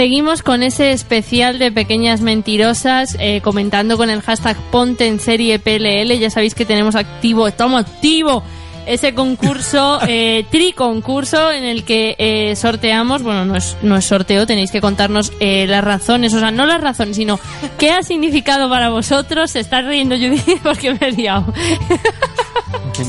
Seguimos 0.00 0.42
con 0.42 0.62
ese 0.62 0.92
especial 0.92 1.58
de 1.58 1.70
pequeñas 1.70 2.22
mentirosas, 2.22 3.18
eh, 3.20 3.42
comentando 3.42 3.98
con 3.98 4.08
el 4.08 4.22
hashtag 4.22 4.56
Ponte 4.70 5.06
en 5.06 5.20
serie 5.20 5.58
PLL. 5.58 6.18
Ya 6.18 6.30
sabéis 6.30 6.54
que 6.54 6.64
tenemos 6.64 6.94
activo, 6.94 7.46
estamos 7.46 7.82
activos 7.82 8.42
ese 8.86 9.14
concurso, 9.14 10.00
eh, 10.08 10.44
triconcurso, 10.50 11.50
en 11.52 11.64
el 11.64 11.84
que 11.84 12.16
eh, 12.18 12.56
sorteamos, 12.56 13.22
bueno, 13.22 13.44
no 13.44 13.56
es, 13.56 13.76
no 13.82 13.96
es 13.96 14.04
sorteo, 14.04 14.46
tenéis 14.46 14.72
que 14.72 14.80
contarnos 14.80 15.32
eh, 15.40 15.66
las 15.68 15.84
razones, 15.84 16.34
o 16.34 16.40
sea, 16.40 16.50
no 16.50 16.66
las 16.66 16.80
razones, 16.80 17.16
sino 17.16 17.38
qué 17.78 17.90
ha 17.90 18.02
significado 18.02 18.68
para 18.68 18.90
vosotros. 18.90 19.52
Se 19.52 19.60
está 19.60 19.82
riendo 19.82 20.16
Judith 20.16 20.60
porque 20.62 20.92
me 20.94 21.08
he 21.08 21.12
liado. 21.12 21.52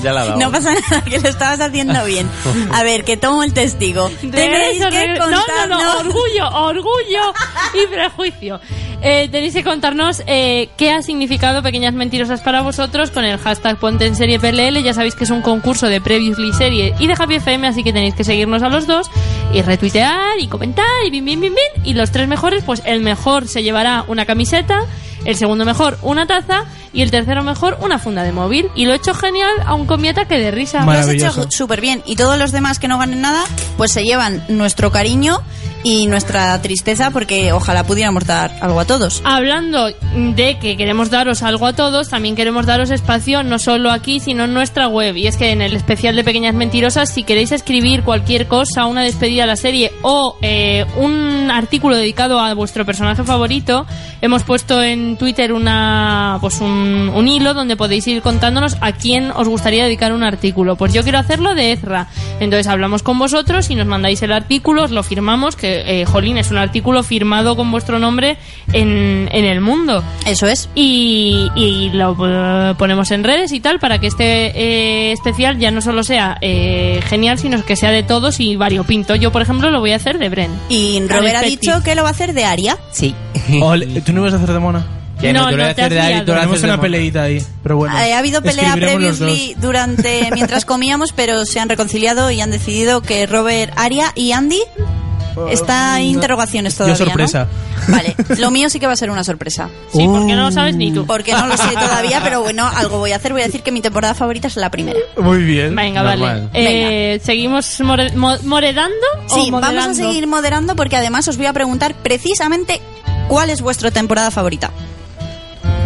Ya 0.01 0.13
la. 0.13 0.35
No 0.35 0.51
pasa 0.51 0.73
nada, 0.73 1.03
que 1.03 1.19
lo 1.19 1.29
estabas 1.29 1.59
haciendo 1.61 2.03
bien. 2.05 2.29
A 2.73 2.83
ver, 2.83 3.03
que 3.03 3.17
tomo 3.17 3.43
el 3.43 3.53
testigo. 3.53 4.09
Tenéis 4.09 4.79
que 4.79 4.89
regreso. 4.89 5.29
No, 5.29 5.37
no, 5.37 5.67
no, 5.67 5.77
contarnos- 5.79 5.99
orgullo, 5.99 6.49
orgullo 6.49 7.33
y 7.73 7.87
prejuicio. 7.87 8.59
Eh, 9.03 9.29
tenéis 9.31 9.53
que 9.55 9.63
contarnos 9.63 10.21
eh, 10.27 10.69
qué 10.77 10.91
ha 10.91 11.01
significado 11.01 11.63
Pequeñas 11.63 11.93
Mentirosas 11.95 12.41
para 12.41 12.61
vosotros 12.61 13.09
con 13.09 13.25
el 13.25 13.37
hashtag 13.39 13.77
Ponte 13.77 14.05
en 14.05 14.15
Serie 14.15 14.39
PLL. 14.39 14.83
Ya 14.83 14.93
sabéis 14.93 15.15
que 15.15 15.23
es 15.23 15.29
un 15.31 15.41
concurso 15.41 15.87
de 15.87 15.99
Previously 16.01 16.53
Serie 16.53 16.93
y 16.99 17.07
de 17.07 17.13
Happy 17.17 17.35
FM, 17.35 17.67
así 17.67 17.83
que 17.83 17.93
tenéis 17.93 18.13
que 18.13 18.23
seguirnos 18.23 18.61
a 18.61 18.69
los 18.69 18.85
dos 18.85 19.07
y 19.53 19.61
retuitear 19.61 20.39
y 20.39 20.47
comentar 20.47 20.85
y 21.05 21.09
bin, 21.09 21.25
bin, 21.25 21.41
bin, 21.41 21.53
bin. 21.55 21.83
Y 21.85 21.93
los 21.95 22.11
tres 22.11 22.27
mejores, 22.27 22.63
pues 22.63 22.81
el 22.85 23.01
mejor 23.01 23.47
se 23.47 23.63
llevará 23.63 24.05
una 24.07 24.25
camiseta, 24.25 24.85
el 25.25 25.35
segundo 25.35 25.65
mejor 25.65 25.97
una 26.01 26.25
taza 26.27 26.65
y 26.93 27.01
el 27.01 27.11
tercero 27.11 27.43
mejor 27.43 27.77
una 27.81 27.99
funda 27.99 28.23
de 28.23 28.31
móvil. 28.31 28.69
Y 28.75 28.85
lo 28.85 28.93
he 28.93 28.95
hecho 28.95 29.13
genial, 29.13 29.51
aún 29.65 29.85
con 29.85 30.01
mi 30.01 30.09
ataque 30.09 30.37
de 30.37 30.51
risa. 30.51 30.85
Lo 30.85 30.91
has 30.91 31.07
hecho 31.07 31.47
súper 31.49 31.81
bien. 31.81 32.01
Y 32.05 32.15
todos 32.15 32.37
los 32.37 32.51
demás 32.51 32.79
que 32.79 32.87
no 32.87 32.97
ganen 32.97 33.21
nada, 33.21 33.43
pues 33.77 33.91
se 33.91 34.03
llevan 34.03 34.43
nuestro 34.49 34.91
cariño 34.91 35.41
y 35.83 36.07
nuestra 36.07 36.61
tristeza 36.61 37.11
porque 37.11 37.53
ojalá 37.53 37.83
pudiéramos 37.83 38.25
dar 38.25 38.51
algo 38.61 38.79
a 38.79 38.85
todos. 38.85 39.21
Hablando 39.25 39.87
de 39.87 40.57
que 40.59 40.77
queremos 40.77 41.09
daros 41.09 41.43
algo 41.43 41.65
a 41.65 41.73
todos, 41.73 42.09
también 42.09 42.35
queremos 42.35 42.65
daros 42.65 42.91
espacio 42.91 43.43
no 43.43 43.59
solo 43.59 43.91
aquí, 43.91 44.19
sino 44.19 44.45
en 44.45 44.53
nuestra 44.53 44.87
web. 44.87 45.15
Y 45.17 45.27
es 45.27 45.37
que 45.37 45.51
en 45.51 45.61
el 45.61 45.75
especial 45.75 46.15
de 46.15 46.23
Pequeñas 46.23 46.55
Mentirosas, 46.55 47.13
si 47.13 47.23
queréis 47.23 47.51
escribir 47.51 48.03
cualquier 48.03 48.47
cosa, 48.47 48.85
una 48.85 49.03
despedida 49.03 49.43
a 49.43 49.47
la 49.47 49.55
serie 49.55 49.91
o 50.01 50.37
eh, 50.41 50.85
un 50.97 51.49
artículo 51.51 51.97
dedicado 51.97 52.39
a 52.39 52.53
vuestro 52.53 52.85
personaje 52.85 53.23
favorito, 53.23 53.85
hemos 54.21 54.43
puesto 54.43 54.81
en 54.81 55.17
Twitter 55.17 55.53
una 55.53 56.37
pues 56.41 56.61
un, 56.61 57.11
un 57.13 57.27
hilo 57.27 57.53
donde 57.53 57.75
podéis 57.75 58.07
ir 58.07 58.21
contándonos 58.21 58.77
a 58.81 58.91
quién 58.91 59.31
os 59.31 59.47
gustaría 59.47 59.83
dedicar 59.83 60.13
un 60.13 60.23
artículo. 60.23 60.75
Pues 60.75 60.93
yo 60.93 61.03
quiero 61.03 61.19
hacerlo 61.19 61.55
de 61.55 61.71
Ezra. 61.71 62.07
Entonces 62.39 62.67
hablamos 62.67 63.03
con 63.03 63.19
vosotros 63.19 63.69
y 63.69 63.75
nos 63.75 63.87
mandáis 63.87 64.21
el 64.21 64.31
artículo, 64.31 64.83
os 64.83 64.91
lo 64.91 65.03
firmamos, 65.03 65.55
que, 65.55 65.70
eh, 65.85 66.05
jolín, 66.05 66.37
es 66.37 66.51
un 66.51 66.57
artículo 66.57 67.03
firmado 67.03 67.55
con 67.55 67.71
vuestro 67.71 67.99
nombre 67.99 68.37
en, 68.73 69.29
en 69.31 69.45
el 69.45 69.61
mundo. 69.61 70.03
Eso 70.25 70.47
es. 70.47 70.69
Y, 70.75 71.49
y 71.55 71.89
lo 71.91 72.15
eh, 72.21 72.75
ponemos 72.77 73.11
en 73.11 73.23
redes 73.23 73.51
y 73.51 73.59
tal 73.59 73.79
para 73.79 73.99
que 73.99 74.07
este 74.07 74.51
eh, 74.55 75.11
especial 75.11 75.57
ya 75.57 75.71
no 75.71 75.81
solo 75.81 76.03
sea 76.03 76.37
eh, 76.41 76.99
genial, 77.07 77.39
sino 77.39 77.63
que 77.63 77.75
sea 77.75 77.91
de 77.91 78.03
todos 78.03 78.39
y 78.39 78.55
variopinto. 78.55 79.15
Yo, 79.15 79.31
por 79.31 79.41
ejemplo, 79.41 79.71
lo 79.71 79.79
voy 79.79 79.93
a 79.93 79.97
hacer 79.97 80.19
de 80.19 80.29
Bren. 80.29 80.51
Y 80.69 81.01
Robert 81.07 81.35
ha 81.37 81.41
dicho 81.41 81.81
que 81.83 81.95
lo 81.95 82.03
va 82.03 82.09
a 82.09 82.11
hacer 82.11 82.33
de 82.33 82.45
Aria. 82.45 82.77
Sí. 82.91 83.15
¿Tú 84.05 84.13
no 84.13 84.21
ibas 84.21 84.33
a 84.33 84.37
hacer 84.37 84.51
de 84.53 84.59
mona? 84.59 84.85
No, 85.21 85.33
No, 85.33 85.51
no 85.51 85.75
te 85.75 85.83
has 85.83 86.25
Tenemos 86.25 86.63
una 86.63 86.81
peleita 86.81 87.23
ahí, 87.23 87.43
pero 87.61 87.77
bueno. 87.77 87.97
Eh, 87.99 88.13
ha 88.13 88.17
habido 88.17 88.41
pelea 88.41 88.73
previously 88.73 89.55
durante 89.59 90.29
mientras 90.33 90.65
comíamos, 90.65 91.13
pero 91.13 91.45
se 91.45 91.59
han 91.59 91.69
reconciliado 91.69 92.31
y 92.31 92.41
han 92.41 92.51
decidido 92.51 93.01
que 93.01 93.27
Robert, 93.27 93.71
Aria 93.75 94.11
y 94.15 94.31
Andy 94.31 94.61
está 95.49 95.99
en 95.99 96.05
interrogaciones 96.07 96.75
todavía. 96.75 96.95
Yo 96.97 97.05
sorpresa. 97.05 97.47
¿no? 97.87 97.95
Vale, 97.95 98.15
lo 98.39 98.51
mío 98.51 98.69
sí 98.69 98.79
que 98.79 98.87
va 98.87 98.93
a 98.93 98.95
ser 98.95 99.09
una 99.09 99.23
sorpresa. 99.23 99.69
Sí, 99.91 100.07
porque 100.07 100.35
no 100.35 100.43
lo 100.43 100.51
sabes 100.51 100.75
ni 100.75 100.91
tú. 100.93 101.05
Porque 101.05 101.33
no 101.33 101.47
lo 101.47 101.57
sé 101.57 101.69
todavía, 101.73 102.21
pero 102.23 102.41
bueno, 102.41 102.67
algo 102.75 102.97
voy 102.99 103.11
a 103.11 103.17
hacer. 103.17 103.33
Voy 103.33 103.41
a 103.41 103.45
decir 103.45 103.61
que 103.61 103.71
mi 103.71 103.81
temporada 103.81 104.13
favorita 104.13 104.47
es 104.47 104.55
la 104.55 104.69
primera. 104.71 104.99
Muy 105.17 105.43
bien. 105.43 105.75
Venga, 105.75 106.01
vale. 106.01 106.47
Eh, 106.53 107.19
¿Seguimos 107.23 107.79
more- 107.81 108.11
mo- 108.15 108.37
moredando? 108.43 108.95
o 109.29 109.35
Sí, 109.35 109.51
vamos 109.51 109.85
a 109.87 109.93
seguir 109.93 110.27
moderando 110.27 110.75
porque 110.75 110.95
además 110.95 111.27
os 111.27 111.37
voy 111.37 111.45
a 111.47 111.53
preguntar 111.53 111.93
precisamente 111.95 112.81
cuál 113.27 113.49
es 113.49 113.61
vuestra 113.61 113.91
temporada 113.91 114.31
favorita. 114.31 114.71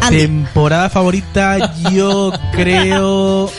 Andy. 0.01 0.19
Temporada 0.19 0.89
favorita, 0.89 1.73
yo 1.91 2.31
creo 2.51 3.49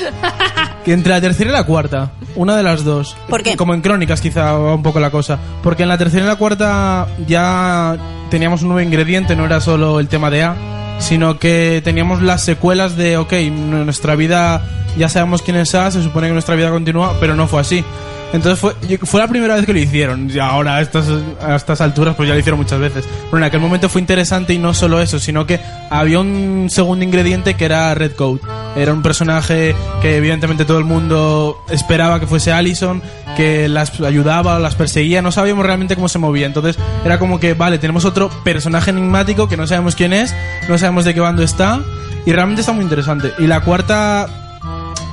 que 0.84 0.92
entre 0.92 1.12
la 1.12 1.20
tercera 1.20 1.50
y 1.50 1.52
la 1.52 1.64
cuarta. 1.64 2.12
Una 2.36 2.56
de 2.56 2.62
las 2.62 2.84
dos. 2.84 3.16
¿Por 3.28 3.42
qué? 3.42 3.56
Como 3.56 3.74
en 3.74 3.80
crónicas 3.80 4.20
quizá 4.20 4.52
va 4.52 4.74
un 4.74 4.82
poco 4.82 5.00
la 5.00 5.10
cosa. 5.10 5.38
Porque 5.62 5.82
en 5.82 5.88
la 5.88 5.98
tercera 5.98 6.24
y 6.24 6.26
la 6.28 6.36
cuarta 6.36 7.08
ya 7.26 7.96
teníamos 8.30 8.62
un 8.62 8.68
nuevo 8.68 8.86
ingrediente, 8.86 9.34
no 9.34 9.46
era 9.46 9.60
solo 9.60 10.00
el 10.00 10.08
tema 10.08 10.30
de 10.30 10.44
A, 10.44 10.56
sino 10.98 11.38
que 11.38 11.80
teníamos 11.82 12.22
las 12.22 12.42
secuelas 12.42 12.96
de, 12.96 13.16
ok, 13.16 13.32
nuestra 13.50 14.16
vida, 14.16 14.62
ya 14.96 15.08
sabemos 15.08 15.42
quién 15.42 15.56
es 15.56 15.74
A, 15.74 15.90
se 15.90 16.02
supone 16.02 16.28
que 16.28 16.32
nuestra 16.32 16.56
vida 16.56 16.70
continúa, 16.70 17.14
pero 17.20 17.34
no 17.34 17.46
fue 17.46 17.60
así. 17.60 17.84
Entonces 18.32 18.58
fue, 18.58 18.74
fue 18.98 19.20
la 19.20 19.28
primera 19.28 19.54
vez 19.54 19.66
que 19.66 19.72
lo 19.72 19.78
hicieron. 19.78 20.30
Y 20.30 20.38
ahora 20.38 20.76
a 20.76 20.80
estas, 20.80 21.06
a 21.40 21.56
estas 21.56 21.80
alturas 21.80 22.14
pues 22.16 22.28
ya 22.28 22.34
lo 22.34 22.40
hicieron 22.40 22.60
muchas 22.60 22.78
veces. 22.80 23.04
Pero 23.24 23.38
en 23.38 23.44
aquel 23.44 23.60
momento 23.60 23.88
fue 23.88 24.00
interesante 24.00 24.52
y 24.52 24.58
no 24.58 24.74
solo 24.74 25.00
eso, 25.00 25.18
sino 25.18 25.46
que 25.46 25.60
había 25.90 26.20
un 26.20 26.68
segundo 26.70 27.04
ingrediente 27.04 27.54
que 27.54 27.64
era 27.64 27.94
Red 27.94 28.12
Coat. 28.12 28.42
Era 28.76 28.92
un 28.92 29.02
personaje 29.02 29.74
que 30.02 30.16
evidentemente 30.16 30.64
todo 30.64 30.78
el 30.78 30.84
mundo 30.84 31.64
esperaba 31.70 32.20
que 32.20 32.26
fuese 32.26 32.52
Allison, 32.52 33.00
que 33.36 33.68
las 33.68 33.98
ayudaba, 34.00 34.58
las 34.58 34.74
perseguía, 34.74 35.22
no 35.22 35.32
sabíamos 35.32 35.64
realmente 35.64 35.94
cómo 35.94 36.08
se 36.08 36.18
movía. 36.18 36.46
Entonces 36.46 36.76
era 37.04 37.18
como 37.18 37.40
que, 37.40 37.54
vale, 37.54 37.78
tenemos 37.78 38.04
otro 38.04 38.28
personaje 38.44 38.90
enigmático 38.90 39.48
que 39.48 39.56
no 39.56 39.66
sabemos 39.66 39.94
quién 39.94 40.12
es, 40.12 40.34
no 40.68 40.76
sabemos 40.78 41.04
de 41.04 41.14
qué 41.14 41.20
bando 41.20 41.42
está, 41.42 41.80
y 42.26 42.32
realmente 42.32 42.60
está 42.60 42.72
muy 42.72 42.82
interesante. 42.82 43.32
Y 43.38 43.46
la 43.46 43.60
cuarta 43.60 44.45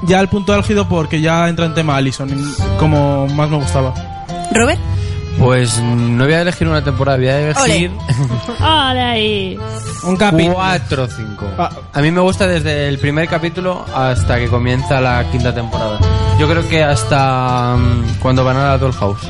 ya 0.08 0.20
el 0.20 0.28
punto 0.28 0.54
álgido 0.54 0.88
porque 0.88 1.22
ya 1.22 1.48
entra 1.50 1.66
en 1.66 1.74
tema 1.74 1.96
Allison, 1.96 2.30
como 2.80 3.28
más 3.28 3.50
me 3.50 3.58
gustaba. 3.58 3.94
Robert. 4.52 4.80
Pues 5.40 5.80
no 5.82 6.26
voy 6.26 6.34
a 6.34 6.42
elegir 6.42 6.68
una 6.68 6.84
temporada, 6.84 7.18
voy 7.18 7.28
a 7.28 7.40
elegir 7.50 7.92
¡Hola 8.60 9.10
ahí! 9.12 9.58
un 10.04 10.16
capítulo. 10.16 10.54
4 10.56 11.04
o 11.04 11.08
5. 11.08 11.46
A 11.94 12.02
mí 12.02 12.12
me 12.12 12.22
gusta 12.22 12.46
desde 12.48 12.88
el 12.88 13.00
primer 13.00 13.28
capítulo 13.28 13.84
hasta 13.96 14.38
que 14.38 14.48
comienza 14.48 15.02
la 15.02 15.24
quinta 15.32 15.54
temporada. 15.54 15.98
Yo 16.40 16.48
creo 16.48 16.68
que 16.70 16.84
hasta 16.84 17.76
mm, 17.78 18.20
cuando 18.22 18.44
van 18.46 18.58
a 18.58 18.64
la 18.70 18.78
Dollhouse. 18.78 19.28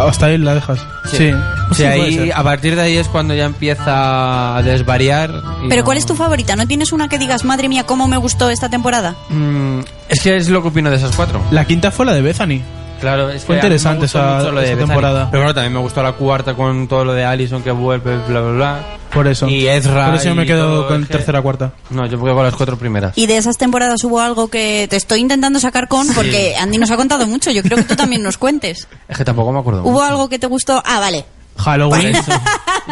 Hasta 0.00 0.26
ahí 0.26 0.38
la 0.38 0.54
dejas. 0.54 0.80
Sí. 1.10 1.18
Sí, 1.18 1.32
Sí, 1.72 1.84
ahí, 1.84 2.30
a 2.34 2.42
partir 2.42 2.74
de 2.76 2.82
ahí 2.82 2.96
es 2.96 3.08
cuando 3.08 3.32
ya 3.34 3.44
empieza 3.44 4.56
a 4.56 4.62
desvariar. 4.62 5.30
Pero 5.68 5.82
no- 5.82 5.84
¿cuál 5.84 5.98
es 5.98 6.06
tu 6.06 6.14
favorita? 6.14 6.56
¿No 6.56 6.66
tienes 6.66 6.92
una 6.92 7.08
que 7.08 7.18
digas, 7.18 7.44
madre 7.44 7.68
mía, 7.68 7.84
cómo 7.84 8.06
me 8.08 8.16
gustó 8.16 8.50
esta 8.50 8.68
temporada? 8.68 9.14
Mm, 9.30 9.80
es 10.30 10.32
que 10.32 10.36
es 10.36 10.48
lo 10.50 10.62
que 10.62 10.68
opino 10.68 10.90
de 10.90 10.96
esas 10.96 11.14
cuatro. 11.14 11.40
La 11.50 11.64
quinta 11.66 11.90
fue 11.90 12.06
la 12.06 12.14
de 12.14 12.22
Bethany. 12.22 12.62
Claro, 13.00 13.28
es 13.28 13.44
Fue 13.44 13.56
que 13.56 13.66
interesante 13.66 14.06
esa- 14.06 14.36
mucho 14.38 14.52
lo 14.52 14.60
de 14.60 14.66
esa 14.66 14.74
Bethany. 14.76 14.86
temporada. 14.88 15.28
Pero 15.30 15.42
bueno, 15.42 15.54
también 15.54 15.72
me 15.74 15.80
gustó 15.80 16.02
la 16.02 16.12
cuarta 16.12 16.54
con 16.54 16.88
todo 16.88 17.04
lo 17.04 17.12
de 17.12 17.24
Allison 17.24 17.62
que 17.62 17.70
vuelve, 17.70 18.16
bla, 18.28 18.40
bla, 18.40 18.52
bla. 18.52 18.80
Por 19.12 19.26
eso. 19.28 19.46
Y 19.48 19.66
Ezra. 19.68 20.06
Por 20.06 20.14
eso 20.16 20.24
yo 20.28 20.34
me 20.34 20.46
quedo 20.46 20.88
con 20.88 21.04
tercera 21.06 21.42
cuarta. 21.42 21.72
No, 21.90 22.06
yo 22.06 22.16
me 22.18 22.24
quedo 22.24 22.34
con 22.34 22.44
las 22.44 22.54
cuatro 22.54 22.76
primeras. 22.78 23.12
Y 23.16 23.26
de 23.26 23.36
esas 23.36 23.58
temporadas 23.58 24.02
hubo 24.04 24.20
algo 24.20 24.48
que 24.48 24.86
te 24.88 24.96
estoy 24.96 25.20
intentando 25.20 25.60
sacar 25.60 25.86
con, 25.86 26.06
porque 26.14 26.56
Andy 26.58 26.78
nos 26.78 26.90
ha 26.90 26.96
contado 26.96 27.26
mucho. 27.26 27.50
Yo 27.50 27.62
creo 27.62 27.76
que 27.76 27.84
tú 27.84 27.94
también 27.96 28.22
nos 28.22 28.38
cuentes. 28.38 28.88
Es 29.08 29.16
que 29.18 29.24
tampoco 29.24 29.52
me 29.52 29.58
acuerdo. 29.60 29.82
¿Hubo 29.84 30.02
algo 30.02 30.28
que 30.28 30.38
te 30.38 30.46
gustó? 30.46 30.82
Ah, 30.84 30.98
vale. 30.98 31.24
Halloween. 31.56 32.12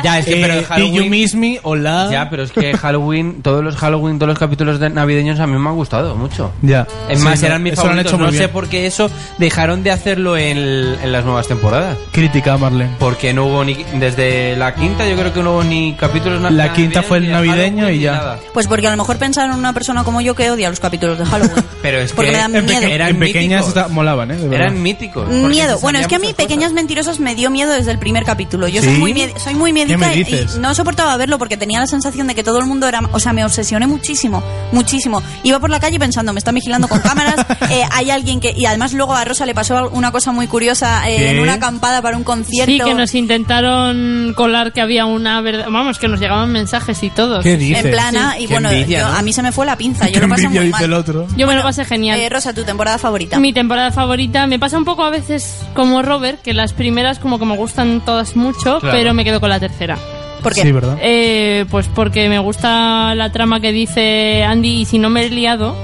Ya, 0.03 0.19
es 0.19 0.25
que 0.25 0.37
pero 0.37 0.55
Eh, 0.55 0.59
el 0.61 0.65
Halloween... 0.65 0.95
Did 0.95 1.03
you 1.03 1.11
miss 1.11 1.35
me? 1.35 1.61
Hola. 1.63 2.09
Ya, 2.11 2.31
pero 2.31 2.43
es 2.45 2.51
que 2.51 2.75
Halloween, 2.79 3.43
todos 3.43 3.63
los 3.63 3.77
Halloween, 3.77 4.19
todos 4.19 4.31
los 4.31 4.39
capítulos 4.39 4.81
de 4.81 4.89
navideños 4.89 5.39
a 5.39 5.47
mí 5.47 5.59
me 5.59 5.69
han 5.69 5.75
gustado 5.77 6.17
mucho. 6.17 6.51
Ya. 6.63 6.87
Es 7.11 7.19
Sí, 7.19 7.25
más, 7.25 7.41
no, 7.43 7.47
eran 7.47 7.63
mis 7.63 7.75
lo 7.77 7.83
han 7.83 7.89
favoritos. 7.89 8.19
No 8.19 8.31
sé 8.33 8.39
bien. 8.39 8.51
por 8.51 8.69
qué 8.69 8.87
eso 8.87 9.11
dejaron 9.37 9.83
de 9.83 9.91
hacerlo 9.91 10.39
en, 10.39 10.57
en 10.57 11.13
las 11.13 11.27
nuevas 11.27 11.47
temporadas. 11.47 11.99
Crítica, 12.11 12.57
Marlene. 12.57 12.91
Porque 12.99 13.35
no 13.35 13.45
hubo 13.45 13.65
ni. 13.67 13.75
Desde 14.01 14.57
la 14.57 14.75
quinta, 14.75 15.07
yo 15.07 15.15
creo 15.15 15.35
que 15.35 15.43
no 15.43 15.53
hubo 15.53 15.63
ni 15.65 15.93
capítulos 15.93 16.41
na- 16.41 16.51
La 16.51 16.73
quinta 16.73 17.03
fue 17.03 17.19
el 17.19 17.31
navideño 17.31 17.91
y 17.91 18.01
ya. 18.01 18.13
nada. 18.13 18.39
Pues 18.55 18.67
porque 18.69 18.87
a 18.89 18.93
lo 18.93 18.97
mejor 18.97 19.19
pensaron 19.19 19.53
en 19.53 19.59
una 19.59 19.75
persona 19.75 20.05
como 20.05 20.23
yo 20.23 20.35
que 20.35 20.51
odia 20.51 20.71
los 20.71 20.81
capítulos 20.81 21.19
de 21.19 21.27
Halloween. 21.27 21.65
Pero 21.83 21.99
es 21.99 22.13
Porque 22.15 22.31
que 22.31 22.37
me 22.39 22.43
dan 22.43 22.57
En, 22.57 22.65
miedo. 22.65 22.83
Eran 22.87 23.09
en 23.11 23.19
pequeñas 23.19 23.67
míticos. 23.67 23.69
está- 23.83 23.89
molaban, 23.95 24.31
¿eh? 24.31 24.39
Eran 24.53 24.83
míticos. 24.83 25.25
porque 25.29 25.49
Miedo. 25.49 25.79
Bueno, 25.81 25.99
es 25.99 26.07
que 26.09 26.15
a 26.15 26.19
mí 26.19 26.33
Pequeñas 26.33 26.73
Mentirosas 26.73 27.21
me 27.21 27.35
dio 27.35 27.51
miedo 27.51 27.73
desde 27.73 27.91
el 27.91 27.99
primer 27.99 28.25
capítulo. 28.25 28.52
Yo 28.69 28.81
¿Sí? 28.83 28.89
soy 28.89 28.99
muy 28.99 29.13
soy 29.43 29.55
muy 29.55 29.71
¿Qué 29.71 29.75
miedica 29.75 29.99
me 29.99 30.17
y, 30.17 30.21
y 30.21 30.47
no 30.61 30.75
soportaba 30.75 31.17
verlo 31.17 31.39
porque 31.39 31.57
tenía 31.57 31.81
la 31.81 31.87
sensación 31.87 32.27
de 32.27 32.35
que 32.35 32.43
todo 32.43 32.59
el 32.59 32.67
mundo 32.67 32.87
era, 32.89 33.01
o 33.13 33.19
sea, 33.21 33.33
me 33.33 33.45
obsesioné 33.45 33.87
muchísimo, 33.87 34.43
muchísimo. 34.73 35.23
Iba 35.43 35.59
por 35.61 35.71
la 35.71 35.81
calle 35.81 35.99
pensando, 35.99 36.33
me 36.33 36.39
están 36.39 36.55
vigilando 36.55 36.89
con 36.89 37.01
cámaras, 37.01 37.35
eh, 37.71 37.83
hay 37.91 38.11
alguien 38.11 38.41
que 38.41 38.53
y 38.57 38.67
además 38.67 38.93
luego 38.93 39.15
a 39.15 39.25
Rosa 39.25 39.47
le 39.47 39.55
pasó 39.55 39.91
una 39.91 40.13
cosa 40.13 40.33
muy 40.33 40.47
curiosa 40.47 41.09
eh, 41.09 41.31
en 41.31 41.41
una 41.41 41.55
acampada 41.55 42.03
para 42.03 42.17
un 42.17 42.25
concierto. 42.25 42.71
Sí, 42.73 42.81
que 42.81 42.95
nos 42.95 43.15
intentaron 43.15 44.33
colar 44.37 44.73
que 44.73 44.81
había 44.81 45.07
una 45.07 45.41
verdad. 45.41 45.67
Vamos, 45.71 45.99
que 45.99 46.09
nos 46.09 46.21
llegaban 46.21 46.51
mensajes 46.53 47.03
y 47.03 47.11
todo. 47.11 47.41
¿Qué 47.41 47.57
dices? 47.57 47.85
en 47.85 47.91
plana 47.91 48.39
y 48.39 48.47
Qué 48.47 48.55
bueno, 48.55 48.71
envidia, 48.71 49.01
yo- 49.01 49.09
¿no? 49.09 49.15
a 49.17 49.23
mí 49.23 49.33
se 49.33 49.43
me 49.43 49.53
fue 49.53 49.67
la 49.67 49.77
pinza, 49.77 50.07
yo 50.09 50.13
Qué 50.15 50.21
lo 50.21 50.29
pasé 50.29 50.49
muy 50.49 50.69
mal. 50.69 50.83
el 50.85 50.93
otro. 50.93 51.27
Yo 51.37 51.47
me 51.47 51.55
lo 51.55 51.63
pasé 51.63 51.85
genial. 51.85 52.19
Eh, 52.21 52.29
Rosa, 52.29 52.53
tu 52.53 52.65
temporada 52.65 52.99
favorita. 52.99 53.39
Mi 53.39 53.53
temporada 53.53 53.91
favorita 53.93 54.47
me 54.47 54.59
pasa 54.59 54.77
un 54.79 54.85
poco 54.85 55.05
a 55.05 55.11
veces 55.11 55.57
como 55.75 56.03
Robert, 56.03 56.43
que 56.43 56.53
las 56.55 56.73
primeras 56.73 57.19
como 57.19 57.39
que 57.39 57.45
me 57.45 57.57
gustan 57.57 58.01
todas 58.05 58.37
mucho, 58.43 58.81
Claro. 58.81 58.97
pero 58.99 59.15
me 59.15 59.25
quedo 59.25 59.41
con 59.41 59.49
la 59.49 59.61
tercera. 59.61 59.97
¿Por 60.43 60.53
qué? 60.55 60.63
Sí, 60.63 60.73
¿verdad? 60.73 60.99
Eh, 61.01 61.65
pues 61.71 61.87
porque 61.87 62.29
me 62.29 62.39
gusta 62.41 63.15
la 63.15 63.31
trama 63.31 63.61
que 63.61 63.71
dice 63.73 64.43
Andy 64.45 64.81
y 64.81 64.85
si 64.87 64.99
no 64.99 65.09
me 65.09 65.25
he 65.25 65.31
liado, 65.31 65.77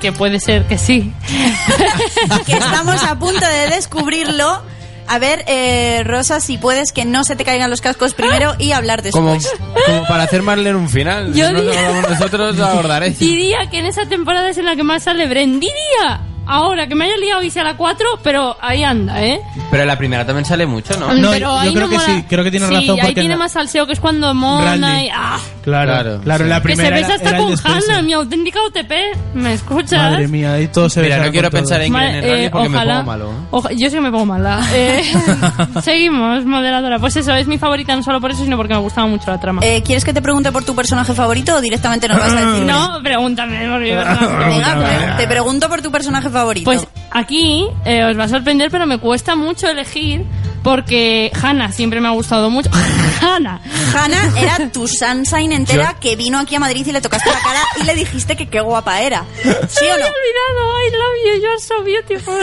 que 0.00 0.12
puede 0.12 0.38
ser 0.40 0.64
que 0.64 0.76
sí. 0.78 1.12
que 2.46 2.52
estamos 2.52 3.02
a 3.04 3.18
punto 3.18 3.46
de 3.46 3.74
descubrirlo. 3.74 4.62
A 5.08 5.18
ver, 5.20 5.44
eh, 5.46 6.02
Rosa, 6.04 6.40
si 6.40 6.58
puedes 6.58 6.90
que 6.92 7.04
no 7.04 7.22
se 7.22 7.36
te 7.36 7.44
caigan 7.44 7.70
los 7.70 7.80
cascos 7.80 8.12
primero 8.12 8.54
y 8.58 8.72
hablar 8.72 9.02
Como, 9.12 9.34
después. 9.34 9.60
como 9.86 10.04
para 10.08 10.24
hacer 10.24 10.42
más 10.42 10.58
leer 10.58 10.74
un 10.74 10.88
final. 10.88 11.32
Yo 11.32 11.46
si 11.46 11.52
no 11.52 11.60
diría- 11.62 12.02
nosotros, 12.10 12.56
lo 12.56 12.66
abordaré. 12.66 13.10
Diría 13.20 13.70
que 13.70 13.78
en 13.78 13.86
esa 13.86 14.04
temporada 14.06 14.50
es 14.50 14.58
en 14.58 14.64
la 14.66 14.74
que 14.74 14.82
más 14.82 15.04
sale 15.04 15.28
Bren. 15.28 15.60
Diría 15.60 16.20
ahora 16.44 16.88
que 16.88 16.96
me 16.96 17.04
haya 17.04 17.16
liado 17.18 17.42
y 17.44 17.50
sea 17.50 17.62
la 17.62 17.76
4, 17.76 18.18
pero 18.24 18.56
ahí 18.60 18.82
anda, 18.82 19.22
¿eh? 19.24 19.40
Pero 19.76 19.82
en 19.82 19.88
la 19.88 19.98
primera 19.98 20.24
también 20.24 20.46
sale 20.46 20.64
mucho, 20.64 20.96
¿no? 20.98 21.12
No, 21.12 21.30
pero 21.32 21.48
yo 21.50 21.58
ahí 21.58 21.74
creo 21.74 21.84
no 21.84 21.90
que 21.90 21.96
mola. 21.98 22.06
sí, 22.08 22.24
creo 22.26 22.44
que 22.44 22.50
tienes 22.50 22.68
Sí, 22.70 22.74
razón, 22.74 22.90
ahí 22.92 22.96
porque 23.00 23.12
tiene 23.12 23.24
en 23.26 23.30
la- 23.38 23.44
más 23.44 23.52
salseo 23.52 23.86
que 23.86 23.92
es 23.92 24.00
cuando 24.00 24.32
Mona 24.32 24.70
Randy. 24.76 25.06
y... 25.06 25.10
¡Ah! 25.14 25.38
Claro, 25.62 25.92
Claro, 25.92 26.20
claro, 26.22 26.44
en 26.44 26.46
sí. 26.46 26.50
la 26.50 26.56
Que 26.56 26.62
primera 26.62 26.88
se 26.88 26.94
besa 26.94 27.06
era- 27.06 27.14
hasta 27.16 27.28
era 27.28 27.38
el 27.38 27.60
con. 27.60 27.72
Hannah, 27.72 28.02
mi 28.02 28.12
auténtica 28.14 28.58
UTP. 28.68 28.92
¿Me 29.34 29.52
escuchas? 29.52 30.12
Madre 30.12 30.28
mía, 30.28 30.52
ahí 30.54 30.68
todo 30.68 30.88
se 30.88 31.00
Mira, 31.02 31.16
besaron 31.16 31.26
no 31.26 31.32
quiero 31.32 31.50
con 31.50 31.60
todo. 31.60 31.60
pensar 31.68 31.82
en 31.82 31.92
Ma- 31.92 32.00
Randy 32.04 32.18
eh, 32.44 32.48
porque 32.50 32.68
me 32.70 32.76
ojalá- 32.76 32.94
pongo 33.00 33.06
malo. 33.06 33.30
¿eh? 33.32 33.46
oja- 33.50 33.72
yo 33.72 33.90
sí 33.90 33.96
que 33.96 34.00
me 34.00 34.10
pongo 34.10 34.24
mala. 34.26 34.60
Eh, 34.72 35.02
seguimos, 35.82 36.44
moderadora. 36.46 36.98
Pues 36.98 37.16
eso, 37.16 37.34
es 37.34 37.46
mi 37.46 37.58
favorita 37.58 37.94
no 37.96 38.02
solo 38.02 38.20
por 38.20 38.30
eso, 38.30 38.44
sino 38.44 38.56
porque 38.56 38.72
me 38.74 38.80
gustaba 38.80 39.06
mucho 39.06 39.30
la 39.30 39.38
trama. 39.40 39.60
Eh, 39.62 39.82
¿Quieres 39.84 40.04
que 40.04 40.14
te 40.14 40.22
pregunte 40.22 40.50
por 40.52 40.64
tu 40.64 40.74
personaje 40.74 41.12
favorito 41.12 41.56
o 41.56 41.60
directamente 41.60 42.08
nos 42.08 42.18
vas 42.18 42.32
a 42.32 42.46
decir? 42.46 42.64
no, 42.64 42.98
pregúntame. 43.02 43.66
Venga, 43.78 45.16
te 45.18 45.26
pregunto 45.28 45.68
por 45.68 45.82
tu 45.82 45.90
personaje 45.90 46.30
favorito. 46.30 46.64
Pues 46.64 46.86
aquí 47.18 47.66
eh, 47.84 48.04
os 48.04 48.18
va 48.18 48.24
a 48.24 48.28
sorprender, 48.28 48.70
pero 48.70 48.86
me 48.86 48.98
cuesta 48.98 49.36
mucho 49.36 49.68
elegir 49.68 50.24
porque 50.62 51.30
Hannah 51.40 51.70
siempre 51.70 52.00
me 52.00 52.08
ha 52.08 52.10
gustado 52.10 52.50
mucho. 52.50 52.68
Hannah. 53.22 53.60
Hannah 53.94 54.32
era 54.40 54.58
tu 54.72 54.88
sunshine 54.88 55.52
entera 55.52 55.92
Yo- 55.92 56.00
que 56.00 56.16
vino 56.16 56.38
aquí 56.40 56.56
a 56.56 56.60
Madrid 56.60 56.84
y 56.86 56.92
le 56.92 57.00
tocaste 57.00 57.30
la 57.30 57.38
cara 57.40 57.60
y 57.80 57.84
le 57.84 57.94
dijiste 57.94 58.36
que 58.36 58.48
qué 58.48 58.60
guapa 58.60 59.00
era. 59.00 59.24
¿Sí 59.42 59.46
o 59.46 59.48
Me 59.48 59.54
he 59.54 59.98
no? 59.98 60.06
olvidado, 60.06 60.80
I 60.80 60.90
love 60.90 61.16
you, 61.24 61.42
you're 61.42 61.60
so 61.60 61.84
beautiful. 61.84 62.34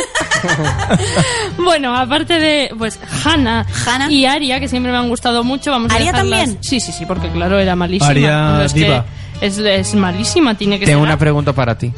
bueno, 1.57 1.95
aparte 1.95 2.39
de, 2.39 2.71
pues, 2.77 2.99
Hannah, 3.25 3.65
Hannah. 3.85 4.09
y 4.11 4.25
Aria, 4.25 4.59
que 4.59 4.67
siempre 4.67 4.91
me 4.91 4.97
han 4.97 5.09
gustado 5.09 5.43
mucho, 5.43 5.71
vamos 5.71 5.91
a 5.91 5.95
¿Aria 5.95 6.11
dejarlas- 6.11 6.37
también? 6.39 6.57
Sí, 6.61 6.79
sí, 6.79 6.91
sí, 6.91 7.05
porque 7.05 7.29
claro, 7.29 7.59
era 7.59 7.75
malísima. 7.75 8.09
Aria 8.09 8.51
O 8.53 8.55
sea, 8.57 8.65
es 8.65 8.73
que 8.73 8.79
diva. 8.79 9.05
Es, 9.41 9.57
es 9.57 9.95
malísima, 9.95 10.55
tiene 10.57 10.79
que 10.79 10.85
Tengo 10.85 11.01
ser... 11.01 11.07
una 11.09 11.17
pregunta 11.17 11.51
para 11.53 11.77
ti. 11.77 11.91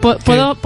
¿Puedo. 0.00 0.56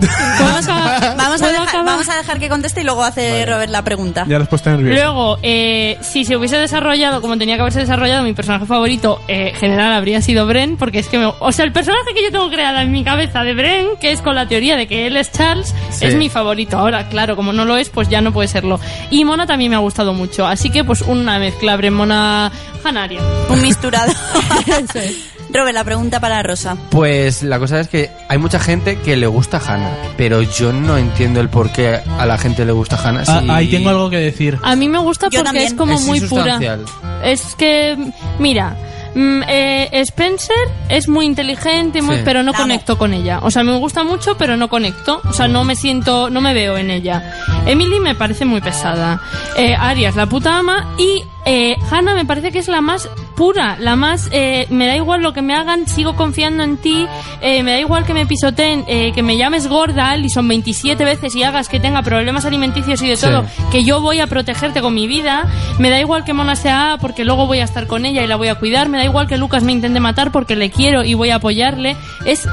Vamos 0.38 0.68
a, 0.68 1.16
¿Puedo 1.38 1.50
dejar, 1.50 1.68
acabar? 1.68 1.84
vamos 1.84 2.08
a 2.08 2.16
dejar 2.18 2.38
que 2.38 2.48
conteste 2.48 2.82
y 2.82 2.84
luego 2.84 3.02
hace 3.02 3.44
Robert 3.44 3.68
la 3.72 3.82
pregunta. 3.82 4.24
Ya 4.28 4.36
lo 4.38 4.44
has 4.44 4.48
puesto 4.48 4.70
nervioso. 4.70 4.94
Luego, 4.94 5.38
eh, 5.42 5.98
si 6.02 6.24
se 6.24 6.36
hubiese 6.36 6.56
desarrollado 6.56 7.20
como 7.20 7.36
tenía 7.36 7.56
que 7.56 7.62
haberse 7.62 7.80
desarrollado, 7.80 8.22
mi 8.22 8.32
personaje 8.32 8.64
favorito 8.64 9.20
eh, 9.26 9.52
general 9.58 9.92
habría 9.94 10.22
sido 10.22 10.46
Bren, 10.46 10.76
porque 10.76 11.00
es 11.00 11.08
que 11.08 11.18
me, 11.18 11.26
O 11.40 11.50
sea, 11.50 11.64
el 11.64 11.72
personaje 11.72 12.14
que 12.14 12.22
yo 12.22 12.30
tengo 12.30 12.48
creado 12.48 12.78
en 12.78 12.92
mi 12.92 13.02
cabeza 13.02 13.42
de 13.42 13.54
Bren, 13.54 13.88
que 14.00 14.12
es 14.12 14.22
con 14.22 14.36
la 14.36 14.46
teoría 14.46 14.76
de 14.76 14.86
que 14.86 15.08
él 15.08 15.16
es 15.16 15.32
Charles, 15.32 15.74
Sí. 15.90 16.04
es 16.06 16.14
mi 16.14 16.28
favorito. 16.28 16.78
Ahora, 16.78 17.08
claro, 17.08 17.34
como 17.34 17.52
no 17.52 17.64
lo 17.64 17.76
es, 17.76 17.88
pues 17.90 18.08
ya 18.08 18.20
no 18.20 18.32
puede 18.32 18.46
serlo. 18.46 18.78
Y 19.10 19.24
Mona 19.24 19.48
también 19.48 19.70
me 19.70 19.76
ha 19.76 19.80
gustado 19.80 20.12
mucho. 20.14 20.46
Así 20.46 20.70
que, 20.70 20.84
pues, 20.84 21.02
una 21.02 21.40
mezcla 21.40 21.76
Bren, 21.76 21.94
Mona, 21.94 22.52
Hanaria. 22.84 23.20
Un 23.48 23.60
misturado. 23.62 24.12
Robert, 25.52 25.74
la 25.74 25.84
pregunta 25.84 26.20
para 26.20 26.42
Rosa. 26.42 26.76
Pues 26.90 27.42
la 27.42 27.58
cosa 27.58 27.80
es 27.80 27.88
que 27.88 28.10
hay 28.28 28.38
mucha 28.38 28.58
gente 28.60 28.98
que 28.98 29.16
le 29.16 29.26
gusta 29.26 29.58
Hannah, 29.64 29.94
pero 30.16 30.42
yo 30.42 30.72
no 30.72 30.96
entiendo 30.98 31.40
el 31.40 31.48
por 31.48 31.70
qué 31.72 32.00
a 32.18 32.26
la 32.26 32.36
gente 32.38 32.64
le 32.64 32.72
gusta 32.72 32.96
Hannah. 33.02 33.22
Ah, 33.26 33.40
si- 33.42 33.50
ahí 33.50 33.68
tengo 33.68 33.88
algo 33.90 34.10
que 34.10 34.18
decir. 34.18 34.58
A 34.62 34.76
mí 34.76 34.88
me 34.88 34.98
gusta 34.98 35.26
Yo 35.30 35.38
porque 35.40 35.44
también. 35.44 35.66
es 35.66 35.74
como 35.74 35.94
Es 35.94 36.02
muy 36.02 36.20
pura. 36.20 36.58
Es 37.24 37.54
que, 37.56 37.96
mira, 38.38 38.76
mm, 39.14 39.42
eh, 39.48 39.88
Spencer 39.92 40.54
es 40.90 41.08
muy 41.08 41.24
inteligente, 41.26 42.02
muy, 42.02 42.16
Sí. 42.16 42.22
pero 42.24 42.42
no 42.42 42.52
conecto 42.52 42.98
con 42.98 43.14
ella. 43.14 43.40
O 43.42 43.50
sea, 43.50 43.64
me 43.64 43.74
gusta 43.76 44.04
mucho, 44.04 44.36
pero 44.36 44.56
no 44.56 44.68
conecto. 44.68 45.20
O 45.28 45.32
sea, 45.32 45.48
no 45.48 45.64
me 45.64 45.76
siento, 45.76 46.28
no 46.30 46.40
me 46.42 46.52
veo 46.54 46.76
en 46.76 46.90
ella. 46.90 47.34
Emily 47.66 48.00
me 48.00 48.14
parece 48.14 48.44
muy 48.44 48.60
pesada. 48.60 49.20
Eh, 49.56 49.74
Aria 49.74 50.10
es 50.10 50.16
la 50.16 50.26
puta 50.26 50.58
ama 50.58 50.94
y 50.98 51.22
eh, 51.48 51.76
Hannah 51.90 52.14
me 52.14 52.24
parece 52.26 52.52
que 52.52 52.58
es 52.58 52.68
la 52.68 52.80
más 52.82 53.08
pura, 53.34 53.76
la 53.80 53.96
más 53.96 54.28
eh, 54.32 54.66
me 54.68 54.86
da 54.86 54.96
igual 54.96 55.22
lo 55.22 55.32
que 55.32 55.40
me 55.42 55.54
hagan, 55.54 55.86
sigo 55.88 56.14
confiando 56.16 56.62
en 56.62 56.76
ti, 56.76 57.06
eh, 57.40 57.62
me 57.62 57.70
da 57.72 57.78
igual 57.78 58.04
que 58.04 58.12
me 58.12 58.26
pisoteen, 58.26 58.84
eh, 58.88 59.12
que 59.14 59.22
me 59.22 59.36
llames 59.36 59.66
gorda, 59.68 60.10
Alison 60.10 60.46
27 60.46 61.04
veces 61.04 61.34
y 61.36 61.44
hagas 61.44 61.68
que 61.68 61.80
tenga 61.80 62.02
problemas 62.02 62.44
alimenticios 62.44 63.00
y 63.02 63.08
de 63.08 63.16
Sí. 63.16 63.26
todo, 63.26 63.46
que 63.70 63.84
yo 63.84 64.00
voy 64.00 64.20
a 64.20 64.26
protegerte 64.26 64.80
con 64.82 64.92
mi 64.94 65.06
vida, 65.06 65.44
me 65.78 65.88
da 65.88 65.98
igual 66.00 66.24
que 66.24 66.32
Mona 66.34 66.54
sea 66.56 66.94
A 66.94 66.98
porque 66.98 67.24
luego 67.24 67.46
voy 67.46 67.60
a 67.60 67.64
estar 67.64 67.86
con 67.86 68.04
ella 68.04 68.22
y 68.22 68.26
la 68.26 68.36
voy 68.36 68.48
a 68.48 68.56
cuidar, 68.56 68.88
me 68.88 68.98
da 68.98 69.04
igual 69.04 69.26
que 69.28 69.38
Lucas 69.38 69.62
me 69.62 69.72
intente 69.72 70.00
matar 70.00 70.30
porque 70.32 70.54
le 70.56 70.70
quiero 70.70 71.02
y 71.04 71.14
voy 71.14 71.30
a 71.30 71.36
apoyarle, 71.36 71.96
es, 72.26 72.46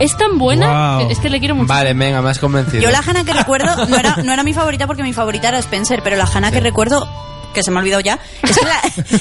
es 0.00 0.16
tan 0.16 0.38
buena, 0.38 0.96
Wow. 0.98 1.06
que- 1.06 1.12
es 1.12 1.18
que 1.20 1.28
le 1.30 1.38
quiero 1.38 1.54
mucho. 1.54 1.68
Vale, 1.68 1.92
venga, 1.94 2.20
me 2.22 2.30
has 2.30 2.38
convencido. 2.38 2.82
Yo 2.82 2.90
la 2.90 2.98
Hannah 3.06 3.24
que 3.24 3.32
recuerdo, 3.34 3.86
no 3.86 3.96
era, 3.96 4.16
no 4.24 4.32
era 4.32 4.42
mi 4.42 4.54
favorita 4.54 4.86
porque 4.86 5.02
mi 5.02 5.12
favorita 5.12 5.48
era 5.48 5.58
Spencer, 5.58 6.00
pero 6.02 6.16
la 6.16 6.24
Hannah 6.24 6.50
que 6.50 6.60
recuerdo, 6.60 7.06
que 7.54 7.62
se 7.62 7.70
me 7.70 7.78
ha 7.78 7.80
olvidado 7.80 8.00
ya, 8.00 8.18
es 8.42 8.56
que 8.58 8.64
la, 8.64 8.80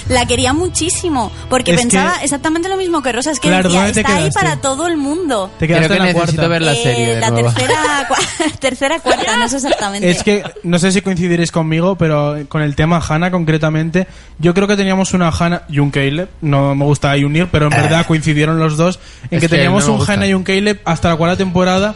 la 0.20 0.26
quería 0.26 0.54
muchísimo, 0.54 1.32
porque 1.50 1.72
Es 1.72 1.82
pensaba 1.82 2.18
que- 2.20 2.26
exactamente 2.26 2.70
lo 2.70 2.78
mismo 2.78 3.02
que 3.02 3.12
Rosa, 3.12 3.32
es 3.32 3.40
que 3.40 3.48
Claro, 3.50 3.64
decía, 3.70 3.80
¿dónde 3.80 3.94
te 3.94 4.00
está 4.02 4.14
ahí 4.16 4.22
quedaste? 4.24 4.40
para 4.40 4.56
todo 4.62 4.88
el 4.88 4.98
mundo. 4.98 5.52
Te 5.60 5.68
Creo 5.68 5.80
quedaste 5.80 5.88
que 5.88 5.94
en 5.94 6.00
la 6.00 6.14
necesito 6.14 6.36
cuarta. 6.42 6.48
ver 6.48 6.62
la 6.62 6.74
Eh, 6.74 6.84
serie 6.84 7.16
de 7.16 7.22
la 7.22 7.30
nuevo. 7.32 7.50
tercera, 7.52 8.08
cua- 8.10 8.52
tercera, 8.60 9.00
cuarta, 9.00 9.38
no 9.38 9.48
sé 9.50 9.56
exactamente. 9.58 10.10
Es 10.10 10.24
que 10.24 10.44
no 10.64 10.80
sé 10.80 10.92
si 10.92 11.02
coincidiréis 11.02 11.52
conmigo, 11.52 11.96
pero 11.96 12.38
con 12.48 12.62
el 12.62 12.76
tema 12.76 13.02
Hannah 13.08 13.32
concretamente, 13.32 14.08
yo 14.38 14.54
creo 14.54 14.68
que 14.68 14.76
teníamos 14.78 15.14
una 15.14 15.30
Hannah 15.30 15.64
y 15.70 15.80
un 15.80 15.92
Caleb. 15.92 16.30
No 16.42 16.76
me 16.76 16.86
gusta 16.86 17.12
ahí 17.12 17.24
unir, 17.24 17.48
pero 17.52 17.66
en 17.66 17.72
verdad 17.72 18.06
coincidieron 18.08 18.60
los 18.60 18.78
dos 18.78 19.00
en 19.30 19.38
Es 19.38 19.42
que 19.44 19.48
que 19.50 19.56
teníamos 19.56 19.84
no 19.84 19.88
me 19.88 19.94
un 19.94 19.98
gusta. 20.00 20.14
Hannah 20.14 20.28
y 20.28 20.34
un 20.34 20.44
Caleb 20.44 20.80
hasta 20.86 21.10
la 21.10 21.16
cuarta 21.16 21.38
temporada 21.38 21.96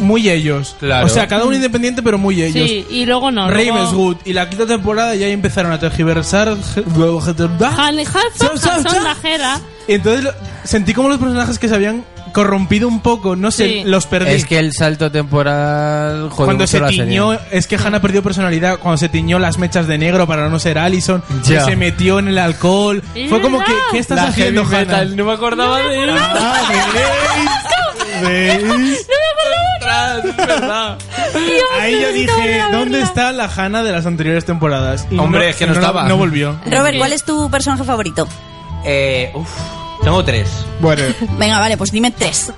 muy 0.00 0.28
ellos. 0.28 0.76
Claro. 0.78 1.06
O 1.06 1.08
sea, 1.08 1.26
cada 1.28 1.44
uno 1.44 1.54
independiente, 1.54 2.02
pero 2.02 2.18
muy 2.18 2.42
ellos. 2.42 2.68
Sí, 2.68 2.86
y 2.90 3.06
luego 3.06 3.30
no. 3.30 3.50
luego- 3.50 3.74
Ravenswood 3.74 4.16
y 4.24 4.32
la 4.32 4.48
quinta 4.48 4.66
temporada 4.66 5.14
ya 5.14 5.26
empezaron 5.28 5.72
a 5.72 5.78
tergiversar. 5.78 6.56
Y 9.86 9.94
entonces 9.94 10.32
sentí 10.64 10.94
como 10.94 11.08
los 11.08 11.18
personajes 11.18 11.58
que 11.58 11.68
se 11.68 11.74
habían 11.74 12.04
corrompido 12.32 12.88
un 12.88 13.00
poco, 13.00 13.36
no 13.36 13.50
sé, 13.52 13.68
Sí. 13.68 13.82
los 13.84 14.06
perdí. 14.06 14.30
Es 14.30 14.44
que 14.44 14.58
el 14.58 14.72
salto 14.72 15.08
temporal 15.12 16.30
jodió 16.30 16.34
cuando 16.46 16.54
mucho 16.64 16.66
se 16.66 16.80
la 16.80 16.88
tiñó, 16.88 17.32
serie. 17.32 17.46
es 17.52 17.66
que 17.68 17.76
Hannah 17.76 18.00
perdió 18.00 18.24
personalidad 18.24 18.78
cuando 18.80 18.96
se 18.96 19.08
tiñó 19.08 19.38
las 19.38 19.58
mechas 19.58 19.86
de 19.86 19.98
negro 19.98 20.26
para 20.26 20.48
no 20.48 20.58
ser 20.58 20.78
Allison, 20.78 21.22
que 21.46 21.54
Ya. 21.54 21.64
se 21.64 21.76
metió 21.76 22.18
en 22.18 22.26
el 22.28 22.38
alcohol. 22.38 23.02
Fue 23.28 23.40
como 23.40 23.60
que. 23.62 23.72
¿qué 23.92 23.98
estás 23.98 24.16
La 24.16 24.24
haciendo, 24.28 24.64
Hannah? 24.64 25.04
no 25.04 25.24
me 25.26 25.32
acordaba 25.32 25.78
de 25.78 26.02
él. 26.04 26.10
Ah, 29.86 30.96
¿veis? 31.34 31.34
¿Veis? 31.34 31.62
Ahí 31.80 32.00
yo 32.00 32.12
dije, 32.12 32.62
¿dónde 32.72 33.00
está 33.02 33.32
la 33.32 33.44
Hannah 33.54 33.82
de 33.82 33.92
las 33.92 34.06
anteriores 34.06 34.44
temporadas? 34.44 35.06
Y 35.10 35.18
Hombre, 35.18 35.50
es 35.50 35.56
que 35.56 35.66
no 35.66 35.72
estaba. 35.74 36.08
No 36.08 36.16
volvió. 36.16 36.58
Robert, 36.66 36.96
¿cuál 36.98 37.12
es 37.12 37.24
tu 37.24 37.50
personaje 37.50 37.84
favorito? 37.84 38.26
Eh, 38.84 39.30
uf, 39.34 39.48
tengo 40.02 40.24
tres. 40.24 40.48
Bueno, 40.80 41.02
Venga, 41.38 41.58
vale, 41.58 41.76
pues 41.76 41.90
dime 41.92 42.10
tres. 42.10 42.52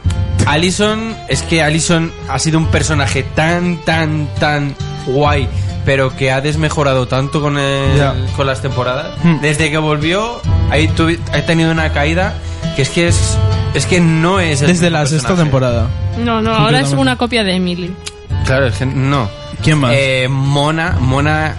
Allison, 0.46 1.16
es 1.28 1.42
que 1.42 1.62
Allison 1.62 2.12
ha 2.28 2.38
sido 2.38 2.58
un 2.58 2.66
personaje 2.68 3.22
tan, 3.34 3.78
tan, 3.84 4.28
tan 4.38 4.76
guay, 5.06 5.48
pero 5.84 6.14
que 6.16 6.30
ha 6.30 6.40
desmejorado 6.40 7.08
tanto 7.08 7.40
con, 7.40 7.58
el- 7.58 7.96
Ya. 7.96 8.14
con 8.36 8.46
las 8.46 8.62
temporadas. 8.62 9.08
Hmm. 9.24 9.40
Desde 9.40 9.70
que 9.70 9.78
volvió, 9.78 10.40
tuvi- 10.96 11.18
ha 11.32 11.44
tenido 11.46 11.72
una 11.72 11.92
caída 11.92 12.34
que 12.76 12.82
es 12.82 12.90
que 12.90 13.08
es, 13.08 13.36
es 13.74 13.86
que 13.86 14.00
no 14.00 14.38
es 14.38 14.60
el 14.62 14.68
desde 14.68 14.90
la 14.90 15.06
sexta 15.06 15.34
temporada. 15.34 15.88
No, 16.18 16.40
no, 16.40 16.54
ahora 16.54 16.80
es 16.80 16.92
una 16.92 17.16
copia 17.16 17.42
de 17.42 17.56
Emily. 17.56 17.92
Claro, 18.44 18.66
es 18.66 18.76
que 18.76 18.86
no. 18.86 19.28
¿Quién 19.62 19.78
más? 19.78 19.92
Eh, 19.96 20.28
Mona, 20.30 20.96
Mona. 21.00 21.56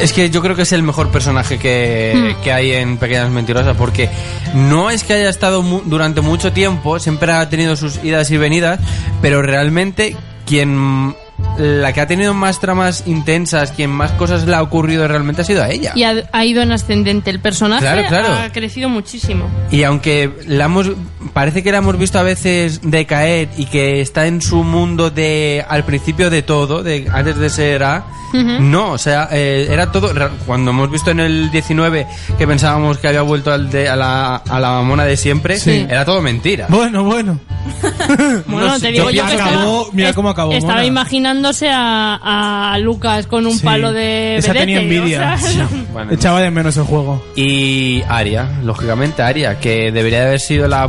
Es 0.00 0.12
que 0.12 0.28
yo 0.28 0.42
creo 0.42 0.56
que 0.56 0.62
es 0.62 0.72
el 0.72 0.82
mejor 0.82 1.10
personaje 1.10 1.56
que, 1.58 2.34
Hmm. 2.36 2.42
que 2.42 2.52
hay 2.52 2.72
en 2.72 2.96
Pequeñas 2.96 3.30
Mentirosas, 3.30 3.76
porque 3.76 4.10
no 4.54 4.90
es 4.90 5.04
que 5.04 5.12
haya 5.14 5.28
estado 5.28 5.62
mu- 5.62 5.82
durante 5.84 6.20
mucho 6.20 6.52
tiempo, 6.52 6.98
siempre 6.98 7.30
ha 7.32 7.48
tenido 7.48 7.76
sus 7.76 8.02
idas 8.02 8.28
y 8.32 8.36
venidas, 8.36 8.80
pero 9.22 9.40
realmente 9.42 10.16
quien. 10.46 11.14
La 11.58 11.92
que 11.92 12.00
ha 12.00 12.06
tenido 12.06 12.34
más 12.34 12.58
tramas 12.60 13.04
intensas, 13.06 13.70
quien 13.72 13.90
más 13.90 14.10
cosas 14.12 14.44
le 14.46 14.54
ha 14.54 14.62
ocurrido 14.62 15.06
realmente 15.06 15.42
ha 15.42 15.44
sido 15.44 15.62
a 15.62 15.70
ella. 15.70 15.92
Y 15.94 16.02
ha, 16.02 16.14
ha 16.32 16.44
ido 16.44 16.62
en 16.62 16.72
ascendente. 16.72 17.30
El 17.30 17.40
personaje 17.40 17.80
Claro, 17.84 18.02
claro. 18.08 18.34
ha 18.34 18.50
crecido 18.50 18.88
muchísimo. 18.88 19.46
Y 19.70 19.84
aunque 19.84 20.30
la 20.46 20.64
hemos, 20.64 20.90
parece 21.32 21.62
que 21.62 21.70
la 21.72 21.78
hemos 21.78 21.96
visto 21.98 22.18
a 22.18 22.22
veces 22.22 22.80
decaer 22.82 23.48
y 23.56 23.66
que 23.66 24.00
está 24.00 24.26
en 24.26 24.42
su 24.42 24.64
mundo 24.64 25.10
de 25.10 25.64
al 25.68 25.84
principio 25.84 26.28
de 26.30 26.42
todo, 26.42 26.82
de 26.82 27.08
antes 27.12 27.36
de 27.38 27.50
ser 27.50 27.84
A, 27.84 28.04
no, 28.34 28.90
o 28.90 28.98
sea, 28.98 29.28
eh, 29.30 29.68
era 29.70 29.92
todo. 29.92 30.12
Cuando 30.44 30.72
hemos 30.72 30.90
visto 30.90 31.12
en 31.12 31.20
el 31.20 31.52
19 31.52 32.04
que 32.36 32.46
pensábamos 32.48 32.98
que 32.98 33.06
había 33.06 33.22
vuelto 33.22 33.52
al 33.52 33.70
de, 33.70 33.88
a, 33.88 33.94
la, 33.94 34.34
a 34.36 34.58
la 34.58 34.80
mona 34.82 35.04
de 35.04 35.16
siempre, 35.16 35.56
Sí. 35.56 35.86
era 35.88 36.04
todo 36.04 36.20
mentira. 36.20 36.66
Bueno, 36.68 37.04
bueno. 37.04 37.38
Bueno, 38.46 38.68
No 38.68 38.80
te 38.80 38.92
digo 38.92 39.10
yo 39.10 39.24
que 39.26 39.32
acabó- 39.34 39.82
estaba, 39.82 39.84
mira 39.92 40.12
cómo 40.12 40.28
acabó 40.30 40.52
Estaba 40.52 40.74
Mona. 40.74 40.86
imaginándose 40.86 41.68
a, 41.70 42.72
a 42.72 42.78
Lucas 42.78 43.26
con 43.26 43.46
un 43.46 43.56
Sí. 43.58 43.64
palo 43.64 43.92
de 43.92 44.36
Esa 44.36 44.52
tenía 44.52 44.80
vedete, 44.80 44.96
envidia. 44.96 45.34
o 45.42 45.46
sea, 45.46 45.68
Bueno, 45.92 46.12
Echaba 46.12 46.40
de 46.40 46.50
menos 46.50 46.76
el 46.76 46.84
juego. 46.84 47.22
Y 47.36 48.02
Aria, 48.08 48.48
lógicamente 48.62 49.22
Aria, 49.22 49.58
que 49.58 49.90
debería 49.92 50.20
de 50.20 50.26
haber 50.26 50.40
sido 50.40 50.68
la 50.68 50.88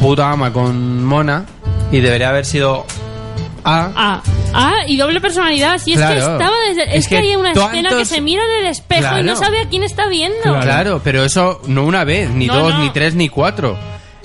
puta 0.00 0.30
ama 0.30 0.52
con 0.52 1.04
Mona, 1.04 1.44
Y 1.90 2.00
debería 2.00 2.30
haber 2.30 2.44
sido 2.44 2.84
A. 3.64 3.90
Ah, 3.94 4.22
ah, 4.54 4.74
y 4.88 4.96
doble 4.96 5.20
personalidad. 5.20 5.78
Si 5.78 5.92
es 5.92 6.00
que 6.00 6.18
estaba 6.18 6.50
desde. 6.68 6.82
Es, 6.96 7.04
Es 7.04 7.08
que, 7.08 7.16
que 7.16 7.22
hay 7.28 7.36
una 7.36 7.52
escena 7.52 7.90
que 7.90 8.04
se 8.04 8.20
mira 8.20 8.42
en 8.44 8.64
el 8.64 8.70
espejo 8.72 9.18
y 9.20 9.22
no 9.22 9.36
sabe 9.36 9.60
a 9.60 9.68
quién 9.68 9.82
está 9.84 10.08
viendo. 10.08 10.42
Claro. 10.60 11.00
pero 11.04 11.24
eso 11.24 11.60
no 11.68 11.84
una 11.84 12.02
vez, 12.04 12.30
ni 12.30 12.46
No, 12.48 12.56
dos, 12.58 12.74
no. 12.74 12.80
ni 12.82 12.90
tres, 12.90 13.14
ni 13.14 13.28
cuatro. 13.28 13.78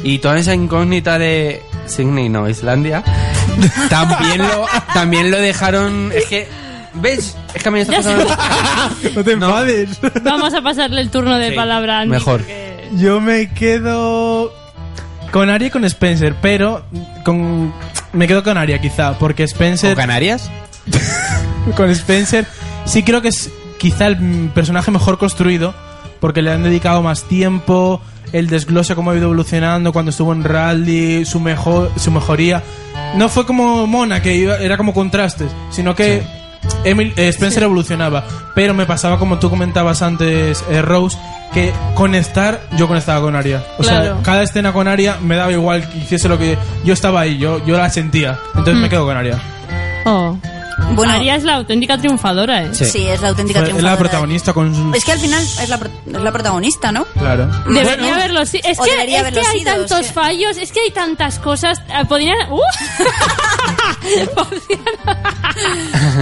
Y 0.03 0.17
toda 0.19 0.37
esa 0.39 0.53
incógnita 0.55 1.17
de 1.19 1.61
Sydney, 1.87 2.29
no, 2.29 2.47
Islandia, 2.49 3.03
también 3.89 4.39
lo, 4.39 4.65
también 4.93 5.31
lo 5.31 5.37
dejaron. 5.39 6.11
Es 6.13 6.25
que, 6.25 6.47
¿ves? 6.95 7.35
Es 7.53 7.63
que 7.63 7.69
a 7.69 7.71
mí 7.71 7.77
me 7.77 7.81
está 7.81 7.95
pasando. 7.97 8.35
No 9.15 9.23
te 9.23 9.31
enfades. 9.31 9.99
Vamos 10.23 10.53
a 10.53 10.61
pasarle 10.61 11.01
el 11.01 11.09
turno 11.09 11.37
de 11.37 11.49
Sí, 11.49 11.55
palabra 11.55 11.97
a 11.99 12.01
Andy, 12.01 12.11
mejor. 12.11 12.41
porque- 12.41 12.89
Yo 12.97 13.19
me 13.21 13.49
quedo 13.53 14.53
con 15.31 15.49
Aria 15.49 15.67
y 15.67 15.71
con 15.71 15.83
Spencer, 15.85 16.35
pero 16.41 16.83
con 17.25 17.73
me 18.13 18.27
quedo 18.27 18.43
con 18.43 18.57
Aria 18.57 18.79
quizá, 18.79 19.17
porque 19.19 19.43
Spencer 19.43 19.93
¿Con 19.95 20.03
Canarias? 20.03 20.49
con 21.75 21.89
Spencer 21.89 22.45
sí 22.85 23.03
creo 23.03 23.21
que 23.21 23.27
es 23.27 23.49
quizá 23.77 24.07
el 24.07 24.17
mm, 24.19 24.47
personaje 24.49 24.89
mejor 24.91 25.17
construido 25.17 25.73
porque 26.21 26.41
le 26.41 26.51
han 26.51 26.63
dedicado 26.63 27.03
más 27.03 27.23
tiempo, 27.25 28.01
el 28.33 28.47
desglose 28.47 28.95
cómo 28.95 29.11
ha 29.11 29.15
ido 29.15 29.25
evolucionando 29.25 29.91
cuando 29.93 30.11
estuvo 30.11 30.33
en 30.33 30.43
rally, 30.43 31.25
su 31.25 31.39
mejor 31.39 31.91
su 31.97 32.11
mejoría. 32.11 32.61
No 33.15 33.29
fue 33.29 33.45
como 33.45 33.87
Mona 33.87 34.21
que 34.21 34.35
iba- 34.35 34.57
era 34.57 34.77
como 34.77 34.93
contrastes, 34.93 35.51
sino 35.71 35.95
que 35.95 36.23
Emil- 36.83 37.13
eh, 37.15 37.29
Spencer 37.29 37.63
evolucionaba, 37.63 38.25
pero 38.53 38.73
me 38.73 38.85
pasaba 38.85 39.17
como 39.19 39.39
tú 39.39 39.49
comentabas 39.49 40.01
antes, 40.01 40.63
eh, 40.69 40.81
Rose, 40.81 41.17
que 41.53 41.71
conectar, 41.95 42.59
yo 42.77 42.87
conectaba 42.89 43.21
con 43.21 43.35
Aria. 43.35 43.63
O 43.77 43.83
Claro. 43.83 44.15
sea, 44.15 44.23
cada 44.23 44.43
escena 44.43 44.73
con 44.73 44.87
Aria 44.87 45.17
me 45.21 45.35
daba 45.37 45.51
igual 45.51 45.87
que 45.89 45.97
hiciese 45.99 46.27
lo 46.27 46.37
que 46.37 46.57
yo 46.83 46.93
estaba 46.93 47.21
ahí, 47.21 47.37
yo, 47.37 47.65
yo 47.65 47.77
la 47.77 47.89
sentía. 47.89 48.37
Entonces 48.49 48.75
Mm. 48.75 48.81
me 48.81 48.89
quedo 48.89 49.05
con 49.05 49.15
Aria. 49.15 49.39
Oh. 50.05 50.37
Bueno. 50.91 51.11
Aria 51.13 51.35
es 51.35 51.43
la 51.43 51.55
auténtica 51.55 51.97
triunfadora, 51.97 52.63
¿eh? 52.63 52.69
Sí, 52.73 53.07
es 53.07 53.21
la 53.21 53.29
auténtica 53.29 53.59
Fue- 53.59 53.69
es 53.69 53.73
la 53.73 53.79
triunfadora. 53.79 53.97
protagonista 53.97 54.53
con. 54.53 54.93
Es 54.95 55.03
que 55.03 55.11
al 55.11 55.19
final 55.19 55.41
es 55.43 55.69
la, 55.69 55.77
pro- 55.77 55.89
es 56.05 56.21
la 56.21 56.31
protagonista, 56.31 56.91
¿no? 56.91 57.05
Claro. 57.17 57.47
Debería 57.65 57.97
Bueno, 57.97 58.13
haberlo 58.15 58.45
si- 58.45 58.57
Es 58.57 58.79
que, 58.79 59.15
es 59.15 59.23
que 59.33 59.39
hay 59.39 59.59
sido, 59.59 59.71
tantos 59.73 59.99
es 60.01 60.07
que- 60.07 60.13
fallos, 60.13 60.57
es 60.57 60.71
que 60.71 60.79
hay 60.81 60.91
tantas 60.91 61.39
cosas. 61.39 61.79
eh, 61.89 62.05
Podrían. 62.07 62.35
¡Uh! 62.51 62.61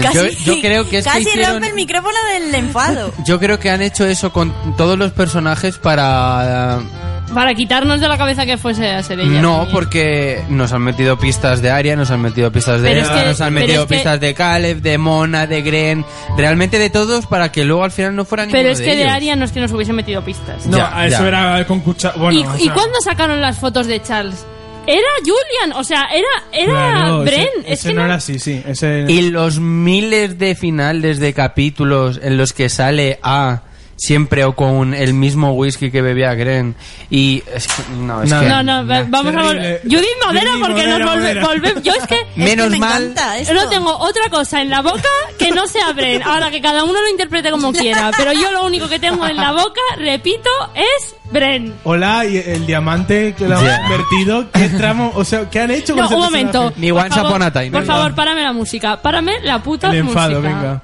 Casi, 0.02 0.18
Yo- 0.18 0.28
yo 0.56 0.62
creo 0.62 0.90
que 0.90 1.00
es 1.00 1.06
que 1.06 1.12
casi 1.12 1.22
hicieron- 1.30 1.54
rompe 1.54 1.68
el 1.68 1.74
micrófono 1.74 2.18
del 2.34 2.56
enfado. 2.56 3.14
Yo 3.26 3.40
creo 3.40 3.60
que 3.60 3.70
han 3.70 3.82
hecho 3.82 4.06
eso 4.06 4.32
con 4.32 4.54
todos 4.78 4.98
los 4.98 5.12
personajes 5.12 5.78
para. 5.78 6.80
Para 7.34 7.54
quitarnos 7.56 8.00
de 8.00 8.08
la 8.08 8.18
cabeza 8.18 8.46
que 8.46 8.58
fuese 8.58 8.88
a 8.92 9.04
ser 9.04 9.20
ella. 9.20 9.42
no, 9.42 9.56
también. 9.58 9.74
porque 9.74 10.44
nos 10.50 10.72
han 10.74 10.84
metido 10.84 11.18
pistas 11.18 11.62
de 11.62 11.70
Arya, 11.72 11.96
nos 11.96 12.12
han 12.12 12.22
metido 12.22 12.52
pistas 12.52 12.82
de 12.82 13.00
Eva, 13.00 13.14
que- 13.22 13.26
nos 13.28 13.42
han 13.42 13.54
metido 13.54 13.88
que- 13.88 13.96
pistas 13.96 14.20
de 14.20 14.34
Caleb, 14.34 14.82
de 14.82 14.98
Mona, 14.98 15.48
de 15.48 15.62
Gren, 15.62 16.06
realmente 16.38 16.78
de 16.80 16.90
todos 16.90 17.26
para 17.26 17.52
que 17.52 17.66
luego 17.66 17.84
al 17.84 17.92
final 17.92 18.16
no 18.16 18.26
fuera 18.26 18.46
ninguno 18.46 18.62
Pero 18.62 18.72
es 18.74 18.80
que 18.80 18.96
de. 18.96 19.06
Aria 19.10 19.36
no 19.36 19.44
es 19.46 19.52
que 19.52 19.60
nos 19.60 19.72
hubiesen 19.74 19.96
metido 19.96 20.24
pistas. 20.24 20.66
No, 20.68 20.78
Ya, 20.78 21.06
eso 21.08 21.22
ya. 21.24 21.28
era 21.28 21.66
con 21.68 21.80
cuchara. 21.82 22.16
Bueno, 22.18 22.40
¿Y, 22.40 22.44
o 22.46 22.56
y 22.58 22.64
sea, 22.66 22.74
cuándo 22.74 23.02
sacaron 23.02 23.42
las 23.42 23.58
fotos 23.60 23.88
de 23.88 24.02
Charles? 24.02 24.46
Era 24.88 25.02
Julian, 25.22 25.78
o 25.80 25.84
sea, 25.84 26.06
era, 26.14 26.28
era 26.54 26.72
claro, 26.72 27.24
ese- 27.24 27.36
Bren. 27.36 27.48
Ese, 27.66 27.74
es 27.74 27.82
que 27.84 27.94
no 27.94 28.00
no- 28.02 28.06
era 28.06 28.16
así, 28.16 28.38
sí. 28.38 28.62
Ese... 28.68 29.06
Y 29.10 29.32
los 29.32 29.60
miles 29.60 30.38
de 30.38 30.54
finales 30.54 31.20
de 31.20 31.34
capítulos 31.34 32.20
en 32.22 32.38
los 32.38 32.54
que 32.54 32.70
sale 32.70 33.18
A 33.24 33.62
siempre 33.98 34.44
o 34.44 34.56
con 34.56 34.94
el 34.94 35.14
mismo 35.14 35.54
whisky 35.54 35.90
que 35.90 36.02
bebía 36.02 36.34
Gren 36.36 36.76
y 37.10 37.42
es 37.54 37.68
que- 37.68 37.84
no, 37.98 38.22
es 38.24 38.30
No, 38.30 38.40
que 38.42 38.46
No, 38.50 38.62
no, 38.64 38.86
va- 38.88 39.06
vamos 39.08 39.36
a 39.36 39.42
volver. 39.44 39.82
Judith 39.84 40.06
Modera, 40.26 40.52
Judith 40.52 40.66
porque 40.66 40.82
Modera, 40.88 41.00
nos 41.00 41.10
volve- 41.16 41.42
volvemos. 41.42 41.84
Yo 41.84 41.94
es 41.94 42.08
que. 42.08 42.28
Menos 42.36 42.66
es 42.68 42.74
que 42.74 42.80
me 42.80 42.86
mal- 42.86 43.14
esto. 43.40 43.54
Yo 43.54 43.62
no 43.64 43.70
tengo 43.70 43.98
otra 43.98 44.30
cosa 44.30 44.62
en 44.62 44.70
la 44.70 44.82
boca 44.82 45.02
que 45.40 45.52
no 45.52 45.66
se 45.68 45.80
abren. 45.82 46.24
Ahora 46.24 46.52
que 46.52 46.62
cada 46.62 46.84
uno 46.84 46.94
lo 47.02 47.10
interprete 47.10 47.52
como 47.52 47.72
quiera. 47.72 48.12
Pero 48.18 48.34
yo 48.34 48.52
lo 48.52 48.66
único 48.66 48.88
que 48.90 49.00
tengo 49.00 49.26
en 49.28 49.38
la 49.38 49.52
boca, 49.54 49.82
repito, 49.98 50.50
es 50.76 51.16
Bren. 51.32 51.74
Hola, 51.86 52.26
y 52.26 52.38
el 52.38 52.66
diamante 52.68 53.34
que 53.38 53.48
lo 53.48 53.60
Ya. 53.62 53.76
han 53.78 53.84
invertido. 53.84 54.52
¿Qué 54.52 54.70
tramo? 54.70 55.12
O 55.16 55.24
sea, 55.26 55.50
¿qué 55.50 55.62
han 55.62 55.72
hecho 55.72 55.94
con 55.94 56.02
No, 56.02 56.06
ese 56.06 56.16
un 56.16 56.22
momento. 56.22 56.74
Ni 56.78 56.92
Por 56.92 57.10
favor. 57.10 57.40
Por 57.40 57.54
Venga. 57.72 57.86
favor, 57.86 58.14
párame 58.16 58.44
la 58.44 58.54
música. 58.54 59.02
Párame 59.02 59.40
la 59.42 59.64
puta 59.64 59.90
El 59.90 59.98
enfado, 59.98 60.42
música. 60.42 60.48
venga. 60.56 60.84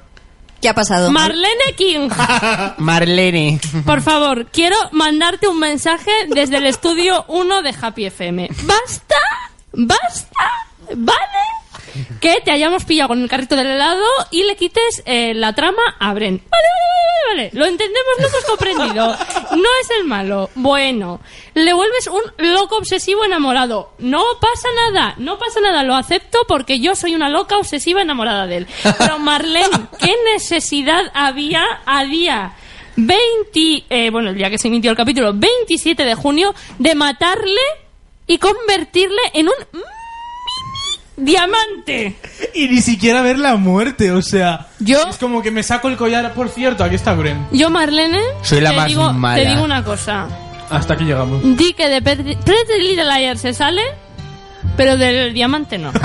¿Qué 0.62 0.68
ha 0.68 0.74
pasado? 0.74 1.10
Marlene 1.10 1.74
King. 1.76 2.08
Marlene 2.78 3.60
Por 3.84 4.00
favor, 4.00 4.46
quiero 4.46 4.76
mandarte 4.92 5.48
un 5.48 5.58
mensaje 5.58 6.12
desde 6.28 6.58
el 6.58 6.66
estudio 6.66 7.24
1 7.26 7.62
de 7.62 7.74
Happy 7.80 8.06
FM. 8.06 8.48
¡Basta! 8.62 9.16
¡Basta! 9.72 10.50
¿Vale? 10.94 11.61
Que 12.20 12.40
te 12.44 12.50
hayamos 12.50 12.84
pillado 12.84 13.08
con 13.08 13.22
el 13.22 13.28
carrito 13.28 13.56
del 13.56 13.66
helado 13.66 14.04
y 14.30 14.44
le 14.44 14.56
quites 14.56 15.02
eh, 15.06 15.34
la 15.34 15.54
trama 15.54 15.82
a 15.98 16.14
Bren. 16.14 16.42
Vale, 16.50 16.68
vale, 16.68 16.92
vale, 17.34 17.50
vale. 17.50 17.50
Lo 17.58 17.66
entendemos, 17.66 18.12
lo 18.18 18.28
hemos 18.28 18.44
comprendido. 18.44 19.06
No 19.56 19.68
es 19.80 19.90
el 19.98 20.04
malo. 20.04 20.50
Bueno, 20.54 21.20
le 21.54 21.72
vuelves 21.72 22.06
un 22.08 22.22
loco 22.38 22.76
obsesivo 22.76 23.24
enamorado. 23.24 23.92
No 23.98 24.22
pasa 24.40 24.68
nada, 24.90 25.14
no 25.18 25.38
pasa 25.38 25.60
nada. 25.60 25.82
Lo 25.82 25.94
acepto 25.94 26.38
porque 26.48 26.80
yo 26.80 26.94
soy 26.94 27.14
una 27.14 27.28
loca 27.28 27.58
obsesiva 27.58 28.02
enamorada 28.02 28.46
de 28.46 28.58
él. 28.58 28.66
Pero 28.98 29.18
Marlene, 29.18 29.88
¿qué 29.98 30.14
necesidad 30.34 31.10
había 31.14 31.62
a 31.86 32.04
día 32.04 32.54
20, 32.96 33.84
eh, 33.88 34.10
bueno, 34.10 34.30
el 34.30 34.36
día 34.36 34.50
que 34.50 34.58
se 34.58 34.68
emitió 34.68 34.90
el 34.90 34.96
capítulo, 34.96 35.32
27 35.34 36.04
de 36.04 36.14
junio, 36.14 36.54
de 36.78 36.94
matarle 36.94 37.60
y 38.26 38.38
convertirle 38.38 39.20
en 39.34 39.48
un 39.48 39.54
diamante. 41.16 42.16
Y 42.54 42.68
ni 42.68 42.80
siquiera 42.80 43.22
ver 43.22 43.38
la 43.38 43.56
muerte, 43.56 44.10
o 44.12 44.22
sea. 44.22 44.68
Yo- 44.78 45.08
Es 45.08 45.16
como 45.18 45.42
que 45.42 45.50
me 45.50 45.62
saco 45.62 45.88
el 45.88 45.96
collar. 45.96 46.32
Por 46.34 46.48
cierto, 46.48 46.84
aquí 46.84 46.94
está 46.96 47.12
Bren. 47.14 47.46
Yo, 47.52 47.70
Marlene, 47.70 48.20
Soy 48.42 48.60
la 48.60 48.70
te, 48.70 48.76
más 48.76 48.86
digo, 48.88 49.12
mala. 49.12 49.42
te 49.42 49.48
digo 49.48 49.62
una 49.62 49.84
cosa. 49.84 50.26
Hasta 50.70 50.94
aquí 50.94 51.04
llegamos. 51.04 51.40
Di 51.56 51.74
que 51.74 51.88
de 51.88 52.00
Pretty 52.00 52.36
Pretty 52.36 52.80
Little 52.80 53.04
Liars 53.04 53.40
se 53.42 53.52
sale, 53.52 53.82
pero 54.76 54.96
del 54.96 55.32
diamante 55.34 55.78
no. 55.78 55.92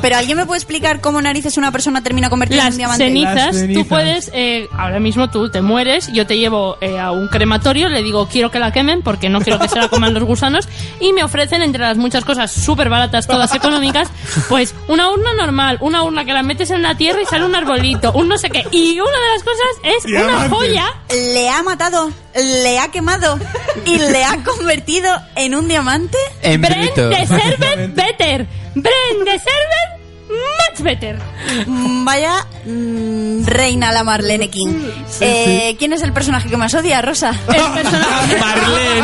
Pero 0.00 0.16
alguien 0.16 0.36
me 0.36 0.46
puede 0.46 0.58
explicar 0.58 1.00
cómo 1.00 1.20
narices 1.22 1.56
una 1.56 1.70
persona 1.72 2.02
termina 2.02 2.28
convertida 2.30 2.60
en 2.62 2.66
Las 2.66 2.76
diamante. 2.76 3.04
cenizas, 3.04 3.34
Las 3.34 3.56
cenizas. 3.56 3.82
tú 3.82 3.88
puedes, 3.88 4.30
eh, 4.34 4.68
ahora 4.76 5.00
mismo 5.00 5.30
tú 5.30 5.50
te 5.50 5.60
mueres, 5.62 6.12
yo 6.12 6.26
te 6.26 6.38
llevo 6.38 6.76
eh, 6.80 6.98
a 6.98 7.10
un 7.12 7.28
crematorio, 7.28 7.88
le 7.88 8.02
digo 8.02 8.28
quiero 8.28 8.50
que 8.50 8.58
la 8.58 8.72
quemen 8.72 9.02
porque 9.02 9.28
no 9.28 9.40
quiero 9.40 9.58
que 9.58 9.68
se 9.68 9.78
la 9.78 9.88
coman 9.88 10.14
los 10.14 10.24
gusanos 10.24 10.68
y 11.00 11.12
me 11.12 11.24
ofrecen 11.24 11.62
entre 11.62 11.82
las 11.82 11.96
muchas 11.96 12.24
cosas 12.24 12.50
súper 12.50 12.88
baratas, 12.88 13.26
todas 13.26 13.54
económicas, 13.54 14.08
pues 14.48 14.74
una 14.88 15.10
urna 15.10 15.32
normal, 15.34 15.78
una 15.80 16.02
urna 16.02 16.24
que 16.24 16.32
la 16.32 16.42
metes 16.42 16.70
en 16.70 16.82
la 16.82 16.96
tierra 16.96 17.22
y 17.22 17.26
sale 17.26 17.44
un 17.44 17.54
arbolito, 17.54 18.12
un 18.12 18.28
no 18.28 18.38
sé 18.38 18.50
qué. 18.50 18.64
Y 18.72 18.98
una 19.00 19.10
de 19.10 19.32
las 19.34 19.42
cosas 19.42 19.96
es 19.98 20.04
una 20.22 20.48
joya 20.48 20.86
Le 21.34 21.48
ha 21.48 21.62
matado, 21.62 22.10
le 22.34 22.78
ha 22.78 22.88
quemado 22.88 23.38
y 23.84 23.98
le 23.98 24.24
ha 24.24 24.42
convertido 24.44 25.10
en 25.36 25.54
un 25.54 25.68
diamante. 25.68 26.18
en 26.42 26.60
Bren 26.60 26.80
de 26.94 27.26
Servet 27.26 27.94
Better. 27.94 28.46
Bren 28.74 29.24
de 29.24 29.32
Servet 29.32 29.98
much 30.28 30.80
better. 30.84 31.18
Vaya 31.66 32.46
mm, 32.66 33.46
reina 33.46 33.90
la 33.92 34.04
Marlene 34.04 34.50
King. 34.50 34.78
Eh, 35.20 35.74
¿Quién 35.78 35.92
es 35.94 36.02
el 36.02 36.12
personaje 36.12 36.48
que 36.50 36.56
más 36.58 36.74
odia, 36.74 37.00
Rosa? 37.00 37.30
El 37.48 37.82
personaje. 37.82 38.36
Marlene. 38.40 39.02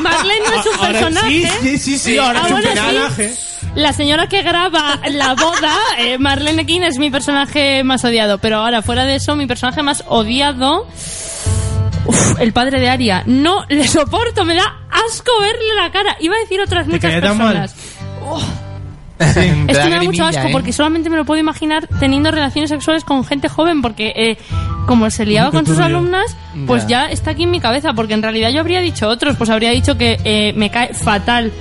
Marlene 0.00 0.40
no 0.50 0.60
es 0.60 0.66
un 0.66 0.74
Ahora 0.74 0.92
personaje. 0.92 1.28
sí, 1.28 1.46
sí, 1.62 1.78
sí, 1.78 1.98
sí, 1.98 2.18
ahora 2.18 2.40
Ah, 2.42 2.46
es 2.46 2.52
un 2.54 2.62
sí. 2.62 2.68
personaje. 2.68 3.34
La 3.74 3.92
señora 3.92 4.28
que 4.28 4.42
graba 4.42 4.98
la 5.10 5.34
boda, 5.34 5.76
eh, 5.98 6.16
Marlene 6.18 6.64
King, 6.64 6.80
es 6.82 6.98
mi 6.98 7.10
personaje 7.10 7.84
más 7.84 8.02
odiado. 8.04 8.38
Pero 8.38 8.56
ahora, 8.56 8.80
fuera 8.82 9.04
de 9.04 9.16
eso, 9.16 9.36
mi 9.36 9.46
personaje 9.46 9.82
más 9.82 10.04
odiado. 10.08 10.86
Uf, 12.08 12.40
el 12.40 12.52
padre 12.52 12.80
de 12.80 12.88
Aria. 12.88 13.22
No 13.26 13.64
le 13.68 13.86
soporto, 13.86 14.44
me 14.44 14.54
da 14.54 14.64
asco 14.90 15.30
verle 15.40 15.74
la 15.76 15.92
cara. 15.92 16.16
Iba 16.20 16.34
a 16.36 16.40
decir 16.40 16.60
otras 16.60 16.86
muchas 16.86 17.12
personas. 17.20 17.74
Es 19.18 19.34
que 19.78 19.84
me 19.88 19.96
da 19.96 20.02
mucho 20.02 20.24
asco 20.24 20.46
¿eh? 20.46 20.50
porque 20.52 20.72
solamente 20.72 21.10
me 21.10 21.16
lo 21.16 21.24
puedo 21.24 21.40
imaginar 21.40 21.88
teniendo 21.98 22.30
relaciones 22.30 22.70
sexuales 22.70 23.02
con 23.04 23.24
gente 23.24 23.48
joven 23.48 23.82
porque 23.82 24.12
eh, 24.14 24.38
como 24.86 25.10
se 25.10 25.26
liaba 25.26 25.50
con 25.50 25.66
sus 25.66 25.78
alumnas, 25.80 26.36
pues 26.66 26.86
Ya. 26.86 27.06
ya. 27.06 27.10
está 27.12 27.32
aquí 27.32 27.42
en 27.42 27.50
mi 27.50 27.60
cabeza 27.60 27.92
porque 27.94 28.14
en 28.14 28.22
realidad 28.22 28.50
yo 28.50 28.60
habría 28.60 28.80
dicho 28.80 29.08
otros, 29.08 29.34
pues 29.36 29.50
habría 29.50 29.70
dicho 29.70 29.98
que 29.98 30.18
eh, 30.24 30.52
me 30.56 30.70
cae 30.70 30.94
fatal 30.94 31.52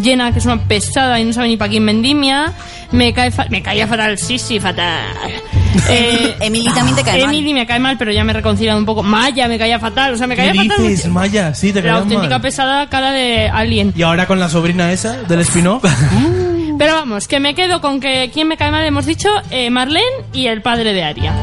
Llena, 0.00 0.30
que 0.32 0.38
es 0.40 0.44
una 0.46 0.58
pesada 0.62 1.18
y 1.18 1.24
no 1.24 1.32
sabe 1.32 1.48
ni 1.48 1.56
para 1.56 1.70
quién 1.70 1.84
vendimia. 1.86 2.52
Me 2.92 3.12
cae 3.12 3.30
fa- 3.30 3.46
me 3.50 3.62
caía 3.62 3.86
fatal, 3.88 4.18
sí, 4.18 4.38
sí, 4.38 4.60
fatal. 4.60 5.06
Eh, 5.90 6.34
Emily 6.40 6.72
también 6.74 6.96
te 6.96 7.02
cae 7.02 7.20
mal. 7.22 7.34
Emily 7.34 7.52
me 7.52 7.66
cae 7.66 7.78
mal, 7.78 7.98
pero 7.98 8.10
ya 8.10 8.24
me 8.24 8.32
he 8.32 8.34
reconciliado 8.34 8.78
un 8.78 8.86
poco. 8.86 9.02
Maya 9.02 9.46
me 9.46 9.58
caía 9.58 9.78
fatal, 9.78 10.14
o 10.14 10.16
sea, 10.16 10.26
me 10.26 10.34
¿Qué 10.34 10.46
caía 10.46 10.64
fatal. 10.64 10.88
dices, 10.88 11.06
Maya? 11.08 11.54
Sí, 11.54 11.70
te 11.72 11.80
La 11.82 11.88
caía 11.90 11.96
auténtica 12.02 12.30
mal. 12.30 12.40
pesada 12.40 12.88
cara 12.88 13.12
de 13.12 13.48
alien. 13.50 13.92
Y 13.94 14.02
ahora 14.02 14.26
con 14.26 14.40
la 14.40 14.48
sobrina 14.48 14.90
esa 14.90 15.22
del 15.24 15.40
spin-off. 15.40 15.84
Pero 16.78 16.94
vamos, 16.94 17.28
que 17.28 17.40
me 17.40 17.54
quedo 17.54 17.80
con 17.82 18.00
que 18.00 18.30
quién 18.32 18.48
me 18.48 18.56
cae 18.56 18.70
mal, 18.70 18.84
hemos 18.86 19.04
dicho, 19.06 19.28
eh, 19.50 19.68
Marlene 19.70 20.06
y 20.32 20.46
el 20.46 20.62
padre 20.62 20.92
de 20.94 21.04
Aria. 21.04 21.34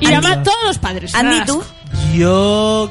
Y 0.00 0.06
Andy. 0.06 0.16
además 0.16 0.44
todos 0.44 0.64
los 0.66 0.78
padres. 0.78 1.14
Andy, 1.14 1.40
tú. 1.46 1.62
Yo 2.14 2.90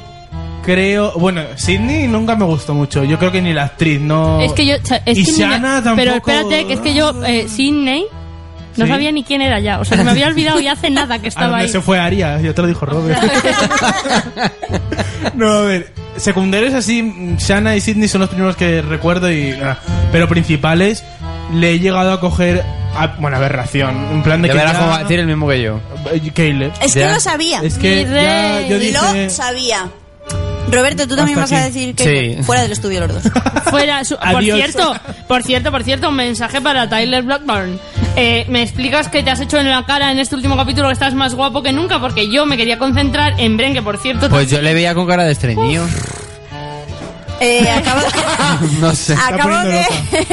creo. 0.72 1.12
Bueno, 1.18 1.42
Sidney 1.56 2.06
nunca 2.08 2.36
me 2.36 2.44
gustó 2.44 2.74
mucho. 2.74 3.04
Yo 3.04 3.18
creo 3.18 3.32
que 3.32 3.40
ni 3.40 3.52
la 3.54 3.64
actriz, 3.64 4.00
no. 4.00 4.40
Es 4.42 4.52
que 4.52 4.66
yo. 4.66 4.76
o 4.76 4.84
sea, 4.86 5.02
es 5.06 5.16
y 5.18 5.24
que 5.24 5.32
tampoco. 5.42 5.96
Pero 5.96 6.14
espérate, 6.14 6.66
que 6.66 6.74
es 6.74 6.80
que 6.80 6.94
yo, 6.94 7.24
eh, 7.24 7.46
Sidney, 7.48 8.04
no 8.76 8.84
Sí. 8.84 8.90
sabía 8.90 9.10
ni 9.10 9.24
quién 9.24 9.40
era 9.42 9.58
ya. 9.60 9.80
O 9.80 9.84
sea, 9.84 9.96
se 9.96 10.04
me 10.04 10.10
había 10.10 10.26
olvidado 10.28 10.60
ya 10.60 10.72
hace 10.72 10.90
nada 10.90 11.18
que 11.18 11.26
¿A 11.26 11.28
estaba 11.28 11.48
dónde 11.48 11.64
ahí. 11.64 11.70
se 11.70 11.80
fue 11.80 11.98
Aria? 11.98 12.40
Ya 12.40 12.52
te 12.54 12.62
lo 12.62 12.68
dijo 12.68 12.84
Robert. 12.86 13.18
no, 15.34 15.48
a 15.50 15.60
ver. 15.62 15.92
Secundarios 16.16 16.74
así, 16.74 17.36
Shanna 17.38 17.76
y 17.76 17.80
Sidney 17.80 18.08
son 18.08 18.20
los 18.20 18.30
primeros 18.30 18.56
que 18.56 18.82
recuerdo 18.82 19.30
y. 19.32 19.52
ah, 19.62 19.78
pero 20.12 20.28
principales, 20.28 21.04
le 21.52 21.72
he 21.72 21.78
llegado 21.78 22.12
a 22.12 22.20
coger. 22.20 22.64
a- 22.96 23.14
bueno, 23.20 23.36
aberración. 23.36 23.96
En 24.12 24.22
plan 24.24 24.42
de 24.42 24.48
De 24.48 24.54
que. 24.54 24.60
ya- 24.60 24.72
va 24.72 24.96
a 24.96 25.02
decir 25.02 25.20
el 25.20 25.26
mismo 25.26 25.46
que 25.48 25.62
yo. 25.62 25.80
Caleb. 26.34 26.72
Es 26.82 26.94
que 26.94 27.00
Ya. 27.00 27.12
lo 27.14 27.20
sabía. 27.20 27.60
Es 27.62 27.78
que 27.78 28.04
ya 28.04 28.66
yo 28.66 28.78
dije. 28.78 29.24
Lo 29.24 29.30
sabía. 29.30 29.88
Roberto, 30.70 31.06
tú 31.08 31.16
también 31.16 31.38
Hasta 31.38 31.54
vas 31.56 31.62
a 31.62 31.66
decir 31.66 31.94
que 31.94 32.36
Sí. 32.36 32.42
fuera 32.42 32.62
del 32.62 32.72
estudio 32.72 33.00
los 33.06 33.22
dos. 33.24 33.32
Fuera, 33.70 34.04
su- 34.04 34.16
por 34.16 34.42
cierto, 34.42 34.94
por 35.26 35.42
cierto, 35.42 35.70
por 35.70 35.82
cierto, 35.84 36.08
un 36.08 36.16
mensaje 36.16 36.60
para 36.60 36.88
Tyler 36.88 37.22
Blackburn. 37.22 37.78
Eh, 38.16 38.46
me 38.48 38.62
explicas 38.62 39.08
que 39.08 39.22
te 39.22 39.30
has 39.30 39.40
hecho 39.40 39.58
en 39.58 39.68
la 39.70 39.84
cara 39.86 40.10
en 40.10 40.18
este 40.18 40.34
último 40.34 40.56
capítulo 40.56 40.88
que 40.88 40.94
estás 40.94 41.14
más 41.14 41.34
guapo 41.34 41.62
que 41.62 41.72
nunca 41.72 42.00
porque 42.00 42.30
yo 42.30 42.46
me 42.46 42.56
quería 42.56 42.78
concentrar 42.78 43.34
en 43.38 43.56
Bren, 43.56 43.74
que 43.74 43.82
por 43.82 43.98
cierto... 43.98 44.28
Pues 44.28 44.50
yo 44.50 44.60
le 44.60 44.74
veía 44.74 44.94
con 44.94 45.06
cara 45.06 45.24
de 45.24 45.32
estreñido. 45.32 45.86
Eh, 47.40 47.70
acabo, 47.70 48.00
No 48.80 48.94
sé. 48.94 49.14
acabo 49.14 49.58
de 49.68 49.84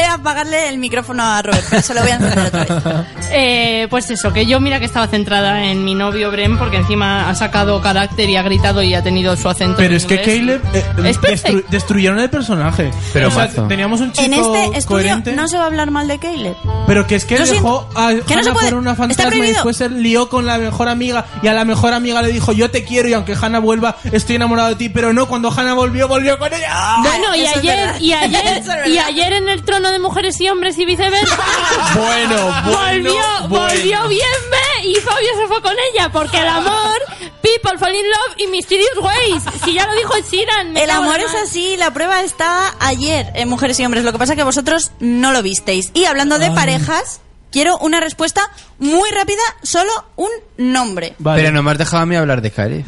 apagarle 0.09 0.69
el 0.69 0.77
micrófono 0.77 1.23
a 1.23 1.41
Robert, 1.41 1.63
pero 1.69 1.81
se 1.81 1.93
lo 1.93 2.01
voy 2.01 2.11
a 2.11 2.15
encender 2.15 2.39
otra 2.47 2.63
vez. 2.63 3.05
Eh, 3.31 3.87
pues 3.89 4.09
eso, 4.09 4.33
que 4.33 4.45
yo 4.45 4.59
mira 4.59 4.79
que 4.79 4.85
estaba 4.85 5.07
centrada 5.07 5.65
en 5.65 5.83
mi 5.83 5.93
novio 5.95 6.31
Bren 6.31 6.57
porque 6.57 6.77
encima 6.77 7.29
ha 7.29 7.35
sacado 7.35 7.81
carácter 7.81 8.29
y 8.29 8.35
ha 8.37 8.41
gritado 8.43 8.81
y 8.81 8.93
ha 8.93 9.03
tenido 9.03 9.35
su 9.37 9.49
acento. 9.49 9.77
Pero 9.77 9.91
en 9.91 9.97
es 9.97 10.05
que 10.05 10.15
inglés. 10.35 10.61
Caleb 10.63 10.75
eh, 10.75 11.09
Es 11.09 11.17
destru- 11.17 11.21
perfecto. 11.21 11.67
destruyeron 11.69 12.19
el 12.19 12.29
personaje. 12.29 12.91
Pero 13.13 13.27
o 13.27 13.31
sea, 13.31 13.47
teníamos 13.67 14.01
un 14.01 14.11
chico 14.11 14.25
En 14.25 14.33
este 14.33 14.77
estudio 14.77 14.85
coherente, 14.87 15.31
no 15.33 15.47
se 15.47 15.57
va 15.57 15.63
a 15.63 15.67
hablar 15.67 15.91
mal 15.91 16.07
de 16.07 16.17
Caleb. 16.19 16.55
pero 16.87 17.05
que 17.07 17.15
es 17.15 17.25
que 17.25 17.37
Lo 17.39 17.45
dejó 17.45 17.89
a 17.95 18.09
Que 18.09 18.35
no 18.35 18.43
se 18.43 18.49
Hannah 18.49 18.53
puede- 18.53 18.73
una 18.75 18.95
fantasma 18.95 19.35
y 19.35 19.41
después 19.51 19.77
se 19.77 19.89
lió 19.89 20.29
con 20.29 20.45
la 20.45 20.57
mejor 20.57 20.87
amiga 20.89 21.25
y 21.41 21.47
a 21.47 21.53
la 21.53 21.65
mejor 21.65 21.93
amiga 21.93 22.21
le 22.21 22.29
dijo 22.31 22.51
yo 22.51 22.69
te 22.71 22.83
quiero 22.83 23.07
y 23.09 23.13
aunque 23.13 23.35
Hannah 23.39 23.59
vuelva 23.59 23.95
estoy 24.11 24.35
enamorado 24.37 24.69
de 24.69 24.75
ti, 24.75 24.89
pero 24.89 25.13
no, 25.13 25.27
cuando 25.27 25.51
Hannah 25.51 25.73
volvió, 25.73 26.07
volvió 26.07 26.37
con 26.39 26.53
ella. 26.53 26.94
Bueno, 27.01 27.35
y 27.35 27.45
ayer, 27.45 28.01
y 28.01 28.13
ayer, 28.13 28.63
y 28.87 28.97
ayer 28.97 29.33
en 29.33 29.49
el 29.49 29.63
trono 29.63 29.91
de 29.91 29.99
mujeres 29.99 30.39
y 30.41 30.49
hombres 30.49 30.77
y 30.77 30.85
viceversa. 30.85 31.37
Bueno, 31.95 32.53
bueno, 32.65 32.73
volvió, 32.77 33.23
bueno. 33.47 33.67
volvió 33.67 34.07
bien 34.07 34.27
y 34.85 34.95
Fabio 34.95 35.29
se 35.35 35.47
fue 35.47 35.61
con 35.61 35.73
ella 35.91 36.09
porque 36.11 36.37
el 36.37 36.47
amor, 36.47 36.97
people 37.41 37.77
fall 37.77 37.93
in 37.93 38.05
love 38.05 38.37
in 38.37 38.51
mysterious 38.51 38.97
ways. 39.01 39.43
Si 39.63 39.73
ya 39.73 39.87
lo 39.87 39.95
dijo 39.95 40.13
Sheeran. 40.29 40.77
El 40.77 40.89
amor 40.89 41.19
es 41.19 41.33
así, 41.33 41.75
la 41.77 41.91
prueba 41.91 42.21
está 42.21 42.75
ayer 42.79 43.31
en 43.35 43.49
Mujeres 43.49 43.79
y 43.79 43.85
Hombres. 43.85 44.03
Lo 44.03 44.11
que 44.11 44.19
pasa 44.19 44.33
es 44.33 44.37
que 44.37 44.43
vosotros 44.43 44.91
no 44.99 45.31
lo 45.31 45.41
visteis. 45.41 45.91
Y 45.93 46.05
hablando 46.05 46.37
de 46.37 46.51
parejas, 46.51 47.21
quiero 47.51 47.77
una 47.79 47.99
respuesta 47.99 48.41
muy 48.77 49.09
rápida, 49.09 49.41
solo 49.63 49.91
un 50.15 50.29
nombre. 50.57 51.15
Vale. 51.17 51.41
Pero 51.41 51.53
no 51.53 51.63
me 51.63 51.71
has 51.71 51.77
dejado 51.77 52.03
a 52.03 52.05
mí 52.05 52.15
hablar 52.15 52.41
de 52.41 52.51
Caleb. 52.51 52.85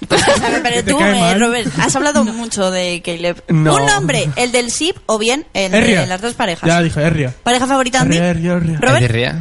Pero 0.08 0.84
tú, 0.84 1.00
eh. 1.00 1.34
Robert, 1.38 1.72
has 1.78 1.96
hablado 1.96 2.24
mucho 2.24 2.70
de 2.70 3.02
Caleb. 3.04 3.42
No. 3.48 3.76
Un 3.76 3.86
nombre, 3.86 4.28
el 4.36 4.52
del 4.52 4.70
SIP 4.70 4.96
o 5.06 5.18
bien 5.18 5.46
el 5.54 5.74
Herria. 5.74 6.02
de 6.02 6.06
las 6.06 6.20
dos 6.20 6.34
parejas. 6.34 6.68
Ya 6.68 6.82
dije, 6.82 7.00
Herria. 7.00 7.34
¿Pareja 7.42 7.66
favorita, 7.66 8.00
Andy? 8.02 8.16
Herria. 8.16 8.58
Robert. 8.58 9.36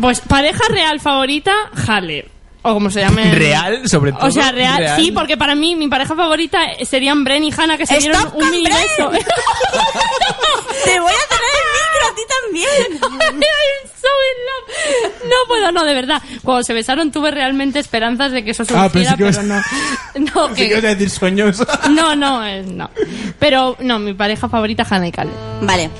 Pues 0.00 0.20
pareja 0.20 0.64
real 0.70 1.00
favorita, 1.00 1.52
Jale. 1.74 2.31
O 2.64 2.74
como 2.74 2.90
se 2.90 3.00
llame. 3.00 3.34
¿Real? 3.34 3.88
Sobre 3.88 4.12
todo. 4.12 4.26
O 4.26 4.30
sea, 4.30 4.52
real, 4.52 4.94
sí, 4.96 5.10
porque 5.10 5.36
para 5.36 5.54
mí 5.56 5.74
mi 5.74 5.88
pareja 5.88 6.14
favorita 6.14 6.60
serían 6.84 7.24
Bren 7.24 7.42
y 7.42 7.52
Hannah 7.52 7.76
que 7.76 7.86
se 7.86 7.98
dieron 7.98 8.28
un 8.34 8.50
mini 8.50 8.68
beso. 8.68 9.10
Te 10.84 11.00
voy 11.00 11.12
a 11.12 11.26
tener 11.28 11.52
el 11.58 11.68
micro 11.74 12.08
a 12.08 12.14
ti 12.14 12.22
también. 12.40 13.02
I'm 13.02 13.40
so 14.00 14.08
in 14.28 14.38
love. 14.46 15.12
No 15.24 15.36
puedo, 15.48 15.72
no, 15.72 15.84
de 15.84 15.94
verdad. 15.94 16.22
Cuando 16.42 16.62
se 16.62 16.72
besaron 16.72 17.10
tuve 17.12 17.30
realmente 17.30 17.78
esperanzas 17.78 18.32
de 18.32 18.44
que 18.44 18.50
eso 18.52 18.62
Ah, 18.74 18.88
surgiera, 18.88 19.16
pensé 19.16 19.16
que 19.16 19.24
pero 19.24 19.42
no. 19.42 19.62
No, 20.34 20.48
Sí 20.48 20.54
que 20.54 20.66
ibas 20.68 20.80
que... 20.80 20.86
a 20.86 20.90
decir 20.90 21.10
sueños. 21.10 21.62
No, 21.90 22.14
no, 22.16 22.44
es 22.44 22.66
no. 22.66 22.90
Pero 23.38 23.76
no, 23.80 23.98
mi 23.98 24.14
pareja 24.14 24.48
favorita 24.48 24.86
Hannah 24.88 25.08
y 25.08 25.12
Caleb. 25.12 25.34
Vale. 25.62 25.90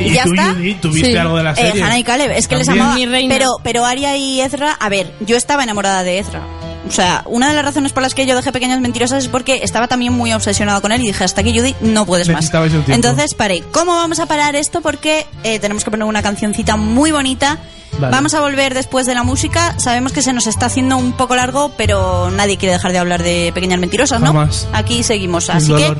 ¿Y 0.00 0.12
¿Ya 0.14 0.24
tú, 0.24 0.32
está? 0.34 0.52
Judy, 0.54 0.74
tuviste 0.74 1.10
Sí. 1.12 1.16
algo 1.16 1.36
de 1.36 1.42
la 1.44 1.52
Eh, 1.52 1.56
serie? 1.56 1.82
Hannah 1.82 1.98
y 1.98 2.04
Caleb, 2.04 2.30
es 2.32 2.48
que 2.48 2.56
les 2.56 2.66
También. 2.66 2.84
amaba. 2.86 2.98
Mi 2.98 3.06
reina. 3.06 3.34
Pero, 3.34 3.48
pero 3.62 3.84
Aria 3.84 4.16
y 4.16 4.40
Ezra, 4.40 4.72
a 4.72 4.88
ver, 4.88 5.12
yo 5.20 5.36
estaba 5.36 5.62
enamorada 5.62 6.02
de 6.02 6.18
Ezra. 6.18 6.40
O 6.88 6.92
sea, 6.92 7.22
una 7.26 7.48
de 7.48 7.54
las 7.54 7.64
razones 7.64 7.92
por 7.92 8.02
las 8.02 8.14
que 8.14 8.26
yo 8.26 8.34
dejé 8.34 8.50
Pequeñas 8.52 8.80
Mentirosas 8.80 9.22
es 9.24 9.28
porque 9.28 9.60
estaba 9.62 9.86
también 9.86 10.12
muy 10.12 10.32
obsesionado 10.32 10.80
con 10.80 10.90
él 10.92 11.00
y 11.02 11.08
dije, 11.08 11.22
hasta 11.22 11.42
aquí 11.42 11.56
Judy, 11.56 11.74
no 11.82 12.06
puedes 12.06 12.28
más. 12.30 12.50
Entonces 12.88 13.34
paré. 13.34 13.62
¿Cómo 13.70 13.92
vamos 13.94 14.18
a 14.18 14.26
parar 14.26 14.56
esto? 14.56 14.80
Porque 14.80 15.26
eh, 15.44 15.58
tenemos 15.58 15.84
que 15.84 15.90
poner 15.90 16.06
una 16.06 16.22
cancioncita 16.22 16.76
muy 16.76 17.12
bonita. 17.12 17.58
Vale. 17.98 18.12
Vamos 18.12 18.34
a 18.34 18.40
volver 18.40 18.72
después 18.72 19.04
de 19.04 19.14
la 19.14 19.24
música. 19.24 19.74
Sabemos 19.78 20.12
que 20.12 20.22
se 20.22 20.32
nos 20.32 20.46
está 20.46 20.66
haciendo 20.66 20.96
un 20.96 21.12
poco 21.12 21.36
largo, 21.36 21.72
pero 21.76 22.30
nadie 22.30 22.56
quiere 22.56 22.72
dejar 22.72 22.92
de 22.92 22.98
hablar 22.98 23.22
de 23.22 23.50
Pequeñas 23.54 23.78
Mentirosas, 23.78 24.20
¿no? 24.20 24.28
Jamás. 24.28 24.66
Aquí 24.72 25.02
seguimos. 25.02 25.50
Así 25.50 25.72
que. 25.74 25.94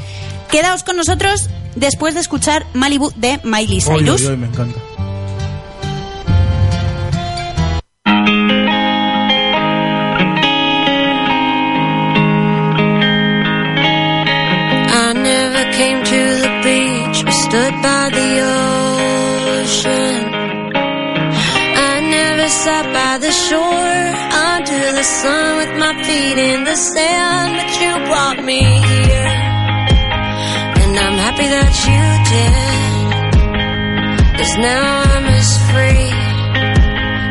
Quedaos 0.50 0.82
con 0.82 0.96
nosotros 0.96 1.48
después 1.76 2.14
de 2.14 2.20
escuchar 2.20 2.66
Malibu 2.74 3.12
de 3.16 3.40
Miley 3.44 3.80
Cyrus. 3.80 4.22
oy, 4.22 4.26
oy, 4.26 4.36
me 4.36 4.46
encanta. 4.46 4.78
I 14.92 15.12
never 15.14 15.64
came 15.78 16.04
to 16.04 16.20
the 16.44 16.52
beach 16.64 17.24
or 17.24 17.32
stood 17.32 17.74
by 17.82 18.10
the 18.18 18.30
ocean. 19.62 20.34
I 21.92 22.00
never 22.18 22.48
sat 22.48 22.86
by 22.92 23.18
the 23.18 23.32
shore 23.32 24.02
under 24.52 24.92
the 24.98 25.04
sun 25.04 25.56
with 25.58 25.72
my 25.78 25.92
feet 26.04 26.38
in 26.38 26.64
the 26.64 26.76
sand, 26.76 27.50
but 27.58 27.70
you 27.80 27.92
brought 28.08 28.44
me 28.44 28.60
here. 28.62 29.39
Happy 31.30 31.46
that 31.46 31.74
you 31.86 32.02
did. 32.34 32.54
Cause 34.34 34.54
now 34.58 34.82
I'm 35.14 35.26
as 35.30 35.50
free 35.70 36.10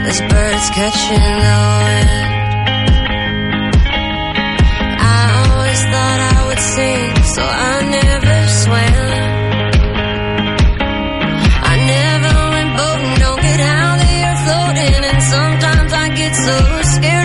as 0.08 0.18
birds 0.32 0.68
catching 0.72 1.28
the 1.44 1.58
wind. 1.84 2.12
I 5.04 5.20
always 5.36 5.82
thought 5.92 6.20
I 6.32 6.38
would 6.48 6.64
sing, 6.76 7.12
so 7.36 7.44
I 7.44 7.76
never 8.00 8.38
swam. 8.64 9.20
I 11.60 11.76
never 11.92 12.36
went 12.56 12.72
boating, 12.80 13.16
don't 13.20 13.42
get 13.44 13.60
how 13.60 14.00
they 14.00 14.18
are 14.30 14.40
floating, 14.48 14.96
and 15.12 15.22
sometimes 15.28 15.92
I 15.92 16.08
get 16.16 16.34
so 16.48 16.56
scared 16.96 17.19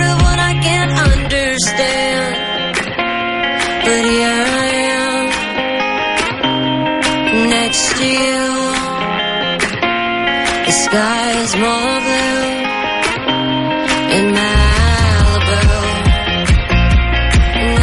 Malibu 14.37 15.81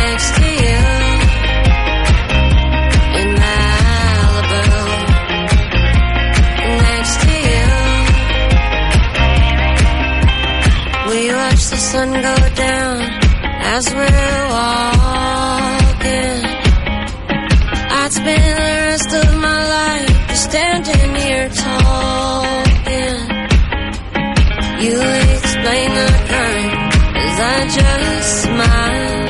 next 0.02 0.30
to 0.38 0.48
you 0.64 0.82
Malibu. 3.42 4.64
Next 6.88 7.16
to 7.24 7.34
you, 7.50 7.68
we 11.10 11.20
watch 11.36 11.64
the 11.72 11.80
sun 11.92 12.10
go 12.14 12.36
down 12.56 12.98
as 13.76 13.84
we're 13.94 14.42
walking. 14.56 16.40
I'd 18.00 18.12
spend 18.14 18.44
the 18.58 18.76
rest 18.88 19.12
of 19.22 19.30
my 19.48 19.62
life 19.78 20.36
standing 20.36 21.16
here 21.16 21.50
talking. 21.50 21.81
Explain 25.00 25.90
the 25.94 26.10
current 26.28 26.74
as 27.16 27.40
I 27.40 27.60
just 27.78 28.42
smile? 28.44 29.22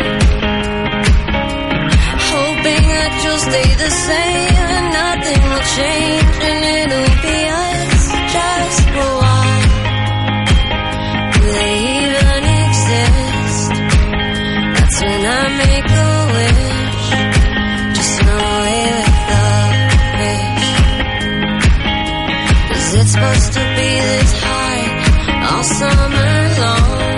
Hoping 2.33 2.83
that 2.97 3.13
you'll 3.23 3.37
stay 3.37 3.69
the 3.75 3.91
same 4.09 4.65
and 4.75 4.87
nothing 5.01 5.41
will 5.49 5.65
change 5.77 6.20
all 25.61 25.67
summer 25.67 26.55
long. 26.59 27.10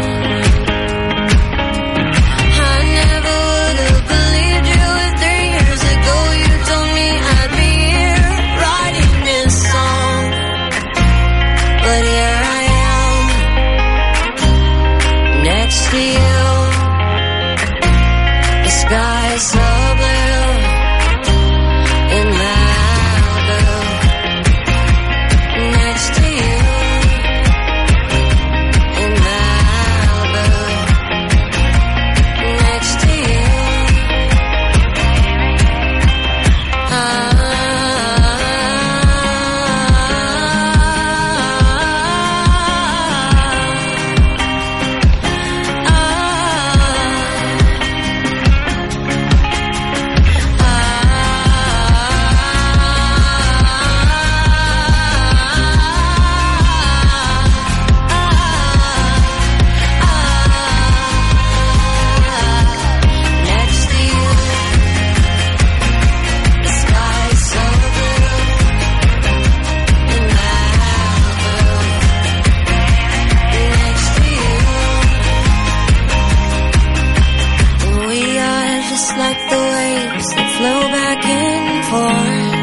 Waves 79.41 80.27
that 80.35 80.49
flow 80.57 80.81
back 80.97 81.21
and 81.25 81.67
forth. 81.91 82.53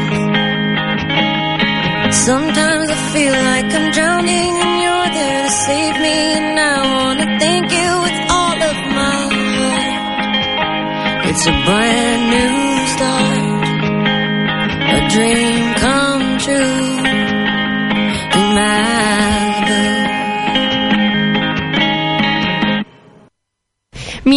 Sometimes 2.13 2.87
I 2.89 2.97
feel 3.13 3.35
like 3.51 3.69
I'm 3.77 3.87
drowning 3.91 4.53
and 4.63 4.73
you're 4.83 5.09
there 5.19 5.41
to 5.47 5.53
save 5.67 5.95
me, 6.05 6.17
and 6.39 6.59
I 6.59 6.77
wanna 6.95 7.27
thank 7.39 7.65
you 7.77 7.89
with 8.05 8.17
all 8.37 8.59
of 8.71 8.77
my 8.99 9.21
heart. 9.57 9.95
It's 11.29 11.43
a 11.53 11.55
brand 11.67 12.23
new 12.35 12.55
start, 12.93 13.63
a 14.95 14.99
dream 15.13 15.60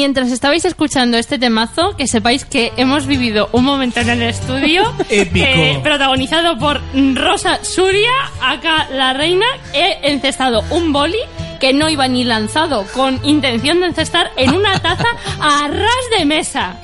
Mientras 0.05 0.31
estabais 0.33 0.67
escuchando 0.67 1.17
este 1.17 1.39
temazo, 1.39 1.97
que 1.97 2.07
sepáis 2.07 2.45
que 2.45 2.75
hemos 2.77 3.07
vivido 3.07 3.49
un 3.53 3.65
momento 3.65 4.01
en 4.01 4.11
el 4.11 4.21
estudio 4.25 4.83
Épico. 5.09 5.47
eh, 5.49 5.81
protagonizado 5.83 6.59
por 6.59 6.83
Rosa 7.15 7.65
Suria, 7.65 8.13
acá 8.43 8.87
la 8.93 9.15
reina, 9.15 9.47
he 9.73 10.13
encestado 10.13 10.63
un 10.69 10.93
boli 10.93 11.17
que 11.59 11.73
no 11.73 11.89
iba 11.89 12.07
ni 12.07 12.23
lanzado 12.23 12.85
con 12.93 13.19
intención 13.25 13.81
de 13.81 13.87
encestar 13.87 14.31
en 14.37 14.53
una 14.55 14.79
taza 14.79 15.09
a 15.41 15.69
ras 15.69 16.19
de 16.19 16.27
mesa. 16.27 16.77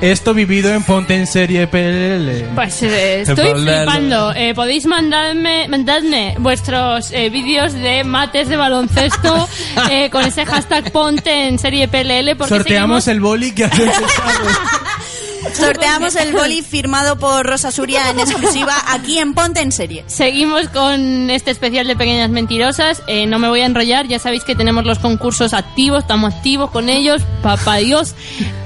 Esto 0.00 0.34
vivido 0.34 0.72
en 0.74 0.82
Ponte 0.82 1.14
en 1.14 1.26
Serie 1.26 1.66
PLL. 1.66 2.54
Pues 2.54 2.82
eh, 2.82 3.20
estoy 3.26 3.52
flipando. 3.54 4.32
Eh, 4.34 4.54
podéis 4.54 4.84
mandarme, 4.86 5.68
mandadme 5.68 6.34
vuestros 6.38 7.10
eh, 7.12 7.30
vídeos 7.30 7.72
de 7.72 8.04
mates 8.04 8.48
de 8.48 8.56
baloncesto 8.56 9.48
eh, 9.90 10.10
con 10.10 10.24
ese 10.24 10.44
hashtag 10.44 10.92
ponte 10.92 11.48
en 11.48 11.58
serie 11.58 11.88
PLL 11.88 12.36
porque 12.36 12.54
Sorteamos 12.54 13.08
el 13.08 13.20
boli 13.20 13.52
que 13.52 13.64
has. 13.64 13.72
Sorteamos 15.54 16.16
el 16.16 16.32
boli 16.32 16.62
firmado 16.62 17.18
por 17.18 17.46
Rosa 17.46 17.70
Suria 17.70 18.10
en 18.10 18.20
exclusiva 18.20 18.74
aquí 18.88 19.18
en 19.18 19.34
Ponte 19.34 19.60
en 19.60 19.72
Serie. 19.72 20.04
Seguimos 20.06 20.68
con 20.68 21.30
este 21.30 21.50
especial 21.50 21.86
de 21.86 21.96
Pequeñas 21.96 22.30
Mentirosas. 22.30 23.02
Eh, 23.06 23.26
no 23.26 23.38
me 23.38 23.48
voy 23.48 23.60
a 23.60 23.66
enrollar, 23.66 24.06
ya 24.06 24.18
sabéis 24.18 24.44
que 24.44 24.54
tenemos 24.54 24.84
los 24.84 24.98
concursos 24.98 25.54
activos, 25.54 26.02
estamos 26.02 26.34
activos 26.34 26.70
con 26.70 26.88
ellos, 26.88 27.22
papá 27.42 27.76
Dios. 27.76 28.14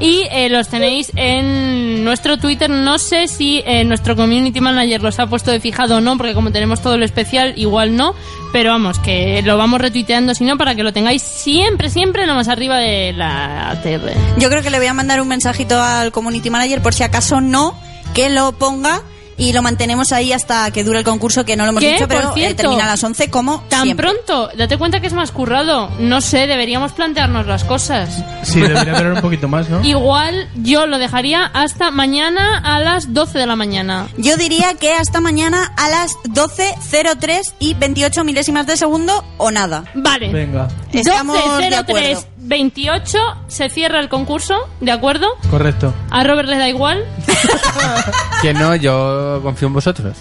Y 0.01 0.27
eh, 0.31 0.49
los 0.49 0.69
tenéis 0.69 1.13
en 1.17 2.05
nuestro 2.05 2.39
Twitter. 2.39 2.71
No 2.71 2.99
sé 2.99 3.29
si 3.29 3.63
eh, 3.67 3.85
nuestro 3.85 4.17
community 4.17 4.61
manager 4.61 5.03
los 5.03 5.19
ha 5.19 5.27
puesto 5.27 5.51
de 5.51 5.61
fijado 5.61 5.97
o 5.97 6.01
no, 6.01 6.17
porque 6.17 6.35
como 6.35 6.51
tenemos 6.51 6.81
todo 6.83 6.97
lo 6.97 7.05
especial, 7.05 7.55
igual 7.57 7.97
no. 7.97 8.15
Pero 8.53 8.71
vamos, 8.71 8.99
que 8.99 9.43
lo 9.43 9.57
vamos 9.57 9.81
retuiteando, 9.81 10.35
si 10.35 10.45
no, 10.45 10.59
para 10.59 10.75
que 10.75 10.83
lo 10.83 10.93
tengáis 10.93 11.23
siempre, 11.23 11.89
siempre 11.89 12.27
lo 12.27 12.35
más 12.35 12.49
arriba 12.49 12.79
de 12.79 13.13
la 13.13 13.79
tele. 13.83 14.15
Yo 14.39 14.51
creo 14.51 14.63
que 14.63 14.71
le 14.71 14.79
voy 14.79 14.89
a 14.89 14.95
mandar 14.95 15.21
un 15.21 15.29
mensajito 15.29 15.81
al 15.81 16.11
community 16.11 16.51
manager 16.51 16.83
por 16.83 16.93
si 16.93 17.05
acaso 17.05 17.41
no, 17.41 17.79
que 18.13 18.29
lo 18.29 18.53
ponga 18.53 19.03
y 19.41 19.55
lo 19.55 19.63
mantenemos 19.63 20.13
ahí 20.13 20.35
hasta 20.35 20.71
que 20.71 20.85
dure 20.85 20.99
el 20.99 21.05
concurso, 21.05 21.47
que 21.47 21.57
no 21.57 21.65
lo 21.65 21.71
hemos 21.71 21.81
¿Qué? 21.83 21.95
dicho, 21.95 22.07
pero 22.07 22.35
eh, 22.37 22.55
termina 22.55 22.85
a 22.85 22.89
las 22.89 23.03
11 23.03 23.31
como 23.31 23.63
Tan 23.71 23.85
siempre. 23.85 24.07
pronto, 24.07 24.51
date 24.55 24.77
cuenta 24.77 25.01
que 25.01 25.07
es 25.07 25.15
más 25.15 25.33
currado. 25.33 25.91
No 25.99 26.21
sé, 26.21 26.47
deberíamos 26.47 26.93
plantearnos 26.93 27.47
las 27.47 27.65
cosas. 27.65 28.23
Sí, 28.43 28.61
debería 28.61 28.93
durar 28.93 29.15
un 29.15 29.21
poquito 29.23 29.49
más, 29.49 29.71
¿no? 29.71 29.81
Igual 29.85 30.49
yo 30.57 30.87
lo 30.87 30.99
dejaría 30.99 31.47
hasta 31.47 31.91
mañana 31.91 32.59
a 32.59 32.81
las 32.81 33.15
12 33.15 33.39
de 33.39 33.47
la 33.47 33.57
mañana. 33.57 34.09
Yo 34.19 34.37
diría 34.37 34.75
que 34.75 34.93
hasta 34.93 35.23
mañana 35.23 35.73
a 35.79 35.89
las 35.89 36.13
12.03 36.25 37.55
y 37.61 37.73
28 37.75 38.25
milésimas 38.25 38.67
de 38.67 38.77
segundo 38.77 39.25
o 39.39 39.51
nada. 39.51 39.85
Vale. 39.95 40.31
Venga. 40.31 40.69
Estamos 40.93 41.37
de 41.59 41.71
12.03, 41.71 41.75
acuerdo. 41.79 42.25
28 42.51 43.19
se 43.47 43.71
cierra 43.71 44.01
el 44.01 44.09
concurso, 44.09 44.69
¿de 44.81 44.91
acuerdo? 44.91 45.29
Correcto. 45.51 45.95
A 46.11 46.25
Robert 46.25 46.49
le 46.49 46.59
da 46.59 46.69
igual. 46.69 47.07
Que 48.43 48.55
no, 48.55 48.75
yo 48.75 49.41
confío 49.43 49.69
en 49.69 49.75
vosotros. 49.75 50.17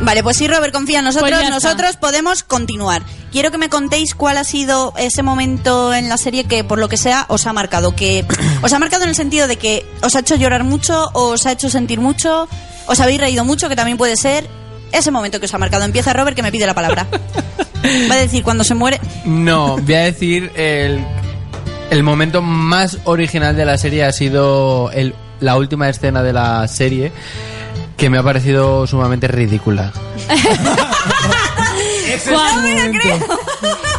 Vale, 0.00 0.22
pues 0.22 0.36
sí, 0.36 0.46
Robert, 0.46 0.72
confía 0.72 1.00
en 1.00 1.04
nosotros. 1.04 1.28
Pues 1.28 1.42
está. 1.42 1.52
nosotros 1.52 1.96
podemos 1.96 2.44
continuar. 2.44 3.02
Quiero 3.32 3.50
que 3.50 3.58
me 3.58 3.68
contéis 3.68 4.14
cuál 4.14 4.38
ha 4.38 4.44
sido 4.44 4.94
ese 4.96 5.24
momento 5.24 5.92
en 5.92 6.08
la 6.08 6.16
serie 6.16 6.44
que, 6.44 6.62
por 6.62 6.78
lo 6.78 6.88
que 6.88 6.96
sea, 6.96 7.26
os 7.28 7.46
ha 7.46 7.52
marcado. 7.52 7.96
Que 7.96 8.24
os 8.62 8.72
ha 8.72 8.78
marcado 8.78 9.02
en 9.02 9.08
el 9.08 9.16
sentido 9.16 9.48
de 9.48 9.56
que 9.56 9.84
os 10.02 10.14
ha 10.14 10.20
hecho 10.20 10.36
llorar 10.36 10.62
mucho, 10.62 11.10
os 11.12 11.44
ha 11.44 11.52
hecho 11.52 11.68
sentir 11.68 11.98
mucho, 12.00 12.48
os 12.86 13.00
habéis 13.00 13.20
reído 13.20 13.44
mucho, 13.44 13.68
que 13.68 13.76
también 13.76 13.98
puede 13.98 14.16
ser. 14.16 14.48
Ese 14.92 15.10
momento 15.10 15.40
que 15.40 15.46
os 15.46 15.54
ha 15.54 15.58
marcado. 15.58 15.84
Empieza 15.84 16.12
Robert, 16.12 16.36
que 16.36 16.42
me 16.42 16.52
pide 16.52 16.66
la 16.66 16.74
palabra. 16.74 17.06
Va 18.10 18.14
a 18.14 18.18
decir 18.18 18.44
cuando 18.44 18.62
se 18.64 18.74
muere. 18.74 19.00
No, 19.24 19.76
voy 19.78 19.94
a 19.94 20.04
decir 20.04 20.52
el, 20.54 21.04
el 21.90 22.02
momento 22.02 22.42
más 22.42 22.98
original 23.04 23.56
de 23.56 23.64
la 23.64 23.78
serie 23.78 24.04
ha 24.04 24.12
sido 24.12 24.90
el, 24.92 25.14
la 25.40 25.56
última 25.56 25.88
escena 25.88 26.22
de 26.22 26.32
la 26.32 26.66
serie 26.68 27.12
que 27.96 28.10
me 28.10 28.18
ha 28.18 28.22
parecido 28.22 28.86
sumamente 28.86 29.26
ridícula. 29.28 29.92
¿Cuál? 32.28 32.92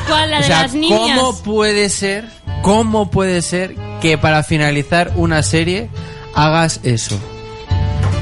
¿Cuál? 0.07 0.31
La 0.31 0.37
O 0.37 0.41
de 0.41 0.47
sea, 0.47 0.61
las 0.63 0.73
niñas. 0.73 0.99
¿cómo 1.19 1.37
puede 1.43 1.89
ser, 1.89 2.25
cómo 2.61 3.09
puede 3.09 3.41
ser 3.41 3.75
que 4.01 4.17
para 4.17 4.43
finalizar 4.43 5.11
una 5.15 5.43
serie 5.43 5.89
hagas 6.33 6.79
eso? 6.83 7.19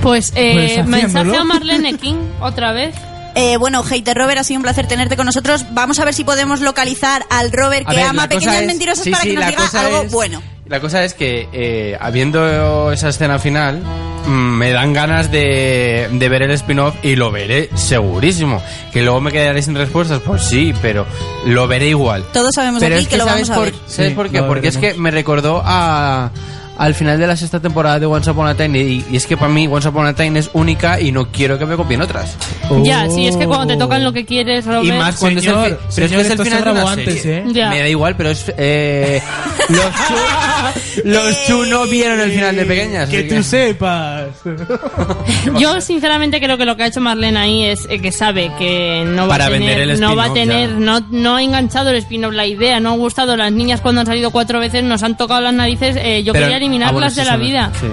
Pues, 0.01 0.31
eh, 0.35 0.75
Pues 0.75 0.87
mensaje 0.87 1.37
a 1.37 1.43
Marlene 1.43 1.97
King, 1.97 2.17
otra 2.39 2.71
vez. 2.71 2.95
Eh, 3.35 3.57
bueno, 3.57 3.83
Hater 3.83 4.17
Robert, 4.17 4.39
ha 4.39 4.43
sido 4.43 4.59
un 4.59 4.63
placer 4.63 4.87
tenerte 4.87 5.17
con 5.17 5.25
nosotros. 5.25 5.65
Vamos 5.71 5.99
a 5.99 6.05
ver 6.05 6.13
si 6.13 6.23
podemos 6.23 6.61
localizar 6.61 7.25
al 7.29 7.51
Robert 7.51 7.87
que 7.87 7.97
ver, 7.97 8.05
ama 8.05 8.27
pequeñas 8.29 8.61
es- 8.61 8.67
mentirosas 8.67 9.03
sí, 9.03 9.11
para 9.11 9.23
sí, 9.23 9.29
que 9.29 9.35
nos 9.35 9.47
diga 9.47 9.69
algo 9.81 10.01
es- 10.03 10.11
bueno. 10.11 10.41
La 10.67 10.79
cosa 10.79 11.03
es 11.03 11.13
que, 11.13 11.47
eh, 11.53 11.95
habiendo 11.99 12.91
esa 12.91 13.09
escena 13.09 13.37
final, 13.37 13.83
mm, 14.25 14.29
me 14.31 14.71
dan 14.71 14.93
ganas 14.93 15.31
de, 15.31 16.07
de 16.11 16.29
ver 16.29 16.41
el 16.41 16.51
spin-off 16.51 16.95
y 17.03 17.15
lo 17.17 17.29
veré 17.29 17.69
segurísimo. 17.75 18.63
Que 18.91 19.03
luego 19.03 19.21
me 19.21 19.31
quedaré 19.31 19.61
sin 19.61 19.75
respuestas, 19.75 20.21
pues 20.25 20.41
sí, 20.43 20.73
pero 20.81 21.05
lo 21.45 21.67
veré 21.67 21.89
igual. 21.89 22.23
Todos 22.33 22.55
sabemos 22.55 22.79
Pero 22.79 22.95
aquí 22.95 23.03
es 23.03 23.09
que, 23.09 23.17
lo 23.17 23.25
¿sabes 23.25 23.47
vamos 23.49 23.49
a 23.51 23.55
por, 23.55 23.65
ver. 23.65 23.73
¿Sabes 23.87 24.09
Sí, 24.11 24.15
por 24.15 24.31
qué? 24.31 24.41
Porque 24.41 24.69
es 24.69 24.77
que 24.77 24.93
me 24.95 25.11
recordó 25.11 25.61
a, 25.63 26.31
al 26.77 26.93
final 26.93 27.17
de 27.19 27.27
la 27.27 27.35
sexta 27.37 27.59
temporada 27.59 27.99
de 27.99 28.05
Once 28.05 28.29
Upon 28.29 28.47
a 28.47 28.55
Time 28.55 28.79
y, 28.79 29.05
y 29.11 29.15
es 29.15 29.25
que 29.27 29.37
para 29.37 29.51
mí 29.51 29.67
Once 29.67 29.87
Upon 29.87 30.05
a 30.07 30.13
Time 30.13 30.39
es 30.39 30.49
única 30.53 30.99
y 30.99 31.11
no 31.11 31.27
quiero 31.31 31.57
que 31.57 31.65
me 31.65 31.75
copien 31.75 32.01
otras. 32.01 32.35
Ya, 32.83 33.09
sí, 33.09 33.27
es 33.27 33.37
que 33.37 33.45
cuando 33.45 33.67
te 33.73 33.77
tocan 33.79 34.03
lo 34.03 34.11
que 34.11 34.25
quieres, 34.25 34.65
Robert. 34.65 34.85
Y 34.85 34.91
más 34.91 35.15
cuando 35.17 35.39
Señor, 35.41 35.67
es 35.67 35.71
el, 35.71 35.77
fi- 35.77 35.77
pero 35.77 35.87
es 35.87 35.95
señor, 35.95 36.09
que 36.09 36.21
es 36.21 36.39
el 36.39 36.45
final 36.45 36.63
de 36.63 36.71
una 36.71 36.91
antes, 36.91 37.21
serie. 37.21 37.37
¿eh? 37.37 37.43
Ya. 37.53 37.69
Me 37.69 37.79
da 37.79 37.87
igual, 37.89 38.15
pero 38.17 38.29
es 38.31 38.53
eh, 38.57 39.21
los 39.69 39.85
chu, 39.85 41.09
los 41.09 41.45
chu 41.47 41.65
no 41.65 41.85
vieron 41.87 42.19
el 42.19 42.31
final 42.31 42.55
de 42.55 42.65
pequeñas. 42.65 43.09
Que 43.09 43.23
tú 43.23 43.41
sepas. 43.43 44.27
Yo 45.59 45.79
sinceramente 45.81 46.39
creo 46.39 46.57
que 46.57 46.65
lo 46.65 46.75
que 46.75 46.83
ha 46.83 46.87
hecho 46.87 47.01
Marlene 47.01 47.37
ahí 47.39 47.63
es 47.65 47.87
eh, 47.89 47.99
que 47.99 48.11
sabe 48.11 48.51
que 48.57 49.03
no 49.05 49.23
va 49.23 49.29
Para 49.29 49.45
a 49.45 49.49
tener, 49.49 49.69
vender 49.69 49.89
el 49.91 49.99
no 49.99 50.15
va 50.15 50.25
a 50.25 50.33
tener, 50.33 50.69
ya. 50.71 50.75
no, 50.75 50.99
no 51.11 51.35
ha 51.35 51.43
enganchado 51.43 51.89
el 51.91 51.97
spin-off 51.97 52.33
la 52.33 52.45
idea, 52.45 52.79
no 52.79 52.91
ha 52.93 52.95
gustado 52.97 53.35
las 53.37 53.51
niñas 53.51 53.81
cuando 53.81 54.01
han 54.01 54.07
salido 54.07 54.31
cuatro 54.31 54.59
veces, 54.59 54.83
nos 54.83 55.03
han 55.03 55.17
tocado 55.17 55.41
las 55.41 55.53
narices, 55.53 55.95
eh, 55.99 56.23
yo 56.23 56.33
Pero- 56.33 56.45
quería 56.45 56.59
ah, 56.65 56.67
eliminarlas 56.67 56.93
bueno, 56.93 57.09
sí, 57.09 57.19
de 57.19 57.25
la 57.25 57.37
vida 57.37 57.71
sí. 57.79 57.87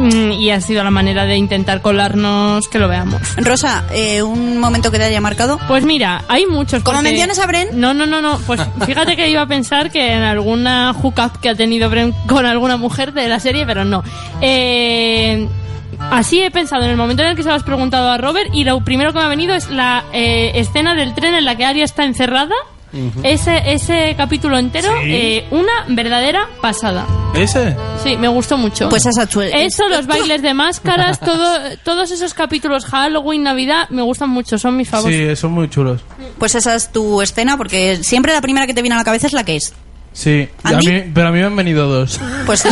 Mm, 0.00 0.30
y 0.32 0.50
ha 0.52 0.60
sido 0.60 0.84
la 0.84 0.92
manera 0.92 1.24
de 1.24 1.36
intentar 1.36 1.82
colarnos 1.82 2.68
que 2.68 2.78
lo 2.78 2.86
veamos. 2.86 3.20
Rosa, 3.38 3.82
eh, 3.92 4.22
un 4.22 4.58
momento 4.60 4.92
que 4.92 4.98
te 4.98 5.02
haya 5.04 5.20
marcado. 5.20 5.58
Pues 5.66 5.84
mira, 5.84 6.22
hay 6.28 6.46
muchos. 6.46 6.84
Como 6.84 6.98
porque- 6.98 7.08
menciones 7.10 7.36
a 7.40 7.46
Bren. 7.46 7.68
No, 7.80 7.94
no, 7.94 8.06
no, 8.06 8.20
no. 8.22 8.38
Pues 8.46 8.60
fíjate 8.86 9.16
que 9.16 9.28
iba 9.28 9.42
a 9.42 9.46
pensar 9.46 9.90
que 9.90 10.12
en 10.12 10.22
alguna 10.22 10.92
hookup 10.92 11.40
que 11.40 11.48
ha 11.48 11.56
tenido 11.56 11.90
Bren 11.90 12.12
con 12.28 12.46
alguna 12.46 12.76
mujer 12.76 13.12
de 13.12 13.26
la 13.28 13.40
serie, 13.40 13.66
pero 13.66 13.84
no. 13.84 14.04
Eh, 14.40 15.48
así 16.12 16.40
he 16.42 16.50
pensado 16.52 16.84
en 16.84 16.90
el 16.90 16.96
momento 16.96 17.24
en 17.24 17.30
el 17.30 17.36
que 17.36 17.42
se 17.42 17.48
lo 17.48 17.56
has 17.56 17.64
preguntado 17.64 18.08
a 18.08 18.18
Robert 18.18 18.50
y 18.54 18.62
lo 18.62 18.78
primero 18.84 19.12
que 19.12 19.18
me 19.18 19.24
ha 19.24 19.28
venido 19.28 19.52
es 19.56 19.68
la 19.68 20.04
eh, 20.12 20.52
escena 20.54 20.94
del 20.94 21.12
tren 21.14 21.34
en 21.34 21.44
la 21.44 21.56
que 21.56 21.64
Aria 21.64 21.84
está 21.84 22.04
encerrada. 22.04 22.54
Ese, 23.22 23.72
ese 23.72 24.14
capítulo 24.16 24.56
entero, 24.58 24.88
Sí. 25.02 25.10
eh, 25.12 25.44
una 25.50 25.72
verdadera 25.88 26.46
pasada. 26.62 27.04
¿Ese? 27.34 27.76
Sí, 28.02 28.16
me 28.16 28.28
gustó 28.28 28.56
mucho. 28.56 28.88
Pues 28.88 29.06
esa 29.06 29.24
Eso, 29.24 29.88
los 29.88 30.06
bailes 30.06 30.42
de 30.42 30.54
máscaras, 30.54 31.20
todo, 31.24 31.58
todos 31.84 32.10
esos 32.10 32.34
capítulos, 32.34 32.84
Halloween, 32.86 33.42
Navidad, 33.44 33.88
me 33.90 34.02
gustan 34.02 34.30
mucho, 34.30 34.58
son 34.58 34.76
mis 34.76 34.88
favoritos. 34.88 35.28
Sí, 35.28 35.40
son 35.40 35.52
muy 35.52 35.68
chulos. 35.68 36.00
Pues 36.38 36.54
esa 36.54 36.74
es 36.74 36.90
tu 36.90 37.22
escena, 37.22 37.56
porque 37.56 37.98
siempre 38.02 38.32
la 38.32 38.40
primera 38.40 38.66
que 38.66 38.74
te 38.74 38.82
viene 38.82 38.94
a 38.94 38.98
la 38.98 39.04
cabeza 39.04 39.26
es 39.26 39.32
la 39.32 39.44
que 39.44 39.56
es. 39.56 39.72
Sí, 40.12 40.48
a 40.64 40.70
¿Andy? 40.70 40.86
mí- 40.90 41.02
pero 41.14 41.28
a 41.28 41.30
mí 41.30 41.38
me 41.38 41.44
han 41.44 41.54
venido 41.54 41.86
dos. 41.86 42.18
Pues 42.46 42.64
eh, 42.66 42.70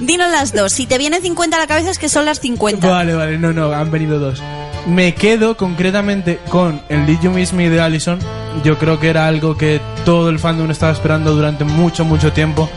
dinos 0.00 0.30
las 0.30 0.54
dos. 0.54 0.72
Si 0.72 0.86
te 0.86 0.98
vienen 0.98 1.22
50 1.22 1.56
a 1.56 1.60
la 1.60 1.66
cabeza 1.66 1.90
es 1.90 1.98
que 1.98 2.08
son 2.08 2.24
las 2.24 2.40
50. 2.40 2.88
Vale, 2.88 3.14
vale, 3.14 3.38
no, 3.38 3.52
no, 3.52 3.72
han 3.72 3.90
venido 3.90 4.18
dos. 4.18 4.40
Me 4.86 5.14
quedo 5.14 5.56
concretamente 5.56 6.38
con 6.48 6.80
el 6.88 7.04
Did 7.06 7.20
You 7.22 7.30
Miss 7.30 7.52
Me 7.52 7.68
de 7.68 7.80
Allison. 7.80 8.18
Yo 8.64 8.78
creo 8.78 8.98
que 8.98 9.08
era 9.08 9.26
algo 9.26 9.56
que 9.56 9.80
todo 10.04 10.30
el 10.30 10.38
fandom 10.38 10.70
estaba 10.70 10.92
esperando 10.92 11.34
durante 11.34 11.64
mucho, 11.64 12.04
mucho 12.04 12.32
tiempo. 12.32 12.68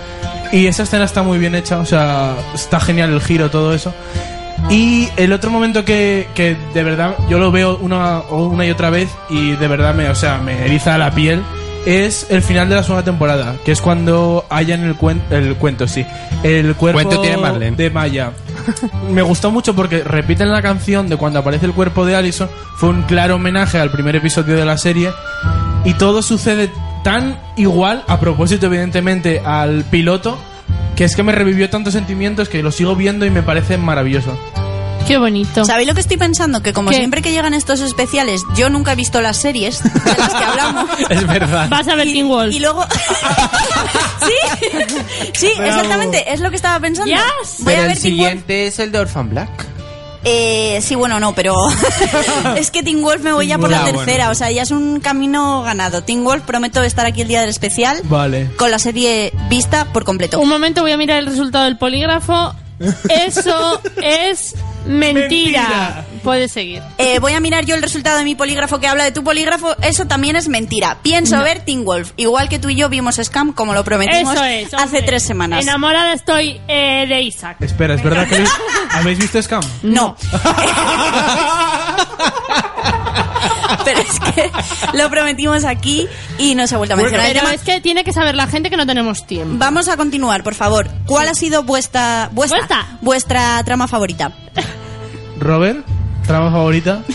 Y 0.54 0.68
esa 0.68 0.84
escena 0.84 1.04
está 1.04 1.24
muy 1.24 1.40
bien 1.40 1.56
hecha, 1.56 1.80
o 1.80 1.86
sea, 1.86 2.36
está 2.54 2.80
genial 2.80 3.12
el 3.12 3.20
giro, 3.22 3.50
todo 3.50 3.74
eso. 3.74 3.94
Y 4.70 5.10
el 5.18 5.34
otro 5.34 5.50
momento 5.52 5.84
que, 5.84 6.28
que 6.36 6.56
de 6.74 6.84
verdad 6.84 7.16
yo 7.30 7.40
lo 7.40 7.52
veo 7.52 7.78
una, 7.82 8.22
una 8.30 8.66
y 8.66 8.70
otra 8.70 8.90
vez 8.90 9.10
y 9.30 9.52
de 9.56 9.68
verdad 9.68 9.94
me, 9.94 10.08
o 10.10 10.16
sea, 10.16 10.38
me 10.38 10.66
eriza 10.66 10.98
la 10.98 11.12
piel 11.12 11.42
es 11.86 12.28
el 12.30 12.42
final 12.42 12.70
de 12.70 12.76
la 12.76 12.84
segunda 12.84 13.04
temporada, 13.04 13.56
que 13.66 13.74
es 13.74 13.82
cuando 13.82 14.46
hayan 14.50 14.84
el, 14.86 14.96
cuen- 14.98 15.22
el 15.32 15.56
cuento, 15.56 15.86
sí. 15.86 16.06
El 16.42 16.76
cuerpo 16.76 17.02
Cuento 17.04 17.22
tiene 17.22 17.72
de 17.72 17.90
Maya. 17.90 18.32
Me 19.12 19.22
gustó 19.22 19.52
mucho 19.52 19.76
porque 19.76 20.02
repiten 20.02 20.50
la 20.50 20.62
canción 20.62 21.10
de 21.10 21.18
cuando 21.18 21.40
aparece 21.40 21.66
el 21.66 21.74
cuerpo 21.74 22.06
de 22.06 22.16
Allison. 22.16 22.48
Fue 22.78 22.88
un 22.88 23.02
claro 23.02 23.36
homenaje 23.36 23.80
al 23.80 23.92
primer 23.92 24.16
episodio 24.16 24.56
de 24.56 24.64
la 24.64 24.78
serie. 24.78 25.12
Y 25.84 25.96
todo 25.96 26.22
sucede 26.22 26.72
tan 27.04 27.40
igual, 27.58 28.04
a 28.08 28.20
propósito, 28.20 28.66
evidentemente, 28.68 29.42
al 29.46 29.84
piloto, 29.86 30.38
que 30.96 31.04
es 31.04 31.16
que 31.16 31.24
me 31.24 31.32
revivió 31.32 31.70
tantos 31.70 31.94
sentimientos 31.94 32.50
que 32.50 32.64
lo 32.64 32.72
sigo 32.72 32.96
viendo 32.96 33.26
y 33.26 33.30
me 33.30 33.44
parece 33.44 33.78
maravilloso. 33.78 34.38
Qué 35.08 35.18
bonito. 35.18 35.66
¿Sabéis 35.66 35.90
lo 35.90 35.96
que 35.96 36.00
estoy 36.00 36.16
pensando? 36.16 36.64
Que 36.64 36.72
como 36.72 36.90
¿Qué? 36.90 36.96
siempre 36.96 37.22
que 37.22 37.32
llegan 37.32 37.54
estos 37.54 37.82
especiales, 37.82 38.42
yo 38.56 38.70
nunca 38.70 38.94
he 38.94 38.96
visto 38.96 39.20
las 39.20 39.36
series 39.36 39.84
de 39.84 39.90
las 40.18 40.34
que 40.34 40.44
hablamos. 40.46 40.90
Es 41.10 41.28
verdad. 41.28 41.68
Vas 41.70 41.88
a 41.90 41.96
ver 41.96 42.06
Teen 42.06 42.30
Wolf. 42.30 42.54
Y 42.56 42.60
luego... 42.62 42.86
sí, 44.26 44.70
sí, 45.34 45.52
Bravo. 45.58 45.72
exactamente, 45.72 46.32
es 46.34 46.40
lo 46.40 46.50
que 46.50 46.56
estaba 46.56 46.80
pensando. 46.80 47.12
Yes. 47.14 47.58
Voy 47.60 47.74
a 47.74 47.78
Pero 47.78 47.82
ver 47.82 47.82
el 47.82 47.88
Wolf. 47.90 48.00
siguiente 48.02 48.68
es 48.68 48.80
el 48.80 48.92
de 48.94 49.00
Orphan 49.00 49.30
Black. 49.30 49.50
Eh, 50.26 50.80
sí, 50.82 50.96
bueno, 50.96 51.20
no, 51.20 51.34
pero 51.36 51.54
es 52.56 52.72
que 52.72 52.82
Teen 52.84 53.02
Wolf 53.02 53.22
me 53.22 53.34
voy 53.34 53.48
ya 53.48 53.58
por 53.58 53.70
Ya, 53.70 53.78
la 53.78 53.84
bueno. 53.84 53.98
tercera, 54.00 54.30
o 54.30 54.36
sea, 54.36 54.52
ya 54.52 54.62
es 54.64 54.72
un 54.72 55.00
camino 55.00 55.64
ganado. 55.64 56.04
Teen 56.04 56.24
Wolf, 56.24 56.44
prometo 56.44 56.82
estar 56.84 57.06
aquí 57.06 57.22
el 57.22 57.28
día 57.28 57.42
del 57.42 57.50
especial 57.50 58.00
Vale. 58.06 58.50
con 58.58 58.72
la 58.72 58.80
serie 58.80 59.34
vista 59.50 59.86
por 59.92 60.04
completo. 60.06 60.40
Un 60.40 60.50
momento, 60.50 60.82
voy 60.82 60.92
a 60.92 60.98
mirar 60.98 61.20
el 61.20 61.26
resultado 61.26 61.66
del 61.66 61.78
polígrafo. 61.78 62.56
Eso 63.10 63.82
es 64.02 64.56
mentira. 64.86 65.20
Mentira. 65.22 66.06
Puedes 66.24 66.52
seguir. 66.52 66.82
Eh, 66.98 67.20
voy 67.20 67.34
a 67.34 67.40
mirar 67.40 67.66
yo 67.66 67.76
el 67.76 67.82
resultado 67.82 68.18
de 68.18 68.24
mi 68.24 68.36
polígrafo 68.36 68.80
que 68.80 68.88
habla 68.88 69.04
de 69.04 69.12
tu 69.12 69.24
polígrafo. 69.24 69.76
Eso 69.82 70.06
también 70.06 70.36
es 70.36 70.48
mentira. 70.50 70.98
Pienso 71.02 71.40
ver 71.40 71.64
Teen 71.66 71.86
Wolf. 71.86 72.12
Igual 72.18 72.50
que 72.50 72.60
tú 72.60 72.70
y 72.70 72.76
yo 72.76 72.90
vimos 72.90 73.20
Scam, 73.24 73.54
como 73.54 73.74
lo 73.74 73.84
prometimos 73.84 74.34
Eso 74.34 74.44
es. 74.44 74.74
hace 74.74 74.84
hombre. 74.84 75.02
tres 75.04 75.24
semanas. 75.24 75.62
Enamorada 75.64 76.14
estoy 76.14 76.60
eh, 76.68 77.06
de 77.08 77.22
Isaac. 77.22 77.58
Espera, 77.62 77.96
¿es 77.96 78.04
verdad 78.04 78.28
que 78.28 78.44
habéis 78.92 79.20
visto 79.20 79.42
Scam? 79.42 79.64
No. 79.84 80.16
Pero 83.86 84.00
es 84.00 84.20
que 84.20 84.52
lo 84.98 85.10
prometimos 85.10 85.64
aquí 85.66 86.08
y 86.38 86.56
no 86.56 86.68
se 86.68 86.76
ha 86.76 86.78
vuelto 86.78 86.94
a 86.96 86.98
mencionar. 86.98 87.28
Pero 87.28 87.40
tema. 87.42 87.54
es 87.54 87.62
que 87.62 87.82
tiene 87.82 88.04
que 88.04 88.14
saber 88.14 88.36
la 88.36 88.48
gente 88.48 88.70
que 88.70 88.78
no 88.78 88.86
tenemos 88.86 89.26
tiempo. 89.26 89.56
Vamos 89.58 89.88
a 89.88 89.98
continuar, 89.98 90.44
por 90.44 90.56
favor. 90.56 90.90
¿Cuál 91.06 91.28
ha 91.30 91.34
sido 91.36 91.64
vuestra, 91.64 92.30
vuestra, 92.32 92.60
Vuestra. 92.60 92.88
vuestra 93.02 93.64
trama 93.64 93.88
favorita? 93.88 94.32
Robert, 95.40 95.86
trama 96.26 96.52
favorita. 96.52 97.02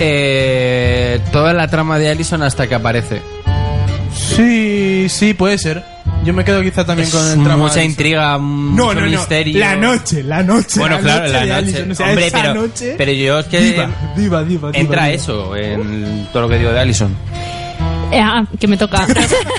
Eh, 0.00 1.20
toda 1.32 1.52
la 1.52 1.66
trama 1.66 1.98
de 1.98 2.08
Allison 2.08 2.40
hasta 2.44 2.68
que 2.68 2.76
aparece. 2.76 3.20
Sí, 4.14 5.08
sí, 5.08 5.34
puede 5.34 5.58
ser. 5.58 5.84
Yo 6.28 6.34
me 6.34 6.44
quedo 6.44 6.60
quizá 6.60 6.84
también 6.84 7.08
con 7.10 7.26
el 7.26 7.42
trama. 7.42 7.56
mucha 7.56 7.82
intriga, 7.82 8.32
No, 8.32 8.38
mucho 8.40 8.94
no, 8.96 9.00
no. 9.00 9.06
misterio. 9.06 9.58
La 9.58 9.76
noche, 9.76 10.22
la 10.22 10.42
noche. 10.42 10.78
Bueno, 10.78 10.96
la 10.96 11.00
claro, 11.00 11.20
noche 11.22 11.32
la 11.32 11.40
noche. 11.40 11.52
Allison, 11.54 11.90
o 11.90 11.94
sea, 11.94 12.06
Hombre, 12.08 12.26
esa 12.26 12.42
pero, 12.42 12.54
noche- 12.54 12.94
pero 12.98 13.12
yo 13.12 13.38
es 13.38 13.46
que 13.46 13.60
Diva, 13.60 13.90
diva, 14.14 14.44
diva, 14.44 14.70
entra 14.74 15.04
diva. 15.06 15.14
eso 15.14 15.56
en 15.56 16.28
todo 16.30 16.42
lo 16.42 16.48
que 16.50 16.58
digo 16.58 16.70
de 16.70 16.80
Allison. 16.80 17.16
Eh, 18.12 18.20
ah, 18.20 18.44
que 18.60 18.68
me 18.68 18.76
toca. 18.76 19.06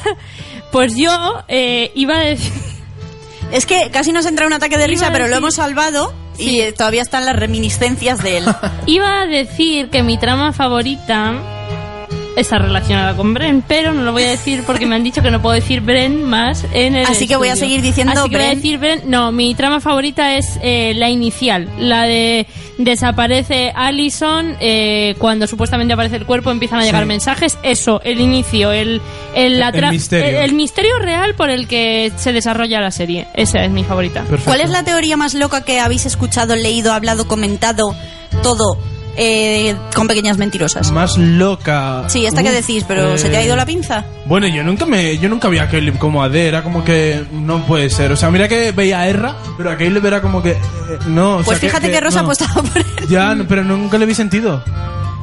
pues 0.71 0.95
yo 0.95 1.43
eh, 1.47 1.91
iba 1.95 2.17
a 2.17 2.19
decir... 2.19 2.53
Es 3.51 3.65
que 3.65 3.89
casi 3.91 4.11
nos 4.11 4.27
entra 4.27 4.45
un 4.45 4.53
ataque 4.53 4.77
de 4.77 4.85
risa, 4.85 5.07
a 5.07 5.11
pero 5.11 5.27
lo 5.27 5.35
hemos 5.37 5.55
salvado 5.55 6.13
y 6.37 6.71
todavía 6.73 7.01
están 7.01 7.25
las 7.25 7.35
reminiscencias 7.35 8.21
de 8.21 8.37
él. 8.37 8.43
Iba 8.85 9.21
a 9.21 9.25
decir 9.25 9.89
que 9.89 10.03
mi 10.03 10.19
trama 10.19 10.53
favorita 10.53 11.33
está 12.39 12.57
relacionada 12.59 13.15
con 13.15 13.33
Bren, 13.33 13.63
pero 13.67 13.93
no 13.93 14.03
lo 14.03 14.11
voy 14.11 14.23
a 14.23 14.29
decir 14.29 14.63
porque 14.65 14.85
me 14.85 14.95
han 14.95 15.03
dicho 15.03 15.21
que 15.21 15.31
no 15.31 15.41
puedo 15.41 15.55
decir 15.55 15.81
Bren 15.81 16.23
más 16.23 16.65
en 16.73 16.95
el 16.95 17.05
Así 17.05 17.27
que 17.27 17.35
voy 17.35 17.49
a 17.49 17.55
seguir 17.55 17.81
diciendo 17.81 18.13
Así 18.13 18.29
que 18.29 18.35
voy 18.37 18.45
a 18.45 18.47
Bren. 18.49 18.57
decir 18.59 18.77
Bren. 18.79 19.01
No, 19.05 19.31
mi 19.31 19.53
trama 19.55 19.79
favorita 19.79 20.35
es 20.35 20.59
eh, 20.61 20.93
la 20.95 21.09
inicial, 21.09 21.69
la 21.77 22.03
de 22.03 22.47
desaparece 22.77 23.71
Allison 23.75 24.55
eh, 24.59 25.15
cuando 25.19 25.47
supuestamente 25.47 25.93
aparece 25.93 26.15
el 26.15 26.25
cuerpo, 26.25 26.49
empiezan 26.51 26.79
a 26.79 26.83
llegar 26.85 27.03
Sí. 27.03 27.07
mensajes. 27.07 27.57
Eso, 27.63 28.01
el 28.03 28.19
inicio, 28.19 28.71
el 28.71 29.01
el, 29.35 29.59
la 29.59 29.69
El 29.69 29.89
misterio. 29.91 30.27
el- 30.39 30.45
el 30.45 30.53
misterio 30.53 30.97
real 30.99 31.35
por 31.35 31.49
el 31.49 31.67
que 31.67 32.11
se 32.17 32.33
desarrolla 32.33 32.79
la 32.81 32.91
serie. 32.91 33.27
Esa 33.35 33.63
es 33.63 33.71
mi 33.71 33.83
favorita. 33.83 34.21
Perfecto. 34.21 34.45
¿Cuál 34.45 34.61
es 34.61 34.69
la 34.69 34.83
teoría 34.83 35.17
más 35.17 35.33
loca 35.33 35.63
que 35.63 35.79
habéis 35.79 36.05
escuchado, 36.05 36.55
leído, 36.55 36.93
hablado, 36.93 37.27
comentado, 37.27 37.95
todo 38.43 38.77
eh, 39.17 39.75
con 39.95 40.07
pequeñas 40.07 40.37
mentirosas? 40.37 40.91
Más 40.91 41.17
loca. 41.17 42.03
Sí, 42.07 42.25
esta 42.25 42.41
que 42.43 42.49
Uf, 42.49 42.55
decís, 42.55 42.85
pero 42.87 43.13
eh, 43.13 43.17
¿se 43.17 43.29
te 43.29 43.37
ha 43.37 43.43
ido 43.43 43.55
la 43.55 43.65
pinza? 43.65 44.05
Bueno, 44.25 44.47
yo 44.47 44.63
nunca 44.63 44.85
me, 44.85 45.17
yo 45.17 45.29
nunca 45.29 45.47
vi 45.49 45.57
a 45.59 45.67
Caleb 45.69 45.97
como 45.97 46.23
AD, 46.23 46.35
era 46.35 46.63
como 46.63 46.83
que 46.83 47.23
no 47.33 47.65
puede 47.65 47.89
ser. 47.89 48.11
O 48.11 48.15
sea, 48.15 48.29
mira 48.31 48.47
que 48.47 48.71
veía 48.71 48.99
a 49.01 49.07
Erra, 49.07 49.35
pero 49.57 49.71
a 49.71 49.77
Caleb 49.77 50.05
era 50.05 50.21
como 50.21 50.41
que 50.41 50.51
eh, 50.51 50.57
no. 51.07 51.37
o 51.37 51.43
Pues 51.43 51.59
sea, 51.59 51.69
fíjate 51.69 51.91
que, 51.91 51.99
Rosa 51.99 52.21
no. 52.21 52.25
apostaba 52.27 52.61
por 52.63 52.77
él. 52.77 52.85
Ya, 53.09 53.35
pero 53.47 53.63
nunca 53.63 53.97
le 53.97 54.05
vi 54.05 54.13
sentido. 54.15 54.63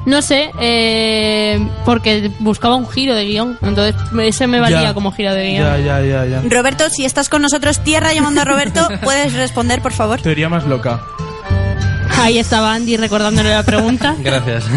No 0.06 0.22
sé, 0.22 0.50
eh, 0.60 1.58
porque 1.84 2.30
buscaba 2.38 2.76
un 2.76 2.88
giro 2.88 3.16
de 3.16 3.24
guion. 3.24 3.58
Entonces, 3.60 3.96
ese 4.22 4.46
me 4.46 4.60
valía 4.60 4.82
Ya. 4.82 4.94
como 4.94 5.10
giro 5.10 5.34
de 5.34 5.48
guion. 5.50 5.64
Ya, 5.64 5.78
ya, 5.78 6.00
ya, 6.00 6.24
ya. 6.26 6.42
Roberto, 6.48 6.88
si 6.90 7.04
estás 7.04 7.28
con 7.28 7.42
nosotros, 7.42 7.80
tierra 7.82 8.12
llamando 8.12 8.40
a 8.42 8.44
Roberto, 8.44 8.86
¿puedes 9.02 9.32
responder, 9.32 9.82
por 9.82 9.92
favor? 9.92 10.20
Teoría 10.20 10.48
más 10.48 10.64
loca. 10.64 11.00
Ahí 12.18 12.38
estaba 12.38 12.74
Andy 12.74 12.96
recordándole 12.96 13.50
la 13.50 13.62
pregunta. 13.62 14.14
Gracias. 14.22 14.64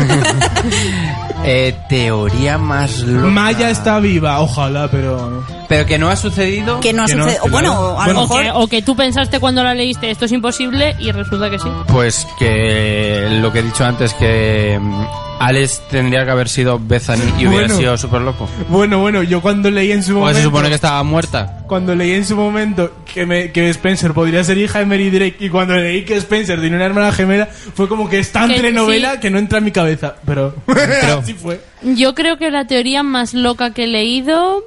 Eh, 1.46 1.74
teoría 1.88 2.58
más 2.58 3.00
loca. 3.00 3.28
Maya 3.28 3.70
está 3.70 3.98
viva, 4.00 4.42
ojalá, 4.42 4.90
pero. 4.92 5.42
Pero 5.70 5.86
que 5.86 5.98
no 6.00 6.10
ha 6.10 6.16
sucedido. 6.16 6.80
Que 6.82 6.92
no 6.92 7.04
ha 7.04 7.06
Que 7.06 7.16
no, 7.16 7.24
sucedido. 7.26 7.48
Bueno, 7.52 7.72
a 8.00 8.06
Bueno, 8.06 8.14
lo 8.14 8.20
O 8.20 8.28
mejor. 8.28 8.44
que, 8.44 8.52
o 8.52 8.68
que 8.68 8.82
tú 8.82 8.96
pensaste 8.96 9.40
cuando 9.40 9.64
la 9.64 9.74
leíste 9.76 10.10
esto 10.12 10.26
es 10.26 10.32
imposible 10.32 10.96
y 11.00 11.12
resulta 11.12 11.50
que 11.50 11.60
sí. 11.60 11.70
Pues 11.88 12.28
que 12.38 13.28
lo 13.42 13.54
que 13.54 13.60
he 13.60 13.64
dicho 13.64 13.86
antes, 13.86 14.14
que 14.16 14.78
mm, 14.82 15.04
Alex 15.40 15.82
tendría 15.90 16.26
que 16.26 16.32
haber 16.32 16.50
sido 16.50 16.80
Bethany 16.82 17.22
y 17.38 17.46
hubiera 17.48 17.66
Bueno. 17.68 17.78
sido 17.78 17.98
súper 17.98 18.22
loco. 18.22 18.50
Bueno, 18.68 19.00
bueno, 19.00 19.24
yo 19.24 19.42
cuando 19.42 19.70
leí 19.72 19.92
en 19.92 20.04
su 20.04 20.18
O 20.18 20.20
momento. 20.22 20.38
se 20.40 20.44
supone 20.44 20.70
que 20.70 20.76
estaba 20.76 21.02
muerta. 21.04 21.60
Cuando 21.68 21.94
leí 21.96 22.12
en 22.14 22.26
su 22.26 22.36
momento 22.36 22.92
que, 23.14 23.26
me, 23.28 23.52
que 23.52 23.70
Spencer 23.70 24.14
podría 24.14 24.44
ser 24.44 24.58
hija 24.58 24.80
de 24.80 24.86
Mary 24.88 25.10
Drake 25.12 25.38
y 25.40 25.50
cuando 25.50 25.76
leí 25.76 26.04
que 26.04 26.16
Spencer 26.18 26.60
tiene 26.60 26.76
una 26.78 26.86
hermana 26.88 27.12
gemela, 27.12 27.46
fue 27.46 27.88
como 27.88 28.10
que 28.10 28.20
es 28.20 28.32
tan 28.32 28.50
Que 28.50 28.56
telenovela 28.56 29.14
sí. 29.14 29.20
que 29.20 29.30
no 29.30 29.38
entra 29.38 29.60
en 29.60 29.66
mi 29.66 29.72
cabeza. 29.72 30.16
Pero, 30.26 30.56
Pero- 30.66 31.20
así 31.20 31.34
fue. 31.36 31.62
Yo 31.84 32.16
creo 32.16 32.38
que 32.38 32.50
la 32.52 32.66
teoría 32.66 33.04
más 33.04 33.34
loca 33.34 33.72
que 33.72 33.84
he 33.86 33.88
leído. 33.88 34.64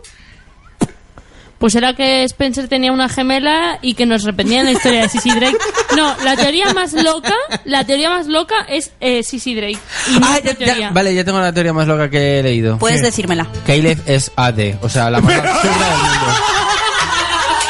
Pues 1.62 1.76
era 1.76 1.94
que 1.94 2.24
Spencer 2.24 2.66
tenía 2.66 2.90
una 2.90 3.08
gemela 3.08 3.78
y 3.82 3.94
que 3.94 4.04
nos 4.04 4.24
repetían 4.24 4.64
la 4.66 4.72
historia 4.72 5.02
de 5.02 5.08
Sissy 5.08 5.30
Drake. 5.30 5.56
No, 5.96 6.12
la 6.24 6.34
teoría 6.34 6.74
más 6.74 6.92
loca, 6.92 7.32
la 7.64 7.84
teoría 7.84 8.10
más 8.10 8.26
loca 8.26 8.56
es 8.68 8.90
eh, 8.98 9.22
Sissy 9.22 9.54
Drake. 9.54 9.78
Y 10.10 10.18
no 10.18 10.26
Ah, 10.28 10.38
es 10.38 10.44
la 10.44 10.52
ya- 10.54 10.58
ya- 10.58 10.64
teoría. 10.66 10.90
vale, 10.90 11.14
ya 11.14 11.22
tengo 11.24 11.38
la 11.38 11.52
teoría 11.52 11.72
más 11.72 11.86
loca 11.86 12.10
que 12.10 12.40
he 12.40 12.42
leído. 12.42 12.78
Puedes 12.78 12.98
¿Qué? 13.00 13.06
decírmela. 13.06 13.46
Caleb 13.64 13.96
es 14.06 14.32
AD, 14.34 14.74
o 14.82 14.88
sea, 14.88 15.08
la 15.08 15.20
más 15.20 15.32
absurda 15.36 15.88
del 15.88 15.98
mundo. 15.98 16.26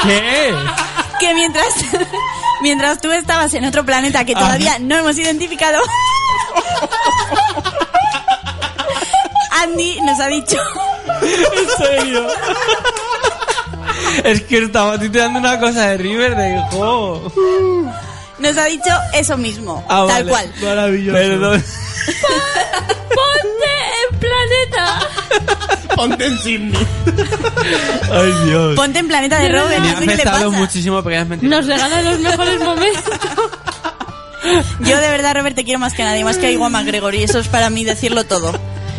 ¿Qué? 0.05 0.55
Que 1.21 1.35
mientras, 1.35 1.67
mientras 2.63 2.99
tú 2.99 3.13
estabas 3.13 3.53
en 3.53 3.67
otro 3.67 3.85
planeta 3.85 4.25
que 4.25 4.33
todavía 4.35 4.79
no 4.79 4.97
hemos 4.97 5.19
identificado, 5.19 5.79
Andy 9.63 10.01
nos 10.01 10.19
ha 10.19 10.29
dicho 10.29 10.57
¿En 11.21 11.69
serio? 11.85 12.27
Es 14.25 14.43
que 14.43 14.59
estaba 14.59 14.99
titeando 14.99 15.39
una 15.39 15.59
cosa 15.59 15.89
de 15.89 15.99
River 15.99 16.37
de 16.37 16.61
jo. 16.71 17.33
nos 18.39 18.57
ha 18.59 18.65
dicho 18.67 18.91
eso 19.15 19.37
mismo, 19.37 19.85
Ah, 19.89 20.05
tal 20.09 20.25
vale. 20.25 20.29
cual. 20.31 20.53
Maravilloso. 20.63 21.19
Perdón. 21.19 21.65
¡Ponte 23.09 23.73
en 24.01 24.19
planeta! 24.19 25.09
Ponte 25.97 26.27
en 26.27 26.39
Sydney. 26.39 26.87
Ay, 28.11 28.33
Dios. 28.47 28.75
Ponte 28.77 28.99
en 28.99 29.09
planeta 29.09 29.39
de 29.39 29.49
Robert, 29.51 29.81
Me 29.81 29.91
no 29.91 29.97
ha 29.97 29.99
sé 30.01 30.13
afectado 30.15 30.51
muchísimo 30.53 31.03
porque 31.03 31.19
has 31.19 31.29
mentido. 31.29 31.55
Nos 31.55 31.67
regalan 31.67 32.05
los 32.05 32.19
mejores 32.21 32.61
momentos. 32.61 33.05
Yo 34.81 34.97
de 35.01 35.09
verdad, 35.09 35.35
Robert, 35.37 35.55
te 35.55 35.65
quiero 35.65 35.79
más 35.79 35.93
que 35.95 36.03
nadie, 36.03 36.25
más 36.25 36.39
que 36.39 36.47
a 36.47 36.51
Iwan 36.51 36.73
McGregor, 36.73 37.15
y 37.15 37.23
eso 37.23 37.39
es 37.39 37.49
para 37.49 37.71
mí 37.71 37.85
decirlo 37.85 38.25
todo. 38.25 38.53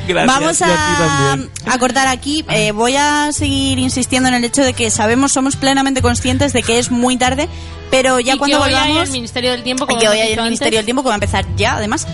Gracias, 0.08 0.60
Vamos 0.60 1.50
a 1.66 1.78
cortar 1.80 2.08
aquí. 2.08 2.44
Eh, 2.50 2.72
voy 2.72 2.96
a 2.96 3.32
seguir 3.32 3.80
insistiendo 3.80 4.30
en 4.30 4.36
el 4.36 4.44
hecho 4.44 4.64
de 4.64 4.74
que 4.74 4.90
sabemos, 4.92 5.32
somos 5.32 5.56
plenamente 5.56 6.02
conscientes 6.02 6.54
de 6.54 6.64
que 6.64 6.80
es 6.80 6.92
muy 6.92 7.18
tarde, 7.18 7.48
pero 7.90 8.20
ya 8.20 8.36
y 8.36 8.38
cuando 8.38 8.58
que 8.58 8.64
hoy 8.64 8.74
hay 8.74 8.88
volvamos. 8.88 9.08
el 9.10 9.14
Ministerio 9.14 9.52
del 9.52 9.64
Tiempo, 9.64 9.86
Y 9.86 9.88
como 9.88 10.00
que 10.00 10.08
hoy 10.08 10.18
hemos 10.18 10.28
hay 10.28 10.34
el 10.34 10.44
Ministerio 10.44 10.80
del. 10.80 10.86
Tiempo 10.86 11.04
que 11.04 11.08
va 11.08 11.14
a 11.14 11.16
empezar 11.16 11.46
ya, 11.56 11.76
además. 11.76 12.08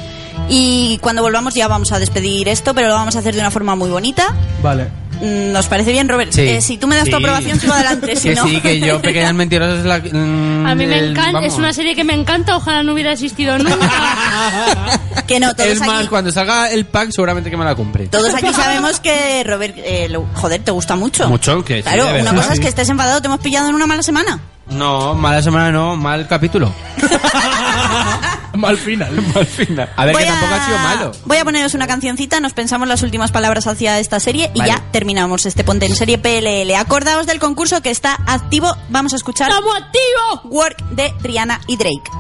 Y 0.50 0.98
cuando 1.02 1.22
volvamos 1.22 1.54
ya 1.54 1.68
vamos 1.68 1.92
a 1.92 2.00
despedir 2.00 2.48
esto, 2.48 2.74
pero 2.74 2.88
lo 2.88 2.94
vamos 2.96 3.16
a 3.16 3.20
hacer 3.20 3.34
de 3.36 3.40
una 3.40 3.52
forma 3.52 3.76
muy 3.76 3.90
bonita. 3.90 4.36
Vale. 4.62 4.88
Mm, 5.22 5.52
¿nos 5.52 5.68
parece 5.68 5.92
bien, 5.92 6.08
Robert? 6.10 6.32
Sí. 6.32 6.42
Eh, 6.42 6.62
si 6.62 6.78
tú 6.78 6.88
me 6.88 6.96
das 6.96 7.10
tu 7.10 7.16
aprobación, 7.16 7.60
sigo 7.60 7.74
adelante. 7.74 8.16
Si 8.16 8.30
que 8.30 8.36
no... 8.36 8.46
sí, 8.48 8.62
que 8.62 8.80
yo, 8.80 9.02
Pequeñas 9.04 9.34
Mentirosas 9.34 9.80
es 9.80 9.86
la... 9.86 10.00
mm, 10.00 10.66
A 10.66 10.76
mí 10.76 10.86
me 10.88 10.98
encanta, 11.10 11.46
es 11.46 11.54
una 11.56 11.74
serie 11.74 11.96
que 11.96 12.04
me 12.04 12.14
encanta, 12.14 12.56
ojalá 12.58 12.84
no 12.84 12.94
hubiera 12.94 13.12
existido 13.14 13.58
nunca. 13.58 13.78
que 15.28 15.40
no, 15.40 15.54
todos 15.54 15.70
Es 15.70 15.80
más, 15.80 16.00
aquí, 16.00 16.08
cuando 16.08 16.32
salga 16.32 16.70
el 16.72 16.86
pack 16.86 17.12
seguramente 17.12 17.50
que 17.50 17.58
me 17.58 17.66
la 17.66 17.76
compre. 17.76 18.08
todos 18.08 18.34
aquí 18.34 18.54
sabemos 18.54 19.00
que 19.00 19.44
Robert, 19.46 19.76
eh, 19.78 20.08
lo- 20.10 20.26
joder, 20.36 20.62
te 20.64 20.72
gusta 20.72 20.96
mucho. 20.96 21.28
Mucho, 21.30 21.64
que 21.64 21.82
Claro, 21.84 22.08
una 22.20 22.34
cosa 22.34 22.54
es 22.54 22.60
que 22.60 22.68
estés 22.68 22.90
enfadado, 22.90 23.22
te 23.22 23.28
hemos 23.28 23.40
pillado 23.40 23.70
en 23.70 23.76
una 23.76 23.86
mala 23.88 24.04
semana. 24.04 24.40
No, 24.70 25.16
mala 25.16 25.42
semana 25.42 25.72
no, 25.72 25.96
mal 25.96 26.28
capítulo. 26.28 26.72
Mal 28.70 28.78
final. 28.78 29.12
mal 29.34 29.46
final. 29.46 29.90
A 29.96 30.06
ver, 30.06 30.14
Voy 30.14 30.24
que 30.24 30.30
tampoco 30.30 30.54
ha 30.54 30.66
sido 30.66 30.78
malo. 30.80 31.12
Voy 31.26 31.38
a 31.38 31.46
poneros 31.46 31.74
una 31.74 31.88
cancioncita, 31.88 32.40
nos 32.40 32.54
pensamos 32.54 32.88
las 32.88 33.04
últimas 33.04 33.32
palabras 33.32 33.68
hacia 33.68 34.00
esta 34.00 34.20
serie 34.20 34.52
y 34.54 34.60
Vale. 34.60 34.72
ya 34.72 34.84
terminamos 34.92 35.46
este 35.46 35.64
Ponte 35.64 35.86
en 35.86 35.96
Serie 35.96 36.18
PLL. 36.18 36.76
Acordaos 36.76 37.26
del 37.26 37.40
concurso 37.40 37.82
que 37.82 37.90
está 37.90 38.18
activo. 38.28 38.76
Vamos 38.90 39.14
a 39.14 39.16
escuchar 39.16 39.50
¡Estamos 39.50 39.76
activos! 39.76 40.42
Work 40.46 40.90
de 40.90 41.14
Rihanna 41.22 41.62
y 41.68 41.78
Drake. 41.78 42.12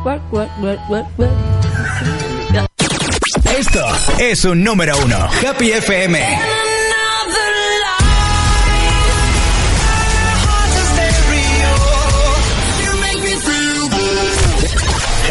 Esto 3.57 3.85
es 4.19 4.45
un 4.45 4.63
número 4.63 4.97
uno. 5.03 5.27
Happy 5.45 5.71
FM. 5.71 6.19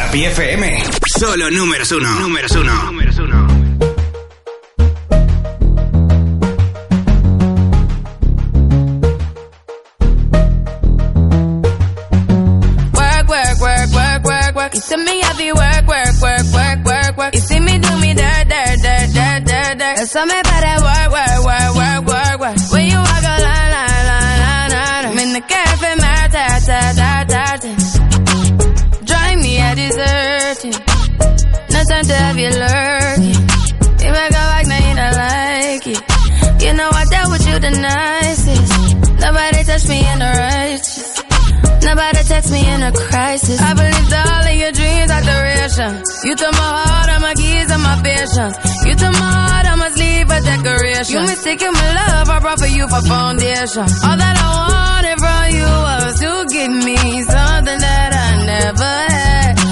Happy 0.08 0.24
FM. 0.24 0.64
Solo 1.18 1.50
números 1.50 1.92
uno. 1.92 2.08
Números 2.20 2.52
uno. 2.52 2.72
Números 2.84 3.18
uno. 3.18 3.46
Work, 12.94 13.28
work, 13.28 13.60
work, 13.60 13.92
work, 13.92 14.24
work, 14.24 14.54
work. 14.56 14.74
You 14.74 14.80
see 14.80 14.96
me 14.96 15.20
happy 15.20 15.52
work, 15.52 15.86
work, 15.86 16.14
work, 16.22 16.46
work, 16.54 16.84
work, 16.86 17.16
work. 17.18 17.34
You 17.34 17.40
see 17.40 17.60
me 17.60 17.78
do 17.78 17.96
me 17.98 18.14
dirt, 18.14 18.48
dirt, 18.48 18.78
dirt, 18.82 19.12
dirt, 19.12 19.44
dirt, 19.44 19.78
dirt. 19.78 19.96
There's 19.96 20.10
something 20.10 20.40
about 20.40 20.47
you 32.38 32.50
lurking. 32.50 33.40
You 34.02 34.10
make 34.14 34.30
a 34.30 34.44
back, 34.50 34.66
now 34.66 34.80
you 34.88 34.94
don't 34.94 35.16
like 35.16 35.86
it. 35.86 36.00
You 36.62 36.72
know 36.74 36.90
I 36.92 37.04
dealt 37.10 37.30
with 37.32 37.46
you 37.46 37.58
the 37.58 37.70
nicest. 37.70 38.72
Nobody 39.20 39.64
touched 39.64 39.88
me 39.88 39.98
in 40.12 40.18
the 40.18 40.30
righteous. 40.30 41.18
Nobody 41.82 42.22
text 42.24 42.50
me 42.52 42.60
in 42.68 42.82
a 42.82 42.92
crisis. 42.92 43.60
I 43.60 43.72
believed 43.72 44.12
all 44.12 44.44
of 44.44 44.54
your 44.54 44.72
dreams 44.72 45.10
are 45.10 45.22
duration. 45.22 46.02
You 46.24 46.34
took 46.36 46.52
my 46.52 46.70
heart, 46.84 47.08
all 47.10 47.20
my 47.20 47.34
keys, 47.34 47.70
and 47.70 47.82
my 47.82 47.96
patience. 48.02 48.56
You 48.84 48.94
took 48.94 49.14
my 49.14 49.30
heart, 49.32 49.66
I 49.66 49.74
must 49.76 49.96
leave 49.96 50.28
a 50.28 50.40
decoration. 50.42 51.14
You 51.14 51.26
mistaken 51.26 51.72
my 51.72 51.88
love, 51.94 52.28
I 52.28 52.40
brought 52.40 52.58
for 52.58 52.66
you 52.66 52.84
for 52.88 53.02
foundation. 53.02 53.86
All 54.04 54.16
that 54.20 54.36
I 54.36 54.48
wanted 54.68 55.18
from 55.22 55.44
you 55.54 55.70
was 55.88 56.12
to 56.20 56.30
give 56.52 56.72
me 56.84 56.98
something 57.22 57.80
that 57.80 58.10
I 58.12 58.28
never 58.44 58.94
had. 59.14 59.67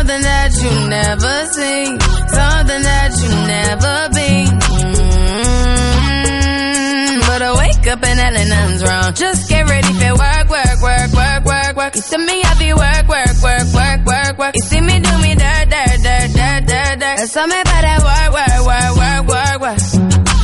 Something 0.00 0.22
that 0.22 0.50
you 0.56 0.72
never 0.88 1.44
seen. 1.52 2.00
Something 2.00 2.82
that 2.88 3.12
you 3.20 3.28
never 3.52 4.08
been. 4.16 4.48
Mm, 5.90 7.20
But 7.28 7.42
I 7.42 7.52
wake 7.60 7.84
up 7.86 8.02
and 8.02 8.18
hell 8.18 8.32
nothing's 8.32 8.82
wrong. 8.82 9.12
Just 9.12 9.50
get 9.50 9.68
ready 9.68 9.92
for 9.92 10.14
work, 10.16 10.48
work, 10.48 10.80
work, 10.80 11.12
work, 11.12 11.44
work, 11.44 11.76
work. 11.76 11.94
You 11.96 12.00
see 12.00 12.16
me 12.16 12.40
happy 12.40 12.72
work, 12.72 13.08
work, 13.12 13.42
work, 13.44 13.68
work, 13.76 14.00
work, 14.06 14.38
work. 14.38 14.54
You 14.56 14.62
see 14.62 14.80
me 14.80 15.00
do 15.00 15.18
me 15.20 15.34
dirt, 15.34 15.68
dirt, 15.68 16.00
dirt, 16.00 16.32
dirt, 16.32 16.64
dirt, 16.64 16.96
dirt. 16.98 17.16
There's 17.20 17.32
something 17.32 17.60
about 17.60 17.82
that 17.84 18.00
work, 18.00 18.32
work, 18.40 18.56
work, 18.64 18.96
work, 18.96 19.28
work, 19.28 19.60
work. 19.60 20.39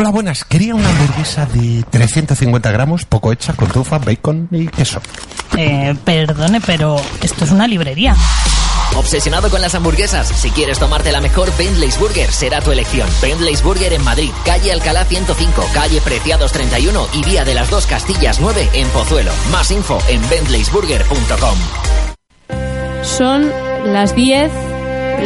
Hola, 0.00 0.08
buenas. 0.08 0.46
Quería 0.46 0.74
una 0.74 0.88
hamburguesa 0.88 1.44
de 1.44 1.84
350 1.90 2.70
gramos, 2.70 3.04
poco 3.04 3.32
hecha, 3.32 3.52
con 3.52 3.68
trufa, 3.68 3.98
bacon 3.98 4.48
y 4.50 4.66
queso. 4.68 4.98
Eh, 5.58 5.94
perdone, 6.02 6.62
pero 6.62 6.96
esto 7.20 7.44
es 7.44 7.50
una 7.50 7.66
librería. 7.68 8.16
Obsesionado 8.96 9.50
con 9.50 9.60
las 9.60 9.74
hamburguesas, 9.74 10.26
si 10.26 10.48
quieres 10.52 10.78
tomarte 10.78 11.12
la 11.12 11.20
mejor 11.20 11.54
Bentley's 11.58 11.98
Burger, 11.98 12.32
será 12.32 12.62
tu 12.62 12.72
elección. 12.72 13.06
Bentley's 13.20 13.62
Burger 13.62 13.92
en 13.92 14.02
Madrid, 14.02 14.30
calle 14.46 14.72
Alcalá 14.72 15.04
105, 15.04 15.66
calle 15.74 16.00
Preciados 16.00 16.52
31 16.52 17.08
y 17.12 17.22
vía 17.22 17.44
de 17.44 17.52
las 17.52 17.68
dos 17.68 17.84
Castillas 17.84 18.40
9 18.40 18.70
en 18.72 18.88
Pozuelo. 18.88 19.32
Más 19.52 19.70
info 19.70 19.98
en 20.08 20.26
bentleysburger.com. 20.30 21.58
Son 23.02 23.50
las 23.84 24.16
10, 24.16 24.50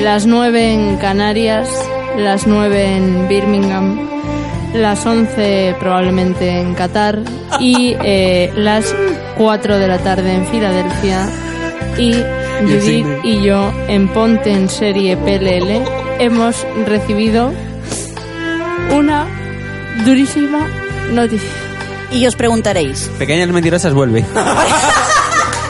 las 0.02 0.26
9 0.26 0.72
en 0.72 0.96
Canarias, 0.96 1.68
las 2.18 2.48
9 2.48 2.96
en 2.96 3.28
Birmingham, 3.28 4.13
las 4.74 5.06
11 5.06 5.76
probablemente 5.78 6.60
en 6.60 6.74
Qatar 6.74 7.20
y 7.60 7.96
eh, 8.05 8.52
las 8.56 8.94
4 9.36 9.78
de 9.78 9.88
la 9.88 9.98
tarde 9.98 10.34
en 10.34 10.46
Filadelfia. 10.46 11.28
Y 11.96 12.14
Judith 12.62 13.06
y 13.22 13.42
yo 13.42 13.72
en 13.88 14.09
Ponte 14.09 14.51
en 14.52 14.68
Serie 14.68 15.16
PLL 15.16 15.82
hemos 16.18 16.66
recibido 16.86 17.52
una 18.92 19.26
durísima 20.05 20.66
noticia. 21.12 21.51
Y 22.12 22.26
os 22.26 22.36
preguntaréis. 22.36 23.10
Pequeñas 23.18 23.48
Mentirosas 23.48 23.94
vuelve. 23.94 24.24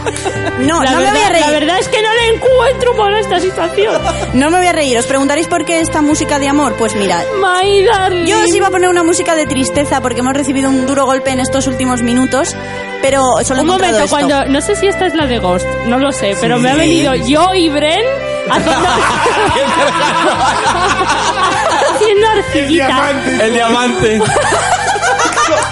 No, 0.59 0.82
la 0.85 0.93
no 0.93 0.98
verdad, 0.98 1.12
me 1.12 1.18
voy 1.18 1.26
a 1.26 1.31
reír. 1.31 1.40
La 1.47 1.51
verdad 1.51 1.78
es 1.81 1.89
que 1.89 2.01
no 2.01 2.09
le 2.14 2.35
encuentro 2.36 2.94
por 2.97 3.12
esta 3.14 3.40
situación. 3.40 4.01
No 4.35 4.51
me 4.51 4.59
voy 4.59 4.66
a 4.68 4.72
reír. 4.72 4.97
¿Os 4.98 5.06
preguntaréis 5.06 5.48
por 5.48 5.64
qué 5.64 5.81
esta 5.81 6.01
música 6.01 6.39
de 6.39 6.48
amor? 6.48 6.74
Pues 6.76 6.94
mirad. 6.94 7.22
My 7.40 7.85
darling. 7.85 8.26
Yo 8.26 8.40
os 8.40 8.55
iba 8.55 8.68
a 8.68 8.70
poner 8.70 8.89
una 8.89 9.02
música 9.02 9.35
de 9.35 9.47
tristeza 9.47 10.01
porque 10.01 10.20
hemos 10.20 10.35
recibido 10.35 10.70
un 10.70 10.86
duro 10.86 11.06
golpe 11.06 11.31
en 11.31 11.40
estos 11.40 11.66
últimos 11.66 12.02
minutos, 12.02 12.55
pero 13.02 13.24
solo 13.43 13.62
Un 13.62 13.66
momento, 13.68 13.98
esto. 13.98 14.10
cuando. 14.10 14.44
No 14.47 14.60
sé 14.60 14.76
si 14.76 14.86
esta 14.86 15.06
es 15.06 15.14
la 15.14 15.26
de 15.26 15.39
Ghost, 15.39 15.66
no 15.86 15.98
lo 15.98 16.12
sé, 16.12 16.36
pero 16.40 16.56
Sí. 16.56 16.62
me 16.62 16.70
ha 16.70 16.74
venido 16.76 17.14
yo 17.16 17.52
y 17.55 17.68
Bren 17.68 18.05
haciendo. 18.51 18.89
haciendo 21.94 22.26
arcillita. 22.28 23.10
El 23.43 23.52
diamante. 23.55 24.20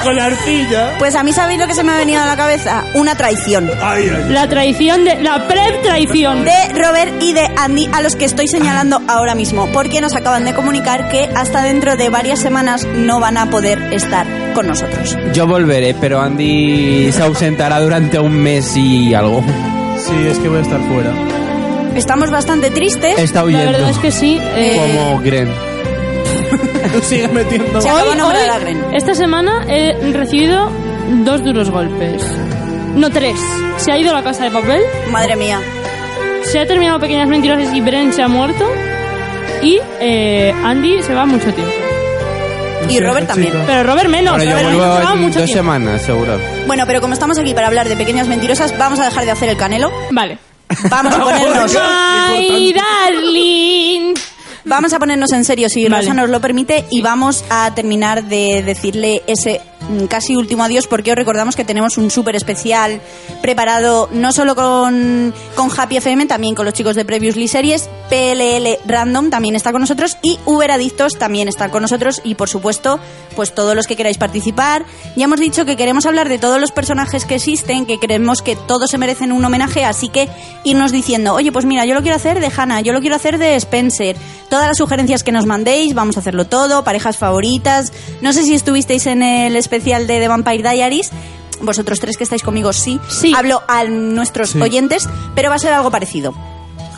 Con 0.02 0.16
la 0.16 0.24
arcilla. 0.26 0.94
Pues 0.98 1.14
a 1.14 1.22
mí 1.22 1.32
sabéis 1.32 1.60
lo 1.60 1.66
que 1.66 1.74
se 1.74 1.82
me 1.84 1.92
ha 1.92 1.96
venido 1.98 2.20
a 2.20 2.26
la 2.26 2.36
cabeza, 2.36 2.84
una 2.94 3.14
traición. 3.14 3.70
La 4.28 4.48
traición 4.48 5.04
de. 5.04 5.22
La 5.22 5.46
pre-traición. 5.46 6.44
De 6.44 6.52
Robert 6.74 7.12
y 7.22 7.32
de 7.32 7.48
Andy 7.56 7.88
a 7.92 8.00
los 8.02 8.16
que 8.16 8.24
estoy 8.24 8.48
señalando 8.48 9.00
ahora 9.08 9.34
mismo, 9.34 9.68
porque 9.72 10.00
nos 10.00 10.14
acaban 10.16 10.44
de 10.44 10.54
comunicar 10.54 11.08
que 11.08 11.28
hasta 11.34 11.62
dentro 11.62 11.96
de 11.96 12.08
varias 12.08 12.40
semanas 12.40 12.84
no 12.84 13.20
van 13.20 13.36
a 13.38 13.48
poder 13.50 13.80
estar 13.92 14.26
con 14.54 14.66
nosotros. 14.66 15.16
Yo 15.32 15.46
volveré, 15.46 15.94
pero 15.94 16.20
Andy 16.20 17.10
se 17.12 17.22
ausentará 17.22 17.80
durante 17.80 18.18
un 18.18 18.32
mes 18.32 18.76
y 18.76 19.14
algo. 19.14 19.44
Sí, 19.98 20.14
es 20.26 20.38
que 20.38 20.48
voy 20.48 20.58
a 20.58 20.62
estar 20.62 20.80
fuera. 20.92 21.12
Estamos 21.94 22.30
bastante 22.30 22.70
tristes. 22.70 23.18
Está 23.18 23.40
La 23.40 23.44
huyendo. 23.44 23.72
verdad 23.72 23.90
es 23.90 23.98
que 23.98 24.10
sí. 24.10 24.38
eh, 24.40 24.76
Como 24.96 25.20
Gren. 25.20 25.48
Sigue 27.02 27.28
metiendo. 27.28 27.80
Se 27.80 27.88
de 27.88 28.46
la 28.46 28.58
Gren. 28.58 28.84
esta 28.94 29.14
semana 29.14 29.64
he 29.68 30.12
recibido 30.12 30.70
dos 31.24 31.42
duros 31.44 31.70
golpes. 31.70 32.22
No, 32.94 33.10
tres. 33.10 33.36
Se 33.78 33.92
ha 33.92 33.98
ido 33.98 34.10
a 34.10 34.14
la 34.14 34.22
casa 34.22 34.44
de 34.44 34.50
papel. 34.50 34.80
Madre 35.10 35.36
mía. 35.36 35.60
Se 36.44 36.58
ha 36.58 36.66
terminado 36.66 36.98
Pequeñas 37.00 37.28
Mentirosas 37.28 37.74
y 37.74 37.80
Bren 37.80 38.12
se 38.12 38.22
ha 38.22 38.28
muerto. 38.28 38.68
Y 39.62 39.78
eh, 40.00 40.52
Andy 40.64 41.02
se 41.02 41.14
va 41.14 41.24
mucho 41.24 41.52
tiempo. 41.54 41.72
Y 42.88 42.98
Robert 43.00 43.28
también. 43.28 43.54
Pero 43.66 43.84
Robert 43.84 44.08
menos. 44.10 44.36
Bueno, 44.36 44.50
yo 44.50 44.56
Robert 44.58 44.76
vuelvo 44.76 44.96
se 44.98 45.04
va 45.04 45.12
en 45.12 45.20
mucho 45.20 45.38
dos 45.38 45.46
tiempo. 45.46 45.52
semanas, 45.62 46.02
seguro. 46.02 46.38
Bueno, 46.66 46.84
pero 46.86 47.00
como 47.00 47.14
estamos 47.14 47.38
aquí 47.38 47.54
para 47.54 47.68
hablar 47.68 47.88
de 47.88 47.96
pequeñas 47.96 48.26
mentirosas, 48.26 48.76
vamos 48.76 48.98
a 48.98 49.04
dejar 49.04 49.24
de 49.24 49.30
hacer 49.30 49.48
el 49.48 49.56
canelo. 49.56 49.90
Vale. 50.10 50.38
Vamos 50.90 51.14
a 51.14 51.18
ponernos. 51.22 51.76
Ay, 51.80 52.74
darling. 52.74 54.14
Vamos 54.64 54.92
a 54.92 54.98
ponernos 55.00 55.32
en 55.32 55.44
serio, 55.44 55.68
si 55.68 55.88
Vale. 55.88 56.02
Rosa 56.02 56.14
nos 56.14 56.30
lo 56.30 56.40
permite, 56.40 56.84
y 56.90 57.02
vamos 57.02 57.44
a 57.50 57.74
terminar 57.74 58.24
de 58.24 58.62
decirle 58.62 59.22
ese 59.26 59.60
mm, 59.90 60.04
casi 60.04 60.36
último 60.36 60.62
adiós, 60.62 60.86
porque 60.86 61.10
os 61.10 61.16
recordamos 61.16 61.56
que 61.56 61.64
tenemos 61.64 61.98
un 61.98 62.10
súper 62.12 62.36
especial 62.36 63.00
preparado, 63.40 64.08
no 64.12 64.32
solo 64.32 64.54
con, 64.54 65.34
con 65.56 65.68
Happy 65.76 65.96
FM, 65.96 66.26
también 66.26 66.54
con 66.54 66.64
los 66.64 66.74
chicos 66.74 66.94
de 66.94 67.04
Previously 67.04 67.48
Series, 67.48 67.88
PLL 68.08 68.78
Random 68.86 69.30
también 69.30 69.56
está 69.56 69.72
con 69.72 69.80
nosotros, 69.80 70.16
y 70.22 70.38
Uber 70.46 70.70
Adictos 70.70 71.18
también 71.18 71.48
está 71.48 71.68
con 71.70 71.82
nosotros, 71.82 72.20
y 72.22 72.36
por 72.36 72.48
supuesto, 72.48 73.00
pues 73.34 73.52
todos 73.54 73.74
los 73.74 73.88
que 73.88 73.96
queráis 73.96 74.18
participar. 74.18 74.84
Ya 75.16 75.24
hemos 75.24 75.40
dicho 75.40 75.64
que 75.64 75.76
queremos 75.76 76.06
hablar 76.06 76.28
de 76.28 76.38
todos 76.38 76.60
los 76.60 76.70
personajes 76.70 77.24
que 77.24 77.34
existen, 77.34 77.84
que 77.84 77.98
creemos 77.98 78.42
que 78.42 78.54
todos 78.54 78.90
se 78.90 78.98
merecen 78.98 79.32
un 79.32 79.44
homenaje, 79.44 79.84
así 79.84 80.08
que 80.08 80.28
irnos 80.62 80.92
diciendo, 80.92 81.34
oye, 81.34 81.50
pues 81.50 81.64
mira, 81.64 81.84
yo 81.84 81.94
lo 81.94 82.02
quiero 82.02 82.16
hacer 82.16 82.38
de 82.38 82.52
Hannah, 82.56 82.80
yo 82.82 82.92
lo 82.92 83.00
quiero 83.00 83.16
hacer 83.16 83.38
de 83.38 83.56
Spencer. 83.56 84.16
Todas 84.52 84.66
las 84.68 84.76
sugerencias 84.76 85.24
que 85.24 85.32
nos 85.32 85.46
mandéis, 85.46 85.94
vamos 85.94 86.18
a 86.18 86.20
hacerlo 86.20 86.44
todo, 86.44 86.84
parejas 86.84 87.16
favoritas. 87.16 87.90
No 88.20 88.34
sé 88.34 88.42
si 88.42 88.52
estuvisteis 88.52 89.06
en 89.06 89.22
el 89.22 89.56
especial 89.56 90.06
de 90.06 90.20
The 90.20 90.28
Vampire 90.28 90.70
Diaries. 90.70 91.10
Vosotros 91.62 92.00
tres 92.00 92.18
que 92.18 92.24
estáis 92.24 92.42
conmigo, 92.42 92.70
sí. 92.74 93.00
Hablo 93.34 93.62
a 93.66 93.84
nuestros 93.84 94.50
Sí. 94.50 94.60
oyentes, 94.60 95.08
pero 95.34 95.48
va 95.48 95.54
a 95.54 95.58
ser 95.58 95.72
algo 95.72 95.90
parecido. 95.90 96.34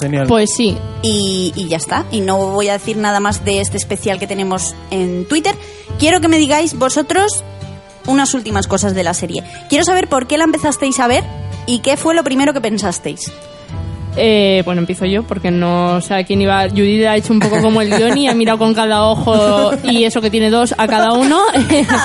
Genial. 0.01 0.27
Pues 0.27 0.51
sí. 0.53 0.77
Y, 1.03 1.53
y 1.55 1.69
ya 1.69 1.77
está. 1.77 2.05
Y 2.11 2.23
no 2.23 2.39
voy 2.39 2.71
a 2.71 2.73
decir 2.73 2.97
nada 2.97 3.21
más 3.21 3.45
de 3.45 3.61
este 3.61 3.77
especial 3.77 4.19
que 4.19 4.27
tenemos 4.27 4.75
en 4.91 5.25
Twitter. 5.29 5.55
Quiero 6.01 6.21
que 6.21 6.27
me 6.27 6.39
digáis 6.39 6.77
vosotros 6.77 7.45
unas 8.09 8.35
últimas 8.35 8.67
cosas 8.67 8.97
de 8.97 9.05
la 9.05 9.15
serie. 9.15 9.45
Quiero 9.69 9.85
saber 9.85 10.09
por 10.09 10.27
qué 10.27 10.39
la 10.39 10.45
empezasteis 10.45 10.99
a 10.99 11.07
ver 11.07 11.23
y 11.67 11.79
qué 11.79 11.97
fue 11.97 12.17
lo 12.17 12.25
primero 12.25 12.53
que 12.53 12.61
pensasteis. 12.61 13.31
Eh, 14.17 14.63
bueno, 14.65 14.81
empiezo 14.81 15.07
yo 15.07 15.25
porque 15.25 15.51
no 15.51 16.01
sé 16.01 16.15
a 16.15 16.25
quién 16.25 16.41
iba. 16.41 16.69
Judith 16.69 17.05
ha 17.07 17.17
hecho 17.17 17.33
un 17.33 17.41
poco 17.41 17.61
como 17.61 17.81
el 17.81 17.93
Johnny, 17.93 18.29
ha 18.29 18.35
mirado 18.35 18.59
con 18.59 18.75
cada 18.75 19.05
ojo 19.05 19.73
y 19.83 20.05
eso 20.05 20.21
que 20.21 20.31
tiene 20.31 20.51
dos 20.51 20.75
a 20.79 20.87
cada 20.87 21.13
uno. 21.13 21.41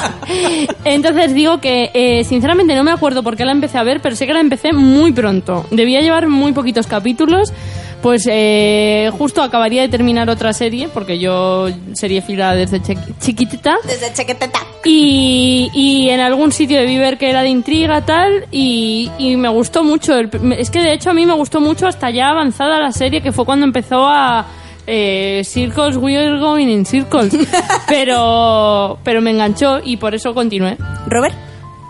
Entonces 0.85 1.33
digo 1.33 1.59
que 1.59 1.91
eh, 1.93 2.23
sinceramente 2.23 2.75
no 2.75 2.83
me 2.83 2.91
acuerdo 2.91 3.23
por 3.23 3.35
qué 3.35 3.45
la 3.45 3.51
empecé 3.51 3.77
a 3.77 3.83
ver, 3.83 4.01
pero 4.01 4.15
sé 4.15 4.25
que 4.27 4.33
la 4.33 4.39
empecé 4.39 4.73
muy 4.73 5.11
pronto. 5.11 5.65
Debía 5.71 6.01
llevar 6.01 6.27
muy 6.27 6.51
poquitos 6.53 6.87
capítulos. 6.87 7.53
Pues 8.01 8.25
eh, 8.31 9.11
justo 9.17 9.41
acabaría 9.41 9.81
de 9.81 9.89
terminar 9.89 10.29
otra 10.29 10.53
serie, 10.53 10.87
porque 10.87 11.19
yo 11.19 11.67
serie 11.93 12.21
fila 12.21 12.55
desde 12.55 12.81
chiqui- 12.81 13.13
chiquitita. 13.19 13.75
Desde 13.85 14.13
chiquitita. 14.13 14.59
Y, 14.85 15.69
y 15.73 16.09
en 16.09 16.21
algún 16.21 16.51
sitio 16.53 16.79
debí 16.79 16.97
ver 16.97 17.17
que 17.17 17.29
era 17.29 17.41
de 17.41 17.49
intriga 17.49 18.05
tal 18.05 18.45
y, 18.51 19.11
y 19.17 19.35
me 19.35 19.49
gustó 19.49 19.83
mucho. 19.83 20.15
El- 20.17 20.29
es 20.57 20.69
que 20.69 20.79
de 20.81 20.93
hecho 20.93 21.09
a 21.09 21.13
mí 21.13 21.25
me 21.25 21.33
gustó 21.33 21.59
mucho 21.59 21.87
hasta 21.87 22.09
ya 22.09 22.29
avanzada 22.29 22.79
la 22.79 22.91
serie, 22.93 23.21
que 23.21 23.31
fue 23.33 23.45
cuando 23.45 23.65
empezó 23.65 24.07
a... 24.07 24.45
Eh, 24.91 25.43
circles, 25.45 25.97
we're 25.97 26.39
going 26.39 26.67
in 26.67 26.83
circles. 26.83 27.31
pero, 27.87 28.97
pero 29.03 29.21
me 29.21 29.29
enganchó 29.31 29.79
y 29.83 29.97
por 29.97 30.15
eso 30.15 30.33
continué. 30.33 30.77
Robert. 31.05 31.35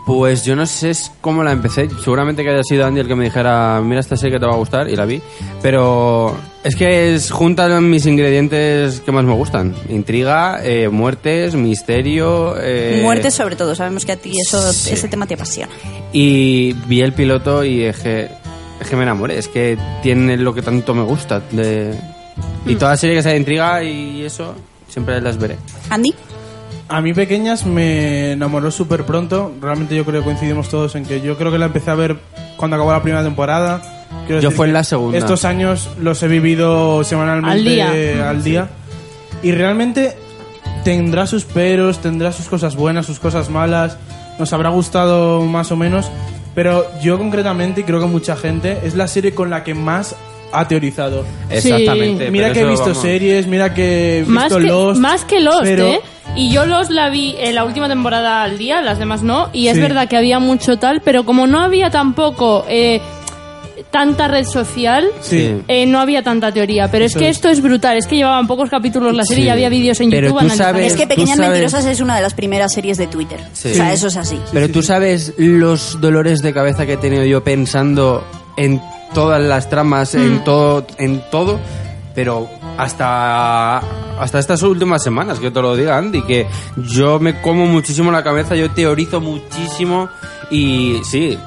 Pues 0.09 0.43
yo 0.43 0.55
no 0.55 0.65
sé 0.65 0.91
cómo 1.21 1.43
la 1.43 1.51
empecé. 1.51 1.87
Seguramente 2.03 2.41
que 2.43 2.49
haya 2.49 2.63
sido 2.63 2.83
Andy 2.83 3.01
el 3.01 3.07
que 3.07 3.13
me 3.13 3.25
dijera, 3.25 3.79
mira 3.83 3.99
esta 3.99 4.17
serie 4.17 4.37
que 4.37 4.39
te 4.39 4.47
va 4.47 4.53
a 4.53 4.57
gustar, 4.57 4.89
y 4.89 4.95
la 4.95 5.05
vi. 5.05 5.21
Pero 5.61 6.35
es 6.63 6.75
que 6.75 7.13
es, 7.13 7.29
juntan 7.29 7.87
mis 7.87 8.07
ingredientes 8.07 9.01
que 9.01 9.11
más 9.11 9.23
me 9.23 9.33
gustan. 9.33 9.75
Intriga, 9.87 10.61
eh, 10.63 10.89
muertes, 10.89 11.53
misterio... 11.53 12.55
eh, 12.59 13.01
Muertes 13.03 13.35
sobre 13.35 13.55
todo, 13.55 13.75
sabemos 13.75 14.03
que 14.03 14.13
a 14.13 14.15
ti 14.15 14.33
eso, 14.41 14.71
ese 14.71 15.07
tema 15.09 15.27
te 15.27 15.35
apasiona. 15.35 15.71
Y 16.11 16.73
vi 16.87 17.01
el 17.01 17.13
piloto 17.13 17.63
y 17.63 17.83
es 17.83 17.99
que, 17.99 18.29
es 18.81 18.89
que 18.89 18.95
me 18.95 19.03
enamoré. 19.03 19.37
Es 19.37 19.47
que 19.47 19.77
tiene 20.01 20.37
lo 20.37 20.55
que 20.55 20.63
tanto 20.63 20.95
me 20.95 21.03
gusta. 21.03 21.39
De... 21.51 21.93
Y 22.65 22.75
toda 22.77 22.97
serie 22.97 23.15
que 23.15 23.21
sea 23.21 23.33
de 23.33 23.37
intriga 23.37 23.83
y 23.83 24.25
eso, 24.25 24.55
siempre 24.87 25.21
las 25.21 25.37
veré. 25.37 25.57
Andy. 25.91 26.15
A 26.89 27.01
mí 27.01 27.13
pequeñas 27.13 27.67
me 27.67 28.31
enamoró 28.31 28.71
súper 28.71 29.05
pronto. 29.05 29.53
Realmente 29.61 29.95
yo 29.95 30.03
creo 30.05 30.21
que 30.21 30.25
coincidimos 30.25 30.69
todos 30.69 30.95
en 30.95 31.05
que 31.05 31.21
yo 31.21 31.37
creo 31.37 31.51
que 31.51 31.59
la 31.59 31.67
empecé 31.67 31.91
a 31.91 31.95
ver 31.95 32.17
cuando 32.57 32.75
acabó 32.75 32.91
la 32.91 33.03
primera 33.03 33.23
temporada. 33.23 33.81
Quiero 34.25 34.41
Yo 34.41 34.49
fue 34.49 34.67
en 34.67 34.73
la 34.73 34.83
segunda. 34.83 35.15
Estos 35.15 35.45
años 35.45 35.87
los 35.99 36.21
he 36.23 36.27
vivido 36.27 37.03
semanalmente 37.03 37.83
Al 37.83 37.93
día. 37.93 38.29
al 38.29 38.43
día. 38.43 38.69
Y 39.43 39.51
realmente 39.51 40.17
tendrá 40.83 41.27
sus 41.27 41.45
peros, 41.45 41.99
tendrá 41.99 42.31
sus 42.31 42.47
cosas 42.47 42.75
buenas, 42.75 43.05
sus 43.05 43.19
cosas 43.19 43.51
malas. 43.51 43.97
Nos 44.39 44.51
habrá 44.51 44.69
gustado 44.69 45.43
más 45.43 45.71
o 45.71 45.75
menos. 45.75 46.09
Pero 46.55 46.85
yo 47.01 47.19
concretamente, 47.19 47.81
y 47.81 47.83
creo 47.83 47.99
que 47.99 48.07
mucha 48.07 48.35
gente, 48.35 48.79
es 48.83 48.95
la 48.95 49.07
serie 49.07 49.35
con 49.35 49.51
la 49.51 49.63
que 49.63 49.75
más 49.75 50.15
ha 50.51 50.67
teorizado. 50.67 51.25
Exactamente. 51.49 52.31
Mira 52.31 52.47
pero 52.47 52.53
que 52.53 52.61
he 52.61 52.65
visto 52.69 52.85
vamos. 52.87 53.01
series, 53.01 53.47
mira 53.47 53.73
que 53.73 54.17
he 54.17 54.19
visto 54.19 54.33
Más 54.33 54.53
que, 54.53 54.59
Lost. 54.61 54.99
más 55.01 55.25
que 55.25 55.39
Lost, 55.39 55.63
pero- 55.63 55.87
¿eh? 55.87 55.99
Y 56.35 56.51
yo 56.51 56.65
Lost 56.67 56.91
la 56.91 57.09
vi 57.09 57.35
en 57.39 57.55
la 57.55 57.63
última 57.65 57.87
temporada 57.87 58.43
al 58.43 58.57
día, 58.59 58.81
las 58.81 58.99
demás 58.99 59.23
no. 59.23 59.49
Y 59.51 59.67
es 59.67 59.75
Sí. 59.75 59.81
verdad 59.81 60.07
que 60.07 60.15
había 60.15 60.39
mucho 60.39 60.77
tal, 60.77 61.01
pero 61.03 61.25
como 61.25 61.47
no 61.47 61.59
había 61.59 61.89
tampoco 61.89 62.65
eh, 62.69 63.01
tanta 63.91 64.27
red 64.27 64.45
social, 64.45 65.07
Sí. 65.21 65.55
eh, 65.67 65.85
no 65.87 65.99
había 65.99 66.21
tanta 66.21 66.51
teoría. 66.51 66.89
Pero 66.91 67.05
es 67.05 67.15
que 67.15 67.29
es. 67.29 67.37
esto 67.37 67.49
es 67.49 67.61
brutal. 67.61 67.97
Es 67.97 68.05
que 68.05 68.15
llevaban 68.17 68.45
pocos 68.45 68.69
capítulos 68.69 69.15
la 69.15 69.23
serie 69.23 69.43
Sí. 69.45 69.47
y 69.47 69.49
había 69.51 69.69
vídeos 69.69 69.99
en 70.01 70.11
Pero 70.11 70.27
YouTube 70.27 70.39
tú 70.39 70.45
analizando. 70.45 70.73
sabes- 70.79 70.91
Es 70.93 70.99
que 70.99 71.07
Pequeñas 71.07 71.37
sabes- 71.37 71.49
Mentirosas 71.51 71.85
es 71.85 71.99
una 71.99 72.15
de 72.15 72.21
las 72.21 72.33
primeras 72.35 72.73
series 72.73 72.97
de 72.97 73.07
Twitter. 73.07 73.39
Sí. 73.53 73.69
O 73.71 73.73
sea, 73.73 73.91
eso 73.91 74.07
es 74.07 74.17
así. 74.17 74.39
Pero 74.53 74.69
tú 74.69 74.83
sabes 74.83 75.33
los 75.37 75.99
dolores 75.99 76.41
de 76.43 76.53
cabeza 76.53 76.85
que 76.85 76.93
he 76.93 76.97
tenido 76.97 77.23
yo 77.25 77.43
pensando 77.43 78.23
en 78.55 78.79
todas 79.13 79.41
las 79.41 79.69
tramas, 79.69 80.13
Mm. 80.15 80.17
en 80.19 80.43
todo, 80.43 80.85
en 80.97 81.21
todo, 81.31 81.59
pero 82.15 82.47
hasta 82.77 83.81
hasta 84.19 84.37
estas 84.39 84.61
últimas 84.63 85.01
semanas, 85.01 85.39
que 85.39 85.49
te 85.49 85.61
lo 85.61 85.75
diga 85.77 85.97
Andy, 85.97 86.21
que 86.23 86.45
yo 86.75 87.19
me 87.19 87.39
como 87.41 87.65
muchísimo 87.65 88.11
la 88.11 88.21
cabeza, 88.23 88.53
yo 88.55 88.69
teorizo 88.71 89.21
muchísimo 89.21 90.09
y 90.51 90.99
sí, 91.09 91.37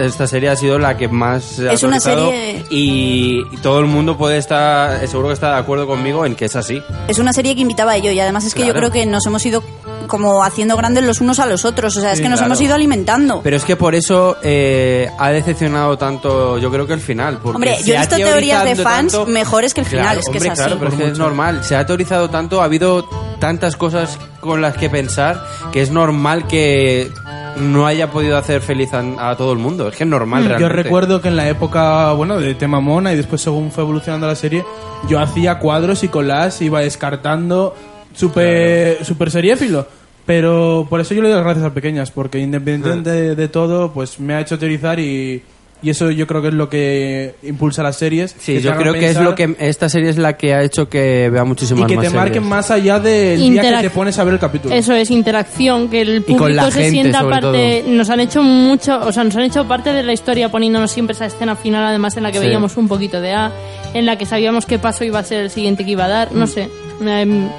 esta- 0.00 0.26
serie 0.28 0.48
ha 0.50 0.54
sido 0.54 0.78
la 0.78 0.96
que 0.96 1.08
más 1.08 1.42
se 1.42 1.68
ha 1.68 1.72
Es 1.72 1.82
una 1.82 1.98
serie- 1.98 2.64
y, 2.70 3.40
y 3.50 3.56
todo 3.62 3.80
el 3.80 3.86
mundo 3.86 4.16
puede 4.16 4.36
estar, 4.38 5.04
seguro 5.08 5.28
que 5.28 5.34
está 5.34 5.54
de 5.54 5.58
acuerdo 5.60 5.88
conmigo 5.88 6.24
en 6.24 6.36
que 6.36 6.44
es 6.44 6.54
así. 6.54 6.80
Es 7.08 7.18
una 7.18 7.32
serie 7.32 7.54
que 7.56 7.62
invitaba 7.62 7.92
a 7.92 7.96
ello 7.96 8.12
y 8.12 8.20
además 8.20 8.44
es 8.44 8.54
que 8.54 8.64
yo 8.64 8.74
creo 8.74 8.92
que 8.92 9.06
nos 9.06 9.26
hemos 9.26 9.44
ido 9.46 9.62
como 10.10 10.44
haciendo 10.44 10.76
grandes 10.76 11.04
los 11.04 11.22
unos 11.22 11.38
a 11.38 11.46
los 11.46 11.64
otros. 11.64 11.96
O 11.96 12.00
sea, 12.02 12.12
es 12.12 12.18
Sí, 12.18 12.22
que 12.24 12.28
nos 12.28 12.40
claro. 12.40 12.52
hemos 12.52 12.60
ido 12.60 12.74
alimentando. 12.74 13.40
Pero 13.42 13.56
es 13.56 13.64
que 13.64 13.76
por 13.76 13.94
eso 13.94 14.36
eh, 14.42 15.08
ha 15.18 15.30
decepcionado 15.30 15.96
tanto, 15.96 16.58
yo 16.58 16.70
creo 16.70 16.86
que 16.86 16.92
el 16.92 17.00
final. 17.00 17.38
Porque 17.38 17.56
Hombre, 17.56 17.76
yo 17.84 17.94
he 17.94 17.96
ha 17.96 18.00
visto 18.00 18.16
teorías 18.16 18.64
de 18.64 18.76
fans 18.76 19.12
tanto- 19.12 19.26
mejores 19.30 19.72
que 19.72 19.80
el 19.80 19.86
final, 19.86 20.04
Claro, 20.04 20.20
es 20.20 20.26
que 20.26 20.30
hombre, 20.32 20.46
es 20.48 20.52
así. 20.52 20.60
claro, 20.62 20.76
pero 20.78 20.90
es 20.92 20.98
que 20.98 21.08
es 21.12 21.18
normal. 21.18 21.64
Se 21.64 21.76
ha 21.76 21.86
teorizado 21.86 22.28
tanto, 22.28 22.60
ha 22.60 22.64
habido 22.64 23.08
tantas 23.38 23.76
cosas 23.76 24.18
con 24.40 24.60
las 24.60 24.76
que 24.76 24.90
pensar 24.90 25.42
que 25.72 25.80
es 25.80 25.90
normal 25.90 26.46
que 26.46 27.10
no 27.56 27.86
haya 27.86 28.10
podido 28.10 28.36
hacer 28.38 28.60
feliz 28.62 28.90
a, 28.94 29.30
a 29.30 29.36
todo 29.36 29.52
el 29.52 29.58
mundo. 29.58 29.88
Es 29.88 29.96
que 29.96 30.04
es 30.04 30.08
normal, 30.10 30.42
Yo 30.42 30.48
realmente. 30.50 30.82
recuerdo 30.82 31.20
que 31.20 31.28
en 31.28 31.36
la 31.36 31.48
época, 31.48 32.12
bueno, 32.12 32.38
de 32.38 32.54
tema 32.54 32.80
mona 32.80 33.12
y 33.12 33.16
después 33.16 33.40
según 33.42 33.70
fue 33.70 33.82
evolucionando 33.84 34.26
la 34.26 34.34
serie, 34.36 34.64
yo 35.08 35.20
hacía 35.20 35.58
cuadros 35.58 36.02
y 36.04 36.08
colas, 36.08 36.60
iba 36.62 36.80
descartando 36.80 37.74
super, 38.14 39.04
super 39.04 39.30
seriéfilo. 39.30 39.86
Pero 40.30 40.86
por 40.88 41.00
eso 41.00 41.12
yo 41.12 41.22
le 41.22 41.28
doy 41.28 41.36
las 41.38 41.44
gracias 41.44 41.66
a 41.66 41.74
pequeñas, 41.74 42.12
porque 42.12 42.38
independientemente 42.38 43.10
de, 43.10 43.34
de 43.34 43.48
todo, 43.48 43.92
pues 43.92 44.20
me 44.20 44.34
ha 44.34 44.40
hecho 44.40 44.60
teorizar 44.60 45.00
y, 45.00 45.42
y 45.82 45.90
eso 45.90 46.08
yo 46.12 46.26
creo 46.28 46.40
que 46.40 46.48
es 46.48 46.54
lo 46.54 46.68
que 46.68 47.34
impulsa 47.42 47.82
las 47.82 47.96
series. 47.96 48.36
Sí, 48.38 48.60
yo 48.60 48.76
creo 48.76 48.92
que 48.92 49.08
es 49.10 49.20
lo 49.20 49.34
que 49.34 49.56
esta 49.58 49.88
serie 49.88 50.08
es 50.08 50.18
la 50.18 50.36
que 50.36 50.54
ha 50.54 50.62
hecho 50.62 50.88
que 50.88 51.28
vea 51.30 51.42
Y 51.42 51.46
muchísimas 51.46 51.88
que 51.88 51.96
más 51.96 52.04
te 52.04 52.10
marquen 52.10 52.34
series. 52.34 52.48
más 52.48 52.70
allá 52.70 53.00
del 53.00 53.40
día 53.40 53.60
Interac- 53.62 53.76
que 53.80 53.88
te 53.88 53.90
pones 53.90 54.16
a 54.20 54.24
ver 54.24 54.34
el 54.34 54.40
capítulo. 54.40 54.72
Eso 54.72 54.92
es 54.94 55.10
interacción, 55.10 55.88
que 55.88 56.02
el 56.02 56.24
Y 56.26 56.36
con 56.36 56.54
la 56.54 56.62
público 56.62 56.70
se 56.70 56.82
gente, 56.84 56.90
sienta 56.90 57.20
sobre 57.22 57.40
parte, 57.40 57.84
nos 57.88 58.08
han 58.08 58.20
hecho 58.20 58.42
mucho, 58.44 59.00
o 59.04 59.10
sea, 59.10 59.24
nos 59.24 59.34
han 59.34 59.42
hecho 59.42 59.66
parte 59.66 59.92
de 59.92 60.04
la 60.04 60.12
historia 60.12 60.48
poniéndonos 60.48 60.92
siempre 60.92 61.14
esa 61.14 61.26
escena 61.26 61.56
final, 61.56 61.82
además 61.84 62.16
en 62.16 62.22
la 62.22 62.30
que 62.30 62.38
Sí. 62.38 62.44
veíamos 62.44 62.76
un 62.76 62.86
poquito 62.86 63.20
de 63.20 63.32
A, 63.32 63.50
en 63.94 64.06
la 64.06 64.16
que 64.16 64.26
sabíamos 64.26 64.64
qué 64.64 64.78
paso 64.78 65.02
iba 65.02 65.18
a 65.18 65.24
ser 65.24 65.40
el 65.40 65.50
siguiente 65.50 65.84
que 65.84 65.90
iba 65.90 66.04
a 66.04 66.08
dar, 66.08 66.32
no 66.32 66.46
sé, 66.46 66.62
em, 66.64 66.68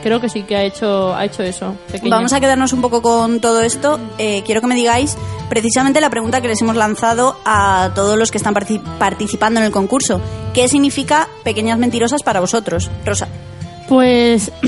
creo 0.01 0.19
que 0.21 0.29
sí 0.29 0.43
que 0.43 0.55
ha 0.55 0.63
hecho, 0.63 1.13
ha 1.15 1.25
hecho 1.25 1.43
eso. 1.43 1.75
pequeña. 1.91 2.15
Vamos 2.15 2.33
a 2.33 2.39
quedarnos 2.39 2.73
un 2.73 2.81
poco 2.81 3.01
con 3.01 3.39
todo 3.41 3.61
esto. 3.61 3.99
Eh, 4.17 4.43
quiero 4.45 4.61
que 4.61 4.67
me 4.67 4.75
digáis 4.75 5.17
precisamente 5.49 5.99
la 6.01 6.09
pregunta 6.09 6.41
que 6.41 6.47
les 6.47 6.61
hemos 6.61 6.75
lanzado 6.75 7.37
a 7.45 7.91
todos 7.95 8.17
los 8.17 8.31
que 8.31 8.37
están 8.37 8.53
parti- 8.53 8.81
participando 8.99 9.59
en 9.59 9.65
el 9.65 9.71
concurso. 9.71 10.21
¿Qué 10.53 10.67
significa 10.67 11.27
pequeñas 11.43 11.77
mentirosas 11.79 12.23
para 12.23 12.39
vosotros? 12.39 12.89
Rosa. 13.05 13.27
Pues 13.89 14.51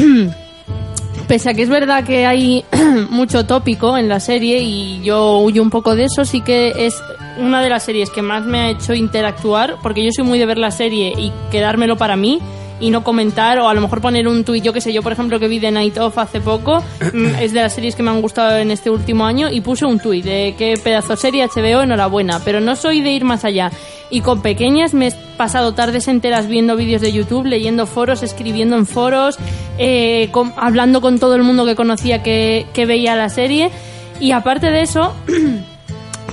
Pese 1.28 1.50
a 1.50 1.54
que 1.54 1.62
es 1.64 1.70
verdad 1.70 2.04
que 2.04 2.26
hay 2.26 2.66
mucho 3.10 3.45
tópico 3.45 3.98
en 3.98 4.10
la 4.10 4.20
serie 4.20 4.60
y 4.60 5.02
yo 5.04 5.38
huyo 5.40 5.62
un 5.62 5.70
poco 5.70 5.95
de 5.95 6.06
eso, 6.06 6.26
sí 6.26 6.41
que 6.41 6.86
es 6.86 6.95
una 7.40 7.62
de 7.62 7.70
las 7.70 7.84
series 7.84 8.10
que 8.10 8.22
más 8.22 8.44
me 8.45 8.60
ha 8.60 8.70
hecho 8.70 8.94
interactuar, 8.94 9.78
porque 9.82 10.04
yo 10.04 10.10
soy 10.14 10.26
muy 10.26 10.38
de 10.38 10.45
ver 10.45 10.58
la 10.58 10.70
serie 10.72 11.14
y 11.18 11.32
quedármelo 11.50 11.95
para 11.98 12.18
mí 12.18 12.40
y 12.84 12.90
no 12.90 13.04
comentar 13.04 13.58
o 13.60 13.70
a 13.70 13.74
lo 13.74 13.80
mejor 13.82 14.02
poner 14.02 14.28
un 14.28 14.44
tuit, 14.44 14.62
yo 14.64 14.74
que 14.74 14.82
sé, 14.82 14.92
yo 14.92 15.02
por 15.02 15.14
ejemplo 15.14 15.40
que 15.40 15.48
vi 15.48 15.60
The 15.60 15.72
Night 15.72 15.98
Of 15.98 16.18
hace 16.18 16.42
poco, 16.42 16.84
mm, 17.14 17.26
es 17.42 17.54
de 17.54 17.62
las 17.62 17.74
series 17.74 17.96
que 17.96 18.04
me 18.04 18.10
han 18.12 18.22
gustado 18.22 18.58
en 18.58 18.72
este 18.72 18.90
último 18.90 19.26
año 19.26 19.50
y 19.50 19.62
puse 19.62 19.86
un 19.86 20.00
tuit 20.00 20.26
de 20.26 20.54
qué 20.58 20.78
pedazo 20.84 21.16
serie 21.16 21.48
HBO, 21.48 21.82
enhorabuena, 21.82 22.42
pero 22.44 22.60
no 22.60 22.76
soy 22.76 23.02
de 23.02 23.12
ir 23.12 23.24
más 23.24 23.46
allá. 23.46 23.72
Y 24.10 24.22
con 24.22 24.42
pequeñas 24.42 24.94
me 24.94 25.08
he 25.08 25.14
pasado 25.38 25.74
tardes 25.74 26.08
enteras 26.08 26.48
viendo 26.48 26.76
vídeos 26.76 27.02
de 27.02 27.12
YouTube, 27.12 27.46
leyendo 27.46 27.88
foros, 27.88 28.22
escribiendo 28.22 28.76
en 28.76 28.86
foros, 28.86 29.38
eh, 29.80 30.28
con- 30.32 30.54
hablando 30.58 31.02
con 31.02 31.18
todo 31.20 31.36
el 31.36 31.42
mundo 31.44 31.66
que 31.66 31.76
conocía 31.76 32.22
que, 32.22 32.68
que 32.74 32.86
veía 32.86 33.16
la 33.16 33.30
serie. 33.30 33.72
Y 34.20 34.32
aparte 34.32 34.70
de 34.70 34.82
eso, 34.82 35.16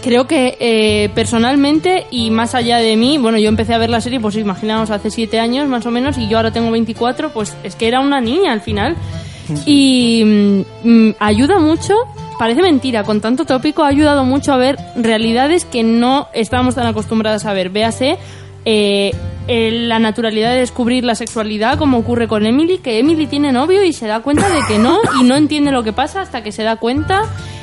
creo 0.01 0.27
que 0.27 0.57
eh, 0.61 1.11
personalmente 1.15 2.07
y 2.11 2.31
más 2.31 2.55
allá 2.55 2.79
de 2.79 2.97
mí, 2.97 3.19
bueno, 3.19 3.39
yo 3.39 3.49
empecé 3.49 3.75
a 3.75 3.79
ver 3.79 3.91
la 3.91 4.01
serie, 4.01 4.21
pues 4.21 4.37
imaginaos, 4.37 4.91
hace 4.91 5.11
siete 5.11 5.41
años 5.41 5.69
más 5.69 5.87
o 5.87 5.91
menos, 5.91 6.19
y 6.19 6.29
yo 6.29 6.37
ahora 6.37 6.53
tengo 6.53 6.71
24, 6.71 7.31
pues 7.31 7.57
es 7.63 7.77
que 7.77 7.89
era 7.89 8.01
una 8.01 8.21
niña 8.21 8.53
al 8.53 8.61
final. 8.61 8.97
Y 9.67 10.23
mm, 10.25 10.89
mm, 10.89 11.15
ayuda 11.19 11.59
mucho, 11.59 11.95
parece 12.39 12.63
mentira, 12.63 13.03
con 13.03 13.21
tanto 13.21 13.45
tópico 13.45 13.83
ha 13.83 13.89
ayudado 13.89 14.25
mucho 14.25 14.53
a 14.53 14.57
ver 14.57 14.77
realidades 14.97 15.65
que 15.65 15.83
no 15.83 16.29
estábamos 16.35 16.77
tan 16.77 16.87
acostumbradas 16.87 17.45
a 17.47 17.53
ver. 17.53 17.71
Véase 17.71 18.17
eh, 18.65 19.13
eh, 19.49 19.71
la 19.73 19.99
naturalidad 19.99 20.53
de 20.53 20.61
descubrir 20.61 21.05
la 21.05 21.15
sexualidad, 21.15 21.79
como 21.79 21.99
ocurre 21.99 22.29
con 22.29 22.47
Emily, 22.47 22.79
que 22.79 22.99
Emily 22.99 23.27
tiene 23.27 23.53
novio 23.53 23.83
y 23.85 23.93
se 23.93 24.07
da 24.07 24.21
cuenta 24.21 24.49
de 24.49 24.61
que 24.69 24.79
no, 24.79 25.01
y 25.21 25.25
no 25.25 25.35
entiende 25.35 25.73
lo 25.73 25.83
que 25.83 25.93
pasa 25.93 26.21
hasta 26.21 26.43
que 26.43 26.53
se 26.53 26.63
da 26.63 26.77
cuenta. 26.77 27.23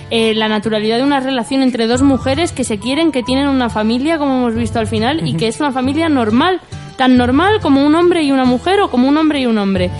Eh, 0.09 0.33
la 0.33 0.47
naturalidad 0.47 0.97
de 0.97 1.03
una 1.03 1.19
relación 1.19 1.61
entre 1.63 1.87
dos 1.87 2.01
mujeres 2.01 2.51
que 2.51 2.63
se 2.63 2.77
quieren, 2.77 3.11
que 3.11 3.23
tienen 3.23 3.47
una 3.47 3.69
familia, 3.69 4.17
como 4.17 4.37
hemos 4.37 4.55
visto 4.55 4.79
al 4.79 4.87
final, 4.87 5.27
y 5.27 5.35
que 5.35 5.47
es 5.47 5.59
una 5.59 5.71
familia 5.71 6.09
normal, 6.09 6.61
tan 6.97 7.17
normal 7.17 7.59
como 7.61 7.85
un 7.85 7.95
hombre 7.95 8.23
y 8.23 8.31
una 8.31 8.45
mujer 8.45 8.79
o 8.81 8.89
como 8.89 9.07
un 9.07 9.17
hombre 9.17 9.41
y 9.41 9.45
un 9.45 9.57
hombre. 9.57 9.91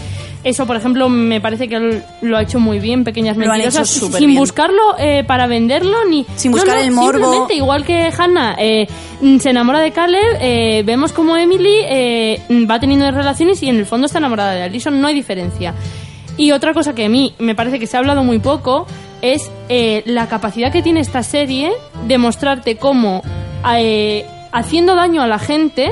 Eso, 0.43 0.65
por 0.65 0.77
ejemplo, 0.77 1.09
me 1.09 1.41
parece 1.41 1.67
que 1.67 2.01
lo 2.21 2.37
ha 2.37 2.41
hecho 2.41 2.57
muy 2.57 2.79
bien, 2.79 3.03
pequeñas 3.03 3.35
mentirosas, 3.35 3.89
sin 3.89 4.11
bien. 4.11 4.35
buscarlo 4.35 4.97
eh, 4.97 5.25
para 5.27 5.45
venderlo 5.45 6.05
ni 6.05 6.25
Sin 6.37 6.53
buscar 6.53 6.77
el 6.77 6.91
morbo. 6.91 7.19
simplemente, 7.19 7.55
igual 7.55 7.83
que 7.83 8.09
Hannah 8.17 8.55
eh, 8.57 8.87
se 9.39 9.49
enamora 9.49 9.79
de 9.79 9.91
Caleb, 9.91 10.37
eh, 10.39 10.83
vemos 10.85 11.11
como 11.11 11.35
Emily 11.35 11.81
va 12.65 12.79
teniendo 12.79 13.11
relaciones 13.11 13.61
y 13.61 13.67
en 13.67 13.75
el 13.77 13.85
fondo 13.85 14.05
está 14.05 14.19
enamorada 14.19 14.53
de 14.53 14.63
Alison, 14.63 15.01
no 15.01 15.07
hay 15.07 15.15
diferencia. 15.15 15.73
Y 16.37 16.51
otra 16.51 16.73
cosa 16.73 16.95
que 16.95 17.05
a 17.05 17.09
mí 17.09 17.33
me 17.39 17.53
parece 17.55 17.77
que 17.77 17.87
se 17.87 17.97
ha 17.97 17.99
hablado 17.99 18.23
muy 18.23 18.39
poco 18.39 18.87
es 19.21 19.51
eh, 19.69 20.03
la 20.05 20.27
capacidad 20.27 20.71
que 20.71 20.81
tiene 20.81 20.99
esta 20.99 21.23
serie 21.23 21.71
de 22.05 22.17
mostrarte 22.17 22.77
cómo 22.77 23.21
eh, 23.75 24.25
haciendo 24.51 24.95
daño 24.95 25.21
a 25.21 25.27
la 25.27 25.39
gente 25.39 25.91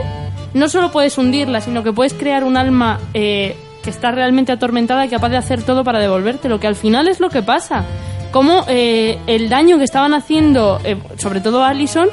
no 0.53 0.69
solo 0.69 0.91
puedes 0.91 1.17
hundirla, 1.17 1.61
sino 1.61 1.83
que 1.83 1.91
puedes 1.91 2.13
crear 2.13 2.43
un 2.43 2.55
alma 2.55 2.99
eh, 3.13 3.57
que 3.83 3.89
está 3.89 4.11
realmente 4.11 4.51
atormentada 4.51 5.05
y 5.05 5.09
capaz 5.09 5.29
de 5.29 5.37
hacer 5.37 5.63
todo 5.63 5.83
para 5.83 5.99
devolverte, 5.99 6.47
lo 6.47 6.59
que 6.59 6.67
al 6.67 6.75
final 6.75 7.07
es 7.07 7.19
lo 7.19 7.29
que 7.29 7.43
pasa. 7.43 7.83
Cómo 8.31 8.65
eh, 8.67 9.19
el 9.27 9.49
daño 9.49 9.77
que 9.77 9.83
estaban 9.83 10.13
haciendo, 10.13 10.79
sobre 11.17 11.41
todo 11.41 11.63
a 11.63 11.69
Allison, 11.69 12.09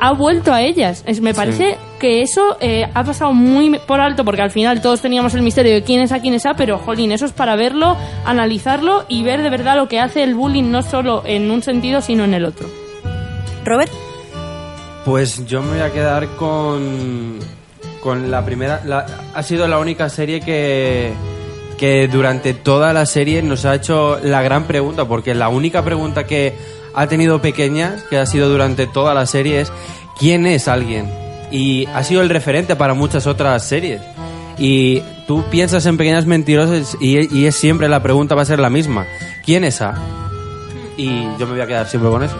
ha 0.00 0.12
vuelto 0.12 0.52
a 0.52 0.62
ellas. 0.62 1.02
Es- 1.06 1.20
me 1.20 1.34
parece 1.34 1.76
que 1.98 2.22
eso 2.22 2.56
eh, 2.60 2.86
ha 2.94 3.04
pasado 3.04 3.32
muy 3.32 3.78
por 3.80 4.00
alto, 4.00 4.24
porque 4.24 4.42
al 4.42 4.50
final 4.50 4.80
todos 4.80 5.00
teníamos 5.00 5.34
el 5.34 5.42
misterio 5.42 5.74
de 5.74 5.82
quién 5.82 6.00
es 6.00 6.12
a 6.12 6.20
quién 6.20 6.34
es 6.34 6.46
a, 6.46 6.54
pero 6.54 6.78
jolín, 6.78 7.10
eso 7.12 7.26
es 7.26 7.32
para 7.32 7.56
verlo, 7.56 7.96
analizarlo 8.24 9.04
y 9.08 9.22
ver 9.24 9.42
de 9.42 9.50
verdad 9.50 9.76
lo 9.76 9.88
que 9.88 9.98
hace 10.00 10.22
el 10.22 10.34
bullying, 10.34 10.70
no 10.70 10.82
solo 10.82 11.22
en 11.26 11.50
un 11.50 11.62
sentido, 11.62 12.00
sino 12.00 12.24
en 12.24 12.34
el 12.34 12.44
otro. 12.44 12.68
Robert. 13.64 13.90
Pues 15.04 15.46
yo 15.46 15.62
me 15.62 15.70
voy 15.72 15.80
a 15.80 15.90
quedar 15.92 16.26
con, 16.36 17.38
con 18.02 18.30
la 18.30 18.44
primera. 18.44 18.82
la- 18.84 19.06
ha 19.34 19.42
sido 19.42 19.66
la 19.66 19.78
única 19.78 20.08
serie 20.10 20.40
que, 20.40 21.12
que 21.78 22.08
durante 22.08 22.52
toda 22.54 22.92
la 22.92 23.06
serie 23.06 23.42
nos 23.42 23.64
ha 23.64 23.74
hecho 23.74 24.18
la 24.22 24.42
gran 24.42 24.64
pregunta, 24.64 25.06
porque 25.06 25.34
la 25.34 25.48
única 25.48 25.82
pregunta 25.82 26.24
que 26.26 26.54
ha 26.98 27.06
tenido 27.06 27.40
pequeñas, 27.40 28.02
que 28.10 28.18
ha 28.18 28.26
sido 28.26 28.48
durante 28.48 28.88
toda 28.88 29.14
la 29.14 29.24
serie, 29.24 29.60
es 29.60 29.72
¿quién 30.18 30.46
es 30.46 30.66
alguien? 30.66 31.08
Y 31.50 31.86
ha 31.86 32.02
sido 32.02 32.22
el 32.22 32.28
referente 32.28 32.74
para 32.74 32.94
muchas 32.94 33.28
otras 33.28 33.62
series. 33.62 34.00
Y 34.58 35.00
tú 35.28 35.44
piensas 35.48 35.86
en 35.86 35.96
pequeñas 35.96 36.26
mentirosas 36.26 36.96
y, 37.00 37.32
y 37.32 37.46
es 37.46 37.54
siempre 37.54 37.88
la 37.88 38.02
pregunta 38.02 38.34
va 38.34 38.42
a 38.42 38.46
ser 38.46 38.58
la 38.58 38.68
misma. 38.68 39.06
¿Quién 39.44 39.62
es 39.62 39.80
A? 39.80 39.94
Y 40.96 41.22
yo 41.38 41.46
me 41.46 41.52
voy 41.52 41.60
a 41.60 41.66
quedar 41.68 41.88
siempre 41.88 42.10
con 42.10 42.24
eso. 42.24 42.36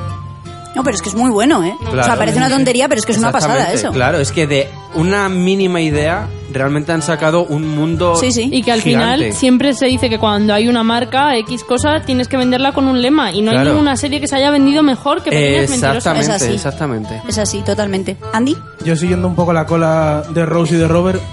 No, 0.75 0.83
pero 0.83 0.97
es 0.97 1.03
que 1.03 1.09
es 1.09 1.15
muy 1.15 1.31
bueno, 1.31 1.63
¿eh? 1.63 1.75
O 1.81 2.03
sea, 2.03 2.17
parece 2.17 2.39
una 2.39 2.51
tontería, 2.51 2.89
pero 2.89 2.99
es 2.99 3.07
que 3.07 3.13
es 3.13 3.19
una 3.19 3.31
pasada 3.31 3.73
eso. 3.73 3.93
Claro, 3.93 4.19
es 4.19 4.33
que 4.33 4.49
de 4.49 4.69
una 4.95 5.29
mínima 5.29 5.81
idea 5.81 6.29
realmente 6.51 6.93
han 6.93 7.03
sacado 7.03 7.45
un 7.45 7.69
mundo 7.77 8.19
Y 8.23 8.63
que 8.63 8.73
al 8.73 8.81
gigante. 8.81 9.17
final 9.17 9.33
siempre 9.35 9.75
se 9.75 9.85
dice 9.87 10.09
que 10.09 10.19
cuando 10.19 10.55
hay 10.55 10.67
una 10.67 10.83
marca, 10.83 11.37
X 11.37 11.63
cosa, 11.63 12.01
tienes 12.07 12.27
que 12.27 12.37
venderla 12.39 12.73
con 12.73 12.89
un 12.89 13.03
lema. 13.03 13.31
Y 13.33 13.43
no 13.43 13.51
hay 13.51 13.59
ninguna 13.67 13.97
serie 13.97 14.21
que 14.21 14.27
se 14.27 14.37
haya 14.37 14.51
vendido 14.51 14.83
mejor 14.83 15.23
que 15.23 15.31
Pequeñas. 15.31 15.71
Exactamente, 15.73 16.27
Es 16.27 16.43
así. 16.43 16.55
exactamente. 16.55 17.23
Es 17.29 17.39
así, 17.39 17.61
totalmente. 17.63 18.17
Andy. 18.33 18.57
Yo 18.85 18.97
siguiendo 18.97 19.29
un 19.29 19.35
poco 19.35 19.53
la 19.53 19.67
cola 19.67 20.23
de 20.31 20.47
Rose 20.47 20.75
y 20.75 20.79
de 20.79 20.89
Robert. 20.89 21.21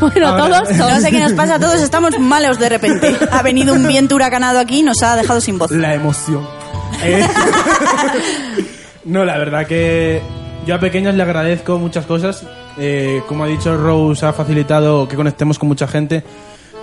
Bueno, 0.00 0.28
Ahora- 0.28 0.62
todos, 0.62 0.76
no 0.76 1.00
sé 1.00 1.10
qué 1.10 1.18
nos 1.20 1.32
pasa, 1.34 1.58
todos 1.58 1.82
estamos 1.82 2.18
malos 2.18 2.58
de 2.58 2.68
repente. 2.70 3.14
Ha 3.30 3.42
venido 3.42 3.74
un 3.74 3.86
viento 3.86 4.14
huracanado 4.14 4.58
aquí 4.58 4.78
y 4.78 4.82
nos 4.82 5.02
ha 5.02 5.16
dejado 5.16 5.40
sin 5.40 5.58
voz. 5.58 5.70
La 5.70 5.92
emoción. 5.94 6.46
Eh, 7.02 7.26
no, 9.04 9.24
la 9.24 9.36
verdad 9.38 9.66
que 9.66 10.22
yo 10.66 10.74
a 10.74 10.80
pequeñas 10.80 11.14
le 11.14 11.22
agradezco 11.22 11.78
muchas 11.78 12.06
cosas. 12.06 12.44
Eh, 12.76 13.22
como 13.28 13.44
ha 13.44 13.46
dicho 13.46 13.76
Rose, 13.76 14.26
ha 14.26 14.32
facilitado 14.32 15.06
que 15.06 15.14
conectemos 15.14 15.58
con 15.58 15.68
mucha 15.68 15.86
gente. 15.86 16.24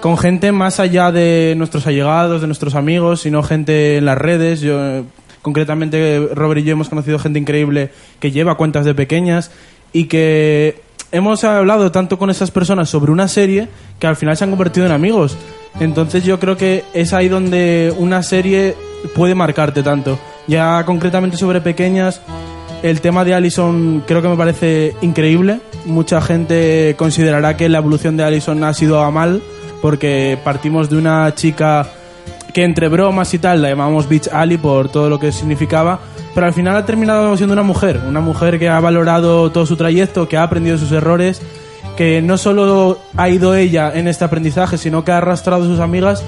Con 0.01 0.18
gente 0.18 0.51
más 0.51 0.80
allá 0.80 1.11
de 1.11 1.53
nuestros 1.57 1.85
allegados, 1.85 2.41
de 2.41 2.47
nuestros 2.47 2.76
amigos, 2.76 3.22
sino 3.22 3.43
gente 3.43 3.97
en 3.97 4.05
las 4.05 4.18
redes. 4.18 4.61
Yo, 4.61 5.03
concretamente, 5.41 6.30
Robert 6.34 6.61
y 6.61 6.64
yo 6.64 6.72
hemos 6.72 6.88
conocido 6.89 7.19
gente 7.19 7.39
increíble 7.39 7.91
que 8.19 8.31
lleva 8.31 8.55
cuentas 8.55 8.85
de 8.85 8.95
pequeñas 8.95 9.51
y 9.91 10.05
que 10.05 10.81
hemos 11.11 11.43
hablado 11.43 11.91
tanto 11.91 12.18
con 12.18 12.30
esas 12.30 12.51
personas 12.51 12.89
sobre 12.89 13.11
una 13.11 13.27
serie 13.27 13.68
que 13.99 14.07
al 14.07 14.15
final 14.15 14.38
se 14.38 14.45
han 14.45 14.49
convertido 14.49 14.85
en 14.85 14.93
amigos. 14.93 15.38
Entonces 15.80 16.23
yo 16.23 16.39
creo 16.39 16.55
que 16.55 16.85
es 16.93 17.11
ahí 17.14 17.27
donde 17.27 17.93
una 17.97 18.23
serie 18.23 18.76
puede 19.14 19.35
marcarte 19.35 19.84
tanto. 19.84 20.18
Ya 20.47 20.84
concretamente 20.85 21.38
sobre 21.38 21.61
pequeñas, 21.61 22.22
el 22.84 23.01
tema 23.01 23.23
de 23.23 23.34
Allison 23.34 24.03
creo 24.05 24.22
que 24.22 24.27
me 24.27 24.35
parece 24.35 24.93
increíble. 25.01 25.60
Mucha 25.85 26.22
gente 26.22 26.95
considerará 26.97 27.57
que 27.57 27.69
la 27.69 27.80
evolución 27.80 28.18
de 28.18 28.23
Allison 28.23 28.64
ha 28.64 28.73
sido 28.73 29.01
a 29.01 29.10
mal, 29.10 29.41
porque 29.81 30.38
partimos 30.43 30.89
de 30.89 30.97
una 30.97 31.34
chica 31.34 31.88
que 32.53 32.64
entre 32.64 32.89
bromas 32.89 33.34
y 33.34 33.39
tal 33.39 33.61
la 33.61 33.69
llamamos 33.69 34.07
Beach 34.07 34.27
Ali 34.31 34.57
por 34.57 34.89
todo 34.89 35.10
lo 35.10 35.18
que 35.19 35.31
significaba, 35.31 35.99
pero 36.35 36.45
al 36.45 36.53
final 36.53 36.76
ha 36.76 36.85
terminado 36.85 37.35
siendo 37.35 37.53
una 37.53 37.64
mujer, 37.64 38.01
una 38.07 38.19
mujer 38.19 38.60
que 38.60 38.69
ha 38.69 38.80
valorado 38.80 39.51
todo 39.51 39.65
su 39.65 39.76
trayecto, 39.76 40.27
que 40.27 40.38
ha 40.38 40.43
aprendido 40.43 40.77
sus 40.77 40.91
errores, 40.91 41.41
que 41.97 42.22
no 42.22 42.38
solo 42.38 42.99
ha 43.15 43.30
ido 43.30 43.55
ella 43.55 43.91
en 43.95 44.07
este 44.07 44.26
aprendizaje, 44.26 44.77
sino 44.77 45.03
que 45.03 45.11
ha 45.11 45.18
arrastrado 45.18 45.64
a 45.64 45.68
sus 45.68 45.80
amigas 45.80 46.23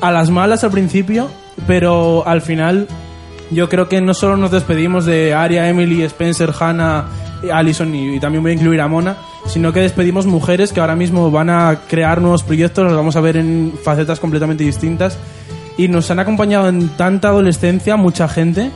a 0.00 0.10
las 0.10 0.30
malas 0.30 0.64
al 0.64 0.70
principio, 0.70 1.28
pero 1.66 2.26
al 2.26 2.40
final 2.40 2.88
yo 3.50 3.68
creo 3.68 3.88
que 3.88 4.00
no 4.00 4.14
solo 4.14 4.36
nos 4.36 4.50
despedimos 4.50 5.04
de 5.04 5.34
Aria, 5.34 5.68
Emily, 5.68 6.02
Spencer, 6.02 6.52
Hannah, 6.58 7.06
Allison 7.52 7.94
y, 7.94 8.16
y 8.16 8.20
también 8.20 8.42
voy 8.42 8.52
a 8.52 8.54
incluir 8.54 8.80
a 8.80 8.88
Mona, 8.88 9.16
sino 9.46 9.72
que 9.72 9.80
despedimos 9.80 10.26
mujeres 10.26 10.72
que 10.72 10.80
ahora 10.80 10.96
mismo 10.96 11.30
van 11.30 11.50
a 11.50 11.80
crear 11.88 12.20
nuevos 12.20 12.42
proyectos, 12.42 12.84
los 12.84 12.94
vamos 12.94 13.16
a 13.16 13.20
ver 13.20 13.36
en 13.36 13.72
facetas 13.82 14.20
completamente 14.20 14.64
distintas 14.64 15.18
y 15.76 15.88
nos 15.88 16.10
han 16.10 16.18
acompañado 16.18 16.68
en 16.68 16.88
tanta 16.90 17.28
adolescencia 17.28 17.96
mucha 17.96 18.28
gente 18.28 18.70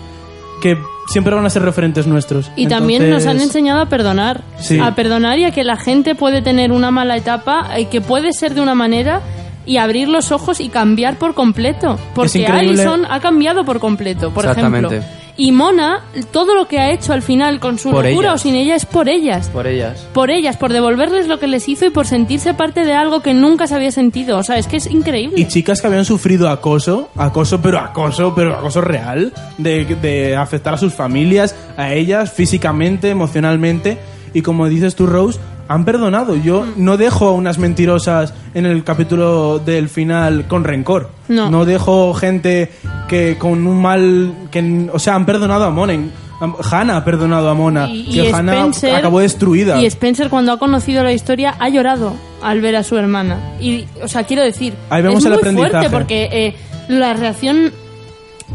que 0.62 0.78
siempre 1.08 1.34
van 1.34 1.44
a 1.44 1.50
ser 1.50 1.62
referentes 1.62 2.06
nuestros. 2.06 2.50
Y 2.56 2.68
también 2.68 3.10
nos 3.10 3.24
han 3.24 3.32
Entonces, 3.32 3.48
enseñado 3.48 3.80
a 3.80 3.86
perdonar. 3.86 4.42
Sí. 4.58 4.78
A 4.78 4.94
perdonar 4.94 5.38
y 5.38 5.44
a 5.44 5.50
que 5.50 5.64
la 5.64 5.76
gente 5.76 6.14
puede 6.14 6.40
tener 6.40 6.70
una 6.70 6.92
mala 6.92 7.16
etapa 7.16 7.78
y 7.78 7.86
que 7.86 8.00
puede 8.00 8.32
ser 8.32 8.54
de 8.54 8.60
una 8.60 8.76
manera 8.76 9.20
y 9.66 9.76
abrir 9.76 10.08
los 10.08 10.32
ojos 10.32 10.60
y 10.60 10.68
cambiar 10.68 11.16
por 11.18 11.34
completo. 11.34 11.98
Porque. 12.14 12.46
Allison 12.46 13.06
ha 13.08 13.20
cambiado 13.20 13.64
por 13.64 13.78
completo, 13.80 14.30
por 14.30 14.44
Exactamente. 14.44 14.96
ejemplo. 14.98 15.22
Y 15.34 15.50
Mona, 15.50 16.02
todo 16.30 16.54
lo 16.54 16.68
que 16.68 16.78
ha 16.78 16.92
hecho 16.92 17.14
al 17.14 17.22
final 17.22 17.58
con 17.58 17.78
su 17.78 17.90
Por 17.90 18.04
locura 18.04 18.28
ellas. 18.28 18.40
o 18.40 18.42
sin 18.42 18.54
ella 18.54 18.76
es 18.76 18.84
por 18.84 19.08
ellas. 19.08 19.48
Por 19.48 19.66
ellas. 19.66 20.06
Por 20.12 20.30
ellas, 20.30 20.58
por 20.58 20.74
devolverles 20.74 21.26
lo 21.26 21.38
que 21.38 21.46
les 21.46 21.66
hizo 21.70 21.86
y 21.86 21.90
por 21.90 22.06
sentirse 22.06 22.52
parte 22.52 22.84
de 22.84 22.92
algo 22.92 23.22
que 23.22 23.32
nunca 23.32 23.66
se 23.66 23.74
había 23.74 23.90
sentido. 23.92 24.36
O 24.36 24.42
sea, 24.42 24.58
es 24.58 24.66
que 24.66 24.76
es 24.76 24.90
increíble. 24.90 25.40
Y 25.40 25.48
chicas 25.48 25.80
que 25.80 25.86
habían 25.86 26.04
sufrido 26.04 26.50
acoso, 26.50 27.08
acoso, 27.16 27.62
pero 27.62 27.78
acoso, 27.78 28.34
pero 28.34 28.54
acoso 28.54 28.82
real, 28.82 29.32
de, 29.56 29.86
de 29.86 30.36
afectar 30.36 30.74
a 30.74 30.78
sus 30.78 30.92
familias, 30.92 31.56
a 31.78 31.94
ellas, 31.94 32.30
físicamente, 32.30 33.08
emocionalmente. 33.08 33.96
Y 34.34 34.42
como 34.42 34.68
dices 34.68 34.94
tú, 34.96 35.06
Rose, 35.06 35.40
han 35.72 35.84
perdonado. 35.84 36.36
Yo 36.36 36.62
Mm. 36.62 36.84
no 36.84 36.96
dejo 36.96 37.28
a 37.28 37.32
unas 37.32 37.58
mentirosas 37.58 38.34
en 38.54 38.66
el 38.66 38.84
capítulo 38.84 39.58
del 39.58 39.88
final 39.88 40.46
con 40.48 40.64
rencor. 40.64 41.10
No. 41.28 41.64
dejo 41.64 42.12
gente 42.14 42.70
que 43.08 43.36
con 43.38 43.66
un 43.66 43.80
mal... 43.80 44.32
que 44.50 44.88
O 44.92 44.98
sea, 44.98 45.14
han 45.14 45.26
perdonado 45.26 45.64
a 45.64 45.70
Mona. 45.70 45.94
Am- 46.40 46.56
Hannah 46.70 46.96
ha 46.96 47.04
perdonado 47.04 47.48
a 47.48 47.54
Mona. 47.54 47.88
Y, 47.88 48.04
que 48.12 48.24
y 48.28 48.32
Hannah 48.32 48.54
Spencer, 48.58 48.94
acabó 48.96 49.20
destruida. 49.20 49.80
Y 49.80 49.86
Spencer 49.86 50.28
cuando 50.28 50.52
ha 50.52 50.58
conocido 50.58 51.04
la 51.04 51.12
historia 51.12 51.54
ha 51.58 51.68
llorado 51.68 52.14
al 52.42 52.60
ver 52.60 52.74
a 52.76 52.82
su 52.82 52.96
hermana. 52.96 53.38
Y, 53.60 53.84
o 54.02 54.08
sea, 54.08 54.24
quiero 54.24 54.42
decir, 54.42 54.74
Ahí 54.90 55.02
vemos 55.02 55.20
es 55.20 55.24
el 55.26 55.30
muy 55.32 55.38
aprendizaje. 55.38 55.70
fuerte 55.72 55.90
porque 55.96 56.28
eh, 56.32 56.54
la 56.88 57.12
reacción 57.14 57.72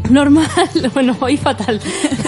normal, 0.10 0.48
bueno, 0.94 1.16
hoy 1.20 1.38
fatal, 1.38 1.80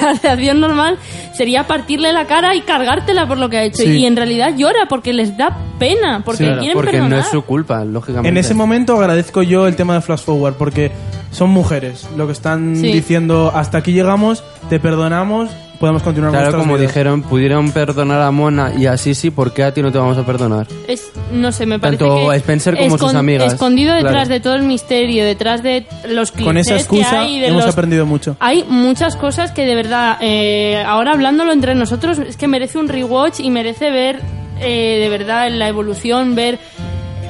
la 0.01 0.13
reacción 0.13 0.59
normal 0.59 0.97
sería 1.35 1.65
partirle 1.67 2.11
la 2.13 2.25
cara 2.25 2.55
y 2.55 2.61
cargártela 2.61 3.27
por 3.27 3.37
lo 3.37 3.49
que 3.49 3.57
ha 3.57 3.63
hecho. 3.63 3.83
Sí. 3.83 3.89
Y 3.99 4.05
en 4.05 4.15
realidad 4.15 4.53
llora 4.57 4.87
porque 4.89 5.13
les 5.13 5.37
da 5.37 5.57
pena, 5.79 6.21
porque 6.25 6.43
Claro, 6.45 6.59
quieren 6.59 6.75
porque 6.75 6.91
perdonar. 6.91 7.19
no 7.19 7.23
es 7.25 7.27
su 7.31 7.41
culpa, 7.43 7.85
lógicamente. 7.85 8.29
En 8.29 8.37
ese 8.37 8.53
momento 8.53 8.97
agradezco 8.97 9.41
yo 9.43 9.67
el 9.67 9.75
tema 9.75 9.93
de 9.95 10.01
Flash 10.01 10.23
Forward 10.23 10.55
porque 10.55 10.91
son 11.31 11.49
mujeres 11.51 12.07
lo 12.17 12.25
que 12.25 12.33
están 12.33 12.75
Sí. 12.75 12.91
diciendo 12.91 13.51
hasta 13.55 13.77
aquí 13.77 13.93
llegamos, 13.93 14.43
te 14.69 14.79
perdonamos, 14.79 15.49
podemos 15.79 16.03
continuar 16.03 16.31
Claro, 16.33 16.57
como 16.59 16.75
vidas". 16.75 16.89
dijeron, 16.89 17.21
pudieron 17.23 17.71
perdonar 17.71 18.21
a 18.21 18.31
Mona 18.31 18.73
y 18.77 18.85
así 18.85 19.15
sí, 19.15 19.31
¿por 19.31 19.53
qué 19.53 19.63
a 19.63 19.73
ti 19.73 19.81
no 19.81 19.91
te 19.91 19.97
vamos 19.97 20.17
a 20.17 20.25
perdonar? 20.25 20.67
Es, 20.87 21.11
no 21.31 21.51
sé, 21.51 21.65
me 21.65 21.79
parece 21.79 21.99
Tanto 22.03 22.29
que 22.29 22.35
Spencer 22.37 22.77
como 22.77 22.97
sus 22.97 23.15
amigas. 23.15 23.53
Escondido 23.53 23.93
detrás 23.95 24.13
Claro. 24.13 24.29
de 24.29 24.39
todo 24.39 24.55
el 24.55 24.63
misterio, 24.63 25.23
detrás 25.25 25.63
de 25.63 25.85
los 26.09 26.31
clichés 26.31 26.45
Con 26.47 26.57
esa 26.57 26.73
que 26.75 26.79
excusa 26.81 27.21
hay, 27.21 27.39
de 27.39 27.47
hemos 27.47 27.63
los- 27.65 27.73
aprendido 27.73 28.05
mucho. 28.05 28.35
Hay 28.39 28.65
muchas 28.67 29.15
cosas 29.15 29.51
que 29.51 29.65
de 29.65 29.75
verdad, 29.75 30.17
eh, 30.21 30.83
ahora 30.85 31.13
hablándolo 31.13 31.51
entre 31.53 31.75
nosotros, 31.75 32.19
es 32.19 32.35
que 32.37 32.47
merece 32.47 32.77
un 32.77 32.89
rewatch 32.89 33.39
y 33.39 33.49
merece 33.49 33.89
ver 33.91 34.19
eh, 34.61 34.99
de 35.01 35.09
verdad 35.09 35.49
la 35.51 35.69
evolución, 35.69 36.35
ver, 36.35 36.59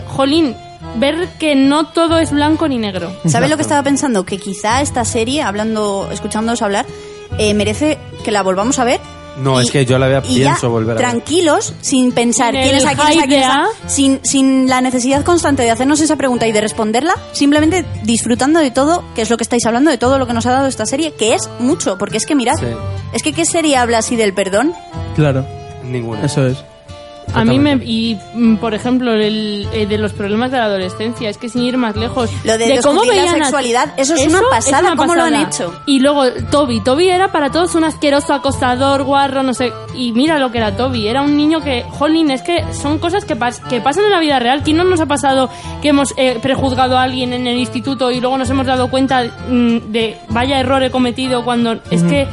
jolín, 0.07 0.55
ver 0.95 1.27
que 1.39 1.55
no 1.55 1.85
todo 1.88 2.17
es 2.17 2.31
blanco 2.31 2.67
ni 2.67 2.77
negro. 2.80 3.11
¿Sabes 3.27 3.49
lo 3.49 3.55
que 3.55 3.61
estaba 3.61 3.84
pensando? 3.84 4.26
Que 4.26 4.38
quizá 4.39 4.81
esta 4.81 5.05
serie, 5.05 5.43
hablando, 5.43 6.09
escuchándoos 6.11 6.61
hablar, 6.63 6.85
eh, 7.39 7.53
merece 7.55 7.97
que 8.23 8.31
la 8.31 8.43
volvamos 8.43 8.77
a 8.77 8.83
ver. 8.83 8.99
No, 9.41 9.61
Y- 9.61 9.63
es 9.63 9.71
que 9.71 9.85
yo 9.85 9.97
la 9.97 10.07
vea 10.09 10.21
ya, 10.21 10.27
pienso 10.27 10.69
volver 10.69 10.97
a 10.97 10.99
ver. 10.99 11.09
tranquilos, 11.09 11.73
sin 11.79 12.11
pensar 12.11 12.51
quién 12.51 12.75
es 12.75 12.83
el 12.83 12.89
a 12.89 12.95
quién 12.95 13.07
es 13.07 13.17
a 13.17 13.21
hype 13.21 13.27
quién 13.27 13.39
es 13.41 13.47
de 13.47 13.51
a- 13.53 13.63
A. 13.63 13.89
sin, 13.89 14.19
sin 14.21 14.67
la 14.67 14.81
necesidad 14.81 15.23
constante 15.23 15.63
de 15.63 15.71
hacernos 15.71 16.01
esa 16.01 16.17
pregunta 16.17 16.45
y 16.45 16.51
de 16.51 16.59
responderla, 16.59 17.13
simplemente 17.31 17.85
disfrutando 18.03 18.59
de 18.59 18.69
todo, 18.71 19.01
que 19.15 19.21
es 19.21 19.29
lo 19.29 19.37
que 19.37 19.43
estáis 19.43 19.65
hablando, 19.65 19.91
de 19.91 19.97
todo 19.97 20.17
lo 20.17 20.27
que 20.27 20.33
nos 20.33 20.45
ha 20.45 20.51
dado 20.51 20.67
esta 20.67 20.85
serie, 20.85 21.13
que 21.13 21.35
es 21.35 21.49
mucho, 21.59 21.97
porque 21.97 22.17
es 22.17 22.25
que 22.25 22.35
mirad, 22.35 22.55
Sí. 22.59 22.65
es 23.13 23.23
que 23.23 23.31
¿qué 23.31 23.45
serie 23.45 23.77
habla 23.77 23.99
así 23.99 24.17
del 24.17 24.33
perdón? 24.33 24.73
Claro, 25.15 25.45
Ninguna. 25.85 26.25
eso 26.25 26.45
es. 26.45 26.57
A 27.34 27.45
mí 27.45 27.60
me. 27.60 27.73
Y, 27.85 28.18
mm, 28.34 28.56
por 28.57 28.73
ejemplo, 28.73 29.14
el, 29.14 29.68
eh, 29.73 29.85
de 29.85 29.97
los 29.97 30.14
problemas 30.14 30.51
de 30.51 30.57
la 30.57 30.65
adolescencia, 30.65 31.30
es 31.30 31.38
que 31.38 31.49
sin 31.49 31.64
ir 31.64 31.77
más 31.77 31.95
lejos. 31.95 32.30
Lo 32.43 32.57
de 32.57 32.68
descubrir 32.68 33.15
la 33.15 33.22
veían 33.22 33.41
a- 33.41 33.45
sexualidad, 33.45 33.93
eso 33.97 34.15
es 34.15 34.27
una 34.27 34.41
pasada, 34.49 34.95
¿cómo 34.95 35.15
lo 35.15 35.23
han 35.23 35.35
hecho? 35.35 35.73
Y 35.85 35.99
luego, 35.99 36.23
Toby. 36.51 36.81
Toby 36.81 37.10
era 37.10 37.31
para 37.31 37.51
todos 37.51 37.76
un 37.76 37.84
asqueroso 37.84 38.34
acosador, 38.34 39.03
guarro, 39.03 39.43
no 39.43 39.53
sé. 39.53 39.72
Y 39.95 40.11
mira 40.14 40.39
lo 40.39 40.51
que 40.51 40.57
era 40.60 40.76
Toby. 40.76 41.07
Era 41.07 41.22
un 41.22 41.35
niño 41.38 41.61
que, 41.61 41.84
jolín, 41.89 42.31
es 42.31 42.41
que 42.41 42.64
son 42.73 42.99
cosas 42.99 43.26
que, 43.26 43.38
pas- 43.38 43.61
que 43.69 43.81
pasan 43.81 44.06
en 44.06 44.11
la 44.11 44.19
vida 44.19 44.39
real. 44.39 44.61
¿Quién 44.64 44.77
no 44.77 44.84
nos 44.84 44.99
ha 44.99 45.06
pasado 45.06 45.49
que 45.81 45.89
hemos 45.89 46.14
eh, 46.18 46.39
prejuzgado 46.41 46.97
a 46.97 47.03
alguien 47.03 47.34
en 47.34 47.47
el 47.47 47.57
instituto 47.57 48.11
y 48.11 48.19
luego 48.19 48.38
nos 48.38 48.49
hemos 48.49 48.65
dado 48.65 48.89
cuenta 48.89 49.23
mm, 49.49 49.91
de 49.91 50.18
vaya 50.30 50.60
error 50.60 50.84
he 50.84 50.91
cometido 50.91 51.43
cuando. 51.43 51.80
Es 51.91 52.03
que 52.03 52.27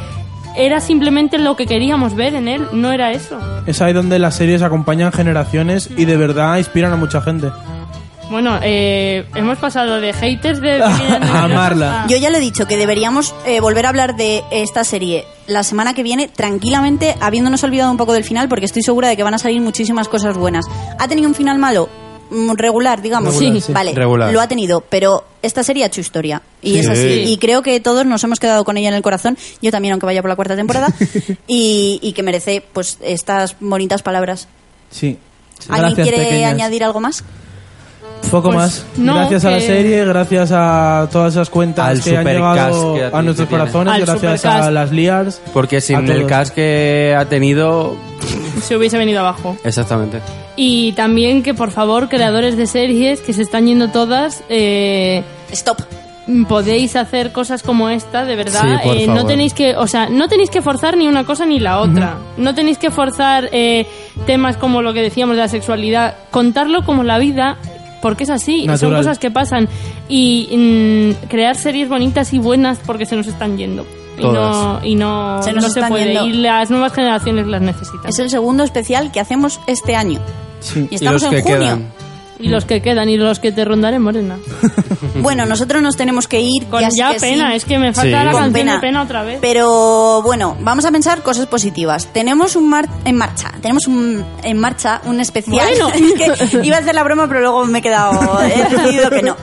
era 0.57 0.81
simplemente 0.81 1.39
lo 1.39 1.57
que 1.57 1.67
queríamos 1.67 2.15
ver 2.15 2.35
en 2.35 2.49
él, 2.49 2.67
no 2.73 2.93
era 2.93 3.13
eso. 3.13 3.39
Es 3.67 3.81
ahí 3.83 3.93
donde 3.93 4.19
las 4.19 4.37
series 4.37 4.63
acompañan 4.63 5.13
generaciones 5.13 5.91
y 5.97 6.05
de 6.05 6.17
verdad 6.17 6.59
inspiran 6.59 6.93
a 6.93 6.97
mucha 6.97 7.21
gente. 7.21 7.49
Bueno, 8.31 8.59
eh, 8.63 9.25
hemos 9.37 9.59
pasado 9.59 10.01
de 10.01 10.13
haters 10.13 10.61
de... 10.61 10.83
A 10.83 11.45
amarla. 11.45 12.07
Yo 12.09 12.17
ya 12.17 12.31
lo 12.31 12.39
he 12.39 12.41
dicho, 12.41 12.67
que 12.67 12.77
deberíamos 12.77 13.35
eh, 13.47 13.61
volver 13.61 13.87
a 13.87 13.91
hablar 13.91 14.17
de 14.17 14.43
esta 14.51 14.83
serie 14.83 15.25
la 15.47 15.63
semana 15.63 15.95
que 15.95 16.03
viene, 16.03 16.29
tranquilamente, 16.29 17.15
habiéndonos 17.21 17.63
olvidado 17.63 17.91
un 17.91 17.97
poco 17.97 18.13
del 18.13 18.25
final, 18.25 18.49
porque 18.49 18.65
estoy 18.65 18.83
segura 18.83 19.09
de 19.09 19.17
que 19.17 19.23
van 19.23 19.35
a 19.35 19.39
salir 19.39 19.61
muchísimas 19.61 20.09
cosas 20.09 20.37
buenas. 20.37 20.67
¿Ha 20.99 21.07
tenido 21.07 21.29
un 21.29 21.35
final 21.35 21.59
malo? 21.59 21.89
Mm, 22.31 22.55
Regular, 22.57 23.01
digamos. 23.01 23.35
Regular, 23.39 23.61
sí. 23.63 23.73
Vale, 23.73 23.95
Regular. 23.95 24.33
lo 24.33 24.41
ha 24.41 24.49
tenido, 24.49 24.81
pero 24.81 25.25
esta 25.43 25.63
serie 25.63 25.85
ha 25.85 25.87
hecho 25.87 26.01
historia. 26.01 26.43
Y 26.67 26.73
Sí. 26.75 26.79
es 26.81 26.89
así. 26.89 27.01
Sí. 27.25 27.33
Y 27.33 27.37
creo 27.39 27.63
que 27.63 27.79
todos 27.81 28.05
nos 28.07 28.23
hemos 28.25 28.41
quedado 28.41 28.65
con 28.65 28.77
ella 28.77 28.89
en 28.89 28.95
el 28.95 29.03
corazón. 29.03 29.39
Yo 29.63 29.71
también, 29.71 29.93
aunque 29.93 30.07
vaya 30.07 30.21
por 30.23 30.29
la 30.29 30.37
cuarta 30.37 30.57
temporada. 30.57 30.89
y, 31.47 31.99
y 32.03 32.13
que 32.13 32.23
merece 32.23 32.63
pues 32.73 32.99
estas 33.03 33.57
bonitas 33.61 34.03
palabras. 34.03 34.49
Sí. 34.91 35.17
¿Alguien 35.69 35.95
Gracias, 35.95 36.09
quiere 36.09 36.25
pequeñas. 36.25 36.53
añadir 36.53 36.85
algo 36.85 37.01
más? 37.01 37.25
Poco 38.31 38.49
Pues, 38.49 38.57
más. 38.57 38.87
no, 38.97 39.15
gracias 39.15 39.45
a 39.45 39.51
la 39.51 39.59
que- 39.59 39.67
serie, 39.67 40.05
gracias 40.05 40.51
a 40.53 41.09
todas 41.13 41.35
esas 41.35 41.49
cuentas 41.51 41.87
Al 41.87 42.03
que 42.03 42.17
han 42.17 42.25
llegado 42.27 42.95
que 42.95 43.05
a 43.05 43.11
tenido- 43.11 43.23
nuestros 43.23 43.49
que 43.49 43.55
corazones, 43.57 43.95
Al 43.95 44.01
gracias 44.07 44.45
a 44.45 44.71
las 44.71 44.91
Liars. 44.91 45.41
Porque 45.53 45.77
A 45.77 45.81
sin 45.81 46.11
el 46.11 46.27
cast 46.27 46.55
que 46.55 47.15
ha 47.17 47.25
tenido... 47.27 47.97
Se 48.63 48.77
hubiese 48.77 48.99
venido 48.99 49.21
abajo. 49.21 49.57
Exactamente. 49.65 50.21
Y 50.57 50.93
también 50.93 51.43
que, 51.43 51.55
por 51.55 51.71
favor, 51.71 52.09
creadores 52.09 52.57
de 52.57 52.67
series 52.67 53.21
que 53.21 53.33
se 53.33 53.43
están 53.43 53.67
yendo 53.67 53.91
todas... 53.91 54.43
Eh, 54.49 55.23
Stop. 55.53 55.79
Podéis 56.49 56.97
hacer 56.97 57.31
cosas 57.33 57.63
como 57.63 57.89
esta, 57.89 58.25
de 58.25 58.35
verdad. 58.35 58.63
Sí, 58.83 58.89
por 58.89 58.97
Eh, 58.97 59.07
no 59.07 59.27
tenéis 59.27 59.55
que, 59.55 59.77
o 59.77 59.87
sea, 59.87 60.09
no 60.09 60.29
tenéis 60.29 60.51
que 60.51 60.61
forzar 60.61 60.97
ni 60.97 61.07
una 61.07 61.25
cosa 61.25 61.47
ni 61.47 61.61
la 61.61 61.79
otra. 61.81 62.17
No 62.37 62.55
tenéis 62.55 62.79
que 62.79 62.91
forzar 62.91 63.49
eh, 63.53 63.87
temas 64.27 64.57
como 64.57 64.83
lo 64.83 64.93
que 64.93 65.03
decíamos 65.03 65.37
de 65.37 65.43
la 65.43 65.49
sexualidad. 65.49 66.17
Contarlo 66.33 66.85
como 66.85 67.05
la 67.05 67.19
vida, 67.19 67.57
porque 68.03 68.25
es 68.25 68.31
así. 68.31 68.61
Son 68.63 68.67
Natural. 68.67 68.97
cosas 69.03 69.19
que 69.21 69.31
pasan. 69.31 69.69
Y 70.09 71.15
mm, 71.23 71.29
crear 71.29 71.55
series 71.57 71.89
bonitas 71.89 72.33
y 72.33 72.39
buenas 72.41 72.79
porque 72.85 73.07
se 73.07 73.15
nos 73.15 73.29
están 73.29 73.57
yendo. 73.57 73.87
Y 74.19 74.23
no, 74.23 74.81
y 74.83 74.95
no 74.97 75.43
Se 75.43 75.53
nos 75.53 75.63
no 75.65 75.71
se 75.71 75.79
están 75.81 75.91
puede. 75.91 76.07
yendo. 76.13 76.27
Y 76.27 76.33
las 76.33 76.71
nuevas 76.71 76.93
generaciones 76.93 77.47
las 77.47 77.61
necesitan. 77.63 78.09
Es 78.09 78.19
el 78.19 78.31
segundo 78.31 78.65
especial 78.65 79.13
que 79.13 79.21
hacemos 79.21 79.61
este 79.69 79.95
año. 79.95 80.19
Sí. 80.59 80.89
Y 80.91 80.95
Y 80.95 80.95
estamos 80.97 81.23
los 81.23 81.33
en 81.33 81.37
que 81.37 81.43
junio. 81.43 81.59
quedan. 81.61 81.93
Y 82.39 82.49
los 82.49 82.65
que 82.67 82.83
quedan 82.83 83.09
y 83.09 83.17
los 83.17 83.39
que 83.41 83.51
te 83.53 83.65
rondaré, 83.65 83.99
Morena. 83.99 84.37
Bueno, 85.17 85.47
nosotros 85.47 85.81
nos 85.83 85.97
tenemos 85.97 86.29
que 86.29 86.41
ir. 86.41 86.67
Con 86.67 86.83
ya, 86.83 86.89
ya, 86.95 87.15
que 87.15 87.21
pena, 87.21 87.51
sí. 87.51 87.57
es 87.57 87.65
que 87.65 87.79
me 87.79 87.93
falta 87.95 88.03
Sí. 88.21 88.25
la 88.27 88.31
Con 88.33 88.41
canción 88.43 88.53
pena. 88.53 88.75
de 88.75 88.81
pena 88.81 89.03
otra 89.03 89.23
vez. 89.23 89.39
Pero 89.41 90.21
bueno, 90.23 90.57
vamos 90.61 90.85
a 90.85 90.93
pensar 90.93 91.23
cosas 91.23 91.47
positivas. 91.47 92.07
Tenemos 92.13 92.55
un 92.55 92.69
mar 92.69 92.87
en 93.07 93.17
marcha, 93.17 93.53
tenemos 93.63 93.87
un 93.87 94.23
en 94.43 94.59
marcha 94.59 95.01
un 95.05 95.19
especial. 95.21 95.67
Bueno. 95.71 95.89
Es 95.95 96.51
que 96.51 96.67
iba 96.67 96.77
a 96.77 96.81
hacer 96.81 96.95
la 96.95 97.03
broma, 97.03 97.27
pero 97.29 97.41
luego 97.41 97.65
me 97.65 97.79
he 97.79 97.83
quedado, 97.83 98.41
he 98.43 98.63
decidido 98.77 99.09
que 99.11 99.23
no. 99.23 99.37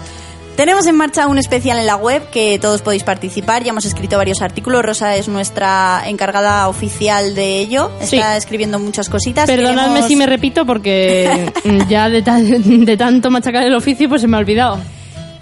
Tenemos 0.56 0.86
en 0.86 0.96
marcha 0.96 1.28
un 1.28 1.40
especial 1.40 1.80
en 1.80 1.88
la 1.88 1.96
web 1.96 2.22
que 2.32 2.60
todos 2.60 2.82
podéis 2.84 3.04
participar. 3.04 3.64
Ya 3.64 3.72
hemos 3.72 3.86
escrito 3.86 4.18
varios 4.18 4.42
artículos. 4.42 4.84
Rosa 4.84 5.16
es 5.16 5.28
nuestra 5.28 6.04
encargada 6.06 6.68
oficial 6.68 7.34
de 7.34 7.60
ello. 7.60 7.90
Sí. 8.02 8.18
Está 8.18 8.38
escribiendo 8.38 8.78
muchas 8.80 9.10
cositas. 9.10 9.48
Perdonadme 9.48 9.90
Queremos- 10.02 10.08
si 10.08 10.16
me 10.16 10.26
repito 10.28 10.66
porque 10.66 11.52
mm, 11.64 11.88
ya 11.90 12.08
de, 12.10 12.22
ta- 12.22 12.40
de 12.40 12.98
tanto 12.98 13.32
machacar 13.32 13.64
el 13.64 13.74
oficio 13.74 14.08
pues 14.08 14.22
se 14.22 14.28
me 14.28 14.38
ha 14.38 14.40
olvidado. 14.40 14.80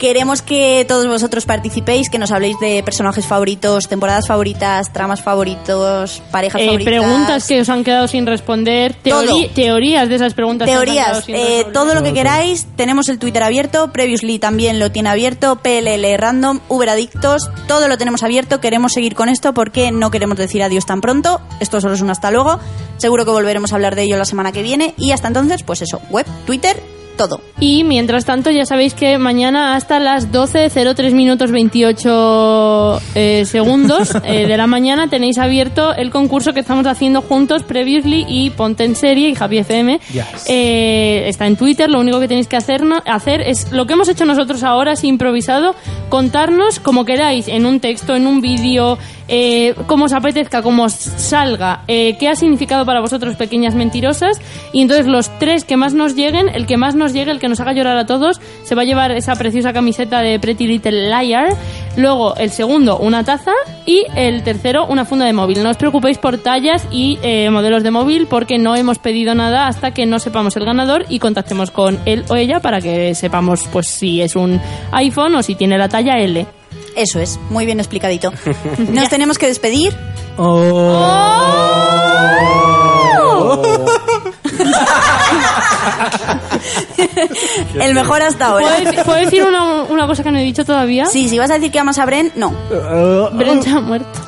Queremos 0.02 0.42
que 0.42 0.84
todos 0.88 1.06
vosotros 1.06 1.46
participéis, 1.46 2.10
que 2.10 2.18
nos 2.18 2.32
habléis 2.32 2.58
de 2.60 2.82
personajes 2.82 3.24
favoritos, 3.24 3.88
temporadas 3.88 4.26
favoritas, 4.28 4.92
tramas 4.92 5.22
favoritos, 5.22 6.24
parejas 6.32 6.60
Eh, 6.60 6.66
favoritas. 6.66 6.92
preguntas 6.92 7.48
que 7.48 7.62
os 7.62 7.70
han 7.70 7.84
quedado 7.84 8.08
sin 8.08 8.26
responder, 8.26 8.96
teorí- 9.04 9.52
teorías 9.54 10.10
de 10.10 10.16
esas 10.16 10.34
preguntas. 10.34 10.68
que 10.68 10.74
os 10.76 10.80
han 10.82 10.86
quedado 10.88 11.22
Teorías, 11.22 11.26
sin 11.26 11.36
eh, 11.36 11.68
todo 11.72 11.94
lo 11.94 12.02
que 12.02 12.14
queráis. 12.14 12.66
Tenemos 12.76 13.10
el 13.10 13.20
Twitter 13.20 13.44
abierto, 13.44 13.92
Previously 13.92 14.40
también 14.40 14.80
lo 14.80 14.92
tiene 14.92 15.08
abierto, 15.10 15.58
PLL 15.58 16.18
Random, 16.18 16.62
Uber 16.68 16.90
Adictos, 16.90 17.52
todo 17.68 17.88
lo 17.88 18.00
tenemos 18.00 18.24
abierto. 18.24 18.60
Queremos 18.60 18.94
seguir 18.94 19.14
con 19.14 19.30
esto 19.30 19.54
porque 19.54 19.92
no 19.92 20.10
queremos 20.10 20.36
decir 20.40 20.64
adiós 20.64 20.88
tan 20.88 21.02
pronto. 21.02 21.42
Esto 21.60 21.80
solo 21.80 21.94
es 21.94 22.02
un 22.02 22.10
hasta 22.10 22.32
luego. 22.32 22.60
Seguro 22.98 23.24
que 23.24 23.30
volveremos 23.30 23.72
a 23.72 23.76
hablar 23.76 23.94
de 23.96 24.02
ello 24.02 24.18
la 24.18 24.26
semana 24.26 24.52
que 24.52 24.64
viene. 24.64 24.96
Y 24.98 25.12
hasta 25.12 25.28
entonces, 25.28 25.62
pues 25.62 25.84
eso, 25.84 26.02
web, 26.10 26.26
Twitter, 26.48 26.82
todo. 27.22 27.42
Y 27.60 27.84
mientras 27.84 28.26
tanto, 28.26 28.50
ya 28.50 28.66
sabéis 28.66 28.96
que 28.96 29.18
mañana 29.20 29.76
hasta 29.76 30.00
las 30.00 30.32
12.03 30.32 31.14
minutos 31.14 31.52
28 31.52 33.00
eh, 33.14 33.46
segundos 33.46 34.14
eh, 34.24 34.48
de 34.48 34.58
la 34.58 34.66
mañana 34.66 35.08
tenéis 35.08 35.38
abierto 35.38 35.94
el 35.94 36.10
concurso 36.10 36.54
que 36.54 36.62
estamos 36.62 36.88
haciendo 36.88 37.22
juntos, 37.22 37.62
Previously 37.64 38.26
y 38.28 38.50
Ponte 38.50 38.86
en 38.86 38.96
Serie 38.96 39.30
y 39.30 39.36
Javi 39.36 39.60
FM. 39.60 40.00
Eh, 40.48 41.26
está 41.28 41.46
en 41.46 41.58
Twitter, 41.58 41.90
lo 41.90 42.00
único 42.00 42.20
que 42.20 42.28
tenéis 42.28 42.48
que 42.48 42.58
hacer, 42.58 42.82
hacer 43.06 43.42
es 43.42 43.72
lo 43.72 43.86
que 43.86 43.94
hemos 43.94 44.10
hecho 44.10 44.26
nosotros 44.26 44.64
ahora, 44.64 44.94
así 44.94 45.08
improvisado, 45.08 45.76
contarnos 46.10 46.80
como 46.80 47.06
queráis, 47.06 47.48
en 47.48 47.68
un 47.68 47.80
texto, 47.80 48.16
en 48.16 48.26
un 48.26 48.42
vídeo, 48.42 48.98
eh, 49.34 49.74
como 49.88 50.06
os 50.06 50.14
apetezca, 50.14 50.62
como 50.62 50.84
os 50.84 50.92
salga, 50.92 51.84
eh, 51.88 52.18
qué 52.20 52.28
ha 52.28 52.36
significado 52.36 52.86
para 52.86 53.00
vosotros 53.00 53.38
pequeñas 53.38 53.76
mentirosas. 53.76 54.42
Y 54.74 54.82
entonces 54.82 55.08
los 55.08 55.30
tres 55.40 55.64
que 55.64 55.78
más 55.78 55.94
nos 55.94 56.16
lleguen, 56.16 56.50
el 56.50 56.68
que 56.68 56.76
más 56.76 56.96
nos 56.96 57.14
llegue, 57.14 57.32
el 57.32 57.40
que 57.40 57.48
nos 57.48 57.62
haga 57.62 57.72
llorar 57.72 57.98
a 57.98 58.06
todos, 58.06 58.42
se 58.64 58.76
va 58.76 58.82
a 58.82 58.86
llevar 58.86 59.12
esa 59.12 59.34
preciosa 59.36 59.72
camiseta 59.72 60.20
de 60.22 60.38
Pretty 60.38 60.68
Little 60.68 61.10
Liar. 61.10 61.56
Luego, 61.96 62.36
el 62.36 62.50
segundo, 62.50 62.98
una 62.98 63.24
taza. 63.24 63.54
Y 63.86 64.06
el 64.18 64.44
tercero, 64.44 64.86
una 64.86 65.06
funda 65.06 65.26
de 65.26 65.34
móvil. 65.34 65.64
No 65.64 65.70
os 65.70 65.78
preocupéis 65.78 66.18
por 66.18 66.38
tallas 66.38 66.86
y 66.92 67.18
eh, 67.24 67.50
modelos 67.50 67.84
de 67.84 67.92
móvil 67.92 68.28
porque 68.28 68.58
no 68.58 68.76
hemos 68.76 69.00
pedido 69.00 69.34
nada 69.34 69.68
hasta 69.68 69.92
que 69.92 70.06
no 70.06 70.20
sepamos 70.20 70.58
el 70.58 70.66
ganador 70.66 71.06
y 71.08 71.20
contactemos 71.20 71.72
con 71.72 72.00
él 72.06 72.26
o 72.28 72.36
ella 72.36 72.60
para 72.60 72.82
que 72.82 73.16
sepamos 73.16 73.68
pues 73.72 73.88
si 73.88 74.22
es 74.22 74.36
un 74.36 74.60
iPhone 74.92 75.36
o 75.36 75.42
si 75.42 75.56
tiene 75.56 75.78
la 75.78 75.88
talla 75.88 76.20
L. 76.20 76.61
Eso 76.96 77.20
es, 77.20 77.40
muy 77.50 77.66
bien 77.66 77.80
explicadito. 77.80 78.32
Nos 78.90 79.10
tenemos 79.10 79.38
que 79.38 79.48
despedir. 79.48 79.96
El 87.80 87.94
mejor 87.94 88.22
hasta 88.22 88.48
ahora. 88.48 88.68
¿Puedo, 88.84 89.04
puedo 89.04 89.20
decir 89.20 89.44
una, 89.44 89.84
una 89.84 90.08
cosa 90.08 90.24
que 90.24 90.32
no 90.32 90.40
he 90.40 90.44
dicho 90.44 90.66
todavía? 90.66 91.06
Sí, 91.06 91.30
si 91.30 91.40
vas 91.40 91.52
a 91.52 91.56
decir 91.56 91.72
que 91.72 91.80
amas 91.80 91.98
a 92.00 92.06
Bren, 92.06 92.32
no. 92.36 92.54
Bren 93.34 93.62
ya 93.62 93.78
ha 93.78 93.82
muerto. 93.82 94.20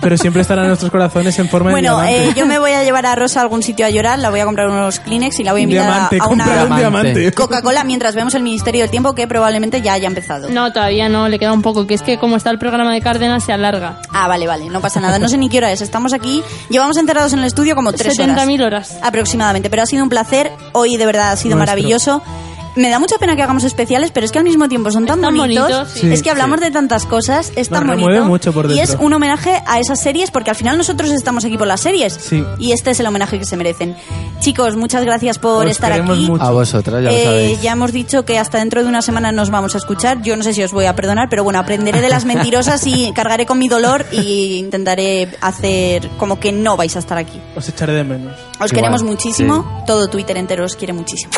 Pero 0.00 0.16
siempre 0.16 0.42
estarán 0.42 0.64
en 0.64 0.70
nuestros 0.70 0.90
corazones 0.90 1.38
en 1.38 1.48
forma 1.48 1.70
Bueno, 1.70 2.00
de 2.00 2.08
eh, 2.10 2.14
diamante. 2.18 2.40
yo 2.40 2.46
me 2.46 2.58
voy 2.58 2.72
a 2.72 2.82
llevar 2.84 3.06
a 3.06 3.14
Rosa 3.14 3.40
a 3.40 3.42
algún 3.42 3.62
sitio 3.62 3.86
a 3.86 3.90
llorar, 3.90 4.18
la 4.18 4.30
voy 4.30 4.40
a 4.40 4.44
comprar 4.44 4.68
unos 4.68 5.00
Kleenex 5.00 5.38
y 5.40 5.44
la 5.44 5.52
voy 5.52 5.62
a 5.62 5.64
invitar 5.64 5.84
a- 5.84 5.92
diamante, 6.10 6.18
a 6.20 6.26
una 6.28 6.64
un 6.64 6.76
diamante. 6.76 7.32
Coca-Cola 7.32 7.84
mientras 7.84 8.14
vemos 8.14 8.34
el 8.34 8.42
Ministerio 8.42 8.82
del 8.82 8.90
Tiempo 8.90 9.14
que 9.14 9.26
probablemente 9.26 9.80
ya 9.82 9.92
haya 9.94 10.06
empezado. 10.08 10.48
No, 10.50 10.72
todavía 10.72 11.08
no, 11.08 11.28
le 11.28 11.38
queda 11.38 11.52
un 11.52 11.62
poco, 11.62 11.86
que 11.86 11.94
es 11.94 12.02
que 12.02 12.18
como 12.18 12.36
está 12.36 12.50
el 12.50 12.58
programa 12.58 12.92
de 12.92 13.00
Cárdenas 13.00 13.44
se 13.44 13.52
alarga. 13.52 14.00
Ah, 14.12 14.28
vale, 14.28 14.46
vale, 14.46 14.68
no 14.68 14.80
pasa 14.80 15.00
nada. 15.00 15.18
No 15.18 15.28
sé 15.28 15.38
ni 15.38 15.48
qué 15.48 15.58
hora 15.58 15.72
es. 15.72 15.80
Estamos 15.80 16.12
aquí, 16.12 16.42
llevamos 16.68 16.96
encerrados 16.96 17.32
en 17.32 17.40
el 17.40 17.44
estudio 17.46 17.74
como 17.74 17.92
tres 17.92 18.18
horas. 18.18 18.36
70.000 18.38 18.64
horas. 18.64 18.98
Aproximadamente, 19.02 19.70
pero 19.70 19.82
ha 19.82 19.86
sido 19.86 20.02
un 20.02 20.08
placer. 20.08 20.50
Hoy 20.72 20.96
de 20.96 21.06
verdad 21.06 21.32
ha 21.32 21.36
sido 21.36 21.56
Nuestro. 21.56 21.74
maravilloso. 21.76 22.22
Me 22.80 22.88
da 22.88 22.98
mucha 22.98 23.18
pena 23.18 23.36
que 23.36 23.42
hagamos 23.42 23.64
especiales, 23.64 24.10
pero 24.10 24.24
es 24.24 24.32
que 24.32 24.38
al 24.38 24.44
mismo 24.44 24.68
tiempo 24.68 24.90
son 24.90 25.04
tan 25.04 25.20
tan 25.20 25.36
bonitos. 25.36 25.68
bonitos, 25.70 25.88
sí. 25.92 26.10
Es 26.12 26.22
que 26.22 26.30
hablamos 26.30 26.60
de 26.60 26.70
tantas 26.70 27.04
cosas, 27.04 27.52
es 27.56 27.70
Nos 27.70 27.78
tan 27.80 27.88
remueve 27.88 28.20
bonito. 28.20 28.24
mucho 28.24 28.52
por 28.52 28.70
y 28.70 28.80
es 28.80 28.96
un 28.98 29.12
homenaje 29.12 29.62
a 29.66 29.78
esas 29.80 30.00
series, 30.00 30.30
porque 30.30 30.50
al 30.50 30.56
final 30.56 30.78
nosotros 30.78 31.10
estamos 31.10 31.44
aquí 31.44 31.58
por 31.58 31.66
las 31.66 31.80
series. 31.82 32.14
Sí. 32.14 32.42
Y 32.58 32.72
este 32.72 32.92
es 32.92 33.00
el 33.00 33.06
homenaje 33.06 33.38
que 33.38 33.44
se 33.44 33.56
merecen. 33.58 33.94
Chicos, 34.40 34.76
muchas 34.76 35.04
gracias 35.04 35.38
por 35.38 35.66
Os 35.66 35.70
estar 35.72 35.92
aquí. 35.92 36.02
mucho. 36.26 36.42
A 36.42 36.50
vosotras, 36.52 37.02
ya 37.04 37.10
lo 37.10 37.16
Eh, 37.16 37.24
sabéis. 37.24 37.62
ya 37.62 37.72
hemos 37.72 37.92
dicho 37.92 38.24
que 38.24 38.38
hasta 38.38 38.58
dentro 38.58 38.82
de 38.82 38.88
una 38.88 39.02
semana 39.02 39.30
nos 39.30 39.50
vamos 39.50 39.74
a 39.74 39.78
escuchar. 39.78 40.22
Yo 40.22 40.34
no 40.36 40.42
sé 40.42 40.54
si 40.54 40.62
os 40.62 40.72
voy 40.72 40.86
a 40.86 40.96
perdonar, 40.96 41.28
pero 41.28 41.44
bueno, 41.44 41.58
aprenderé 41.58 42.00
de 42.00 42.08
las 42.08 42.24
mentirosas 42.24 42.86
y 42.86 43.12
cargaré 43.12 43.44
con 43.44 43.58
mi 43.58 43.68
dolor 43.68 44.06
y 44.10 44.54
intentaré 44.56 45.28
hacer 45.42 46.08
como 46.16 46.40
que 46.40 46.50
no 46.52 46.78
vais 46.78 46.96
a 46.96 47.00
estar 47.00 47.18
aquí. 47.18 47.38
Os 47.54 47.68
echaré 47.68 47.92
de 47.92 48.04
menos. 48.04 48.32
Os 48.32 48.54
Igual, 48.54 48.70
queremos 48.70 49.02
muchísimo. 49.02 49.62
sí. 49.80 49.84
Todo 49.86 50.08
Twitter 50.08 50.38
entero 50.38 50.64
os 50.64 50.76
quiere 50.76 50.94
muchísimo. 50.94 51.32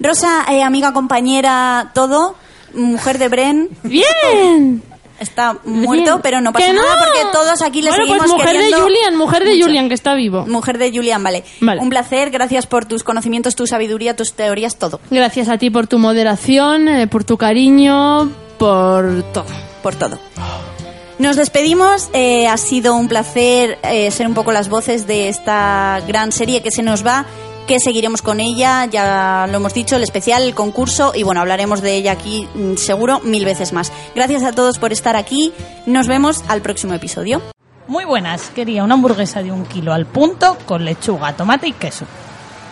Rosa, 0.00 0.44
eh, 0.50 0.62
amiga, 0.62 0.92
compañera, 0.92 1.90
todo. 1.94 2.36
Mujer 2.74 3.18
de 3.18 3.28
Bren. 3.28 3.68
¡Bien! 3.82 4.82
Está 5.20 5.56
muerto, 5.64 6.18
pero 6.20 6.40
no 6.40 6.52
pasa 6.52 6.72
nada 6.72 6.98
porque 6.98 7.20
todos 7.32 7.62
aquí 7.62 7.80
le 7.80 7.90
bueno, 7.90 8.04
seguimos 8.04 8.26
pues 8.26 8.32
mujer 8.32 8.54
queriendo 8.54 8.76
de 8.78 8.82
Julian, 8.82 9.16
mujer 9.16 9.44
de 9.44 9.50
mucho. 9.52 9.66
Julian, 9.66 9.88
que 9.88 9.94
está 9.94 10.14
vivo. 10.14 10.46
Mujer 10.46 10.78
de 10.78 10.90
Julian, 10.90 11.22
vale. 11.22 11.44
Vale. 11.60 11.80
Un 11.80 11.90
placer, 11.90 12.30
gracias 12.30 12.66
por 12.66 12.86
tus 12.86 13.04
conocimientos, 13.04 13.54
tu 13.54 13.68
sabiduría, 13.68 14.16
tus 14.16 14.32
teorías, 14.32 14.76
todo. 14.78 14.98
Gracias 15.12 15.48
a 15.48 15.58
ti 15.58 15.70
por 15.70 15.86
tu 15.86 15.98
moderación, 15.98 16.88
eh, 16.88 17.06
por 17.06 17.22
tu 17.22 17.36
cariño, 17.36 18.32
por 18.58 19.22
todo. 19.32 19.46
por 19.80 19.94
todo. 19.94 20.18
Nos 21.18 21.36
despedimos, 21.36 22.10
eh, 22.14 22.48
ha 22.48 22.56
sido 22.56 22.96
un 22.96 23.06
placer 23.06 23.78
eh, 23.84 24.10
ser 24.10 24.26
un 24.26 24.34
poco 24.34 24.50
las 24.50 24.68
voces 24.68 25.06
de 25.06 25.28
esta 25.28 26.02
gran 26.08 26.32
serie 26.32 26.62
que 26.62 26.72
se 26.72 26.82
nos 26.82 27.06
va, 27.06 27.26
que 27.66 27.80
seguiremos 27.80 28.22
con 28.22 28.40
ella, 28.40 28.86
ya 28.86 29.46
lo 29.48 29.56
hemos 29.56 29.74
dicho, 29.74 29.96
el 29.96 30.02
especial, 30.02 30.42
el 30.42 30.54
concurso 30.54 31.12
y 31.14 31.22
bueno, 31.22 31.40
hablaremos 31.40 31.80
de 31.80 31.94
ella 31.94 32.12
aquí 32.12 32.48
mm, 32.54 32.76
seguro 32.76 33.20
mil 33.20 33.44
veces 33.44 33.72
más. 33.72 33.92
Gracias 34.14 34.42
a 34.42 34.52
todos 34.52 34.78
por 34.78 34.92
estar 34.92 35.16
aquí, 35.16 35.52
nos 35.86 36.08
vemos 36.08 36.44
al 36.48 36.62
próximo 36.62 36.94
episodio. 36.94 37.42
Muy 37.88 38.04
buenas, 38.04 38.50
quería 38.50 38.84
una 38.84 38.94
hamburguesa 38.94 39.42
de 39.42 39.52
un 39.52 39.66
kilo 39.66 39.92
al 39.92 40.06
punto 40.06 40.56
con 40.66 40.84
lechuga, 40.84 41.34
tomate 41.34 41.68
y 41.68 41.72
queso. 41.72 42.06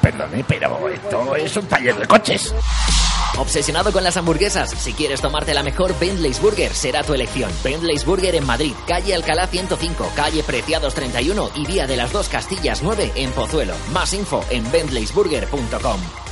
Perdone, 0.01 0.45
pero 0.47 0.89
esto 0.89 1.37
es 1.37 1.57
un 1.57 1.67
taller 1.67 1.97
de 1.97 2.07
coches. 2.07 2.55
Obsesionado 3.39 3.93
con 3.93 4.05
las 4.05 4.17
hamburguesas, 4.17 4.71
si 4.71 4.93
quieres 4.93 5.21
tomarte 5.21 5.55
la 5.55 5.63
mejor 5.63 5.99
Bentley's 5.99 6.41
Burger 6.41 6.75
será 6.75 7.03
tu 7.03 7.15
elección. 7.15 7.51
Bentley's 7.63 8.05
Burger 8.05 8.35
en 8.35 8.47
Madrid, 8.47 8.73
calle 8.87 9.15
Alcalá 9.15 9.47
105, 9.47 10.13
calle 10.15 10.43
Preciados 10.43 10.95
31 10.95 11.51
y 11.55 11.67
vía 11.67 11.87
de 11.87 11.97
las 11.97 12.13
dos 12.13 12.29
Castillas 12.29 12.83
9 12.83 13.13
en 13.15 13.31
Pozuelo. 13.33 13.75
Más 13.93 14.13
info 14.13 14.45
en 14.51 14.71
bentleysburger.com. 14.71 16.30